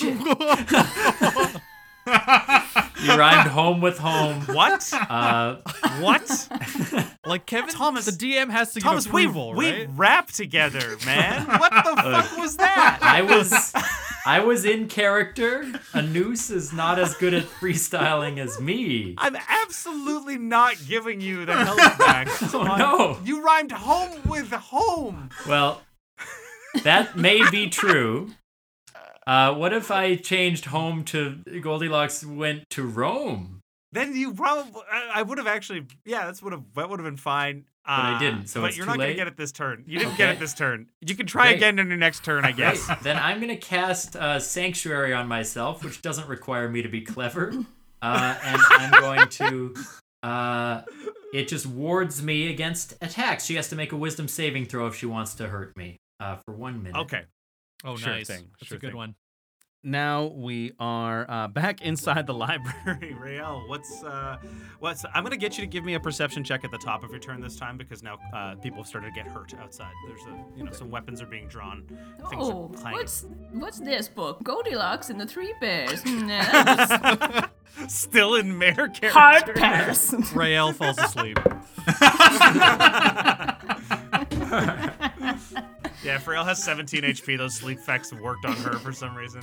You 3.02 3.16
rhymed 3.16 3.48
home 3.50 3.80
with 3.80 3.98
home. 3.98 4.40
What? 4.42 4.90
Uh, 4.92 5.56
what? 6.00 6.48
Like 7.24 7.46
Kevin, 7.46 7.70
Thomas- 7.70 8.04
the 8.06 8.12
DM 8.12 8.50
has 8.50 8.72
to 8.74 8.80
Thomas, 8.80 9.04
give 9.04 9.12
we 9.14 9.22
approval, 9.24 9.54
we 9.54 9.70
right? 9.70 9.88
rap 9.92 10.28
together, 10.28 10.96
man. 11.06 11.46
What 11.46 11.70
the 11.70 11.94
fuck 12.02 12.36
was 12.38 12.56
that? 12.56 12.98
I 13.00 13.22
was 13.22 13.72
I 14.26 14.40
was 14.40 14.64
in 14.64 14.88
character. 14.88 15.70
Anus 15.94 16.50
is 16.50 16.72
not 16.72 16.98
as 16.98 17.14
good 17.14 17.32
at 17.32 17.44
freestyling 17.44 18.38
as 18.38 18.60
me. 18.60 19.14
I'm 19.18 19.36
absolutely 19.36 20.36
not 20.38 20.74
giving 20.86 21.20
you 21.20 21.46
the 21.46 21.54
help 21.56 21.78
back. 21.98 22.28
Oh 22.52 22.62
no. 22.64 23.18
You 23.24 23.42
rhymed 23.44 23.72
home 23.72 24.20
with 24.26 24.50
home. 24.52 25.30
Well, 25.48 25.80
that 26.84 27.16
may 27.16 27.48
be 27.50 27.68
true. 27.68 28.30
Uh, 29.26 29.54
what 29.54 29.72
if 29.72 29.90
I 29.90 30.16
changed 30.16 30.66
home 30.66 31.04
to 31.04 31.36
Goldilocks 31.60 32.24
went 32.24 32.68
to 32.70 32.86
Rome? 32.86 33.60
Then 33.92 34.14
you 34.14 34.32
probably 34.32 34.82
I, 34.92 35.22
would 35.22 35.38
have 35.38 35.46
actually 35.46 35.86
yeah, 36.04 36.26
that's 36.26 36.42
would 36.42 36.52
have 36.52 36.62
that 36.76 36.88
would 36.88 37.00
have 37.00 37.04
been 37.04 37.16
fine. 37.16 37.64
Uh, 37.84 38.16
I 38.16 38.18
didn't, 38.18 38.48
so 38.48 38.60
but 38.60 38.76
you're 38.76 38.86
not 38.86 38.98
gonna 38.98 39.14
get 39.14 39.26
it 39.26 39.36
this 39.36 39.52
turn. 39.52 39.84
You 39.86 39.98
didn't 39.98 40.16
get 40.16 40.30
it 40.30 40.38
this 40.38 40.54
turn. 40.54 40.86
You 41.00 41.16
can 41.16 41.26
try 41.26 41.48
Great. 41.48 41.56
again 41.56 41.78
in 41.78 41.88
your 41.88 41.96
next 41.96 42.24
turn, 42.24 42.44
I 42.44 42.52
guess. 42.52 42.86
Great. 42.86 42.98
then 43.02 43.16
I'm 43.16 43.40
gonna 43.40 43.56
cast 43.56 44.16
uh, 44.16 44.38
Sanctuary 44.38 45.12
on 45.12 45.26
myself, 45.26 45.82
which 45.82 46.02
doesn't 46.02 46.28
require 46.28 46.68
me 46.68 46.82
to 46.82 46.88
be 46.88 47.00
clever, 47.00 47.52
uh, 48.02 48.36
and 48.42 48.60
I'm 48.70 49.00
going 49.00 49.28
to. 49.28 49.74
Uh, 50.22 50.82
it 51.32 51.48
just 51.48 51.66
wards 51.66 52.22
me 52.22 52.50
against 52.50 52.94
attacks. 53.00 53.46
She 53.46 53.54
has 53.54 53.68
to 53.68 53.76
make 53.76 53.92
a 53.92 53.96
Wisdom 53.96 54.28
saving 54.28 54.66
throw 54.66 54.86
if 54.86 54.94
she 54.94 55.06
wants 55.06 55.34
to 55.36 55.48
hurt 55.48 55.76
me 55.76 55.98
uh, 56.20 56.36
for 56.36 56.52
one 56.54 56.82
minute. 56.82 56.98
Okay. 57.00 57.22
Oh, 57.84 57.96
Sure 57.96 58.12
nice. 58.12 58.26
thing, 58.28 58.48
That's 58.60 58.68
sure 58.68 58.76
a 58.76 58.80
good 58.80 58.88
thing. 58.90 58.96
one. 58.96 59.14
Now 59.82 60.26
we 60.26 60.72
are 60.78 61.24
uh, 61.30 61.48
back 61.48 61.80
inside 61.80 62.26
the 62.26 62.34
library. 62.34 63.14
Rael, 63.18 63.64
what's 63.66 64.04
uh, 64.04 64.36
what's? 64.78 65.06
I'm 65.14 65.24
gonna 65.24 65.38
get 65.38 65.56
you 65.56 65.64
to 65.64 65.66
give 65.70 65.86
me 65.86 65.94
a 65.94 66.00
perception 66.00 66.44
check 66.44 66.64
at 66.66 66.70
the 66.70 66.76
top 66.76 67.02
of 67.02 67.08
your 67.10 67.18
turn 67.18 67.40
this 67.40 67.56
time 67.56 67.78
because 67.78 68.02
now 68.02 68.18
uh, 68.34 68.56
people 68.56 68.80
have 68.80 68.86
started 68.86 69.06
to 69.06 69.12
get 69.14 69.26
hurt 69.26 69.54
outside. 69.58 69.92
There's 70.06 70.20
a 70.26 70.44
you 70.54 70.64
know 70.64 70.72
some 70.72 70.90
weapons 70.90 71.22
are 71.22 71.26
being 71.26 71.48
drawn. 71.48 71.84
Things 72.28 72.44
Oh, 72.46 72.70
are 72.84 72.92
what's 72.92 73.24
what's 73.52 73.78
this 73.80 74.06
book? 74.06 74.42
Goldilocks 74.42 75.08
and 75.08 75.18
the 75.18 75.24
Three 75.26 75.54
Bears. 75.62 76.02
Still 77.88 78.34
in 78.34 78.58
mayor 78.58 78.74
character. 78.88 79.08
Hard 79.08 79.54
pass. 79.54 80.12
Rael 80.34 80.74
falls 80.74 80.98
asleep. 80.98 81.38
Yeah, 86.02 86.18
Frail 86.18 86.44
has 86.44 86.62
17 86.62 87.02
HP. 87.02 87.36
Those 87.36 87.54
sleep 87.54 87.78
effects 87.78 88.10
have 88.10 88.20
worked 88.20 88.44
on 88.44 88.56
her 88.56 88.72
for 88.78 88.92
some 88.92 89.14
reason. 89.14 89.42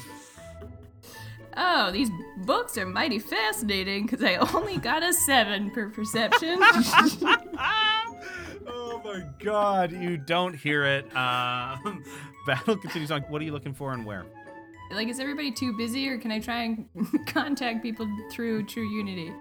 Oh, 1.55 1.91
these 1.91 2.09
books 2.37 2.77
are 2.77 2.85
mighty 2.85 3.17
fascinating 3.17 4.05
because 4.05 4.23
I 4.23 4.35
only 4.53 4.77
got 4.77 5.03
a 5.03 5.11
seven 5.11 5.71
per 5.71 5.89
perception. 5.89 6.59
oh 8.67 9.01
my 9.03 9.23
god, 9.39 9.91
you 9.91 10.17
don't 10.17 10.55
hear 10.55 10.83
it. 10.83 11.05
Uh, 11.15 11.77
battle 12.47 12.77
continues 12.77 13.11
on. 13.11 13.21
What 13.23 13.41
are 13.41 13.45
you 13.45 13.51
looking 13.51 13.73
for 13.73 13.93
and 13.93 14.05
where? 14.05 14.25
like, 14.91 15.09
is 15.09 15.19
everybody 15.19 15.51
too 15.51 15.75
busy, 15.75 16.07
or 16.07 16.17
can 16.17 16.31
I 16.31 16.39
try 16.39 16.63
and 16.63 16.87
contact 17.25 17.83
people 17.83 18.07
through 18.31 18.65
True 18.67 18.87
Unity? 18.87 19.33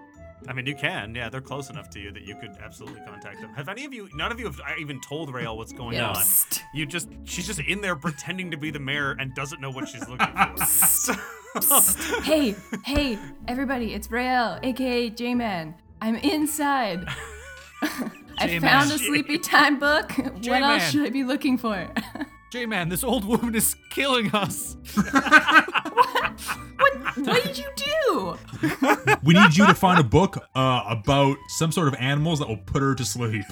I 0.47 0.53
mean, 0.53 0.65
you 0.65 0.75
can. 0.75 1.15
Yeah, 1.15 1.29
they're 1.29 1.41
close 1.41 1.69
enough 1.69 1.89
to 1.91 1.99
you 1.99 2.11
that 2.11 2.23
you 2.23 2.35
could 2.35 2.51
absolutely 2.63 3.01
contact 3.01 3.41
them. 3.41 3.53
Have 3.55 3.69
any 3.69 3.85
of 3.85 3.93
you? 3.93 4.07
None 4.15 4.31
of 4.31 4.39
you 4.39 4.45
have 4.45 4.59
uh, 4.59 4.73
even 4.79 5.01
told 5.01 5.33
Rael 5.33 5.57
what's 5.57 5.73
going 5.73 5.97
No. 5.97 6.09
on. 6.09 6.23
You 6.73 6.85
just, 6.85 7.09
she's 7.23 7.47
just 7.47 7.59
in 7.59 7.81
there 7.81 7.95
pretending 7.95 8.51
to 8.51 8.57
be 8.57 8.69
the 8.69 8.79
mayor 8.79 9.11
and 9.19 9.33
doesn't 9.33 9.59
know 9.61 9.71
what 9.71 9.87
she's 9.87 10.07
looking 10.07 10.27
for. 10.27 12.21
hey, 12.23 12.55
hey, 12.85 13.17
everybody, 13.47 13.93
it's 13.93 14.11
Rael, 14.11 14.59
aka 14.61 15.09
J 15.09 15.33
Man. 15.33 15.73
I'm 16.01 16.15
inside. 16.15 17.07
I 18.39 18.45
J-Man. 18.47 18.61
found 18.61 18.91
a 18.91 18.99
Sleepy 18.99 19.39
Time 19.39 19.79
book. 19.79 20.11
What 20.15 20.61
else 20.61 20.91
should 20.91 21.07
I 21.07 21.09
be 21.09 21.23
looking 21.23 21.57
for? 21.57 21.87
J-Man, 22.51 22.89
this 22.89 23.03
old 23.03 23.25
woman 23.25 23.55
is 23.55 23.75
killing 23.89 24.31
us. 24.33 24.77
what, 24.95 25.13
what 26.77 27.17
What 27.17 27.43
did 27.43 27.57
you 27.57 27.67
do? 27.75 28.37
We 29.23 29.33
need 29.33 29.57
you 29.57 29.65
to 29.67 29.73
find 29.73 29.99
a 29.99 30.03
book 30.03 30.37
uh, 30.55 30.83
about 30.87 31.37
some 31.49 31.71
sort 31.71 31.87
of 31.89 31.95
animals 31.95 32.39
that 32.39 32.47
will 32.47 32.57
put 32.57 32.81
her 32.81 32.95
to 32.95 33.03
sleep. 33.03 33.43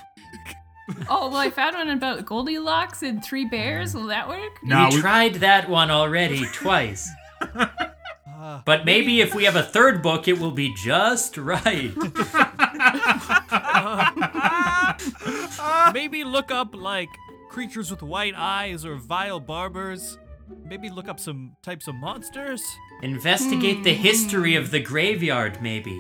Oh, 1.10 1.28
well, 1.30 1.38
I 1.38 1.50
found 1.50 1.76
one 1.76 1.90
about 1.90 2.26
Goldilocks 2.26 3.02
and 3.04 3.24
three 3.24 3.46
bears. 3.46 3.94
Will 3.96 4.08
that 4.08 4.30
work? 4.30 4.60
No, 4.64 4.88
we 4.90 4.96
we, 4.96 5.02
tried 5.02 5.36
that 5.36 5.68
one 5.68 5.90
already 5.92 6.46
twice. 6.54 7.10
Uh, 7.42 8.62
But 8.64 8.86
maybe 8.86 9.22
if 9.22 9.34
we 9.34 9.46
have 9.46 9.56
a 9.56 9.64
third 9.64 10.04
book, 10.04 10.28
it 10.28 10.40
will 10.40 10.52
be 10.52 10.72
just 10.76 11.38
right. 11.38 11.92
maybe 15.94 16.24
look 16.24 16.52
up 16.52 16.76
like 16.76 17.10
creatures 17.56 17.90
with 17.90 18.04
white 18.04 18.34
eyes 18.36 18.84
or 18.84 18.98
vile 18.98 19.40
barbers. 19.40 20.18
Maybe 20.66 20.90
look 20.90 21.08
up 21.08 21.22
some 21.22 21.56
types 21.64 21.88
of 21.88 21.96
monsters. 21.96 22.62
Investigate 23.02 23.82
the 23.86 23.94
history 23.94 24.56
of 24.56 24.72
the 24.72 24.82
graveyard, 24.82 25.62
maybe. 25.62 25.98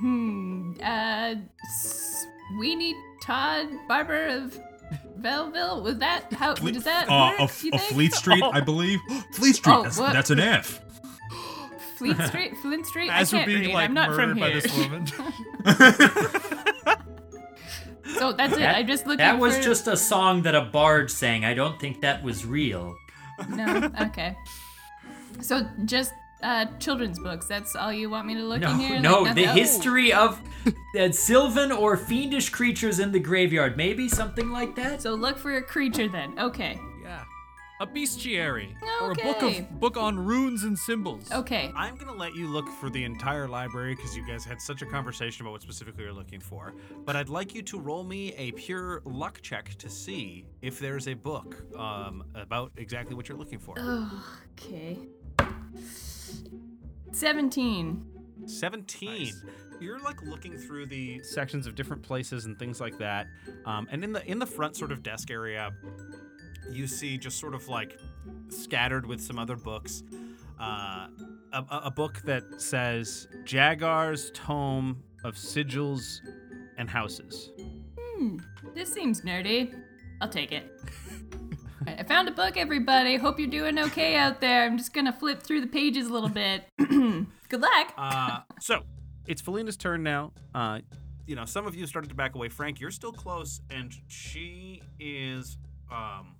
Hmm. 0.00 0.74
Uh, 0.82 1.36
Sweeney 2.50 2.94
Todd 3.22 3.68
Barber 3.88 4.26
of 4.26 4.60
Belleville. 5.16 5.82
Was 5.82 5.96
that 5.96 6.30
how? 6.34 6.52
does 6.52 6.84
that 6.84 7.08
uh, 7.08 7.30
work? 7.30 7.40
a, 7.40 7.42
f- 7.44 7.64
you 7.64 7.70
a? 7.72 7.78
Fleet 7.78 8.12
Street, 8.12 8.42
I 8.42 8.60
believe. 8.60 9.00
Fleet 9.32 9.56
Street. 9.56 9.74
Oh, 9.74 9.84
that's, 9.84 9.96
that's 9.96 10.30
an 10.30 10.40
F. 10.40 10.82
Fleet 11.96 12.20
Street, 12.20 12.54
Flint 12.58 12.84
Street. 12.84 13.10
As 13.10 13.32
I 13.32 13.38
we're 13.38 13.44
can't 13.44 13.46
being 13.46 13.60
read. 13.68 13.74
like 13.74 13.88
I'm 13.88 13.94
not 13.94 14.10
murdered 14.10 14.28
from 14.28 14.40
by 14.40 14.50
here. 14.50 16.40
so 18.22 18.32
that's 18.32 18.54
it. 18.54 18.60
That- 18.60 18.76
I 18.76 18.82
just 18.82 19.06
looking 19.06 19.18
That 19.18 19.38
was 19.38 19.56
for- 19.56 19.62
just 19.62 19.86
a 19.88 19.96
song 19.96 20.42
that 20.42 20.54
a 20.54 20.62
bard 20.62 21.10
sang. 21.10 21.44
I 21.44 21.54
don't 21.54 21.78
think 21.80 22.00
that 22.02 22.22
was 22.22 22.44
real. 22.46 22.94
no. 23.48 23.90
Okay. 24.02 24.36
So 25.40 25.66
just 25.84 26.12
uh 26.42 26.66
children's 26.78 27.18
books. 27.18 27.46
That's 27.46 27.74
all 27.76 27.92
you 27.92 28.10
want 28.10 28.26
me 28.26 28.34
to 28.34 28.42
look 28.42 28.60
No, 28.60 28.70
in 28.72 28.78
here? 28.78 28.92
Like 28.94 29.02
no, 29.02 29.32
the 29.34 29.46
history 29.46 30.12
of 30.12 30.40
uh, 30.98 31.10
sylvan 31.12 31.70
or 31.72 31.96
fiendish 31.96 32.50
creatures 32.50 32.98
in 32.98 33.12
the 33.12 33.20
graveyard. 33.20 33.76
Maybe 33.76 34.08
something 34.08 34.50
like 34.50 34.74
that. 34.76 35.02
So 35.02 35.14
look 35.14 35.38
for 35.38 35.56
a 35.56 35.62
creature 35.62 36.08
then. 36.08 36.38
Okay. 36.38 36.78
Yeah. 37.86 37.92
A 37.92 37.94
bestiary. 37.94 38.74
Or 39.00 39.12
a 39.12 39.14
book 39.14 39.42
Okay. 39.42 39.58
of 39.60 39.80
book 39.80 39.96
on 39.96 40.18
runes 40.18 40.62
and 40.64 40.78
symbols. 40.78 41.30
Okay. 41.32 41.72
I'm 41.74 41.96
gonna 41.96 42.12
let 42.14 42.34
you 42.34 42.46
look 42.48 42.68
for 42.80 42.90
the 42.90 43.04
entire 43.04 43.48
library 43.48 43.94
because 43.94 44.16
you 44.16 44.26
guys 44.26 44.44
had 44.44 44.60
such 44.60 44.82
a 44.82 44.86
conversation 44.86 45.42
about 45.44 45.52
what 45.52 45.62
specifically 45.62 46.04
you're 46.04 46.12
looking 46.12 46.40
for. 46.40 46.74
But 47.04 47.16
I'd 47.16 47.28
like 47.28 47.54
you 47.54 47.62
to 47.62 47.78
roll 47.80 48.04
me 48.04 48.32
a 48.34 48.52
pure 48.52 49.02
luck 49.04 49.40
check 49.42 49.74
to 49.78 49.88
see 49.90 50.46
if 50.60 50.78
there's 50.78 51.08
a 51.08 51.14
book 51.14 51.64
um, 51.76 52.24
about 52.34 52.72
exactly 52.76 53.14
what 53.16 53.28
you're 53.28 53.38
looking 53.38 53.58
for. 53.58 53.74
Okay. 54.58 54.98
Seventeen. 57.12 58.06
17 58.46 59.32
you're 59.80 60.00
like 60.00 60.20
looking 60.22 60.56
through 60.56 60.84
the 60.86 61.22
sections 61.22 61.66
of 61.66 61.76
different 61.76 62.02
places 62.02 62.44
and 62.44 62.58
things 62.58 62.80
like 62.80 62.98
that 62.98 63.28
um, 63.66 63.86
and 63.92 64.02
in 64.02 64.12
the 64.12 64.24
in 64.28 64.40
the 64.40 64.46
front 64.46 64.76
sort 64.76 64.90
of 64.90 65.00
desk 65.02 65.30
area 65.30 65.70
you 66.70 66.86
see 66.86 67.16
just 67.18 67.38
sort 67.38 67.54
of 67.54 67.68
like 67.68 67.98
scattered 68.48 69.06
with 69.06 69.20
some 69.20 69.38
other 69.38 69.56
books 69.56 70.02
uh, 70.60 71.08
a, 71.52 71.64
a- 71.84 71.90
book 71.90 72.20
that 72.24 72.42
says 72.60 73.26
jagar's 73.44 74.30
tome 74.32 75.02
of 75.24 75.34
sigils 75.34 76.18
and 76.78 76.88
houses 76.88 77.50
Hmm. 78.18 78.36
This 78.74 78.92
seems 78.92 79.22
nerdy. 79.22 79.74
I'll 80.20 80.28
take 80.28 80.52
it. 80.52 80.70
I 81.88 82.04
found 82.04 82.28
a 82.28 82.30
book, 82.30 82.56
everybody. 82.56 83.16
Hope 83.16 83.40
you're 83.40 83.48
doing 83.50 83.76
okay 83.80 84.14
out 84.14 84.40
there. 84.40 84.62
I'm 84.64 84.78
just 84.78 84.94
gonna 84.94 85.12
flip 85.12 85.42
through 85.42 85.60
the 85.62 85.66
pages 85.66 86.06
a 86.06 86.12
little 86.12 86.28
bit. 86.28 86.64
Good 86.78 87.60
luck. 87.60 87.92
Uh, 87.98 88.40
so 88.60 88.82
it's 89.26 89.42
Felina's 89.42 89.76
turn 89.76 90.04
now. 90.04 90.32
Uh, 90.54 90.78
you 91.26 91.34
know, 91.34 91.44
some 91.44 91.66
of 91.66 91.74
you 91.74 91.84
started 91.86 92.08
to 92.10 92.14
back 92.14 92.36
away. 92.36 92.48
Frank, 92.48 92.78
you're 92.78 92.92
still 92.92 93.12
close, 93.12 93.60
and 93.70 93.92
she 94.06 94.80
is 95.00 95.58
um, 95.90 96.36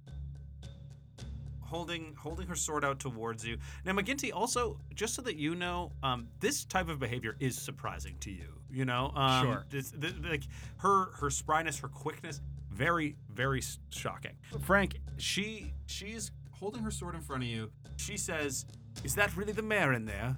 holding 1.73 2.15
holding 2.17 2.47
her 2.47 2.55
sword 2.55 2.85
out 2.85 2.99
towards 2.99 3.47
you. 3.47 3.57
Now, 3.87 3.93
McGinty, 3.93 4.31
also, 4.31 4.77
just 4.95 5.15
so 5.15 5.23
that 5.23 5.37
you 5.37 5.55
know, 5.55 5.91
um, 6.03 6.29
this 6.39 6.67
type 6.67 6.91
of 6.91 6.99
behavior 6.99 7.35
is 7.41 7.57
surprising 7.57 8.15
to 8.21 8.31
you. 8.31 8.53
You 8.71 8.85
know, 8.85 9.11
um, 9.17 9.47
Sure. 9.47 9.65
This, 9.71 9.91
th- 9.91 10.13
like 10.23 10.43
her 10.77 11.07
her 11.13 11.31
spryness, 11.31 11.81
her 11.81 11.89
quickness, 11.89 12.43
very 12.71 13.17
very 13.33 13.63
shocking. 13.89 14.33
Frank, 14.61 14.99
she 15.17 15.73
she's 15.87 16.31
holding 16.51 16.83
her 16.83 16.91
sword 16.91 17.15
in 17.15 17.23
front 17.23 17.43
of 17.43 17.49
you. 17.49 17.71
She 17.97 18.19
says, 18.19 18.67
"Is 19.03 19.15
that 19.15 19.35
really 19.35 19.53
the 19.53 19.63
mayor 19.63 19.95
in 19.95 20.05
there?" 20.05 20.37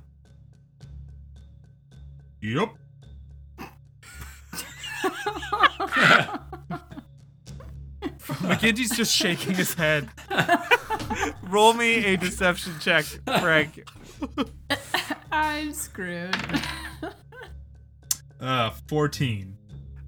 Yep. 2.40 2.68
McGinty's 8.44 8.96
just 8.96 9.14
shaking 9.14 9.54
his 9.54 9.74
head. 9.74 10.08
Roll 11.42 11.72
me 11.74 12.04
a 12.04 12.16
deception 12.16 12.74
check, 12.80 13.04
Frank. 13.40 13.88
I'm 15.32 15.72
screwed. 15.72 16.36
Uh, 18.40 18.70
14. 18.88 19.56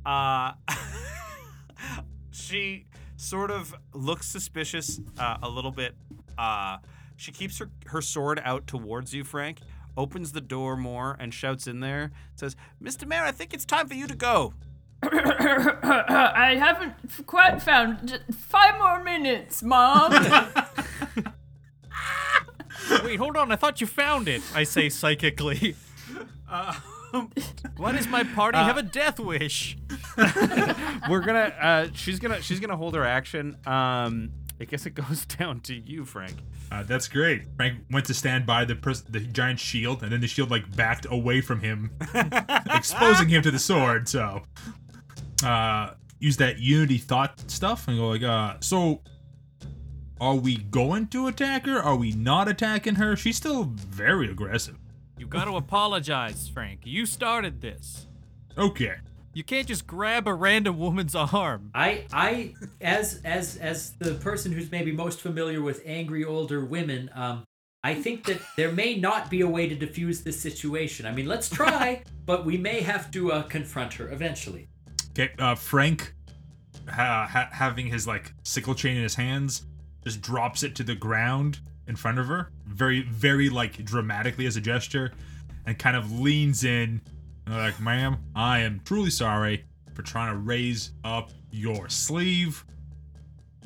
Uh, 0.05 0.53
she 2.31 2.85
sort 3.17 3.51
of 3.51 3.75
looks 3.95 4.27
suspicious 4.27 5.01
uh, 5.19 5.39
a 5.43 5.49
little 5.49 5.71
bit. 5.71 5.95
Uh, 6.37 6.77
she 7.17 7.33
keeps 7.33 7.59
her, 7.59 7.71
her 7.87 8.03
sword 8.03 8.41
out 8.45 8.67
towards 8.67 9.15
you, 9.15 9.25
Frank, 9.25 9.61
opens 9.97 10.33
the 10.33 10.43
door 10.43 10.77
more 10.77 11.17
and 11.19 11.33
shouts 11.33 11.67
in 11.67 11.81
there, 11.81 12.11
says, 12.35 12.57
Mr. 12.83 13.07
Mayor, 13.09 13.23
I 13.23 13.33
think 13.33 13.55
it's 13.55 13.65
time 13.65 13.89
for 13.89 13.95
you 13.95 14.07
to 14.07 14.15
go. 14.15 14.53
I 15.03 16.57
haven't 16.59 16.95
quite 17.27 17.63
found 17.63 18.09
j- 18.09 18.19
five 18.33 18.79
more 18.79 19.03
minutes, 19.05 19.63
Mom. 19.63 20.13
Wait, 23.05 23.17
hold 23.17 23.37
on. 23.37 23.51
I 23.53 23.57
thought 23.57 23.81
you 23.81 23.87
found 23.87 24.29
it. 24.29 24.43
I 24.55 24.65
say 24.65 24.89
psychically. 24.89 25.75
Why 27.77 27.93
does 27.93 28.09
my 28.09 28.25
party 28.25 28.59
have 28.59 28.77
a 28.77 28.83
death 28.83 29.19
wish? 29.19 29.77
We're 31.09 31.21
gonna, 31.21 31.53
uh, 31.61 31.89
she's 31.95 32.19
gonna, 32.19 32.41
she's 32.43 32.61
gonna 32.61 32.77
hold 32.77 32.95
her 32.95 33.05
action. 33.05 33.57
Um, 33.67 34.31
I 34.61 34.65
guess 34.65 34.87
it 34.87 34.95
goes 34.95 35.25
down 35.27 35.61
to 35.61 35.75
you, 35.75 36.05
Frank. 36.05 36.35
Uh, 36.71 36.83
that's 36.83 37.09
great. 37.09 37.45
Frank 37.57 37.81
went 37.91 38.07
to 38.07 38.15
stand 38.15 38.45
by 38.47 38.65
the 38.65 38.75
pers- 38.75 39.03
the 39.03 39.21
giant 39.21 39.61
shield, 39.61 40.03
and 40.03 40.11
then 40.13 40.21
the 40.21 40.27
shield 40.27 40.51
like 40.51 40.75
backed 40.75 41.07
away 41.09 41.41
from 41.41 41.61
him, 41.61 41.91
exposing 42.75 43.29
him 43.29 43.43
to 43.43 43.51
the 43.51 43.59
sword. 43.59 44.09
So, 44.09 44.43
uh, 45.45 45.91
use 46.19 46.37
that 46.39 46.59
unity 46.59 46.99
thought 46.99 47.51
stuff 47.51 47.89
and 47.89 47.99
go 47.99 48.09
like, 48.09 48.23
uh, 48.23 48.55
so 48.61 49.03
are 50.21 50.35
we 50.35 50.57
going 50.57 51.09
to 51.09 51.27
attack 51.27 51.67
her? 51.67 51.79
Are 51.79 51.97
we 51.97 52.13
not 52.13 52.49
attacking 52.49 52.97
her? 52.97 53.17
She's 53.17 53.37
still 53.37 53.65
very 53.65 54.31
aggressive. 54.31 54.77
You 55.19 55.27
got 55.27 55.47
to 55.47 55.57
apologize, 55.57 56.49
Frank. 56.49 56.81
You 56.85 57.07
started 57.07 57.61
this. 57.61 58.07
Okay. 58.57 58.97
You 59.35 59.45
can't 59.45 59.67
just 59.67 59.87
grab 59.87 60.27
a 60.27 60.33
random 60.33 60.79
woman's 60.79 61.15
arm. 61.15 61.71
I 61.75 62.05
I 62.11 62.55
as 62.81 63.21
as 63.23 63.57
as 63.59 63.93
the 63.99 64.15
person 64.15 64.53
who's 64.53 64.71
maybe 64.71 64.93
most 64.93 65.21
familiar 65.21 65.61
with 65.61 65.83
angry 65.85 66.25
older 66.25 66.65
women, 66.65 67.11
um, 67.15 67.45
I 67.85 67.95
think 67.95 68.25
that 68.25 68.41
there 68.57 68.73
may 68.73 68.95
not 68.97 69.31
be 69.31 69.43
a 69.43 69.49
way 69.49 69.69
to 69.69 69.75
diffuse 69.75 70.23
this 70.23 70.41
situation. 70.41 71.05
I 71.05 71.13
mean, 71.13 71.27
let's 71.27 71.51
try, 71.51 72.03
but 72.25 72.47
we 72.47 72.57
may 72.57 72.81
have 72.81 73.11
to 73.11 73.33
uh, 73.33 73.43
confront 73.43 73.95
her 73.95 74.11
eventually. 74.11 74.69
Okay. 75.19 75.33
Uh, 75.39 75.55
Frank, 75.55 76.15
ha- 76.87 77.27
ha- 77.31 77.49
having 77.51 77.87
his 77.87 78.07
like 78.07 78.35
sickle 78.43 78.75
chain 78.75 78.99
in 78.99 79.03
his 79.03 79.15
hands, 79.15 79.63
just 80.05 80.21
drops 80.21 80.63
it 80.63 80.75
to 80.77 80.85
the 80.85 80.95
ground 80.95 81.61
in 81.87 81.97
front 81.97 82.19
of 82.19 82.27
her, 82.27 82.51
very, 82.67 83.01
very 83.01 83.49
like 83.49 83.83
dramatically 83.83 84.45
as 84.45 84.57
a 84.57 84.61
gesture, 84.61 85.13
and 85.65 85.79
kind 85.79 85.97
of 85.97 86.21
leans 86.21 86.65
in, 86.65 87.01
and 87.47 87.55
like, 87.55 87.81
"Ma'am, 87.81 88.19
I 88.35 88.59
am 88.59 88.83
truly 88.85 89.09
sorry 89.09 89.65
for 89.95 90.03
trying 90.03 90.33
to 90.33 90.39
raise 90.39 90.91
up 91.03 91.31
your 91.51 91.89
sleeve. 91.89 92.67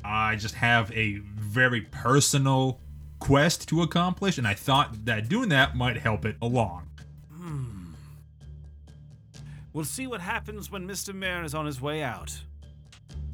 I 0.05 0.37
just 0.37 0.55
have 0.55 0.89
a 0.93 1.17
very 1.17 1.81
personal 1.81 2.79
quest 3.19 3.67
to 3.67 3.81
accomplish, 3.81 4.37
and 4.37 4.47
I 4.47 4.53
thought 4.53 5.03
that 5.05 5.27
doing 5.27 5.49
that 5.49 5.75
might 5.75 5.97
help 5.97 6.23
it 6.23 6.37
along." 6.41 6.90
We'll 9.73 9.85
see 9.85 10.07
what 10.07 10.21
happens 10.21 10.69
when 10.69 10.87
Mr. 10.87 11.13
Mayor 11.13 11.43
is 11.43 11.55
on 11.55 11.65
his 11.65 11.79
way 11.79 12.03
out. 12.03 12.37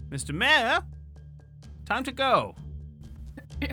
Mr. 0.09 0.33
Mayor, 0.33 0.81
time 1.85 2.03
to 2.03 2.11
go. 2.11 2.55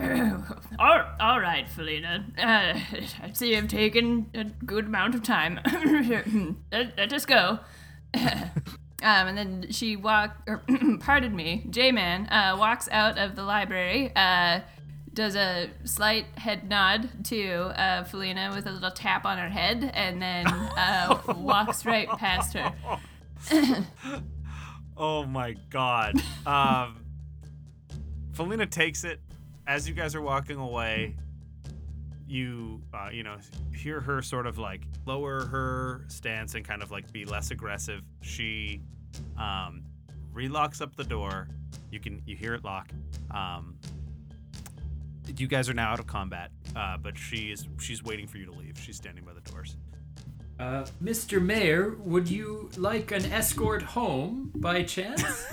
all, 0.78 1.02
all 1.20 1.40
right, 1.40 1.68
Felina. 1.68 2.24
Uh, 2.38 2.42
I 3.22 3.32
see 3.32 3.54
you've 3.54 3.68
taken 3.68 4.30
a 4.34 4.44
good 4.44 4.86
amount 4.86 5.14
of 5.14 5.22
time. 5.22 5.60
let, 6.72 6.96
let 6.96 7.12
us 7.12 7.26
go. 7.26 7.58
um, 8.14 8.40
and 9.02 9.36
then 9.36 9.66
she 9.70 9.96
walk, 9.96 10.36
or 10.46 10.62
pardon 11.00 11.36
me, 11.36 11.66
J-Man 11.68 12.26
uh, 12.28 12.56
walks 12.58 12.88
out 12.90 13.18
of 13.18 13.36
the 13.36 13.42
library. 13.42 14.10
Uh, 14.16 14.60
does 15.14 15.36
a 15.36 15.70
slight 15.84 16.26
head 16.36 16.68
nod 16.68 17.08
to 17.26 17.72
uh, 17.80 18.04
Felina 18.04 18.52
with 18.54 18.66
a 18.66 18.72
little 18.72 18.90
tap 18.90 19.24
on 19.24 19.38
her 19.38 19.48
head, 19.48 19.90
and 19.94 20.20
then 20.20 20.46
uh, 20.46 21.22
walks 21.36 21.86
right 21.86 22.08
past 22.08 22.54
her. 22.54 22.72
Oh 24.96 25.24
my 25.24 25.54
god. 25.70 26.22
Um, 26.46 27.04
Felina 28.32 28.66
takes 28.66 29.04
it 29.04 29.20
as 29.66 29.88
you 29.88 29.94
guys 29.94 30.14
are 30.14 30.22
walking 30.22 30.56
away. 30.56 31.16
You, 32.26 32.80
uh, 32.92 33.08
you 33.12 33.22
know, 33.22 33.36
hear 33.74 34.00
her 34.00 34.22
sort 34.22 34.46
of 34.46 34.58
like 34.58 34.82
lower 35.04 35.46
her 35.46 36.04
stance 36.08 36.54
and 36.54 36.64
kind 36.64 36.82
of 36.82 36.90
like 36.90 37.10
be 37.12 37.24
less 37.24 37.50
aggressive. 37.50 38.02
She 38.22 38.80
um, 39.36 39.82
relocks 40.32 40.80
up 40.80 40.96
the 40.96 41.04
door. 41.04 41.48
You 41.90 42.00
can 42.00 42.22
you 42.24 42.36
hear 42.36 42.54
it 42.54 42.64
lock. 42.64 42.90
Um, 43.30 43.76
you 45.40 45.46
guys 45.46 45.68
are 45.68 45.74
now 45.74 45.92
out 45.92 46.00
of 46.00 46.06
combat, 46.06 46.50
uh, 46.76 46.96
but 46.96 47.16
she 47.16 47.50
is 47.50 47.66
she's 47.80 48.02
waiting 48.02 48.26
for 48.26 48.38
you 48.38 48.46
to 48.46 48.52
leave. 48.52 48.78
She's 48.78 48.96
standing 48.96 49.24
by 49.24 49.32
the 49.32 49.40
doors. 49.40 49.76
Uh, 50.58 50.84
Mr. 51.02 51.42
Mayor, 51.42 51.96
would 51.98 52.28
you 52.30 52.70
like 52.76 53.10
an 53.10 53.24
escort 53.26 53.82
home 53.82 54.52
by 54.54 54.84
chance? 54.84 55.22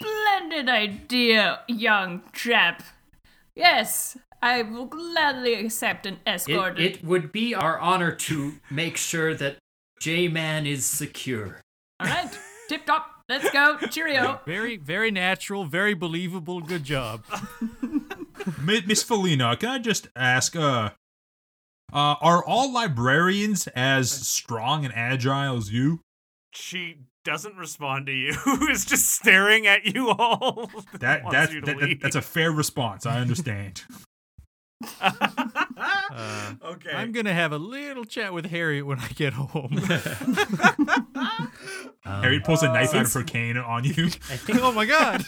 Splendid 0.00 0.68
idea, 0.68 1.60
young 1.68 2.22
chap. 2.32 2.82
Yes, 3.54 4.16
I 4.42 4.62
will 4.62 4.86
gladly 4.86 5.54
accept 5.54 6.06
an 6.06 6.14
it, 6.14 6.30
escort. 6.30 6.78
it 6.80 7.04
would 7.04 7.30
be 7.30 7.54
our 7.54 7.78
honor 7.78 8.12
to 8.12 8.54
make 8.70 8.96
sure 8.96 9.34
that 9.34 9.58
J-Man 10.00 10.66
is 10.66 10.86
secure. 10.86 11.60
All 12.00 12.06
right, 12.06 12.38
tip 12.68 12.86
top. 12.86 13.06
Let's 13.28 13.50
go. 13.50 13.76
Cheerio. 13.90 14.40
Very, 14.46 14.76
very 14.76 15.10
natural, 15.10 15.64
very 15.64 15.94
believable. 15.94 16.60
Good 16.60 16.84
job. 16.84 17.22
Mi- 18.60 18.82
Miss 18.86 19.02
Felina, 19.02 19.56
can 19.56 19.68
I 19.68 19.78
just 19.78 20.08
ask, 20.14 20.56
uh, 20.56 20.90
uh, 21.92 22.14
are 22.20 22.44
all 22.44 22.72
librarians 22.72 23.66
as 23.68 24.10
strong 24.10 24.84
and 24.84 24.94
agile 24.94 25.56
as 25.56 25.72
you? 25.72 26.00
She 26.52 26.98
doesn't 27.24 27.56
respond 27.56 28.06
to 28.06 28.12
you. 28.12 28.34
is 28.70 28.84
just 28.84 29.10
staring 29.10 29.66
at 29.66 29.84
you 29.84 30.10
all. 30.10 30.70
That 31.00 31.24
Wants 31.24 31.52
that, 31.52 31.64
that, 31.64 31.98
that's 32.02 32.16
a 32.16 32.22
fair 32.22 32.52
response. 32.52 33.06
I 33.06 33.20
understand. 33.20 33.84
Uh, 36.12 36.54
okay. 36.64 36.90
I'm 36.92 37.12
gonna 37.12 37.32
have 37.32 37.52
a 37.52 37.58
little 37.58 38.04
chat 38.04 38.34
with 38.34 38.46
Harriet 38.46 38.84
when 38.84 38.98
I 38.98 39.08
get 39.08 39.32
home. 39.32 39.76
Harriet 42.04 42.44
pulls 42.44 42.62
a 42.62 42.66
knife 42.66 42.94
out 42.94 43.06
of 43.06 43.12
her 43.12 43.22
cane 43.22 43.56
on 43.56 43.84
you. 43.84 44.06
I 44.06 44.36
think 44.36 44.58
oh 44.60 44.72
my 44.72 44.86
god! 44.86 45.24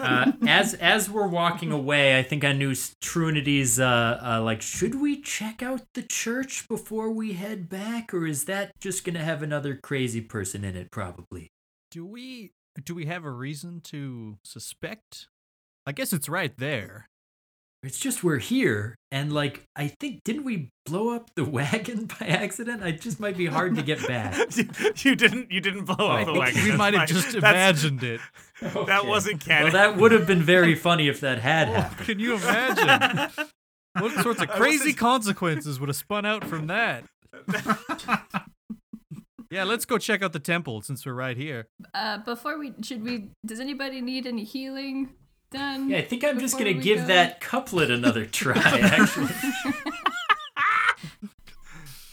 uh, 0.00 0.32
as 0.46 0.74
as 0.74 1.08
we're 1.08 1.28
walking 1.28 1.70
away, 1.70 2.18
I 2.18 2.22
think 2.22 2.44
I 2.44 2.52
knew 2.52 2.74
Trinity's 3.00 3.78
uh, 3.78 4.20
uh 4.22 4.42
like, 4.42 4.62
should 4.62 5.00
we 5.00 5.20
check 5.20 5.62
out 5.62 5.82
the 5.94 6.02
church 6.02 6.66
before 6.68 7.10
we 7.10 7.34
head 7.34 7.68
back, 7.68 8.12
or 8.12 8.26
is 8.26 8.46
that 8.46 8.72
just 8.80 9.04
gonna 9.04 9.24
have 9.24 9.42
another 9.42 9.76
crazy 9.76 10.20
person 10.20 10.64
in 10.64 10.76
it? 10.76 10.90
Probably. 10.90 11.52
Do 11.90 12.04
we 12.04 12.52
do 12.82 12.94
we 12.94 13.06
have 13.06 13.24
a 13.24 13.30
reason 13.30 13.80
to 13.84 14.38
suspect? 14.42 15.28
I 15.86 15.92
guess 15.92 16.12
it's 16.12 16.28
right 16.28 16.56
there. 16.56 17.09
It's 17.82 17.98
just 17.98 18.22
we're 18.22 18.38
here, 18.38 18.94
and 19.10 19.32
like 19.32 19.62
I 19.74 19.88
think 20.00 20.22
didn't 20.22 20.44
we 20.44 20.68
blow 20.84 21.14
up 21.14 21.30
the 21.34 21.44
wagon 21.58 22.06
by 22.20 22.26
accident? 22.26 22.82
It 22.82 23.00
just 23.00 23.18
might 23.20 23.36
be 23.38 23.46
hard 23.46 23.74
to 23.76 23.82
get 23.82 24.06
back. 24.06 24.54
you, 24.56 24.68
you 24.96 25.16
didn't. 25.16 25.50
You 25.50 25.60
didn't 25.62 25.86
blow 25.86 26.08
up 26.08 26.26
the 26.26 26.34
wagon. 26.34 26.62
we 26.64 26.76
might 26.76 26.92
have 26.92 27.08
just 27.08 27.34
imagined 27.34 28.02
it. 28.02 28.20
That 28.60 29.06
wasn't 29.06 29.40
canon. 29.40 29.72
Well, 29.72 29.72
that 29.72 29.96
would 29.96 30.12
have 30.12 30.26
been 30.26 30.42
very 30.42 30.74
funny 30.74 31.08
if 31.08 31.20
that 31.20 31.38
had 31.38 31.70
Oh, 31.70 31.72
happened. 31.72 32.06
can 32.06 32.18
you 32.18 32.34
imagine? 32.34 33.30
What 33.98 34.12
sorts 34.22 34.42
of 34.42 34.50
crazy 34.50 34.92
consequences 34.92 35.80
would 35.80 35.88
have 35.88 35.96
spun 35.96 36.26
out 36.26 36.44
from 36.44 36.66
that? 36.66 37.04
yeah, 39.50 39.64
let's 39.64 39.86
go 39.86 39.96
check 39.96 40.22
out 40.22 40.34
the 40.34 40.38
temple 40.38 40.82
since 40.82 41.06
we're 41.06 41.14
right 41.14 41.38
here. 41.38 41.68
Uh, 41.94 42.18
before 42.18 42.58
we 42.58 42.74
should 42.82 43.02
we? 43.02 43.30
Does 43.46 43.60
anybody 43.60 44.00
need 44.02 44.26
any 44.26 44.44
healing 44.44 45.08
done? 45.50 45.90
Yeah, 45.90 45.98
I 45.98 46.02
think 46.02 46.24
I'm 46.24 46.38
just 46.38 46.58
gonna 46.58 46.72
give 46.72 47.00
go? 47.00 47.06
that 47.06 47.40
couplet 47.40 47.90
another 47.90 48.26
try. 48.26 48.56
Actually. 48.64 49.28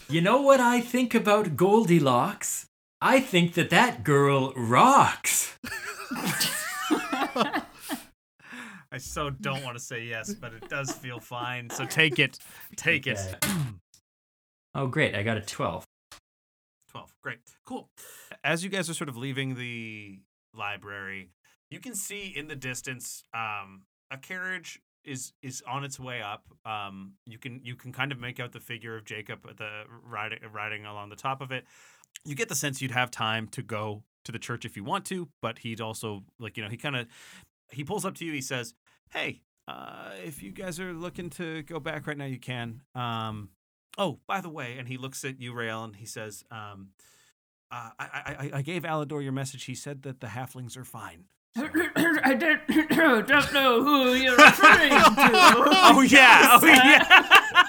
you 0.08 0.20
know 0.20 0.42
what 0.42 0.60
I 0.60 0.80
think 0.80 1.14
about 1.14 1.56
Goldilocks? 1.56 2.66
I 3.00 3.20
think 3.20 3.54
that 3.54 3.70
that 3.70 4.02
girl 4.04 4.52
rocks. 4.56 5.56
I 8.90 8.96
so 8.98 9.30
don't 9.30 9.62
want 9.62 9.76
to 9.76 9.82
say 9.82 10.04
yes, 10.04 10.34
but 10.34 10.52
it 10.54 10.68
does 10.68 10.90
feel 10.92 11.20
fine. 11.20 11.70
So 11.70 11.84
take 11.84 12.18
it. 12.18 12.38
Take 12.76 13.06
it. 13.06 13.18
Oh, 14.74 14.86
great! 14.86 15.14
I 15.14 15.22
got 15.22 15.36
a 15.36 15.42
twelve. 15.42 15.84
12. 16.90 17.14
Great. 17.22 17.38
Cool. 17.66 17.88
As 18.42 18.64
you 18.64 18.70
guys 18.70 18.88
are 18.88 18.94
sort 18.94 19.08
of 19.08 19.16
leaving 19.16 19.54
the 19.56 20.20
library, 20.54 21.28
you 21.70 21.80
can 21.80 21.94
see 21.94 22.32
in 22.34 22.48
the 22.48 22.56
distance 22.56 23.22
um, 23.34 23.82
a 24.10 24.18
carriage 24.18 24.80
is 25.04 25.32
is 25.42 25.62
on 25.66 25.84
its 25.84 25.98
way 25.98 26.20
up. 26.22 26.44
Um, 26.64 27.14
you 27.26 27.38
can 27.38 27.60
you 27.62 27.74
can 27.74 27.92
kind 27.92 28.12
of 28.12 28.18
make 28.18 28.40
out 28.40 28.52
the 28.52 28.60
figure 28.60 28.96
of 28.96 29.04
Jacob 29.04 29.40
at 29.48 29.56
the 29.56 29.84
riding 30.04 30.38
riding 30.52 30.84
along 30.84 31.10
the 31.10 31.16
top 31.16 31.40
of 31.40 31.50
it. 31.50 31.64
You 32.24 32.34
get 32.34 32.48
the 32.48 32.54
sense 32.54 32.82
you'd 32.82 32.90
have 32.90 33.10
time 33.10 33.48
to 33.48 33.62
go 33.62 34.02
to 34.24 34.32
the 34.32 34.38
church 34.38 34.64
if 34.64 34.76
you 34.76 34.84
want 34.84 35.04
to, 35.06 35.28
but 35.40 35.58
he'd 35.60 35.80
also 35.80 36.24
like 36.38 36.56
you 36.56 36.62
know 36.62 36.68
he 36.68 36.76
kind 36.76 36.96
of 36.96 37.06
he 37.70 37.84
pulls 37.84 38.04
up 38.04 38.14
to 38.16 38.24
you. 38.24 38.32
He 38.32 38.40
says, 38.40 38.74
"Hey, 39.10 39.42
uh, 39.66 40.10
if 40.24 40.42
you 40.42 40.52
guys 40.52 40.78
are 40.80 40.92
looking 40.92 41.30
to 41.30 41.62
go 41.62 41.80
back 41.80 42.06
right 42.06 42.16
now, 42.16 42.26
you 42.26 42.38
can. 42.38 42.82
Um, 42.94 43.50
oh, 43.96 44.20
by 44.26 44.40
the 44.40 44.50
way," 44.50 44.76
and 44.78 44.88
he 44.88 44.96
looks 44.96 45.24
at 45.24 45.40
you, 45.40 45.52
Rael, 45.52 45.84
and 45.84 45.96
he 45.96 46.06
says, 46.06 46.44
um, 46.50 46.90
uh, 47.70 47.90
I, 47.98 48.04
I 48.04 48.50
I 48.54 48.62
gave 48.62 48.82
Alador 48.82 49.22
your 49.22 49.32
message. 49.32 49.64
He 49.64 49.74
said 49.74 50.02
that 50.02 50.20
the 50.20 50.28
halflings 50.28 50.76
are 50.76 50.84
fine." 50.84 51.24
I 51.56 52.34
don't, 52.34 52.66
don't 53.26 53.52
know 53.52 53.82
who 53.82 54.14
you're 54.14 54.36
referring 54.36 54.90
to. 54.90 54.98
oh 55.16 56.00
yeah, 56.02 56.58
oh 56.62 56.66
yeah. 56.66 57.66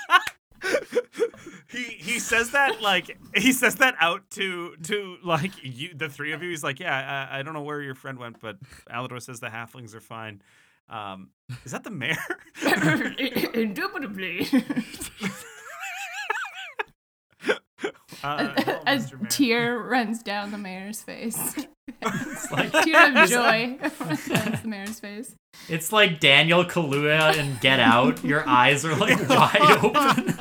he 1.69 1.83
he 1.83 2.19
says 2.19 2.51
that 2.51 2.81
like 2.81 3.17
he 3.35 3.51
says 3.51 3.75
that 3.75 3.95
out 3.99 4.29
to 4.31 4.75
to 4.83 5.17
like 5.23 5.51
you 5.63 5.93
the 5.93 6.09
three 6.09 6.33
of 6.33 6.43
you. 6.43 6.49
He's 6.49 6.63
like, 6.63 6.79
yeah, 6.79 7.27
I, 7.31 7.39
I 7.39 7.41
don't 7.43 7.53
know 7.53 7.63
where 7.63 7.81
your 7.81 7.95
friend 7.95 8.19
went, 8.19 8.39
but 8.41 8.57
Alador 8.91 9.21
says 9.21 9.39
the 9.39 9.47
halflings 9.47 9.95
are 9.95 10.01
fine. 10.01 10.41
Um, 10.89 11.29
is 11.65 11.71
that 11.71 11.83
the 11.83 11.91
mayor? 11.91 12.17
Indubitably. 13.53 14.47
Uh, 18.21 18.53
a 18.57 18.61
hello, 18.61 18.79
a 18.85 18.95
Mayor. 18.97 19.27
tear 19.29 19.79
runs 19.79 20.21
down 20.21 20.51
the 20.51 20.57
mayor's 20.57 21.01
face. 21.01 21.55
It's 22.01 22.51
like 22.51 22.71
tear 22.71 23.23
of 23.23 23.29
joy 23.29 23.77
runs 23.99 24.27
down 24.27 24.59
the 24.61 24.67
mayor's 24.67 24.99
face. 24.99 25.35
it's 25.67 25.91
like 25.91 26.19
Daniel 26.19 26.63
Kaluuya 26.63 27.35
in 27.37 27.57
Get 27.61 27.79
Out. 27.79 28.23
Your 28.23 28.47
eyes 28.47 28.85
are 28.85 28.95
like 28.95 29.17
wide 29.29 29.79
open, 29.83 30.33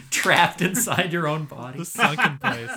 trapped 0.10 0.62
inside 0.62 1.12
your 1.12 1.26
own 1.28 1.44
body. 1.44 1.78
The 1.78 1.84
sunken 1.84 2.38
place. 2.38 2.70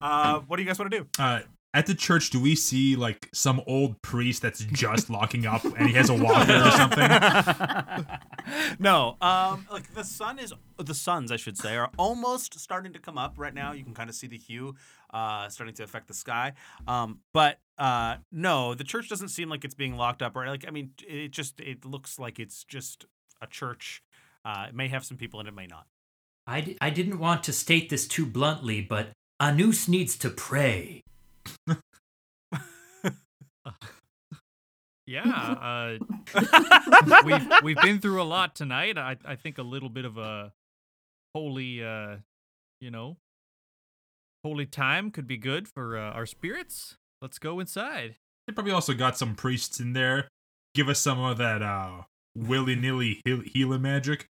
Uh, 0.00 0.40
what 0.40 0.56
do 0.56 0.62
you 0.62 0.68
guys 0.68 0.78
want 0.78 0.90
to 0.90 0.98
do? 1.00 1.06
Uh, 1.18 1.40
at 1.74 1.86
the 1.86 1.94
church, 1.94 2.30
do 2.30 2.40
we 2.40 2.54
see 2.54 2.94
like 2.94 3.28
some 3.34 3.60
old 3.66 4.00
priest 4.00 4.40
that's 4.40 4.60
just 4.72 5.10
locking 5.10 5.44
up 5.44 5.64
and 5.64 5.88
he 5.88 5.94
has 5.94 6.08
a 6.08 6.14
walker 6.14 6.54
or 6.54 6.70
something? 6.70 8.06
no, 8.78 9.16
um, 9.20 9.66
like 9.70 9.92
the 9.92 10.04
sun 10.04 10.38
is 10.38 10.54
the 10.78 10.94
suns, 10.94 11.32
I 11.32 11.36
should 11.36 11.58
say, 11.58 11.76
are 11.76 11.90
almost 11.98 12.58
starting 12.60 12.92
to 12.92 13.00
come 13.00 13.18
up 13.18 13.34
right 13.36 13.52
now. 13.52 13.72
You 13.72 13.82
can 13.82 13.92
kind 13.92 14.08
of 14.08 14.14
see 14.14 14.28
the 14.28 14.38
hue 14.38 14.76
uh, 15.12 15.48
starting 15.48 15.74
to 15.74 15.82
affect 15.82 16.06
the 16.06 16.14
sky. 16.14 16.52
Um, 16.86 17.18
but 17.32 17.58
uh, 17.76 18.16
no, 18.30 18.74
the 18.74 18.84
church 18.84 19.08
doesn't 19.08 19.28
seem 19.28 19.48
like 19.48 19.64
it's 19.64 19.74
being 19.74 19.96
locked 19.96 20.22
up. 20.22 20.36
Or 20.36 20.46
like, 20.46 20.64
I 20.66 20.70
mean, 20.70 20.92
it 21.06 21.32
just 21.32 21.60
it 21.60 21.84
looks 21.84 22.20
like 22.20 22.38
it's 22.38 22.62
just 22.62 23.04
a 23.42 23.48
church. 23.48 24.00
Uh, 24.44 24.66
it 24.68 24.74
may 24.74 24.86
have 24.88 25.04
some 25.04 25.16
people 25.16 25.40
and 25.40 25.48
it, 25.48 25.54
may 25.54 25.66
not. 25.66 25.86
I, 26.46 26.60
d- 26.60 26.78
I 26.80 26.90
didn't 26.90 27.18
want 27.18 27.42
to 27.44 27.52
state 27.52 27.88
this 27.88 28.06
too 28.06 28.26
bluntly, 28.26 28.80
but 28.82 29.08
Anus 29.40 29.88
needs 29.88 30.16
to 30.18 30.30
pray. 30.30 31.00
Yeah, 35.06 35.22
uh, 35.22 35.98
we've 37.24 37.46
we've 37.62 37.76
been 37.76 38.00
through 38.00 38.22
a 38.22 38.24
lot 38.24 38.54
tonight. 38.54 38.96
I 38.96 39.16
I 39.24 39.36
think 39.36 39.58
a 39.58 39.62
little 39.62 39.90
bit 39.90 40.06
of 40.06 40.16
a 40.16 40.52
holy, 41.34 41.84
uh, 41.84 42.16
you 42.80 42.90
know, 42.90 43.18
holy 44.44 44.64
time 44.64 45.10
could 45.10 45.26
be 45.26 45.36
good 45.36 45.68
for 45.68 45.98
uh, 45.98 46.12
our 46.12 46.24
spirits. 46.24 46.96
Let's 47.20 47.38
go 47.38 47.60
inside. 47.60 48.16
They 48.46 48.54
probably 48.54 48.72
also 48.72 48.94
got 48.94 49.18
some 49.18 49.34
priests 49.34 49.78
in 49.78 49.92
there. 49.92 50.28
Give 50.74 50.88
us 50.88 51.00
some 51.00 51.20
of 51.20 51.36
that 51.36 51.62
uh, 51.62 52.04
willy 52.34 52.74
nilly 52.74 53.20
healing 53.24 53.82
magic. 53.82 54.26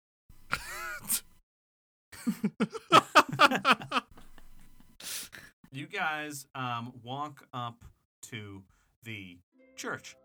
you 5.73 5.87
guys 5.87 6.45
um, 6.53 6.93
walk 7.03 7.47
up 7.53 7.83
to 8.29 8.61
the 9.03 9.37
church. 9.75 10.15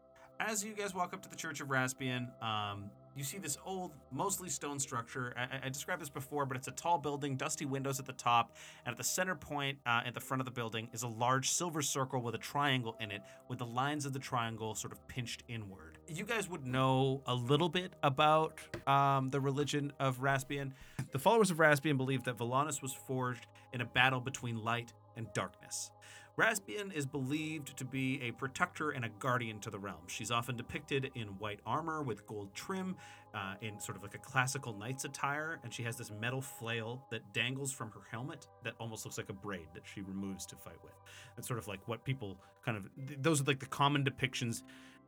As 0.41 0.63
you 0.65 0.75
guys 0.75 0.95
walk 0.95 1.15
up 1.15 1.23
to 1.23 1.29
the 1.29 1.35
Church 1.35 1.61
of 1.61 1.69
Raspian, 1.69 2.29
um, 2.43 2.91
you 3.17 3.25
see 3.25 3.39
this 3.39 3.59
old, 3.65 3.93
mostly 4.13 4.49
stone 4.49 4.79
structure. 4.79 5.35
I, 5.37 5.67
I- 5.67 5.69
described 5.71 6.01
this 6.01 6.11
before, 6.11 6.47
but 6.47 6.57
it's 6.57 6.69
a 6.69 6.73
tall 6.73 6.99
building, 6.99 7.37
dusty 7.37 7.65
windows 7.65 7.99
at 7.99 8.07
the 8.07 8.13
top, 8.13 8.55
and 8.87 8.93
at 8.93 8.97
the 8.97 9.03
center 9.03 9.35
point 9.35 9.79
uh, 9.85 10.03
at 10.07 10.15
the 10.15 10.21
front 10.21 10.41
of 10.41 10.45
the 10.45 10.53
building 10.53 10.89
is 10.93 11.03
a 11.03 11.09
large 11.09 11.51
silver 11.51 11.83
circle 11.83 12.21
with 12.23 12.37
a 12.37 12.39
triangle 12.39 12.95
in 13.01 13.11
it, 13.11 13.23
with 13.49 13.59
the 13.59 13.67
lines 13.67 14.07
of 14.07 14.13
the 14.13 14.19
triangle 14.21 14.75
sort 14.77 14.93
of 14.93 15.09
pinched 15.09 15.43
inward. 15.49 15.99
You 16.07 16.25
guys 16.25 16.49
would 16.49 16.65
know 16.67 17.23
a 17.27 17.35
little 17.35 17.69
bit 17.69 17.95
about 18.05 18.61
um, 18.87 19.31
the 19.31 19.41
religion 19.41 19.93
of 19.99 20.21
Raspian. 20.21 20.71
The 21.11 21.19
followers 21.19 21.51
of 21.51 21.57
Raspian 21.57 21.97
believe 21.97 22.23
that 22.25 22.37
Volanus 22.37 22.81
was 22.81 22.93
forged 22.93 23.47
in 23.73 23.81
a 23.81 23.85
battle 23.87 24.21
between 24.21 24.63
light 24.63 24.93
and 25.19 25.31
darkness. 25.35 25.91
Raspian 26.39 26.95
is 26.95 27.05
believed 27.05 27.77
to 27.77 27.85
be 27.85 28.21
a 28.23 28.31
protector 28.31 28.91
and 28.91 29.05
a 29.05 29.09
guardian 29.09 29.59
to 29.59 29.71
the 29.71 29.79
realm. 29.79 30.07
She's 30.07 30.31
often 30.31 30.57
depicted 30.57 31.11
in 31.17 31.27
white 31.41 31.59
armor 31.67 32.01
with 32.05 32.25
gold 32.29 32.55
trim, 32.55 32.95
uh, 33.35 33.55
in 33.61 33.81
sort 33.81 33.97
of 33.97 34.05
like 34.05 34.15
a 34.15 34.19
classical 34.19 34.73
knight's 34.73 35.05
attire, 35.05 35.59
and 35.65 35.75
she 35.75 35.83
has 35.83 35.97
this 35.97 36.13
metal 36.13 36.41
flail 36.41 37.05
that 37.11 37.35
dangles 37.35 37.73
from 37.73 37.91
her 37.91 38.03
helmet 38.09 38.47
that 38.63 38.75
almost 38.79 39.05
looks 39.05 39.19
like 39.19 39.31
a 39.31 39.33
braid 39.35 39.67
that 39.75 39.83
she 39.93 40.01
removes 40.01 40.47
to 40.47 40.57
fight 40.57 40.79
with. 40.85 40.95
It's 41.37 41.49
sort 41.49 41.59
of 41.59 41.67
like 41.67 41.81
what 41.89 42.05
people 42.05 42.39
kind 42.65 42.77
of 42.77 42.89
th- 43.09 43.19
those 43.21 43.41
are 43.41 43.45
like 43.45 43.59
the 43.59 43.67
common 43.67 44.05
depictions 44.05 44.63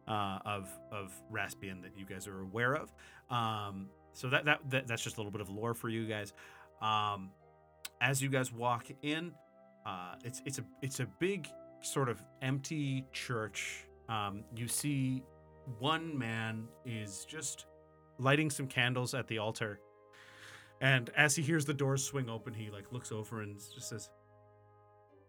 uh, 0.08 0.40
of 0.44 0.68
of 0.90 1.12
Raspian 1.32 1.80
that 1.82 1.96
you 1.96 2.04
guys 2.04 2.26
are 2.26 2.40
aware 2.40 2.74
of. 2.74 2.92
Um, 3.30 3.88
so 4.12 4.28
that, 4.30 4.46
that 4.46 4.58
that 4.70 4.88
that's 4.88 5.02
just 5.02 5.16
a 5.16 5.20
little 5.20 5.32
bit 5.32 5.40
of 5.40 5.48
lore 5.48 5.74
for 5.74 5.88
you 5.88 6.08
guys. 6.08 6.32
Um, 6.82 7.30
as 8.00 8.20
you 8.20 8.30
guys 8.30 8.52
walk 8.52 8.86
in, 9.02 9.32
uh, 9.86 10.14
it's 10.24 10.42
it's 10.44 10.58
a 10.58 10.64
it's 10.82 11.00
a 11.00 11.06
big 11.18 11.48
sort 11.80 12.08
of 12.08 12.22
empty 12.42 13.06
church. 13.12 13.86
Um, 14.08 14.44
you 14.54 14.68
see 14.68 15.22
one 15.78 16.16
man 16.18 16.66
is 16.84 17.24
just 17.24 17.66
lighting 18.18 18.50
some 18.50 18.66
candles 18.66 19.14
at 19.14 19.26
the 19.28 19.38
altar, 19.38 19.80
and 20.80 21.10
as 21.16 21.34
he 21.36 21.42
hears 21.42 21.64
the 21.64 21.74
doors 21.74 22.04
swing 22.04 22.28
open, 22.28 22.52
he 22.52 22.70
like 22.70 22.92
looks 22.92 23.12
over 23.12 23.42
and 23.42 23.58
just 23.58 23.88
says, 23.88 24.10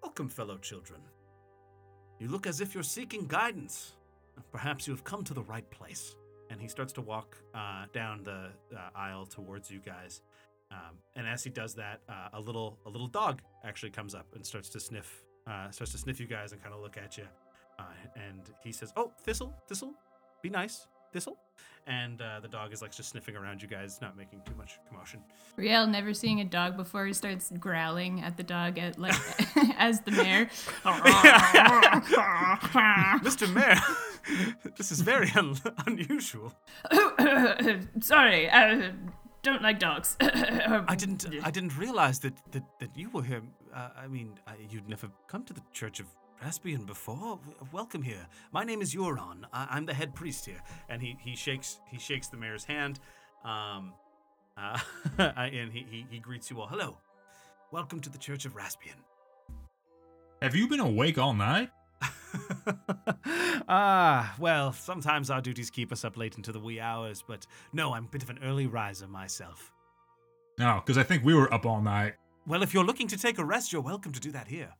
"Welcome, 0.01 0.29
fellow 0.29 0.57
children. 0.57 1.01
You 2.19 2.27
look 2.27 2.47
as 2.47 2.61
if 2.61 2.73
you're 2.73 2.83
seeking 2.83 3.27
guidance. 3.27 3.93
Perhaps 4.51 4.87
you 4.87 4.93
have 4.93 5.03
come 5.03 5.23
to 5.23 5.33
the 5.33 5.43
right 5.43 5.69
place." 5.69 6.15
And 6.49 6.59
he 6.59 6.67
starts 6.67 6.91
to 6.93 7.01
walk 7.01 7.37
uh, 7.55 7.85
down 7.93 8.23
the 8.23 8.49
uh, 8.75 8.89
aisle 8.93 9.25
towards 9.25 9.71
you 9.71 9.79
guys. 9.79 10.21
Um, 10.71 10.97
and 11.15 11.27
as 11.27 11.43
he 11.43 11.49
does 11.49 11.75
that, 11.75 11.99
uh, 12.07 12.29
a 12.33 12.39
little 12.39 12.77
a 12.85 12.89
little 12.89 13.07
dog 13.07 13.41
actually 13.65 13.91
comes 13.91 14.15
up 14.15 14.27
and 14.35 14.45
starts 14.45 14.69
to 14.69 14.79
sniff 14.79 15.23
uh, 15.47 15.69
starts 15.71 15.91
to 15.91 15.97
sniff 15.97 16.19
you 16.19 16.27
guys 16.27 16.51
and 16.51 16.61
kind 16.61 16.73
of 16.73 16.81
look 16.81 16.97
at 16.97 17.17
you. 17.17 17.25
Uh, 17.79 17.83
and 18.15 18.41
he 18.63 18.71
says, 18.71 18.93
"Oh, 18.95 19.11
Thistle, 19.23 19.53
Thistle, 19.67 19.93
be 20.41 20.49
nice, 20.49 20.87
Thistle." 21.11 21.37
And 21.87 22.21
uh, 22.21 22.39
the 22.39 22.47
dog 22.47 22.71
is 22.73 22.81
like 22.81 22.95
just 22.95 23.09
sniffing 23.09 23.35
around 23.35 23.61
you 23.61 23.67
guys, 23.67 23.99
not 24.01 24.15
making 24.15 24.41
too 24.45 24.53
much 24.55 24.79
commotion. 24.87 25.19
Rael, 25.57 25.87
never 25.87 26.13
seeing 26.13 26.39
a 26.39 26.45
dog 26.45 26.77
before, 26.77 27.07
he 27.07 27.13
starts 27.13 27.51
growling 27.59 28.21
at 28.21 28.37
the 28.37 28.43
dog 28.43 28.77
at 28.77 28.99
like 28.99 29.15
as 29.77 29.99
the 30.01 30.11
mayor. 30.11 30.45
Mr. 33.23 33.51
Mayor, 33.53 34.55
this 34.77 34.91
is 34.91 35.01
very 35.01 35.31
un- 35.35 35.57
unusual. 35.87 36.53
Sorry, 37.99 38.49
I 38.49 38.91
don't 39.43 39.61
like 39.61 39.79
dogs. 39.79 40.17
I 40.21 40.95
didn't 40.95 41.25
I 41.43 41.51
didn't 41.51 41.77
realize 41.77 42.19
that 42.19 42.33
that, 42.51 42.63
that 42.79 42.95
you 42.95 43.09
were 43.09 43.23
here. 43.23 43.41
Uh, 43.73 43.89
I 43.97 44.07
mean, 44.07 44.39
I, 44.47 44.53
you'd 44.69 44.87
never 44.87 45.09
come 45.27 45.43
to 45.45 45.53
the 45.53 45.61
Church 45.73 45.99
of 45.99 46.07
Raspian 46.43 46.85
before. 46.85 47.39
Welcome 47.71 48.01
here. 48.01 48.27
My 48.51 48.63
name 48.63 48.81
is 48.81 48.93
Euron. 48.95 49.43
I- 49.53 49.67
I'm 49.71 49.85
the 49.85 49.93
head 49.93 50.13
priest 50.15 50.45
here. 50.45 50.61
And 50.89 51.01
he, 51.01 51.17
he 51.21 51.35
shakes 51.35 51.79
he 51.89 51.97
shakes 51.99 52.27
the 52.27 52.37
mayor's 52.37 52.63
hand, 52.65 52.99
um, 53.43 53.93
uh, 54.57 54.79
and 55.17 55.71
he, 55.71 55.85
he 55.89 56.05
he 56.09 56.19
greets 56.19 56.49
you 56.49 56.59
all. 56.59 56.67
Hello, 56.67 56.97
welcome 57.71 57.99
to 58.01 58.09
the 58.09 58.17
Church 58.17 58.45
of 58.45 58.55
Raspian. 58.55 58.99
Have 60.41 60.55
you 60.55 60.67
been 60.67 60.79
awake 60.79 61.17
all 61.19 61.33
night? 61.33 61.69
ah, 63.67 64.35
well, 64.39 64.73
sometimes 64.73 65.29
our 65.29 65.41
duties 65.41 65.69
keep 65.69 65.91
us 65.91 66.03
up 66.03 66.17
late 66.17 66.37
into 66.37 66.51
the 66.51 66.59
wee 66.59 66.79
hours, 66.79 67.23
but 67.27 67.45
no, 67.73 67.93
I'm 67.93 68.05
a 68.05 68.07
bit 68.07 68.23
of 68.23 68.29
an 68.29 68.39
early 68.43 68.67
riser 68.67 69.07
myself. 69.07 69.71
No, 70.57 70.81
because 70.85 70.97
I 70.97 71.03
think 71.03 71.23
we 71.23 71.33
were 71.33 71.51
up 71.53 71.65
all 71.65 71.81
night. 71.81 72.13
Well, 72.47 72.63
if 72.63 72.73
you're 72.73 72.83
looking 72.83 73.07
to 73.09 73.17
take 73.17 73.37
a 73.37 73.45
rest, 73.45 73.71
you're 73.71 73.81
welcome 73.81 74.11
to 74.11 74.19
do 74.19 74.31
that 74.31 74.47
here. 74.47 74.73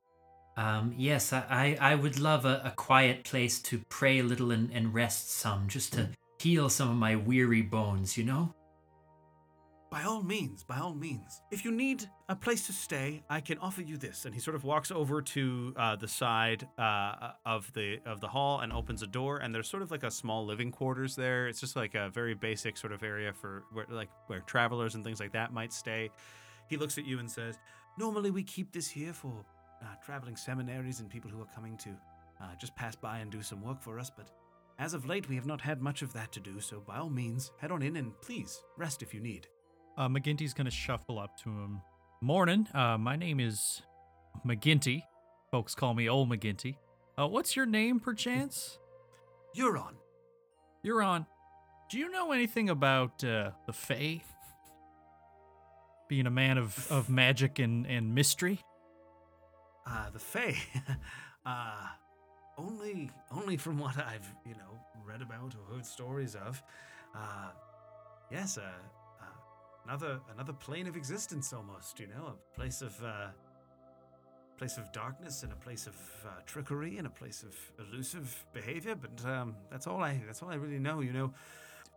Um, 0.58 0.94
yes, 0.98 1.32
I, 1.32 1.78
I, 1.80 1.92
I 1.92 1.96
would 1.96 2.20
love 2.20 2.46
a, 2.46 2.62
a 2.66 2.72
quiet 2.72 3.24
place 3.24 3.60
to 3.64 3.82
pray 3.90 4.20
a 4.20 4.24
little 4.24 4.52
and, 4.52 4.72
and 4.72 4.94
rest 4.94 5.32
some, 5.32 5.68
just 5.68 5.94
to 5.94 6.10
heal 6.40 6.70
some 6.70 6.90
of 6.90 6.96
my 6.96 7.16
weary 7.16 7.62
bones, 7.62 8.18
you 8.18 8.24
know? 8.24 8.54
By 9.92 10.04
all 10.04 10.24
means, 10.24 10.64
by 10.64 10.78
all 10.78 10.96
means. 10.96 11.42
If 11.52 11.66
you 11.66 11.72
need 11.72 12.10
a 12.30 12.36
place 12.36 12.66
to 12.68 12.74
stay, 12.74 13.24
I 13.30 13.42
can 13.42 13.58
offer 13.58 13.82
you 13.82 13.98
this. 13.98 14.24
And 14.24 14.34
he 14.34 14.40
sort 14.40 14.56
of 14.56 14.64
walks 14.64 14.90
over 14.90 15.22
to 15.22 15.74
uh, 15.76 15.98
the 15.98 16.08
side 16.08 16.66
uh, 16.78 17.34
of 17.46 17.72
the 17.74 18.00
of 18.06 18.22
the 18.22 18.30
hall 18.30 18.62
and 18.62 18.72
opens 18.72 19.04
a 19.04 19.08
door. 19.08 19.40
And 19.40 19.54
there's 19.54 19.68
sort 19.68 19.84
of 19.84 19.92
like 19.92 20.04
a 20.04 20.10
small 20.10 20.46
living 20.46 20.72
quarters 20.72 21.14
there. 21.18 21.50
It's 21.50 21.60
just 21.60 21.76
like 21.76 21.94
a 21.94 22.10
very 22.10 22.34
basic 22.34 22.78
sort 22.78 22.94
of 22.94 23.04
area 23.04 23.34
for 23.34 23.66
where 23.74 23.86
like 23.90 24.10
where 24.28 24.40
travelers 24.40 24.96
and 24.96 25.04
things 25.04 25.20
like 25.20 25.34
that 25.34 25.52
might 25.52 25.74
stay. 25.74 26.10
He 26.70 26.78
looks 26.78 26.98
at 26.98 27.06
you 27.06 27.20
and 27.20 27.30
says, 27.30 27.60
normally 27.98 28.32
we 28.32 28.44
keep 28.44 28.72
this 28.72 28.90
here 28.90 29.12
for 29.12 29.44
uh, 29.82 29.88
traveling 30.06 30.38
seminaries 30.38 31.02
and 31.02 31.10
people 31.10 31.30
who 31.30 31.42
are 31.42 31.50
coming 31.54 31.76
to 31.80 31.90
uh, 32.42 32.56
just 32.58 32.74
pass 32.78 32.96
by 32.96 33.18
and 33.20 33.30
do 33.30 33.42
some 33.42 33.62
work 33.62 33.82
for 33.82 34.00
us, 34.00 34.10
but 34.10 34.30
as 34.80 34.94
of 34.94 35.06
late 35.06 35.28
we 35.28 35.36
have 35.36 35.46
not 35.46 35.60
had 35.60 35.82
much 35.82 36.02
of 36.02 36.14
that 36.14 36.32
to 36.32 36.40
do, 36.40 36.62
so 36.62 36.80
by 36.80 36.98
all 36.98 37.10
means, 37.10 37.52
head 37.60 37.72
on 37.72 37.82
in 37.82 37.98
and 37.98 38.14
please 38.22 38.62
rest 38.78 39.04
if 39.04 39.14
you 39.14 39.20
need. 39.20 39.48
Uh, 39.98 40.08
McGinty's 40.08 40.54
gonna 40.54 40.72
shuffle 40.72 41.20
up 41.20 41.38
to 41.44 41.50
him. 41.50 41.82
Morning. 42.22 42.68
Uh, 42.74 42.98
my 42.98 43.16
name 43.16 43.40
is 43.40 43.82
McGinty. 44.46 45.04
Folks 45.50 45.76
call 45.76 45.94
me 45.94 46.08
Old 46.08 46.30
McGinty. 46.30 46.78
Uh, 47.18 47.28
what's 47.28 47.56
your 47.56 47.66
name, 47.66 48.00
perchance? 48.00 48.78
Euron. 50.86 51.26
Do 51.90 51.98
you 52.00 52.10
know 52.10 52.32
anything 52.32 52.70
about 52.70 53.24
uh, 53.24 53.52
the 53.66 53.74
Fae? 53.74 54.22
Being 56.08 56.26
a 56.26 56.32
man 56.32 56.58
of, 56.58 56.90
of 56.90 57.10
magic 57.10 57.60
and, 57.60 57.86
and 57.86 58.16
mystery? 58.16 58.60
Uh, 59.86 60.10
the 60.12 60.20
Fae. 60.20 60.56
uh, 61.46 61.88
only, 62.58 63.12
only 63.32 63.58
from 63.58 63.78
what 63.78 63.98
I've, 63.98 64.34
you 64.46 64.54
know, 64.54 64.80
read 65.06 65.22
about 65.22 65.54
or 65.56 65.76
heard 65.76 65.86
stories 65.86 66.36
of. 66.36 66.64
Uh, 67.14 67.50
yes, 68.32 68.58
uh, 68.58 68.62
another, 69.86 70.20
another 70.34 70.54
plane 70.54 70.88
of 70.88 70.96
existence 70.96 71.54
almost, 71.54 72.00
you 72.00 72.08
know, 72.08 72.34
a 72.36 72.56
place 72.56 72.82
of, 72.82 73.02
uh, 73.04 73.28
place 74.58 74.78
of 74.78 74.92
darkness 74.92 75.44
and 75.44 75.52
a 75.52 75.56
place 75.56 75.88
of 75.88 75.96
uh, 76.26 76.30
trickery 76.46 76.98
and 76.98 77.08
a 77.08 77.10
place 77.10 77.44
of 77.44 77.56
elusive 77.88 78.46
behavior. 78.54 78.96
But 78.96 79.26
um, 79.30 79.56
that's 79.70 79.88
all 79.88 80.04
I, 80.04 80.22
that's 80.26 80.42
all 80.44 80.50
I 80.50 80.56
really 80.56 80.80
know. 80.80 81.02
You 81.02 81.14
know, 81.14 81.34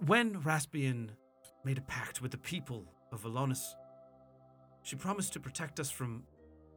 when 0.07 0.35
Raspian 0.43 1.11
made 1.65 1.79
a 1.79 1.83
pact 1.83 2.23
with 2.23 2.31
the 2.31 2.39
people 2.39 2.85
of 3.13 3.23
Alonis, 3.23 3.75
she 4.83 4.97
promised 4.97 5.33
to 5.35 5.41
protect 5.41 5.81
us 5.81 5.91
from 5.91 6.25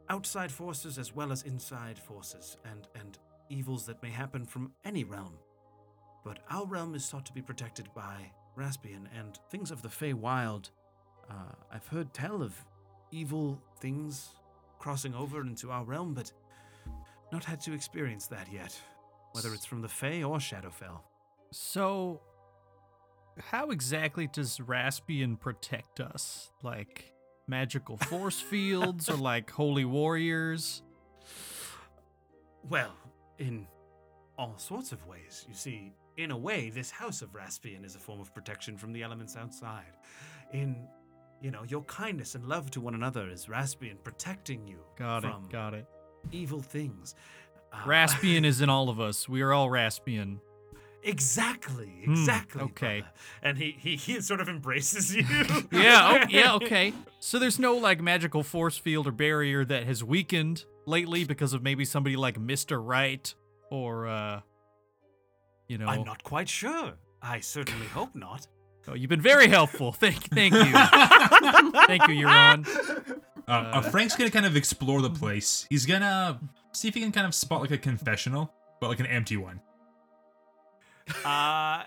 outside 0.10 0.52
forces 0.52 0.98
as 0.98 1.14
well 1.14 1.32
as 1.32 1.44
inside 1.44 2.00
forces 2.00 2.58
and, 2.64 2.88
and 2.96 3.18
evils 3.50 3.86
that 3.86 4.02
may 4.02 4.10
happen 4.10 4.46
from 4.46 4.72
any 4.86 5.04
realm. 5.04 5.34
But 6.24 6.40
our 6.50 6.66
realm 6.66 6.96
is 6.96 7.06
sought 7.06 7.26
to 7.28 7.34
be 7.34 7.42
protected 7.42 7.88
by 7.94 8.32
Raspian 8.58 9.08
and 9.18 9.40
things 9.50 9.72
of 9.72 9.82
the 9.82 9.90
Fey 9.90 10.14
Wild. 10.14 10.72
Uh, 11.30 11.54
I've 11.72 11.88
heard 11.88 12.14
tell 12.14 12.42
of 12.42 12.54
evil 13.12 13.62
things 13.80 14.30
crossing 14.80 15.14
over 15.14 15.42
into 15.42 15.72
our 15.72 15.84
realm, 15.84 16.14
but 16.14 16.32
not 17.32 17.44
had 17.44 17.60
to 17.62 17.74
experience 17.74 18.28
that 18.28 18.48
yet, 18.52 18.80
whether 19.34 19.54
it's 19.54 19.66
from 19.66 19.82
the 19.82 19.90
Fey 19.90 20.24
or 20.24 20.38
Shadowfell. 20.38 21.02
So, 21.52 22.22
how 23.40 23.70
exactly 23.70 24.28
does 24.28 24.58
Raspian 24.60 25.40
protect 25.40 26.00
us? 26.00 26.52
Like 26.64 27.14
magical 27.48 27.98
force 27.98 28.40
fields 28.50 29.10
or 29.10 29.18
like 29.18 29.50
holy 29.52 29.86
warriors? 29.86 30.82
Well, 32.70 32.94
in 33.38 33.68
all 34.38 34.58
sorts 34.58 34.92
of 34.92 35.06
ways. 35.08 35.46
You 35.48 35.56
see, 35.56 35.94
in 36.18 36.32
a 36.32 36.38
way, 36.38 36.70
this 36.70 36.92
house 36.92 37.22
of 37.22 37.34
Raspian 37.34 37.86
is 37.86 37.96
a 37.96 38.00
form 38.00 38.20
of 38.20 38.34
protection 38.34 38.78
from 38.78 38.92
the 38.92 39.04
elements 39.04 39.36
outside. 39.36 39.96
In, 40.54 40.88
you 41.42 41.52
know, 41.52 41.64
your 41.68 41.84
kindness 41.84 42.36
and 42.36 42.46
love 42.46 42.72
to 42.72 42.82
one 42.82 42.96
another 42.96 43.30
is 43.30 43.46
Raspian 43.48 44.04
protecting 44.04 44.68
you 44.68 44.80
Got 44.98 45.22
from 45.24 45.46
it. 45.46 45.52
Got 45.52 45.74
it. 45.74 45.86
evil 46.32 46.62
things. 46.62 47.16
Uh, 47.72 47.78
Raspian 47.86 48.46
is 48.52 48.62
in 48.62 48.70
all 48.70 48.90
of 48.90 49.00
us. 49.00 49.28
We 49.30 49.42
are 49.42 49.54
all 49.54 49.70
Raspian. 49.70 50.40
Exactly, 51.04 52.02
Hmm, 52.06 52.12
exactly. 52.12 52.62
okay. 52.64 53.00
brother. 53.02 53.14
And 53.44 53.58
he, 53.58 53.76
he 53.80 53.96
he 53.96 54.20
sort 54.20 54.42
of 54.42 54.50
embraces 54.50 55.16
you. 55.16 55.24
Yeah, 55.72 56.22
oh, 56.24 56.26
yeah, 56.30 56.54
okay. 56.56 56.92
So 57.20 57.40
there's 57.40 57.60
no 57.60 57.76
like 57.78 58.02
magical 58.02 58.44
force 58.44 58.78
field 58.78 59.08
or 59.08 59.12
barrier 59.12 59.64
that 59.66 59.84
has 59.86 60.04
weakened 60.04 60.66
lately 60.86 61.24
because 61.24 61.54
of 61.54 61.62
maybe 61.64 61.86
somebody 61.86 62.16
like 62.18 62.38
Mr. 62.40 62.82
Right 62.84 63.34
or 63.70 64.08
uh 64.08 64.42
you 65.68 65.78
know 65.78 65.88
I'm 65.88 66.04
not 66.04 66.24
quite 66.24 66.50
sure. 66.50 66.94
I 67.22 67.40
certainly 67.42 67.88
hope 67.88 68.14
not. 68.16 68.48
Oh, 68.88 68.94
you've 68.94 69.10
been 69.10 69.22
very 69.22 69.48
helpful. 69.48 69.92
Thank 69.92 70.24
thank 70.30 70.54
you. 70.54 70.60
thank 71.88 72.08
you, 72.08 72.26
Euron. 72.26 72.66
Uh, 73.48 73.52
uh, 73.52 73.82
Frank's 73.82 74.16
gonna 74.16 74.32
kind 74.32 74.46
of 74.46 74.56
explore 74.56 75.02
the 75.02 75.10
place. 75.10 75.66
He's 75.70 75.86
gonna 75.86 76.40
see 76.72 76.88
if 76.88 76.94
he 76.94 77.02
can 77.02 77.12
kind 77.12 77.28
of 77.28 77.34
spot 77.36 77.62
like 77.62 77.72
a 77.72 77.78
confessional, 77.78 78.54
but 78.80 78.90
like 78.90 79.00
an 79.00 79.06
empty 79.06 79.38
one, 79.38 79.60
Uh, 81.26 81.84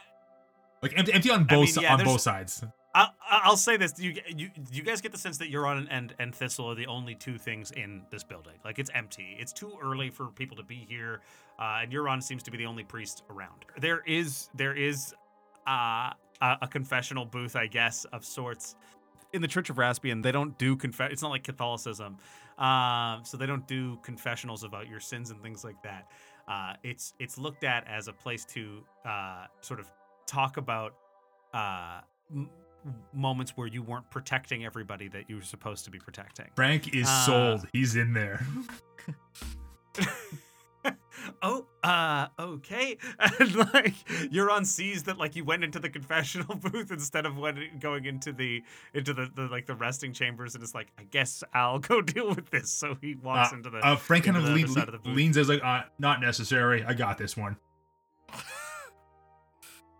like 0.82 0.92
empty, 0.96 1.12
empty 1.12 1.30
on 1.30 1.44
both 1.44 1.76
mean, 1.76 1.84
yeah, 1.84 1.94
on 1.94 2.04
both 2.04 2.20
sides. 2.20 2.64
I, 2.94 3.08
I'll 3.30 3.56
say 3.56 3.76
this: 3.76 3.94
you, 3.98 4.14
you 4.34 4.50
you 4.72 4.82
guys 4.82 5.00
get 5.00 5.12
the 5.12 5.18
sense 5.18 5.38
that 5.38 5.52
Euron 5.52 5.86
and 5.90 6.14
and 6.18 6.34
Thistle 6.34 6.70
are 6.70 6.74
the 6.74 6.86
only 6.86 7.14
two 7.14 7.38
things 7.38 7.70
in 7.70 8.02
this 8.10 8.24
building. 8.24 8.54
Like 8.64 8.78
it's 8.78 8.90
empty. 8.94 9.36
It's 9.38 9.52
too 9.52 9.72
early 9.82 10.10
for 10.10 10.26
people 10.28 10.56
to 10.56 10.64
be 10.64 10.86
here, 10.88 11.20
uh, 11.58 11.80
and 11.82 11.92
Euron 11.92 12.22
seems 12.22 12.42
to 12.44 12.50
be 12.50 12.58
the 12.58 12.66
only 12.66 12.82
priest 12.84 13.22
around. 13.30 13.64
There 13.78 14.02
is 14.06 14.48
there 14.54 14.74
is 14.74 15.14
uh, 15.66 16.10
a, 16.40 16.56
a 16.62 16.68
confessional 16.68 17.24
booth, 17.24 17.56
I 17.56 17.66
guess, 17.66 18.04
of 18.06 18.24
sorts. 18.24 18.74
In 19.32 19.42
the 19.42 19.48
Church 19.48 19.70
of 19.70 19.76
Raspian, 19.76 20.22
they 20.22 20.32
don't 20.32 20.58
do 20.58 20.74
confess. 20.76 21.12
It's 21.12 21.22
not 21.22 21.30
like 21.30 21.44
Catholicism, 21.44 22.16
um, 22.58 23.20
so 23.24 23.36
they 23.36 23.46
don't 23.46 23.66
do 23.68 23.96
confessionals 24.02 24.64
about 24.64 24.88
your 24.88 24.98
sins 25.00 25.30
and 25.30 25.40
things 25.40 25.62
like 25.64 25.80
that. 25.84 26.10
Uh, 26.48 26.74
it's 26.82 27.14
it's 27.20 27.38
looked 27.38 27.62
at 27.62 27.86
as 27.86 28.08
a 28.08 28.12
place 28.12 28.44
to 28.46 28.82
uh, 29.06 29.46
sort 29.60 29.78
of 29.78 29.86
talk 30.26 30.56
about 30.56 30.94
uh, 31.54 32.00
m- 32.34 32.50
moments 33.14 33.52
where 33.56 33.68
you 33.68 33.82
weren't 33.82 34.10
protecting 34.10 34.64
everybody 34.64 35.06
that 35.08 35.28
you 35.30 35.36
were 35.36 35.42
supposed 35.42 35.84
to 35.84 35.90
be 35.92 35.98
protecting. 35.98 36.46
Frank 36.56 36.92
is 36.94 37.06
Uh, 37.08 37.26
sold. 37.26 37.68
He's 37.72 37.94
in 37.94 38.12
there. 38.12 38.44
oh, 41.42 41.66
uh, 41.82 42.26
okay. 42.38 42.98
And 43.18 43.54
like 43.54 43.94
Euron 44.32 44.66
sees 44.66 45.04
that 45.04 45.18
like 45.18 45.36
you 45.36 45.44
went 45.44 45.64
into 45.64 45.78
the 45.78 45.88
confessional 45.88 46.54
booth 46.56 46.90
instead 46.90 47.26
of 47.26 47.36
when 47.38 47.78
going 47.78 48.04
into 48.04 48.32
the 48.32 48.62
into 48.94 49.14
the, 49.14 49.30
the 49.34 49.42
like 49.42 49.66
the 49.66 49.74
resting 49.74 50.12
chambers, 50.12 50.54
and 50.54 50.62
it's 50.64 50.74
like, 50.74 50.88
I 50.98 51.04
guess 51.04 51.42
I'll 51.54 51.78
go 51.90 52.00
deal 52.02 52.28
with 52.28 52.50
this. 52.50 52.70
So 52.70 52.96
he 53.00 53.14
walks 53.14 53.52
Uh, 53.52 53.56
into 53.56 53.70
the 53.70 53.78
uh, 53.78 53.96
Frank 53.96 54.24
kind 54.24 54.36
of 54.36 54.44
lean, 54.44 54.66
of 54.78 55.06
leans 55.06 55.36
as 55.36 55.48
like, 55.48 55.62
uh, 55.64 55.82
not 55.98 56.20
necessary. 56.20 56.84
I 56.84 56.94
got 56.94 57.18
this 57.18 57.36
one. 57.36 57.56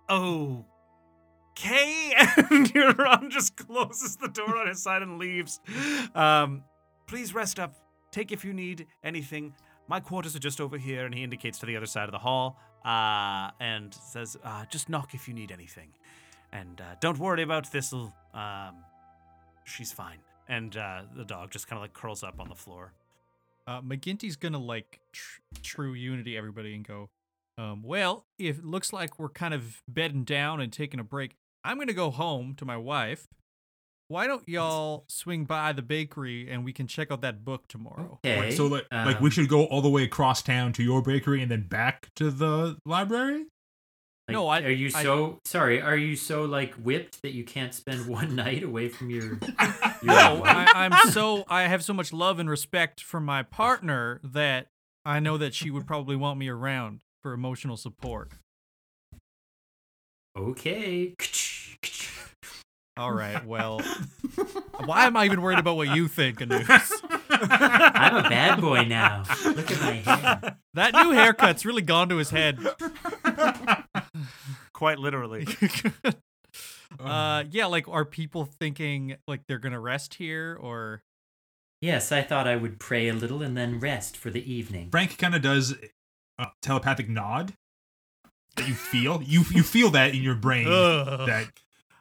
okay 0.09 2.13
and 2.17 2.73
Euron 2.73 3.29
just 3.31 3.57
closes 3.57 4.17
the 4.17 4.29
door 4.29 4.57
on 4.57 4.67
his 4.69 4.83
side 4.83 5.03
and 5.03 5.19
leaves 5.19 5.61
um 6.15 6.63
please 7.07 7.35
rest 7.35 7.61
up 7.61 7.75
take 8.11 8.33
if 8.33 8.45
you 8.45 8.53
need 8.53 8.87
anything 9.05 9.55
my 9.91 10.01
quarters 10.01 10.35
are 10.37 10.45
just 10.51 10.61
over 10.61 10.79
here 10.79 11.05
and 11.07 11.13
he 11.15 11.23
indicates 11.29 11.59
to 11.59 11.67
the 11.67 11.77
other 11.77 11.91
side 11.95 12.05
of 12.11 12.13
the 12.19 12.25
hall 12.29 12.47
uh 12.85 13.51
and 13.61 13.93
says 14.13 14.37
uh 14.45 14.65
just 14.75 14.89
knock 14.89 15.09
if 15.19 15.23
you 15.29 15.35
need 15.35 15.51
anything 15.59 15.91
and 16.53 16.81
uh 16.81 16.85
don't 17.01 17.19
worry 17.19 17.43
about 17.43 17.67
thistle 17.67 18.15
um 18.43 18.75
she's 19.65 19.93
fine 19.93 20.21
and 20.49 20.77
uh 20.77 21.03
the 21.17 21.25
dog 21.25 21.51
just 21.51 21.67
kind 21.69 21.77
of 21.79 21.83
like 21.83 21.93
curls 21.93 22.23
up 22.23 22.37
on 22.41 22.49
the 22.49 22.55
floor 22.65 22.85
Uh, 23.67 23.81
McGinty's 23.83 24.37
gonna 24.37 24.65
like 24.75 25.01
tr- 25.13 25.41
true 25.63 25.93
unity 26.11 26.33
everybody 26.37 26.75
and 26.75 26.85
go, 26.95 26.99
um, 27.59 27.83
well, 27.93 28.15
if 28.39 28.59
it 28.59 28.65
looks 28.65 28.91
like 28.93 29.11
we're 29.19 29.35
kind 29.45 29.55
of 29.55 29.63
bedding 29.87 30.25
down 30.25 30.61
and 30.63 30.73
taking 30.73 30.99
a 30.99 31.05
break, 31.05 31.31
I'm 31.63 31.79
gonna 31.79 31.93
go 32.05 32.11
home 32.11 32.55
to 32.61 32.65
my 32.65 32.79
wife. 32.93 33.23
Why 34.11 34.27
don't 34.27 34.43
y'all 34.49 35.05
swing 35.09 35.45
by 35.45 35.73
the 35.73 35.83
bakery 35.83 36.51
and 36.51 36.65
we 36.65 36.73
can 36.73 36.89
check 36.89 37.13
out 37.13 37.21
that 37.21 37.45
book 37.45 37.69
tomorrow? 37.69 38.19
Okay. 38.25 38.41
Wait, 38.41 38.53
so 38.55 38.67
like, 38.67 38.85
like 38.91 39.21
we 39.21 39.27
um, 39.27 39.31
should 39.31 39.49
go 39.49 39.67
all 39.67 39.81
the 39.83 39.89
way 39.89 40.03
across 40.03 40.43
town 40.43 40.73
to 40.73 40.83
your 40.83 41.01
bakery 41.01 41.41
and 41.43 41.49
then 41.49 41.69
back 41.69 42.09
to 42.17 42.33
the 42.33 42.77
library. 42.85 43.45
like, 44.27 44.33
No, 44.33 44.49
I- 44.49 44.63
Are 44.63 44.69
you 44.69 44.91
I- 44.97 45.05
so 45.05 45.39
sorry? 45.45 45.81
Are 45.81 45.97
you 45.97 46.17
so 46.17 46.43
like 46.43 46.75
whipped 46.75 47.23
that 47.23 47.35
you 47.35 47.45
can't 47.45 47.73
spend 47.73 48.07
one 48.09 48.35
night 48.35 48.65
away 48.65 48.89
from 48.89 49.11
your? 49.11 49.27
your 49.27 49.39
No. 50.03 50.43
I, 50.45 50.67
I'm 50.75 51.13
so 51.13 51.45
I 51.47 51.69
have 51.69 51.85
so 51.85 51.93
much 51.95 52.13
love 52.13 52.41
and 52.41 52.51
respect 52.51 53.01
for 53.01 53.21
my 53.21 53.45
partner 53.45 54.21
that 54.25 54.67
I 55.05 55.21
know 55.21 55.39
that 55.39 55.55
she 55.55 55.71
would 55.71 55.87
probably 55.87 56.17
want 56.17 56.37
me 56.37 56.49
around 56.49 57.03
for 57.23 57.33
emotional 57.33 57.77
support. 57.77 58.33
Okay. 60.37 61.15
All 63.01 63.13
right, 63.13 63.43
well, 63.47 63.81
why 64.85 65.07
am 65.07 65.17
I 65.17 65.25
even 65.25 65.41
worried 65.41 65.59
about 65.59 65.77
what 65.77 65.89
you 65.89 66.07
think, 66.07 66.43
Anus? 66.43 66.93
I'm 67.31 68.17
a 68.17 68.29
bad 68.29 68.61
boy 68.61 68.85
now. 68.85 69.25
Look 69.43 69.71
at 69.71 69.81
my 69.81 69.93
hair. 69.93 70.57
That 70.75 70.95
new 70.95 71.11
haircut's 71.11 71.65
really 71.65 71.83
gone 71.83 72.11
to 72.11 72.19
his 72.19 72.31
head. 72.31 72.61
quite 74.73 75.01
literally 75.01 75.45
uh, 77.01 77.43
yeah, 77.51 77.67
like, 77.67 77.89
are 77.89 78.05
people 78.05 78.45
thinking 78.45 79.17
like 79.27 79.41
they're 79.49 79.59
gonna 79.59 79.81
rest 79.81 80.15
here, 80.15 80.57
or 80.61 81.03
Yes, 81.81 82.13
I 82.13 82.23
thought 82.23 82.47
I 82.47 82.55
would 82.55 82.79
pray 82.79 83.09
a 83.09 83.15
little 83.15 83.43
and 83.43 83.57
then 83.57 83.81
rest 83.81 84.17
for 84.17 84.31
the 84.31 84.53
evening. 84.53 84.91
Frank 84.91 85.19
kind 85.19 85.35
of 85.35 85.43
does 85.43 85.75
a 86.39 86.49
telepathic 86.63 87.09
nod 87.09 87.55
that 88.57 88.69
you 88.69 88.75
feel. 88.75 89.23
You 89.23 89.43
you 89.51 89.63
feel 89.63 89.91
that 89.91 90.15
in 90.15 90.23
your 90.23 90.37
brain 90.37 90.69
Ugh. 90.69 91.27
that 91.27 91.49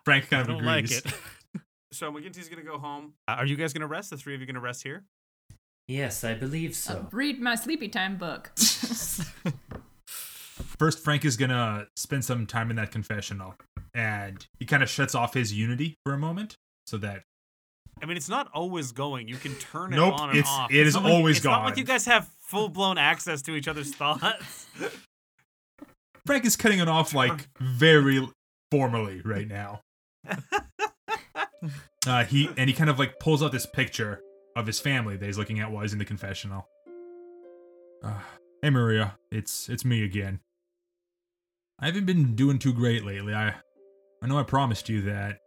Frank 0.10 0.30
kind 0.30 0.40
I 0.40 0.42
of 0.42 0.48
don't 0.58 0.66
like 0.66 0.86
agrees. 0.86 1.00
it. 1.06 1.14
so 1.92 2.12
mcginty's 2.12 2.50
gonna 2.50 2.62
go 2.64 2.78
home 2.78 3.14
uh, 3.28 3.32
are 3.38 3.46
you 3.46 3.56
guys 3.56 3.74
gonna 3.74 3.88
rest 3.88 4.10
the 4.12 4.18
three 4.18 4.36
of 4.36 4.42
you 4.42 4.46
gonna 4.48 4.60
rest 4.60 4.84
here 4.84 5.04
Yes, 5.88 6.24
I 6.24 6.36
believe 6.36 6.76
so. 6.76 7.08
Read 7.12 7.42
my 7.42 7.56
sleepy 7.56 7.88
time 7.88 8.18
book. 8.18 8.52
First, 10.78 11.00
Frank 11.04 11.26
is 11.26 11.36
gonna 11.36 11.88
spend 11.96 12.24
some 12.26 12.46
time 12.46 12.70
in 12.70 12.76
that 12.76 12.92
confessional, 12.92 13.56
and 13.96 14.46
he 14.60 14.66
kind 14.66 14.84
of 14.84 14.90
shuts 14.90 15.16
off 15.16 15.34
his 15.34 15.52
unity 15.52 15.98
for 16.06 16.14
a 16.14 16.18
moment, 16.18 16.58
so 16.86 16.98
that 16.98 17.24
I 18.04 18.06
mean, 18.06 18.18
it's 18.18 18.30
not 18.30 18.50
always 18.54 18.92
going. 18.92 19.28
You 19.28 19.38
can 19.38 19.56
turn 19.56 19.92
it 19.94 19.96
Nope, 19.96 20.20
on 20.20 20.30
and 20.30 20.38
it's- 20.38 20.54
off. 20.54 20.72
it 20.72 20.78
It's 20.78 20.90
is 20.90 20.94
not 20.96 21.04
like- 21.06 21.14
always 21.14 21.38
it's 21.38 21.46
not 21.46 21.64
like 21.66 21.78
you 21.78 21.84
guys 21.84 22.06
have 22.06 22.30
full 22.40 22.70
blown 22.70 22.98
access 23.00 23.42
to 23.44 23.56
each 23.56 23.68
other's 23.68 23.94
thoughts. 23.96 24.68
Frank 26.28 26.46
is 26.46 26.56
cutting 26.56 26.80
it 26.80 26.88
off 26.88 27.14
like 27.16 27.48
very 27.60 28.28
formally 28.72 29.22
right 29.26 29.48
now. 29.48 29.82
Uh, 32.08 32.24
he 32.24 32.50
and 32.58 32.70
he 32.70 32.74
kind 32.74 32.90
of 32.90 32.98
like 32.98 33.20
pulls 33.20 33.44
out 33.44 33.52
this 33.52 33.66
picture 33.66 34.22
of 34.56 34.66
his 34.66 34.80
family 34.80 35.18
that 35.18 35.26
he's 35.26 35.38
looking 35.38 35.60
at 35.60 35.72
while 35.72 35.82
he's 35.82 35.94
in 35.94 36.00
the 36.00 36.06
confessional. 36.06 36.68
Uh, 38.04 38.14
hey 38.62 38.70
Maria, 38.70 39.18
it's 39.32 39.70
it's 39.70 39.84
me 39.84 40.04
again. 40.04 40.40
I 41.80 41.88
haven't 41.88 42.06
been 42.06 42.36
doing 42.36 42.58
too 42.58 42.74
great 42.74 43.06
lately. 43.06 43.34
I 43.34 43.54
I 44.22 44.28
know 44.28 44.40
I 44.40 44.44
promised 44.44 44.90
you 44.90 45.02
that 45.04 45.40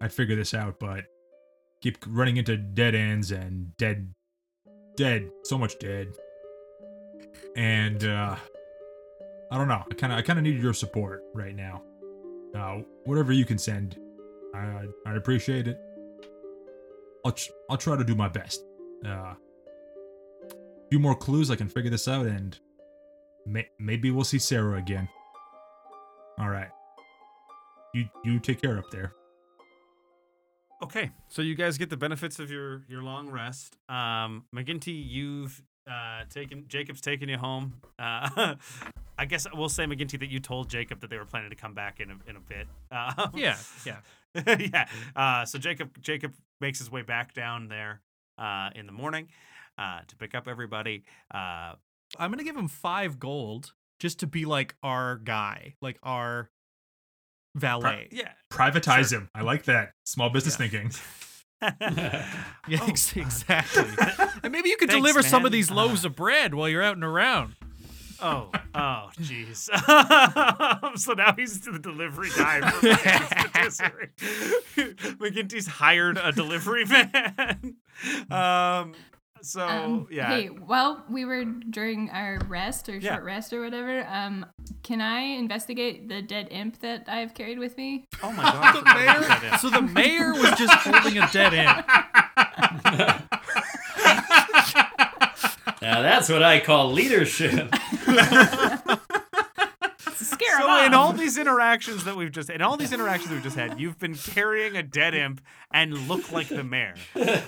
I'd 0.00 0.12
figure 0.12 0.36
this 0.36 0.54
out, 0.54 0.78
but 0.78 1.04
keep 1.82 1.98
running 2.06 2.36
into 2.36 2.56
dead 2.56 2.94
ends 2.94 3.30
and 3.30 3.76
dead 3.78 4.14
dead, 4.96 5.30
so 5.44 5.56
much 5.56 5.78
dead. 5.78 6.08
And 7.56 8.04
uh 8.04 8.36
I 9.50 9.58
don't 9.58 9.68
know. 9.68 9.82
I 9.90 9.94
kind 9.94 10.12
of 10.12 10.18
I 10.18 10.22
kind 10.22 10.38
of 10.38 10.44
need 10.44 10.62
your 10.62 10.74
support 10.74 11.22
right 11.34 11.56
now. 11.56 11.82
Uh, 12.54 12.78
whatever 13.04 13.32
you 13.32 13.44
can 13.44 13.58
send, 13.58 13.98
I 14.54 14.84
I'd 15.06 15.16
appreciate 15.16 15.68
it. 15.68 15.78
I'll 17.24 17.32
tr- 17.32 17.50
I'll 17.68 17.76
try 17.76 17.96
to 17.96 18.04
do 18.04 18.14
my 18.14 18.28
best. 18.28 18.64
Uh, 19.04 19.34
few 20.90 20.98
more 20.98 21.14
clues, 21.14 21.50
I 21.50 21.56
can 21.56 21.68
figure 21.68 21.90
this 21.90 22.08
out, 22.08 22.26
and 22.26 22.58
may- 23.46 23.68
maybe 23.78 24.10
we'll 24.10 24.24
see 24.24 24.38
Sarah 24.38 24.78
again. 24.78 25.08
All 26.38 26.48
right. 26.48 26.70
You 27.94 28.06
you 28.24 28.38
take 28.40 28.60
care 28.62 28.78
up 28.78 28.90
there. 28.90 29.12
Okay, 30.82 31.10
so 31.28 31.42
you 31.42 31.54
guys 31.54 31.76
get 31.76 31.90
the 31.90 31.96
benefits 31.96 32.38
of 32.38 32.50
your 32.50 32.82
your 32.88 33.02
long 33.02 33.28
rest. 33.28 33.76
Um, 33.88 34.44
McGinty, 34.54 35.04
you've 35.06 35.62
uh, 35.90 36.22
taken 36.30 36.64
Jacob's 36.68 37.00
taken 37.02 37.28
you 37.28 37.36
home. 37.36 37.74
Uh, 37.98 38.54
I 39.20 39.26
guess 39.26 39.46
we'll 39.54 39.68
say 39.68 39.84
McGinty 39.84 40.18
that 40.20 40.30
you 40.30 40.40
told 40.40 40.70
Jacob 40.70 41.00
that 41.00 41.10
they 41.10 41.18
were 41.18 41.26
planning 41.26 41.50
to 41.50 41.56
come 41.56 41.74
back 41.74 42.00
in 42.00 42.10
a 42.10 42.16
in 42.28 42.36
a 42.36 42.40
bit. 42.40 42.66
Uh, 42.90 43.28
Yeah, 43.34 43.56
yeah. 43.84 43.98
yeah. 44.58 44.88
Uh, 45.14 45.44
so 45.44 45.58
Jacob 45.58 46.00
Jacob 46.00 46.32
makes 46.60 46.78
his 46.78 46.90
way 46.90 47.02
back 47.02 47.34
down 47.34 47.68
there 47.68 48.00
uh, 48.38 48.70
in 48.74 48.86
the 48.86 48.92
morning 48.92 49.28
uh, 49.78 50.00
to 50.08 50.16
pick 50.16 50.34
up 50.34 50.48
everybody. 50.48 51.04
Uh, 51.32 51.74
I'm 52.18 52.30
gonna 52.30 52.44
give 52.44 52.56
him 52.56 52.68
five 52.68 53.18
gold 53.20 53.72
just 54.00 54.20
to 54.20 54.26
be 54.26 54.46
like 54.46 54.74
our 54.82 55.16
guy, 55.18 55.74
like 55.82 55.98
our 56.02 56.48
valet. 57.54 58.08
yeah. 58.12 58.32
Privatize 58.52 59.10
Sure. 59.10 59.20
him. 59.20 59.30
I 59.34 59.42
like 59.42 59.64
that. 59.64 59.92
Small 60.06 60.30
business 60.30 60.54
Yeah. 60.60 60.68
thinking. 60.68 60.90
Yeah, 62.68 62.78
Oh. 62.80 62.86
ex- 62.88 63.16
exactly. 63.16 63.84
and 64.42 64.50
maybe 64.52 64.70
you 64.70 64.76
could 64.76 64.88
Thanks, 64.88 64.94
deliver 65.00 65.22
some 65.22 65.44
of 65.44 65.52
these 65.52 65.70
loaves 65.70 66.04
of 66.06 66.16
bread 66.16 66.54
while 66.54 66.68
you're 66.68 66.82
out 66.82 66.94
and 66.96 67.04
around. 67.04 67.54
Oh, 68.22 68.50
oh, 68.74 69.10
jeez. 69.18 69.68
so 70.98 71.12
now 71.14 71.34
he's 71.36 71.60
the 71.60 71.78
delivery 71.78 72.28
guy 72.36 72.60
for 72.70 72.88
McGinty's 75.18 75.66
hired 75.66 76.18
a 76.22 76.32
delivery 76.32 76.84
man. 76.86 77.76
Um, 78.30 78.94
so 79.42 79.66
Um, 79.68 80.06
yeah, 80.10 80.28
Hey, 80.28 80.46
while 80.46 81.04
we 81.10 81.24
were 81.26 81.44
during 81.44 82.08
our 82.10 82.38
rest 82.48 82.88
or 82.88 82.96
Yeah. 82.96 83.12
short 83.14 83.24
rest 83.24 83.52
or 83.52 83.60
whatever, 83.62 84.06
um, 84.08 84.46
can 84.82 85.00
I 85.02 85.20
investigate 85.20 86.08
the 86.08 86.22
dead 86.22 86.48
imp 86.50 86.80
that 86.80 87.04
I've 87.08 87.34
carried 87.34 87.58
with 87.58 87.76
me? 87.76 88.06
oh 88.22 88.32
my 88.32 88.42
god, 88.42 88.74
The 88.74 88.78
forgot 88.78 89.16
about 89.18 89.28
that 89.28 89.42
mayor, 89.42 89.58
so 89.58 89.68
the 89.70 89.82
mayor 89.82 90.32
was 90.32 90.50
just 90.58 90.72
holding 90.74 91.18
a 91.18 91.28
dead 91.30 91.52
end. 91.52 91.84
Now 95.82 96.02
that's 96.02 96.28
what 96.28 96.42
I 96.42 96.60
call 96.60 96.92
leadership. 96.92 97.74
Scare 100.12 100.56
him 100.58 100.62
So 100.66 100.84
in 100.84 100.94
all 100.94 101.12
these 101.12 101.38
interactions 101.38 102.04
that 102.04 102.14
we've 102.16 102.30
just 102.32 102.50
in 102.50 102.60
all 102.62 102.76
these 102.76 102.92
interactions 102.92 103.32
we've 103.32 103.42
just 103.42 103.56
had, 103.56 103.80
you've 103.80 103.98
been 103.98 104.14
carrying 104.14 104.76
a 104.76 104.82
dead 104.82 105.14
imp 105.14 105.40
and 105.72 105.96
look 106.08 106.30
like 106.32 106.48
the 106.48 106.62
mayor. 106.64 106.94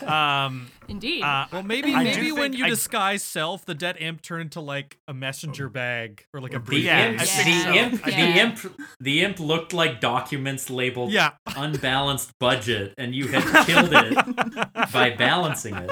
Um, 0.06 0.68
Indeed. 0.88 1.22
uh, 1.22 1.46
Well, 1.52 1.62
maybe 1.62 1.94
I 1.94 2.02
maybe 2.04 2.32
when 2.32 2.52
you 2.54 2.64
I- 2.66 2.68
disguise 2.70 3.22
self, 3.22 3.64
the 3.66 3.74
dead 3.74 3.96
imp 4.00 4.22
turned 4.22 4.42
into 4.42 4.60
like 4.60 4.98
a 5.06 5.14
messenger 5.14 5.68
bag 5.68 6.24
or 6.32 6.40
like 6.40 6.52
a 6.52 6.58
The 6.58 6.60
briefcase. 6.60 6.86
Yeah, 6.86 7.08
imp, 7.08 7.18
the 7.18 7.26
so. 7.62 7.72
imp, 7.74 8.06
Yeah. 8.06 8.32
the 8.32 8.40
imp, 8.40 8.78
the 9.00 9.20
imp 9.22 9.40
looked 9.40 9.72
like 9.72 10.00
documents 10.00 10.70
labeled 10.70 11.12
Yeah. 11.12 11.32
unbalanced 11.56 12.38
budget, 12.38 12.94
and 12.98 13.14
you 13.14 13.28
had 13.28 13.66
killed 13.66 13.92
it 13.92 14.14
by 14.92 15.10
balancing 15.10 15.76
it. 15.76 15.90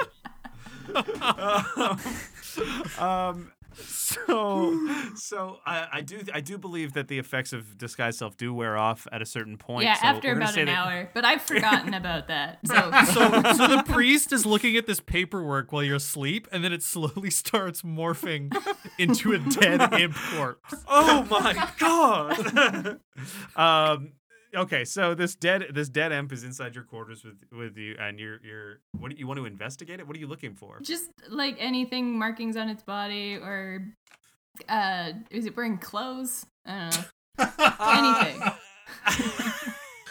um, 1.21 1.99
so 3.73 4.87
so 5.15 5.57
I, 5.65 5.87
I 5.93 6.01
do 6.01 6.19
I 6.33 6.41
do 6.41 6.57
believe 6.57 6.93
that 6.93 7.07
the 7.07 7.17
effects 7.19 7.53
of 7.53 7.77
disguise 7.77 8.17
self 8.17 8.35
do 8.35 8.53
wear 8.53 8.77
off 8.77 9.07
at 9.11 9.21
a 9.21 9.25
certain 9.25 9.57
point. 9.57 9.85
yeah, 9.85 9.93
so 9.95 10.07
after 10.07 10.31
about 10.33 10.57
an 10.57 10.65
that- 10.65 10.77
hour. 10.77 11.09
But 11.13 11.23
I've 11.25 11.41
forgotten 11.41 11.93
about 11.93 12.27
that. 12.27 12.59
So, 12.71 12.91
So, 13.13 13.41
so 13.53 13.67
the 13.67 13.83
priest 13.85 14.31
is 14.33 14.45
looking 14.45 14.75
at 14.77 14.87
this 14.87 14.99
paperwork 14.99 15.71
while 15.71 15.83
you're 15.83 15.95
asleep, 15.97 16.47
and 16.51 16.63
then 16.63 16.71
it 16.73 16.83
slowly 16.83 17.29
starts 17.43 17.81
morphing 17.81 18.53
into 18.97 19.31
a 19.33 19.39
dead 19.39 19.93
imp 19.93 20.15
corpse. 20.15 20.75
Oh 20.87 21.25
my 21.29 21.69
god. 21.79 22.99
um. 23.55 24.11
Okay, 24.53 24.83
so 24.83 25.13
this 25.15 25.35
dead 25.35 25.67
this 25.73 25.87
dead 25.87 26.11
imp 26.11 26.33
is 26.33 26.43
inside 26.43 26.75
your 26.75 26.83
quarters 26.83 27.23
with 27.23 27.43
with 27.51 27.77
you, 27.77 27.95
and 27.99 28.19
you're 28.19 28.39
you're 28.43 28.79
what 28.99 29.11
do 29.11 29.17
you 29.17 29.25
want 29.27 29.39
to 29.39 29.45
investigate 29.45 29.99
it? 29.99 30.07
What 30.07 30.15
are 30.15 30.19
you 30.19 30.27
looking 30.27 30.55
for? 30.55 30.79
just 30.81 31.09
like 31.29 31.55
anything 31.59 32.17
markings 32.17 32.57
on 32.57 32.67
its 32.69 32.83
body 32.83 33.35
or 33.35 33.85
uh 34.67 35.13
is 35.29 35.45
it 35.45 35.55
wearing 35.55 35.77
clothes? 35.77 36.45
I 36.65 36.89
don't 37.37 38.41
know. 38.41 38.51
Anything. 38.51 38.51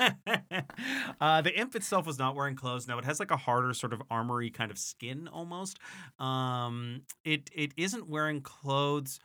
uh, 1.21 1.43
the 1.43 1.53
imp 1.59 1.77
itself 1.77 2.07
was 2.07 2.19
not 2.19 2.35
wearing 2.35 2.57
clothes. 2.57 2.89
No, 2.89 2.99
it 2.99 3.05
has 3.05 3.21
like 3.21 3.31
a 3.31 3.37
harder 3.37 3.75
sort 3.75 3.93
of 3.93 4.03
armory 4.11 4.51
kind 4.51 4.71
of 4.71 4.79
skin 4.79 5.29
almost. 5.29 5.79
Um, 6.19 7.03
it 7.25 7.51
it 7.55 7.73
isn't 7.77 8.09
wearing 8.09 8.41
clothes. 8.41 9.21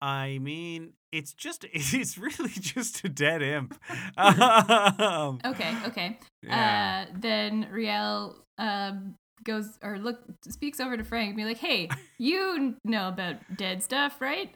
I 0.00 0.38
mean, 0.38 0.92
it's 1.12 1.32
just 1.34 1.64
it's 1.72 2.18
really 2.18 2.50
just 2.50 3.04
a 3.04 3.08
dead 3.08 3.42
imp. 3.42 3.78
Um, 4.16 5.38
Okay, 5.44 5.76
okay. 5.86 6.18
yeah. 6.42 7.06
Uh 7.08 7.16
then 7.18 7.68
Rael 7.70 8.42
um 8.58 9.14
goes 9.44 9.78
or 9.82 9.98
look 9.98 10.20
speaks 10.48 10.80
over 10.80 10.96
to 10.96 11.04
Frank 11.04 11.28
and 11.28 11.36
be 11.36 11.44
like, 11.44 11.58
"Hey, 11.58 11.88
you 12.18 12.76
know 12.84 13.08
about 13.08 13.36
dead 13.56 13.82
stuff, 13.82 14.20
right?" 14.20 14.54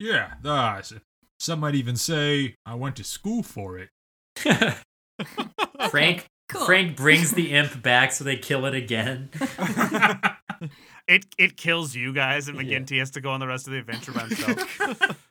Yeah, 0.00 0.34
uh, 0.44 0.80
some 1.40 1.60
might 1.60 1.74
even 1.74 1.96
say 1.96 2.54
I 2.64 2.74
went 2.74 2.96
to 2.96 3.04
school 3.04 3.42
for 3.42 3.78
it. 3.78 3.90
Frank, 5.90 6.26
cool. 6.48 6.64
Frank 6.66 6.96
brings 6.96 7.32
the 7.32 7.52
imp 7.52 7.82
back 7.82 8.12
so 8.12 8.22
they 8.24 8.36
kill 8.36 8.64
it 8.66 8.74
again. 8.74 9.30
It 11.08 11.26
it 11.38 11.56
kills 11.56 11.94
you 11.96 12.12
guys, 12.12 12.46
and 12.48 12.56
Yeah. 12.56 12.78
McGinty 12.78 12.98
has 13.00 13.10
to 13.12 13.20
go 13.20 13.30
on 13.30 13.40
the 13.40 13.46
rest 13.48 13.66
of 13.66 13.72
the 13.72 13.78
adventure 13.80 14.12
by 14.12 14.20
himself. 14.20 15.16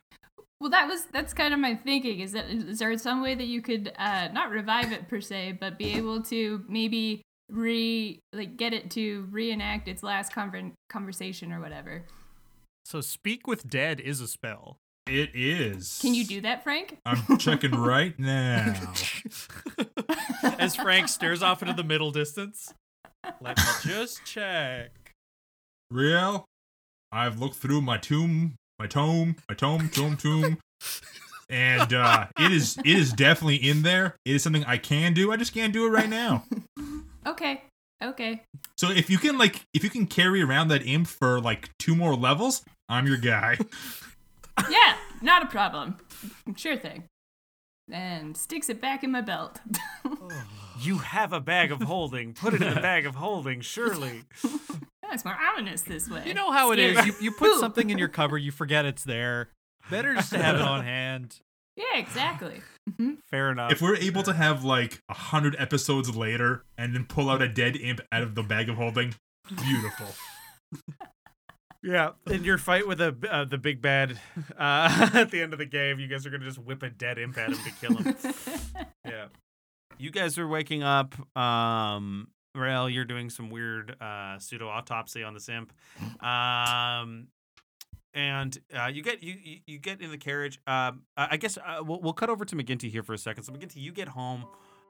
Well, 0.60 0.70
that 0.70 0.88
was 0.88 1.04
that's 1.12 1.32
kind 1.32 1.54
of 1.54 1.60
my 1.60 1.76
thinking. 1.76 2.18
Is 2.18 2.32
that 2.32 2.46
is 2.50 2.80
there 2.80 2.98
some 2.98 3.22
way 3.22 3.36
that 3.36 3.46
you 3.46 3.62
could 3.62 3.92
uh, 3.96 4.26
not 4.32 4.50
revive 4.50 4.90
it 4.90 5.06
per 5.08 5.20
se, 5.20 5.58
but 5.60 5.78
be 5.78 5.92
able 5.92 6.20
to 6.24 6.64
maybe 6.68 7.22
re 7.48 8.18
like 8.32 8.56
get 8.56 8.72
it 8.74 8.90
to 8.90 9.28
reenact 9.30 9.86
its 9.86 10.02
last 10.02 10.32
conver- 10.32 10.72
conversation 10.90 11.52
or 11.52 11.60
whatever? 11.60 12.02
So 12.84 13.00
speak 13.00 13.46
with 13.46 13.70
dead 13.70 14.00
is 14.00 14.20
a 14.20 14.26
spell. 14.26 14.78
It 15.06 15.30
is. 15.32 16.00
Can 16.02 16.12
you 16.14 16.24
do 16.24 16.40
that, 16.40 16.64
Frank? 16.64 16.98
I'm 17.06 17.38
checking 17.38 17.70
right 17.76 18.18
now. 18.18 18.74
As 20.58 20.74
Frank 20.74 21.06
stares 21.08 21.40
off 21.40 21.62
into 21.62 21.74
the 21.74 21.84
middle 21.84 22.10
distance. 22.10 22.74
Let 23.40 23.58
me 23.58 23.62
just 23.84 24.24
check. 24.24 24.90
Rael, 25.90 26.44
I've 27.12 27.38
looked 27.40 27.56
through 27.56 27.80
my 27.80 27.96
tomb, 27.98 28.54
my 28.78 28.86
tome, 28.86 29.36
my 29.48 29.54
tome, 29.54 29.88
tome, 29.88 30.16
tomb, 30.16 30.58
and 31.48 31.92
uh, 31.94 32.26
it 32.38 32.52
is 32.52 32.76
it 32.78 32.86
is 32.86 33.12
definitely 33.12 33.56
in 33.56 33.82
there. 33.82 34.16
It 34.24 34.34
is 34.36 34.42
something 34.42 34.64
I 34.64 34.76
can 34.76 35.14
do. 35.14 35.32
I 35.32 35.36
just 35.36 35.54
can't 35.54 35.72
do 35.72 35.86
it 35.86 35.90
right 35.90 36.08
now. 36.08 36.44
Okay, 37.26 37.60
okay. 38.02 38.40
So 38.78 38.90
if 38.90 39.10
you 39.10 39.18
can 39.18 39.36
like 39.36 39.60
if 39.74 39.84
you 39.84 39.90
can 39.90 40.06
carry 40.06 40.40
around 40.40 40.68
that 40.68 40.86
imp 40.86 41.06
for 41.08 41.40
like 41.42 41.68
two 41.78 41.94
more 41.94 42.14
levels, 42.14 42.64
I'm 42.88 43.06
your 43.06 43.18
guy. 43.18 43.58
Yeah, 44.70 44.96
not 45.22 45.42
a 45.42 45.46
problem. 45.46 45.98
Sure 46.56 46.76
thing. 46.76 47.04
and 47.90 48.34
sticks 48.36 48.68
it 48.70 48.80
back 48.80 49.04
in 49.04 49.10
my 49.10 49.20
belt. 49.20 49.60
You 50.80 50.98
have 50.98 51.32
a 51.32 51.40
bag 51.40 51.70
of 51.72 51.82
holding. 51.82 52.32
Put 52.34 52.54
it 52.54 52.62
in 52.62 52.72
the 52.72 52.80
bag 52.80 53.04
of 53.04 53.16
holding, 53.16 53.60
surely. 53.60 54.22
That's 55.10 55.24
more 55.24 55.36
ominous 55.36 55.82
this 55.82 56.08
way. 56.08 56.22
You 56.26 56.34
know 56.34 56.50
how 56.50 56.72
it 56.72 56.78
is. 56.78 57.06
You, 57.06 57.14
you 57.20 57.30
put 57.32 57.58
something 57.60 57.90
in 57.90 57.98
your 57.98 58.08
cupboard, 58.08 58.38
you 58.38 58.50
forget 58.52 58.84
it's 58.84 59.04
there. 59.04 59.50
Better 59.90 60.14
just 60.14 60.32
to 60.32 60.42
have 60.42 60.56
it 60.56 60.62
on 60.62 60.84
hand. 60.84 61.40
Yeah, 61.76 61.96
exactly. 61.98 62.60
Fair 63.30 63.52
enough. 63.52 63.70
If 63.72 63.80
we're 63.80 63.96
able 63.96 64.22
to 64.24 64.32
have 64.32 64.64
like 64.64 65.00
a 65.08 65.14
hundred 65.14 65.54
episodes 65.58 66.14
later 66.16 66.64
and 66.76 66.94
then 66.94 67.04
pull 67.04 67.30
out 67.30 67.40
a 67.40 67.48
dead 67.48 67.76
imp 67.76 68.00
out 68.10 68.22
of 68.22 68.34
the 68.34 68.42
bag 68.42 68.68
of 68.68 68.76
holding, 68.76 69.14
beautiful. 69.48 70.06
Yeah, 71.80 72.10
in 72.26 72.42
your 72.42 72.58
fight 72.58 72.88
with 72.88 72.98
the 72.98 73.16
uh, 73.30 73.44
the 73.44 73.56
big 73.56 73.80
bad 73.80 74.18
uh, 74.58 75.10
at 75.14 75.30
the 75.30 75.40
end 75.40 75.52
of 75.52 75.60
the 75.60 75.64
game, 75.64 76.00
you 76.00 76.08
guys 76.08 76.26
are 76.26 76.30
gonna 76.30 76.44
just 76.44 76.58
whip 76.58 76.82
a 76.82 76.90
dead 76.90 77.18
imp 77.18 77.38
at 77.38 77.50
him 77.50 77.58
to 77.58 77.70
kill 77.80 77.96
him. 77.96 78.16
yeah, 79.06 79.26
you 79.96 80.10
guys 80.10 80.38
are 80.38 80.48
waking 80.48 80.82
up. 80.82 81.14
Um, 81.38 82.28
Rael, 82.54 82.88
you're 82.88 83.04
doing 83.04 83.30
some 83.30 83.50
weird 83.50 83.96
uh, 84.00 84.38
pseudo 84.38 84.68
autopsy 84.68 85.22
on 85.22 85.34
the 85.34 85.52
imp. 85.52 85.72
Um, 86.22 87.28
and 88.14 88.58
uh, 88.76 88.86
you 88.86 89.02
get 89.02 89.22
you, 89.22 89.36
you 89.66 89.78
get 89.78 90.00
in 90.00 90.10
the 90.10 90.18
carriage. 90.18 90.58
Um, 90.66 91.02
I 91.16 91.28
I 91.32 91.36
guess 91.36 91.56
uh, 91.58 91.82
we'll 91.82 92.00
we'll 92.00 92.14
cut 92.14 92.30
over 92.30 92.44
to 92.44 92.56
McGinty 92.56 92.90
here 92.90 93.02
for 93.02 93.12
a 93.12 93.18
second. 93.18 93.44
So 93.44 93.52
McGinty, 93.52 93.76
you 93.76 93.92
get 93.92 94.08
home. 94.08 94.44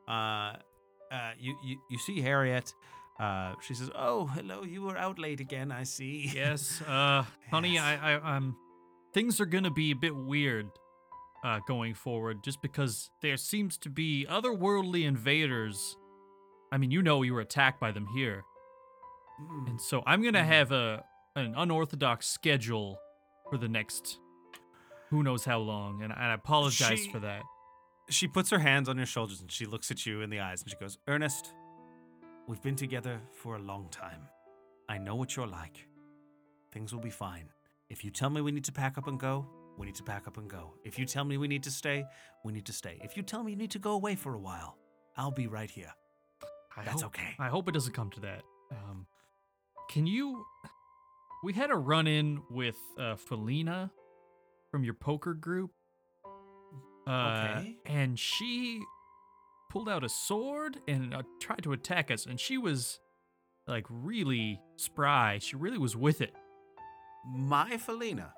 Uh, 0.08 0.54
uh, 1.10 1.32
you 1.38 1.56
you 1.64 1.76
you 1.90 1.98
see 1.98 2.20
Harriet. 2.20 2.72
Uh, 3.18 3.54
she 3.60 3.74
says, 3.74 3.90
"Oh, 3.94 4.26
hello. 4.26 4.62
You 4.62 4.82
were 4.82 4.96
out 4.96 5.18
late 5.18 5.40
again. 5.40 5.72
I 5.72 5.82
see." 5.82 6.30
Yes, 6.34 6.80
uh, 6.88 7.24
honey, 7.50 7.74
Yes. 7.74 8.00
I, 8.02 8.12
I, 8.14 8.20
I'm. 8.36 8.56
Things 9.12 9.40
are 9.40 9.46
gonna 9.46 9.70
be 9.72 9.90
a 9.90 9.96
bit 9.96 10.14
weird, 10.14 10.66
uh, 11.44 11.58
going 11.66 11.94
forward, 11.94 12.44
just 12.44 12.62
because 12.62 13.10
there 13.20 13.36
seems 13.36 13.76
to 13.78 13.90
be 13.90 14.26
otherworldly 14.30 15.04
invaders. 15.04 15.96
I 16.72 16.78
mean, 16.78 16.90
you 16.90 17.02
know, 17.02 17.22
you 17.22 17.34
were 17.34 17.40
attacked 17.40 17.80
by 17.80 17.92
them 17.92 18.06
here, 18.08 18.44
Mm. 19.40 19.68
and 19.70 19.80
so 19.80 20.02
I'm 20.06 20.22
gonna 20.22 20.40
Mhm. 20.42 20.46
have 20.46 20.72
a 20.72 21.04
an 21.36 21.54
unorthodox 21.56 22.26
schedule 22.26 22.98
for 23.48 23.58
the 23.58 23.68
next, 23.68 24.18
who 25.10 25.22
knows 25.22 25.44
how 25.44 25.58
long, 25.58 26.02
and 26.02 26.12
I 26.12 26.32
apologize 26.32 26.98
She- 27.04 27.12
for 27.12 27.20
that. 27.20 27.44
She 28.10 28.26
puts 28.26 28.50
her 28.50 28.58
hands 28.58 28.88
on 28.88 28.96
your 28.96 29.06
shoulders 29.06 29.40
and 29.40 29.52
she 29.52 29.64
looks 29.66 29.90
at 29.92 30.04
you 30.04 30.20
in 30.20 30.30
the 30.30 30.40
eyes 30.40 30.62
and 30.62 30.70
she 30.70 30.76
goes, 30.76 30.98
Ernest, 31.06 31.54
we've 32.48 32.60
been 32.62 32.74
together 32.74 33.20
for 33.30 33.54
a 33.54 33.58
long 33.60 33.88
time. 33.90 34.28
I 34.88 34.98
know 34.98 35.14
what 35.14 35.36
you're 35.36 35.46
like. 35.46 35.86
Things 36.72 36.92
will 36.92 37.00
be 37.02 37.10
fine. 37.10 37.52
If 37.88 38.04
you 38.04 38.10
tell 38.10 38.30
me 38.30 38.40
we 38.40 38.50
need 38.50 38.64
to 38.64 38.72
pack 38.72 38.98
up 38.98 39.06
and 39.06 39.20
go, 39.20 39.46
we 39.76 39.86
need 39.86 39.94
to 39.96 40.02
pack 40.02 40.26
up 40.26 40.38
and 40.38 40.50
go. 40.50 40.74
If 40.84 40.98
you 40.98 41.04
tell 41.06 41.24
me 41.24 41.36
we 41.36 41.46
need 41.46 41.62
to 41.64 41.70
stay, 41.70 42.04
we 42.44 42.52
need 42.52 42.66
to 42.66 42.72
stay. 42.72 42.98
If 43.04 43.16
you 43.16 43.22
tell 43.22 43.44
me 43.44 43.52
you 43.52 43.56
need 43.58 43.70
to 43.72 43.78
go 43.78 43.92
away 43.92 44.16
for 44.16 44.34
a 44.34 44.38
while, 44.40 44.76
I'll 45.16 45.30
be 45.30 45.46
right 45.46 45.70
here. 45.70 45.92
I 46.78 46.84
That's 46.84 47.02
hope, 47.02 47.14
okay. 47.16 47.34
I 47.38 47.48
hope 47.48 47.68
it 47.68 47.72
doesn't 47.72 47.92
come 47.92 48.10
to 48.10 48.20
that. 48.20 48.42
Um, 48.70 49.06
can 49.90 50.06
you? 50.06 50.44
We 51.42 51.52
had 51.52 51.70
a 51.70 51.76
run 51.76 52.06
in 52.06 52.40
with 52.50 52.76
uh, 52.98 53.16
Felina 53.16 53.90
from 54.70 54.84
your 54.84 54.94
poker 54.94 55.34
group. 55.34 55.70
Uh, 57.06 57.56
Okay. 57.56 57.76
And 57.86 58.18
she 58.18 58.80
pulled 59.70 59.88
out 59.88 60.04
a 60.04 60.08
sword 60.08 60.78
and 60.86 61.14
uh, 61.14 61.22
tried 61.40 61.62
to 61.62 61.72
attack 61.72 62.10
us, 62.10 62.26
and 62.26 62.38
she 62.38 62.58
was 62.58 63.00
like 63.66 63.86
really 63.88 64.60
spry. 64.76 65.38
She 65.40 65.56
really 65.56 65.78
was 65.78 65.96
with 65.96 66.20
it. 66.20 66.34
My 67.26 67.76
Felina. 67.78 68.32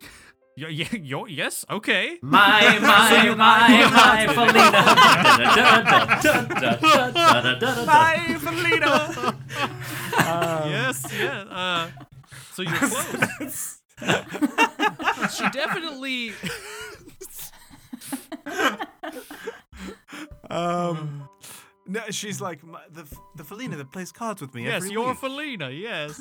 Yeah, 0.58 0.68
yeah, 0.68 0.88
yo, 1.02 1.26
yes, 1.26 1.66
okay. 1.68 2.16
My, 2.22 2.78
my, 2.80 3.34
my, 3.36 3.68
my, 3.90 4.26
Felina. 4.32 4.70
My 7.86 8.36
Felina! 8.40 9.36
yes, 10.66 11.04
yeah. 11.12 11.44
Uh, 11.50 11.90
so 12.54 12.62
you're 12.62 12.72
close. 12.74 13.82
she 15.36 15.44
definitely. 15.50 16.32
um, 20.48 21.28
no, 21.86 22.00
she's 22.08 22.40
like 22.40 22.64
my, 22.64 22.80
the 22.90 23.04
the 23.36 23.44
Felina 23.44 23.76
that 23.76 23.92
plays 23.92 24.10
cards 24.10 24.40
with 24.40 24.54
me 24.54 24.64
yes, 24.64 24.76
every 24.76 24.92
you're 24.92 25.08
week. 25.08 25.18
Felina. 25.18 25.68
Yes. 25.68 26.18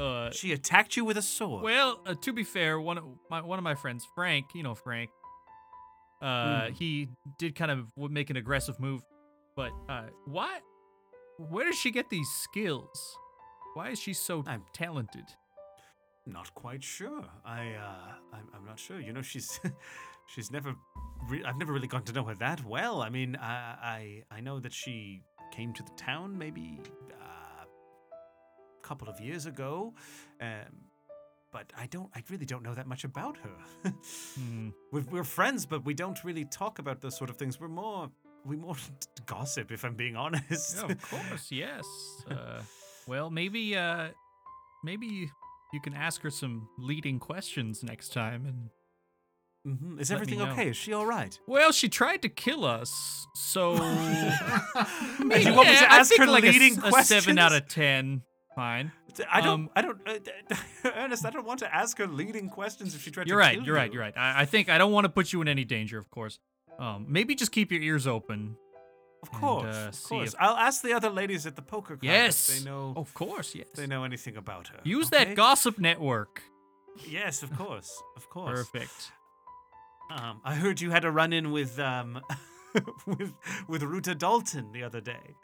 Uh, 0.00 0.30
She 0.32 0.52
attacked 0.52 0.96
you 0.96 1.04
with 1.04 1.16
a 1.18 1.22
sword. 1.22 1.62
well, 1.62 2.00
uh, 2.06 2.14
to 2.22 2.32
be 2.32 2.42
fair, 2.44 2.80
one 2.80 2.98
of 2.98 3.04
my 3.30 3.40
one 3.42 3.58
of 3.58 3.64
my 3.64 3.74
friends, 3.74 4.06
Frank, 4.14 4.46
you 4.54 4.62
know 4.62 4.74
Frank, 4.74 5.10
uh, 6.22 6.66
Hmm. 6.68 6.72
he 6.74 7.08
did 7.38 7.54
kind 7.54 7.70
of 7.70 7.92
make 7.96 8.30
an 8.30 8.36
aggressive 8.36 8.78
move, 8.80 9.02
but 9.56 9.72
uh, 9.88 10.06
why? 10.26 10.60
Where 11.38 11.64
does 11.66 11.76
she 11.78 11.90
get 11.90 12.08
these 12.10 12.28
skills? 12.42 13.16
Why 13.74 13.90
is 13.90 13.98
she 13.98 14.12
so 14.14 14.42
I'm- 14.46 14.64
talented? 14.72 15.24
Not 16.26 16.54
quite 16.54 16.84
sure. 16.84 17.24
I 17.44 17.60
uh, 17.74 18.12
I'm, 18.36 18.46
I'm 18.54 18.64
not 18.66 18.78
sure. 18.78 19.00
You 19.00 19.12
know, 19.12 19.22
she's 19.22 19.60
she's 20.34 20.50
never. 20.50 20.74
Re- 21.28 21.44
I've 21.44 21.56
never 21.58 21.72
really 21.72 21.88
gotten 21.88 22.06
to 22.06 22.12
know 22.12 22.24
her 22.24 22.34
that 22.36 22.64
well. 22.64 23.02
I 23.02 23.10
mean, 23.10 23.36
I 23.36 23.76
I 24.30 24.36
I 24.36 24.40
know 24.40 24.60
that 24.60 24.72
she 24.72 25.22
came 25.52 25.72
to 25.74 25.82
the 25.82 25.92
town 25.96 26.36
maybe 26.38 26.78
couple 28.90 29.08
of 29.08 29.20
years 29.20 29.46
ago, 29.46 29.94
um, 30.40 30.72
but 31.52 31.66
I 31.78 31.86
don't. 31.86 32.10
I 32.14 32.20
really 32.30 32.44
don't 32.52 32.64
know 32.66 32.74
that 32.74 32.88
much 32.88 33.04
about 33.04 33.36
her. 33.44 33.90
Hmm. 34.36 34.70
we're, 34.92 35.04
we're 35.12 35.24
friends, 35.38 35.64
but 35.64 35.84
we 35.84 35.94
don't 35.94 36.18
really 36.24 36.44
talk 36.44 36.80
about 36.80 37.00
those 37.00 37.16
sort 37.16 37.30
of 37.30 37.36
things. 37.36 37.60
We're 37.60 37.68
more 37.84 38.10
we 38.44 38.56
more 38.56 38.74
gossip, 39.26 39.70
if 39.70 39.84
I'm 39.84 39.94
being 39.94 40.16
honest. 40.16 40.76
Yeah, 40.76 40.90
of 40.92 41.02
course, 41.10 41.46
yes. 41.64 41.86
Uh, 42.28 42.62
well, 43.06 43.30
maybe, 43.30 43.76
uh, 43.76 44.08
maybe 44.82 45.30
you 45.72 45.80
can 45.80 45.94
ask 45.94 46.20
her 46.22 46.30
some 46.30 46.68
leading 46.78 47.18
questions 47.20 47.84
next 47.84 48.12
time. 48.12 48.46
And 49.64 49.76
hmm 49.78 50.00
Is 50.00 50.10
everything 50.10 50.40
okay? 50.42 50.70
Is 50.70 50.76
she 50.76 50.92
all 50.92 51.06
right? 51.06 51.38
well, 51.46 51.70
she 51.70 51.88
tried 51.88 52.22
to 52.22 52.28
kill 52.28 52.64
us, 52.64 52.90
so 53.34 53.74
And 53.76 55.28
maybe, 55.28 55.44
you 55.44 55.54
want 55.54 55.68
me 55.68 55.76
to 55.76 55.92
I 55.92 55.98
ask 55.98 56.16
her 56.16 56.26
like 56.26 56.44
a 56.44 56.48
s- 56.48 56.54
leading 56.54 56.78
a, 56.82 57.04
seven 57.04 57.38
out 57.38 57.52
of 57.52 57.68
ten. 57.68 58.22
Fine. 58.54 58.90
I 59.30 59.40
don't. 59.40 59.48
Um, 59.48 59.70
I 59.76 59.82
don't. 59.82 60.00
Uh, 60.06 60.56
Ernest, 60.96 61.24
I 61.24 61.30
don't 61.30 61.46
want 61.46 61.60
to 61.60 61.72
ask 61.74 61.96
her 61.98 62.06
leading 62.06 62.48
questions 62.48 62.94
if 62.94 63.02
she 63.02 63.10
tried 63.10 63.24
to 63.24 63.28
You're 63.28 63.38
to 63.38 63.44
right. 63.46 63.62
You're 63.64 63.74
right. 63.74 63.86
you. 63.90 63.94
You're 63.94 64.02
right. 64.02 64.14
I, 64.16 64.44
think 64.44 64.68
I 64.68 64.76
don't 64.78 64.92
want 64.92 65.04
to 65.04 65.08
put 65.08 65.32
you 65.32 65.40
in 65.40 65.48
any 65.48 65.64
danger, 65.64 65.98
of 65.98 66.10
course. 66.10 66.38
Um, 66.78 67.06
maybe 67.08 67.34
just 67.34 67.52
keep 67.52 67.70
your 67.70 67.80
ears 67.82 68.06
open. 68.06 68.56
Of 69.22 69.28
And, 69.32 69.40
course. 69.40 69.76
uh, 69.76 69.88
of 69.92 70.02
course. 70.04 70.28
if- 70.30 70.40
I'll 70.40 70.56
ask 70.56 70.82
the 70.82 70.92
other 70.94 71.10
ladies 71.10 71.46
at 71.46 71.54
the 71.54 71.62
poker 71.62 71.94
club 71.96 72.04
Yes. 72.04 72.48
if 72.48 72.58
they 72.64 72.70
know. 72.70 72.92
Of 72.96 73.12
course. 73.14 73.54
Yes. 73.54 73.68
they 73.74 73.86
know 73.86 74.02
anything 74.04 74.36
about 74.36 74.68
her. 74.68 74.78
Use 74.82 75.08
okay? 75.12 75.24
that 75.26 75.36
gossip 75.36 75.78
network. 75.78 76.42
Yes, 77.08 77.42
of 77.42 77.56
course. 77.56 78.02
Of 78.16 78.28
course. 78.30 78.58
Perfect. 78.58 79.12
Um, 80.10 80.40
I 80.44 80.54
heard 80.54 80.80
you 80.80 80.90
had 80.90 81.04
a 81.04 81.10
run-in 81.10 81.52
with 81.52 81.78
um, 81.78 82.20
with 83.06 83.32
with 83.68 83.82
Ruta 83.84 84.14
Dalton 84.14 84.72
the 84.72 84.82
other 84.82 85.00
day. 85.00 85.36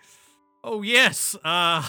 Oh 0.65 0.83
yes. 0.83 1.37
Uh, 1.45 1.87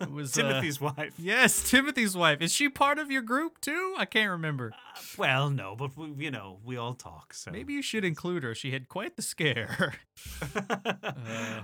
it 0.00 0.10
was 0.10 0.36
uh, 0.36 0.42
Timothy's 0.42 0.80
wife. 0.80 1.12
Yes, 1.18 1.68
Timothy's 1.68 2.16
wife. 2.16 2.40
Is 2.40 2.52
she 2.52 2.68
part 2.68 2.98
of 2.98 3.10
your 3.10 3.22
group 3.22 3.60
too? 3.60 3.94
I 3.98 4.04
can't 4.04 4.30
remember. 4.30 4.72
Well, 5.18 5.50
no, 5.50 5.74
but 5.76 5.96
we, 5.96 6.24
you 6.24 6.30
know, 6.30 6.58
we 6.64 6.76
all 6.76 6.94
talk. 6.94 7.34
So 7.34 7.50
Maybe 7.50 7.72
you 7.72 7.82
should 7.82 8.04
include 8.04 8.42
her. 8.44 8.54
She 8.54 8.70
had 8.70 8.88
quite 8.88 9.16
the 9.16 9.22
scare. 9.22 9.94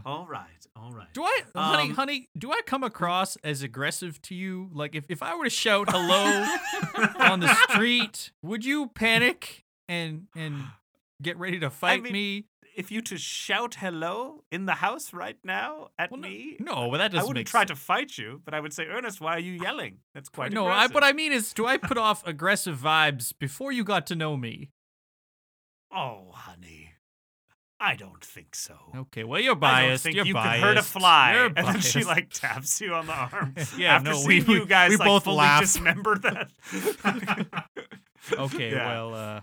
all 0.05 0.27
right, 0.29 0.67
all 0.77 0.93
right. 0.93 1.13
Do 1.13 1.23
I, 1.23 1.41
honey, 1.55 1.91
Um, 1.91 1.95
honey, 1.95 2.29
do 2.37 2.51
I 2.53 2.61
come 2.67 2.83
across 2.83 3.37
as 3.37 3.63
aggressive 3.63 4.21
to 4.23 4.35
you? 4.35 4.71
Like 4.73 4.95
if, 4.95 5.05
if 5.09 5.23
I 5.23 5.35
were 5.37 5.45
to 5.45 5.51
shout 5.51 5.89
hello 5.91 6.47
on 7.31 7.41
the 7.41 7.55
street, 7.69 8.33
would 8.43 8.65
you 8.65 8.89
panic 8.89 9.65
and 9.89 10.27
and 10.37 10.63
get 11.23 11.37
ready 11.39 11.59
to 11.61 11.71
fight 11.71 12.03
mean, 12.03 12.13
me? 12.13 12.45
If 12.77 12.91
you 12.91 13.01
to 13.03 13.17
shout 13.19 13.75
hello 13.77 14.45
in 14.51 14.67
the 14.67 14.75
house 14.75 15.13
right 15.13 15.37
now 15.45 15.89
at 15.99 16.11
Well, 16.11 16.21
me, 16.21 16.57
No, 16.61 16.91
but 16.91 16.99
that 16.99 17.13
doesn't 17.13 17.25
I 17.25 17.29
wouldn't 17.29 17.47
try 17.47 17.61
sense. 17.63 17.71
to 17.71 17.77
fight 17.77 18.17
you, 18.19 18.41
but 18.45 18.55
I 18.55 18.61
would 18.61 18.73
say, 18.73 18.85
Ernest, 18.87 19.21
why 19.21 19.35
are 19.35 19.39
you 19.41 19.53
yelling? 19.53 19.99
That's 20.15 20.29
quite 20.29 20.53
no, 20.53 20.67
I, 20.67 20.87
what 20.89 21.03
I 21.05 21.13
mean 21.13 21.33
is, 21.33 21.53
do 21.53 21.67
I 21.67 21.77
put 21.77 21.99
off 21.99 22.27
aggressive 22.27 22.79
vibes 22.79 23.33
before 23.39 23.73
you 23.73 23.85
got 23.85 24.07
to 24.09 24.15
know 24.17 24.37
me? 24.37 24.71
Oh, 25.93 26.31
honey, 26.33 26.93
I 27.81 27.97
don't 27.97 28.23
think 28.25 28.55
so. 28.55 28.77
Okay, 28.95 29.25
well 29.25 29.41
you're 29.41 29.53
I 29.53 29.55
don't 29.55 29.61
biased. 29.61 30.03
think 30.05 30.17
you're 30.17 30.27
you 30.27 30.35
biased. 30.35 30.55
could 30.63 30.67
hurt 30.69 30.77
a 30.77 30.83
fly, 30.83 31.33
You're 31.35 31.47
and 31.57 31.57
then 31.67 31.81
she 31.81 32.05
like 32.05 32.31
taps 32.31 32.81
you 32.81 32.95
on 32.95 33.07
the 33.07 33.13
arm. 33.33 33.55
Yeah, 33.77 33.97
after 33.97 34.11
no, 34.11 34.23
we- 34.27 34.41
seeing 34.41 34.51
you 34.57 34.61
we- 34.61 34.67
guys 34.67 34.91
we 34.91 34.97
like, 34.99 35.07
both 35.07 35.25
fully 35.25 35.39
laugh. 35.39 35.63
dismember 35.63 36.19
that. 36.19 36.51
Okay, 38.37 38.71
Yeah. 38.73 38.87
well, 38.87 39.15
uh, 39.15 39.41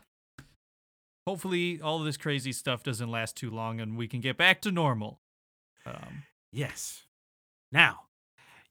hopefully 1.28 1.80
all 1.82 2.00
of 2.00 2.06
this 2.06 2.16
crazy 2.18 2.52
stuff 2.54 2.82
doesn't 2.84 3.10
last 3.12 3.36
too 3.36 3.50
long 3.52 3.80
and 3.82 3.98
we 3.98 4.08
can 4.08 4.22
get 4.22 4.38
back 4.38 4.62
to 4.62 4.72
normal. 4.72 5.20
Um, 5.86 6.24
Yes. 6.52 7.04
Now, 7.72 8.02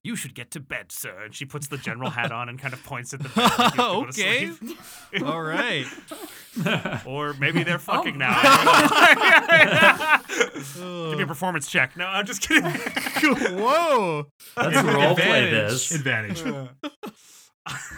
You 0.02 0.14
should 0.16 0.34
get 0.34 0.50
to 0.52 0.60
bed, 0.60 0.92
sir. 0.92 1.24
And 1.24 1.34
she 1.34 1.44
puts 1.44 1.66
the 1.66 1.76
general 1.78 2.10
hat 2.10 2.30
on 2.30 2.48
and 2.48 2.60
kind 2.60 2.72
of 2.72 2.82
points 2.84 3.12
at 3.12 3.20
the 3.24 3.28
bed. 3.28 3.50
like 3.58 3.76
you 3.76 3.82
have 3.84 4.14
to 4.14 4.22
go 4.22 4.44
to 4.62 4.76
okay. 5.18 5.24
All 5.24 5.42
right. 5.42 5.84
Or 7.06 7.34
maybe 7.34 7.64
they're 7.64 7.78
fucking 7.78 8.14
Oh. 8.14 8.18
now. 8.18 8.40
Give 11.10 11.18
me 11.18 11.24
a 11.24 11.26
performance 11.26 11.68
check. 11.70 11.96
No, 11.98 12.06
I'm 12.06 12.24
just 12.24 12.40
kidding. 12.40 12.64
Whoa. 13.58 14.24
Let's 14.56 14.76
roleplay 14.78 15.10
Advantage. 15.10 15.52
this. 15.52 15.90
Advantage. 15.92 16.42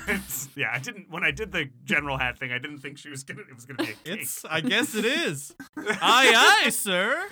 It's- 0.09 0.49
yeah, 0.57 0.71
I 0.73 0.79
didn't. 0.79 1.11
When 1.11 1.23
I 1.25 1.31
did 1.31 1.53
the 1.53 1.69
general 1.85 2.17
hat 2.19 2.39
thing, 2.39 2.53
I 2.53 2.59
didn't 2.59 2.79
think 2.79 2.97
she 2.99 3.11
was 3.11 3.23
gonna. 3.25 3.41
It 3.43 3.55
was 3.55 3.65
gonna 3.67 3.83
be 3.85 3.91
a 3.93 3.95
cake. 4.05 4.21
It's. 4.21 4.45
I 4.45 4.61
guess 4.61 4.95
it 4.95 5.05
is. 5.05 5.55
aye, 5.77 6.63
aye, 6.65 6.71
sir. 6.71 7.23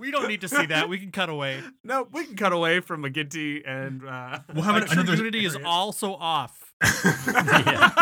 we 0.00 0.10
don't 0.10 0.26
need 0.28 0.40
to 0.42 0.48
see 0.48 0.66
that. 0.66 0.88
We 0.88 0.98
can 0.98 1.12
cut 1.12 1.28
away. 1.28 1.60
no, 1.84 2.08
we 2.12 2.24
can 2.26 2.36
cut 2.36 2.52
away 2.52 2.80
from 2.80 3.02
McGinty 3.04 3.62
and. 3.66 4.04
Uh, 4.06 4.40
We'll 4.54 4.64
have 4.64 4.76
an- 4.82 4.88
another. 4.90 5.14
unity 5.16 5.44
is 5.44 5.56
also 5.64 6.14
off. 6.14 6.74
Yeah. 6.82 7.92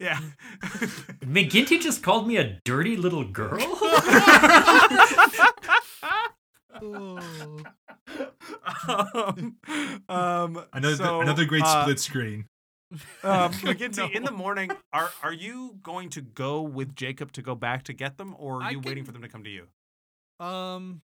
yeah. 0.00 0.20
McGinty 1.24 1.80
just 1.80 2.02
called 2.02 2.26
me 2.26 2.36
a 2.36 2.60
dirty 2.64 2.96
little 2.96 3.24
girl. 3.24 3.58
um, 8.88 9.56
um, 10.08 10.64
Another 10.72 10.96
so, 10.96 11.20
another 11.20 11.44
great 11.44 11.62
uh, 11.62 11.82
split 11.82 12.00
screen. 12.00 12.46
Um, 13.22 13.52
McGinty, 13.64 13.96
No. 13.96 14.10
in 14.12 14.22
the 14.22 14.30
morning, 14.30 14.70
are 14.92 15.10
are 15.22 15.32
you 15.32 15.78
going 15.82 16.10
to 16.10 16.20
go 16.20 16.60
with 16.60 16.94
Jacob 16.94 17.32
to 17.32 17.40
go 17.40 17.54
back 17.54 17.84
to 17.84 17.94
get 17.94 18.18
them, 18.18 18.36
or 18.38 18.56
are 18.56 18.64
I 18.64 18.70
you 18.72 18.80
waiting 18.80 19.04
for 19.04 19.12
them 19.12 19.22
to 19.22 19.30
come 19.30 19.44
to 19.44 19.50
you? 19.50 19.68
Um, 20.44 21.00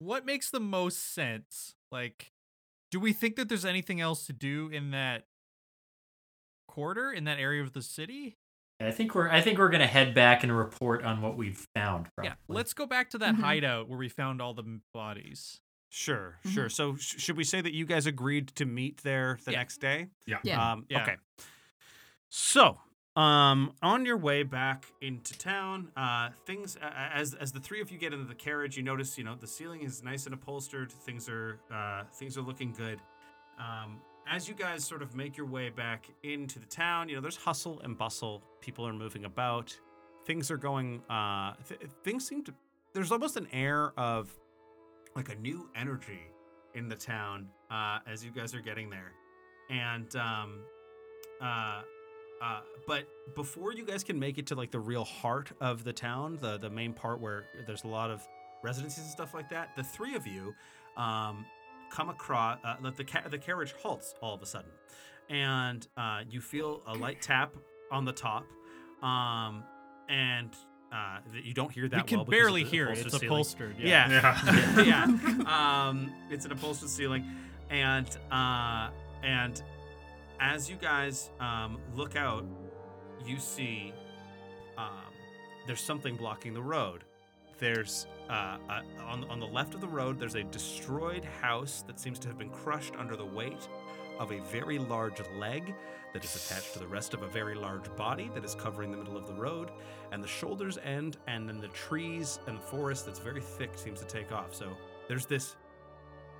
what 0.00 0.26
makes 0.26 0.50
the 0.50 0.58
most 0.58 1.14
sense? 1.14 1.76
Like, 1.92 2.32
do 2.90 2.98
we 2.98 3.12
think 3.12 3.36
that 3.36 3.48
there's 3.48 3.64
anything 3.64 4.00
else 4.00 4.26
to 4.26 4.32
do 4.32 4.68
in 4.68 4.90
that 4.90 5.26
quarter 6.66 7.12
in 7.12 7.22
that 7.22 7.38
area 7.38 7.62
of 7.62 7.72
the 7.72 7.82
city? 7.82 8.38
I 8.80 8.90
think 8.90 9.14
we're 9.14 9.28
I 9.30 9.40
think 9.40 9.58
we're 9.58 9.70
gonna 9.70 9.86
head 9.86 10.14
back 10.14 10.42
and 10.42 10.56
report 10.56 11.02
on 11.04 11.22
what 11.22 11.36
we've 11.36 11.66
found. 11.74 12.08
Probably. 12.14 12.28
Yeah, 12.30 12.34
let's 12.48 12.74
go 12.74 12.86
back 12.86 13.10
to 13.10 13.18
that 13.18 13.34
Mhm. 13.36 13.40
hideout 13.40 13.88
where 13.88 13.98
we 13.98 14.08
found 14.08 14.42
all 14.42 14.52
the 14.54 14.80
bodies. 14.92 15.60
Sure, 15.88 16.38
sure. 16.52 16.68
So, 16.68 16.96
sh- 16.96 17.16
should 17.22 17.36
we 17.38 17.44
say 17.44 17.60
that 17.62 17.72
you 17.72 17.86
guys 17.86 18.06
agreed 18.06 18.48
to 18.56 18.66
meet 18.66 18.98
there 19.02 19.38
the 19.44 19.52
Yeah. 19.52 19.58
next 19.58 19.78
day? 19.78 20.08
Yeah. 20.26 20.72
Um, 20.72 20.84
Yeah. 20.90 21.02
Okay. 21.02 21.16
So, 22.28 22.78
um, 23.14 23.72
on 23.82 24.04
your 24.04 24.18
way 24.18 24.42
back 24.42 24.84
into 25.00 25.38
town, 25.38 25.90
uh, 25.96 26.30
things 26.44 26.76
uh, 26.76 26.90
as 27.14 27.32
as 27.34 27.52
the 27.52 27.60
three 27.60 27.80
of 27.80 27.90
you 27.90 27.96
get 27.98 28.12
into 28.12 28.26
the 28.26 28.34
carriage, 28.34 28.76
you 28.76 28.82
notice 28.82 29.16
you 29.16 29.24
know 29.24 29.36
the 29.36 29.46
ceiling 29.46 29.82
is 29.82 30.02
nice 30.02 30.26
and 30.26 30.34
upholstered. 30.34 30.92
Things 30.92 31.28
are 31.28 31.60
uh, 31.70 32.04
things 32.12 32.36
are 32.36 32.42
looking 32.42 32.72
good. 32.72 33.00
Um, 33.58 34.02
as 34.28 34.48
you 34.48 34.54
guys 34.54 34.84
sort 34.84 35.02
of 35.02 35.14
make 35.14 35.36
your 35.36 35.46
way 35.46 35.70
back 35.70 36.06
into 36.22 36.58
the 36.58 36.66
town, 36.66 37.08
you 37.08 37.14
know 37.14 37.20
there's 37.20 37.36
hustle 37.36 37.80
and 37.82 37.96
bustle. 37.96 38.42
People 38.60 38.86
are 38.86 38.92
moving 38.92 39.24
about. 39.24 39.76
Things 40.24 40.50
are 40.50 40.56
going. 40.56 41.02
Uh, 41.08 41.54
th- 41.68 41.80
things 42.02 42.26
seem 42.26 42.42
to. 42.44 42.54
There's 42.92 43.12
almost 43.12 43.36
an 43.36 43.46
air 43.52 43.92
of 43.96 44.34
like 45.14 45.30
a 45.30 45.36
new 45.36 45.68
energy 45.76 46.20
in 46.74 46.88
the 46.88 46.96
town 46.96 47.48
uh, 47.70 47.98
as 48.06 48.24
you 48.24 48.30
guys 48.30 48.54
are 48.54 48.60
getting 48.60 48.90
there, 48.90 49.12
and 49.70 50.14
um, 50.16 50.60
uh, 51.40 51.82
uh, 52.42 52.60
but 52.86 53.06
before 53.34 53.72
you 53.72 53.84
guys 53.84 54.02
can 54.02 54.18
make 54.18 54.38
it 54.38 54.46
to 54.46 54.54
like 54.54 54.70
the 54.70 54.80
real 54.80 55.04
heart 55.04 55.52
of 55.60 55.84
the 55.84 55.92
town, 55.92 56.38
the 56.40 56.58
the 56.58 56.70
main 56.70 56.92
part 56.92 57.20
where 57.20 57.44
there's 57.66 57.84
a 57.84 57.88
lot 57.88 58.10
of 58.10 58.26
residences 58.62 59.04
and 59.04 59.10
stuff 59.10 59.34
like 59.34 59.48
that, 59.50 59.70
the 59.76 59.84
three 59.84 60.16
of 60.16 60.26
you 60.26 60.54
um, 60.96 61.44
come 61.90 62.08
across 62.08 62.58
uh, 62.64 62.76
like 62.82 62.96
the 62.96 63.04
ca- 63.04 63.28
the 63.28 63.38
carriage 63.38 63.74
halts 63.82 64.14
all 64.20 64.34
of 64.34 64.42
a 64.42 64.46
sudden, 64.46 64.70
and 65.30 65.86
uh, 65.96 66.20
you 66.28 66.40
feel 66.40 66.82
a 66.86 66.94
light 66.94 67.20
tap 67.22 67.54
on 67.90 68.04
the 68.04 68.12
top, 68.12 68.44
um, 69.02 69.64
and 70.08 70.50
uh, 70.92 71.18
that 71.32 71.44
you 71.44 71.52
don't 71.54 71.70
hear 71.72 71.88
that. 71.88 71.96
we 71.96 72.02
can 72.08 72.18
well 72.18 72.24
because 72.24 72.38
of 72.38 72.44
barely 72.44 72.62
the 72.64 72.70
hear 72.70 72.88
it. 72.88 72.98
It's 72.98 73.14
upholstered 73.14 73.20
ceiling. 73.20 73.32
upholstered. 73.32 73.76
Yeah. 73.78 74.10
Yeah, 74.10 74.82
Yeah. 74.82 75.06
yeah. 75.46 75.86
Um, 75.88 76.12
it's 76.30 76.44
an 76.44 76.52
upholstered 76.52 76.88
ceiling, 76.88 77.24
and 77.70 78.08
uh, 78.30 78.90
and 79.22 79.62
as 80.40 80.68
you 80.70 80.76
guys 80.76 81.30
um, 81.40 81.78
look 81.94 82.16
out, 82.16 82.44
you 83.24 83.38
see 83.38 83.92
um, 84.78 84.90
there's 85.66 85.80
something 85.80 86.16
blocking 86.16 86.54
the 86.54 86.62
road. 86.62 87.04
There's 87.58 88.06
uh, 88.28 88.58
uh, 88.68 88.82
on 89.04 89.24
on 89.24 89.40
the 89.40 89.46
left 89.46 89.74
of 89.74 89.80
the 89.80 89.88
road. 89.88 90.18
There's 90.18 90.34
a 90.34 90.44
destroyed 90.44 91.24
house 91.40 91.84
that 91.86 91.98
seems 91.98 92.18
to 92.20 92.28
have 92.28 92.38
been 92.38 92.50
crushed 92.50 92.94
under 92.98 93.16
the 93.16 93.24
weight 93.24 93.68
of 94.18 94.32
a 94.32 94.40
very 94.40 94.78
large 94.78 95.20
leg 95.38 95.74
that 96.12 96.24
is 96.24 96.34
attached 96.34 96.72
to 96.72 96.78
the 96.78 96.86
rest 96.86 97.12
of 97.14 97.22
a 97.22 97.26
very 97.26 97.54
large 97.54 97.94
body 97.96 98.30
that 98.34 98.44
is 98.44 98.54
covering 98.54 98.90
the 98.90 98.96
middle 98.96 99.16
of 99.16 99.26
the 99.26 99.34
road, 99.34 99.70
and 100.12 100.22
the 100.22 100.28
shoulders 100.28 100.78
end, 100.82 101.18
and 101.26 101.48
then 101.48 101.60
the 101.60 101.68
trees 101.68 102.38
and 102.46 102.56
the 102.56 102.62
forest 102.62 103.04
that's 103.04 103.18
very 103.18 103.40
thick 103.40 103.76
seems 103.76 104.00
to 104.00 104.06
take 104.06 104.32
off. 104.32 104.54
So 104.54 104.76
there's 105.08 105.26
this 105.26 105.56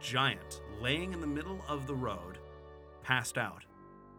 giant 0.00 0.62
laying 0.80 1.12
in 1.12 1.20
the 1.20 1.26
middle 1.26 1.60
of 1.68 1.86
the 1.86 1.94
road, 1.94 2.38
passed 3.02 3.36
out, 3.36 3.64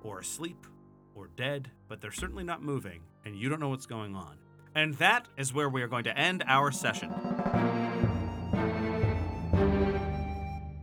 or 0.04 0.20
asleep, 0.20 0.68
or 1.16 1.30
dead, 1.36 1.72
but 1.88 2.02
they're 2.02 2.12
certainly 2.12 2.44
not 2.44 2.62
moving, 2.62 3.02
and 3.26 3.36
you 3.36 3.50
don't 3.50 3.60
know 3.60 3.70
what's 3.70 3.88
going 3.88 4.16
on. 4.16 4.38
And 4.78 4.94
that 4.98 5.26
is 5.38 5.52
where 5.56 5.68
we 5.68 5.82
are 5.82 5.88
going 5.88 6.04
to 6.04 6.16
end 6.16 6.44
our 6.46 6.72
session. 6.72 7.12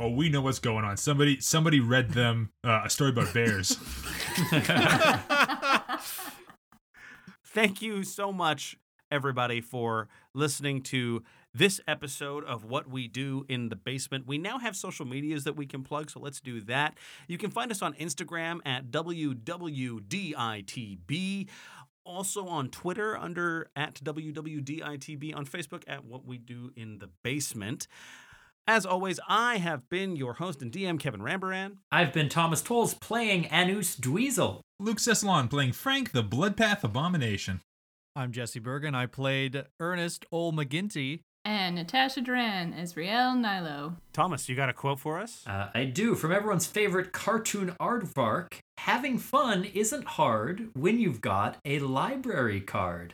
Oh, 0.01 0.11
we 0.11 0.29
know 0.29 0.41
what's 0.41 0.59
going 0.59 0.85
on. 0.85 0.97
Somebody 0.97 1.41
somebody 1.41 1.79
read 1.79 2.11
them 2.11 2.51
uh, 2.65 2.83
a 2.85 2.91
story 2.91 3.11
about 3.11 3.33
bears. 3.33 3.77
Thank 7.47 7.83
you 7.83 8.03
so 8.03 8.33
much, 8.33 8.77
everybody, 9.12 9.61
for 9.61 10.09
listening 10.35 10.83
to 10.83 11.23
this 11.55 11.81
episode 11.87 12.43
of 12.45 12.65
What 12.65 12.91
We 12.91 13.07
Do 13.07 13.47
in 13.49 13.69
the 13.69 13.77
Basement. 13.77 14.27
We 14.27 14.39
now 14.39 14.59
have 14.59 14.75
social 14.75 15.07
medias 15.07 15.45
that 15.45 15.55
we 15.55 15.66
can 15.66 15.85
plug, 15.85 16.11
so 16.11 16.19
let's 16.19 16.41
do 16.41 16.61
that. 16.62 16.99
You 17.29 17.39
can 17.39 17.53
find 17.53 17.71
us 17.71 17.81
on 17.81 17.95
Instagram 17.95 18.59
at 18.66 18.91
WWDITB. 18.91 19.39
Also 22.05 22.47
on 22.47 22.69
Twitter 22.69 23.17
under 23.17 23.71
at 23.75 23.95
WWDITB, 23.95 25.35
on 25.35 25.47
Facebook 25.47 25.83
at 25.87 26.05
What 26.05 26.27
We 26.27 26.39
Do 26.39 26.71
in 26.77 26.99
the 26.99 27.09
Basement. 27.23 27.87
As 28.67 28.87
always, 28.87 29.21
I 29.29 29.57
have 29.57 29.89
been 29.91 30.17
your 30.17 30.35
host 30.35 30.63
and 30.63 30.73
DM, 30.73 30.99
Kevin 30.99 31.21
Rambaran. 31.21 31.77
I've 31.93 32.13
been 32.13 32.29
Thomas 32.29 32.63
Tolles 32.63 32.95
playing 32.95 33.47
Anus 33.51 33.97
Dweezil. 33.97 34.61
Luke 34.81 34.99
Cessalon 34.99 35.49
playing 35.49 35.73
Frank 35.73 36.13
the 36.13 36.25
Bloodpath 36.25 36.83
Abomination. 36.83 37.61
I'm 38.17 38.33
Jesse 38.33 38.61
Bergen. 38.61 38.95
I 38.95 39.07
played 39.07 39.65
Ernest 39.81 40.25
Ol 40.31 40.53
McGinty. 40.53 41.21
And 41.45 41.75
Natasha 41.75 42.23
Duran 42.23 42.73
as 42.73 42.97
Rael 42.97 43.35
Nilo. 43.35 43.97
Thomas, 44.12 44.49
you 44.49 44.57
got 44.57 44.71
a 44.71 44.73
quote 44.73 44.99
for 44.99 45.19
us? 45.19 45.45
Uh, 45.47 45.69
I 45.75 45.85
do. 45.85 46.15
From 46.15 46.33
everyone's 46.33 46.66
favorite 46.66 47.12
cartoon 47.12 47.75
aardvark, 47.81 48.55
having 48.79 49.19
fun 49.19 49.65
isn't 49.65 50.05
hard 50.05 50.71
when 50.75 50.99
you've 50.99 51.21
got 51.21 51.59
a 51.65 51.81
library 51.81 52.61
card. 52.61 53.12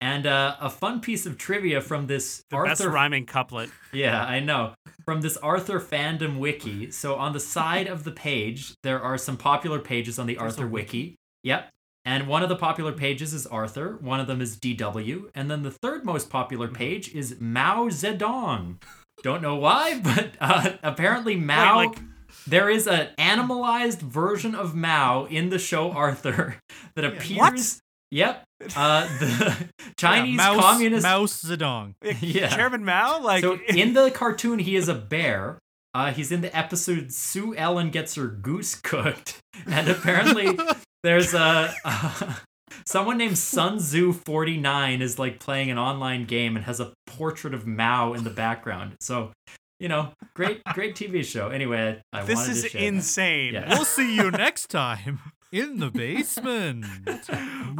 And 0.00 0.26
uh, 0.26 0.56
a 0.60 0.70
fun 0.70 1.00
piece 1.00 1.26
of 1.26 1.38
trivia 1.38 1.80
from 1.80 2.06
this 2.06 2.42
The 2.50 2.56
Arthur 2.56 2.70
best 2.70 2.84
rhyming 2.84 3.26
couplet. 3.26 3.70
Yeah, 3.92 4.24
I 4.24 4.40
know. 4.40 4.74
From 5.04 5.22
this 5.22 5.36
Arthur 5.36 5.80
fandom 5.80 6.38
wiki. 6.38 6.90
So 6.90 7.16
on 7.16 7.32
the 7.32 7.40
side 7.40 7.88
of 7.88 8.04
the 8.04 8.12
page, 8.12 8.74
there 8.82 9.00
are 9.00 9.18
some 9.18 9.36
popular 9.36 9.80
pages 9.80 10.18
on 10.18 10.26
the 10.26 10.38
Arthur 10.38 10.66
wiki. 10.68 11.16
Yep. 11.42 11.68
And 12.08 12.26
one 12.26 12.42
of 12.42 12.48
the 12.48 12.56
popular 12.56 12.92
pages 12.92 13.34
is 13.34 13.46
Arthur, 13.46 13.98
one 14.00 14.18
of 14.18 14.26
them 14.26 14.40
is 14.40 14.56
DW, 14.56 15.28
and 15.34 15.50
then 15.50 15.62
the 15.62 15.70
third 15.70 16.06
most 16.06 16.30
popular 16.30 16.66
page 16.66 17.14
is 17.14 17.36
Mao 17.38 17.88
Zedong. 17.90 18.80
Don't 19.22 19.42
know 19.42 19.56
why, 19.56 20.00
but 20.02 20.30
uh, 20.40 20.70
apparently 20.82 21.36
Mao. 21.36 21.76
like- 21.76 21.98
there 22.46 22.70
is 22.70 22.86
an 22.86 23.08
animalized 23.18 24.00
version 24.00 24.54
of 24.54 24.74
Mao 24.74 25.26
in 25.26 25.50
the 25.50 25.58
show 25.58 25.90
Arthur 25.92 26.56
that 26.96 27.04
appears. 27.04 27.36
What? 27.38 27.78
Yep. 28.10 28.44
Uh, 28.74 29.02
the 29.18 29.68
Chinese 29.98 30.30
yeah, 30.38 30.54
Mouse, 30.54 30.62
communist. 30.62 31.02
Mouse 31.02 31.42
Zedong. 31.44 31.94
Yeah. 32.22 32.48
Chairman 32.48 32.86
Mao? 32.86 33.20
Like, 33.20 33.42
So 33.42 33.58
in 33.68 33.92
the 33.92 34.10
cartoon, 34.10 34.60
he 34.60 34.76
is 34.76 34.88
a 34.88 34.94
bear. 34.94 35.58
Uh, 35.92 36.10
he's 36.12 36.32
in 36.32 36.40
the 36.40 36.56
episode 36.56 37.12
Sue 37.12 37.54
Ellen 37.54 37.90
gets 37.90 38.14
her 38.14 38.28
goose 38.28 38.74
cooked, 38.76 39.40
and 39.66 39.88
apparently 39.90 40.58
there's 41.02 41.34
a 41.34 41.74
uh, 41.84 42.34
someone 42.86 43.18
named 43.18 43.38
Sun 43.38 43.78
Tzu 43.78 44.12
49 44.12 45.02
is 45.02 45.18
like 45.18 45.38
playing 45.38 45.70
an 45.70 45.78
online 45.78 46.24
game 46.24 46.56
and 46.56 46.64
has 46.64 46.80
a 46.80 46.92
portrait 47.06 47.54
of 47.54 47.66
Mao 47.66 48.12
in 48.14 48.24
the 48.24 48.30
background. 48.30 48.96
So 49.00 49.32
you 49.78 49.88
know, 49.88 50.12
great 50.34 50.62
great 50.74 50.94
TV 50.94 51.24
show. 51.24 51.48
Anyway, 51.48 52.00
I, 52.12 52.20
I 52.20 52.24
this 52.24 52.36
wanted 52.36 52.56
is 52.56 52.66
share 52.66 52.82
insane. 52.82 53.54
Yeah. 53.54 53.68
We'll 53.68 53.84
see 53.84 54.16
you 54.16 54.30
next 54.32 54.68
time 54.68 55.20
in 55.52 55.78
the 55.78 55.90
basement. 55.90 56.84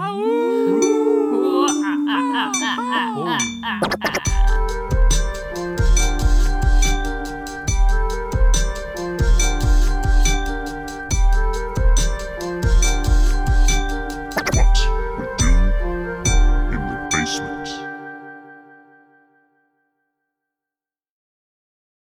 Ooh, 0.01 1.09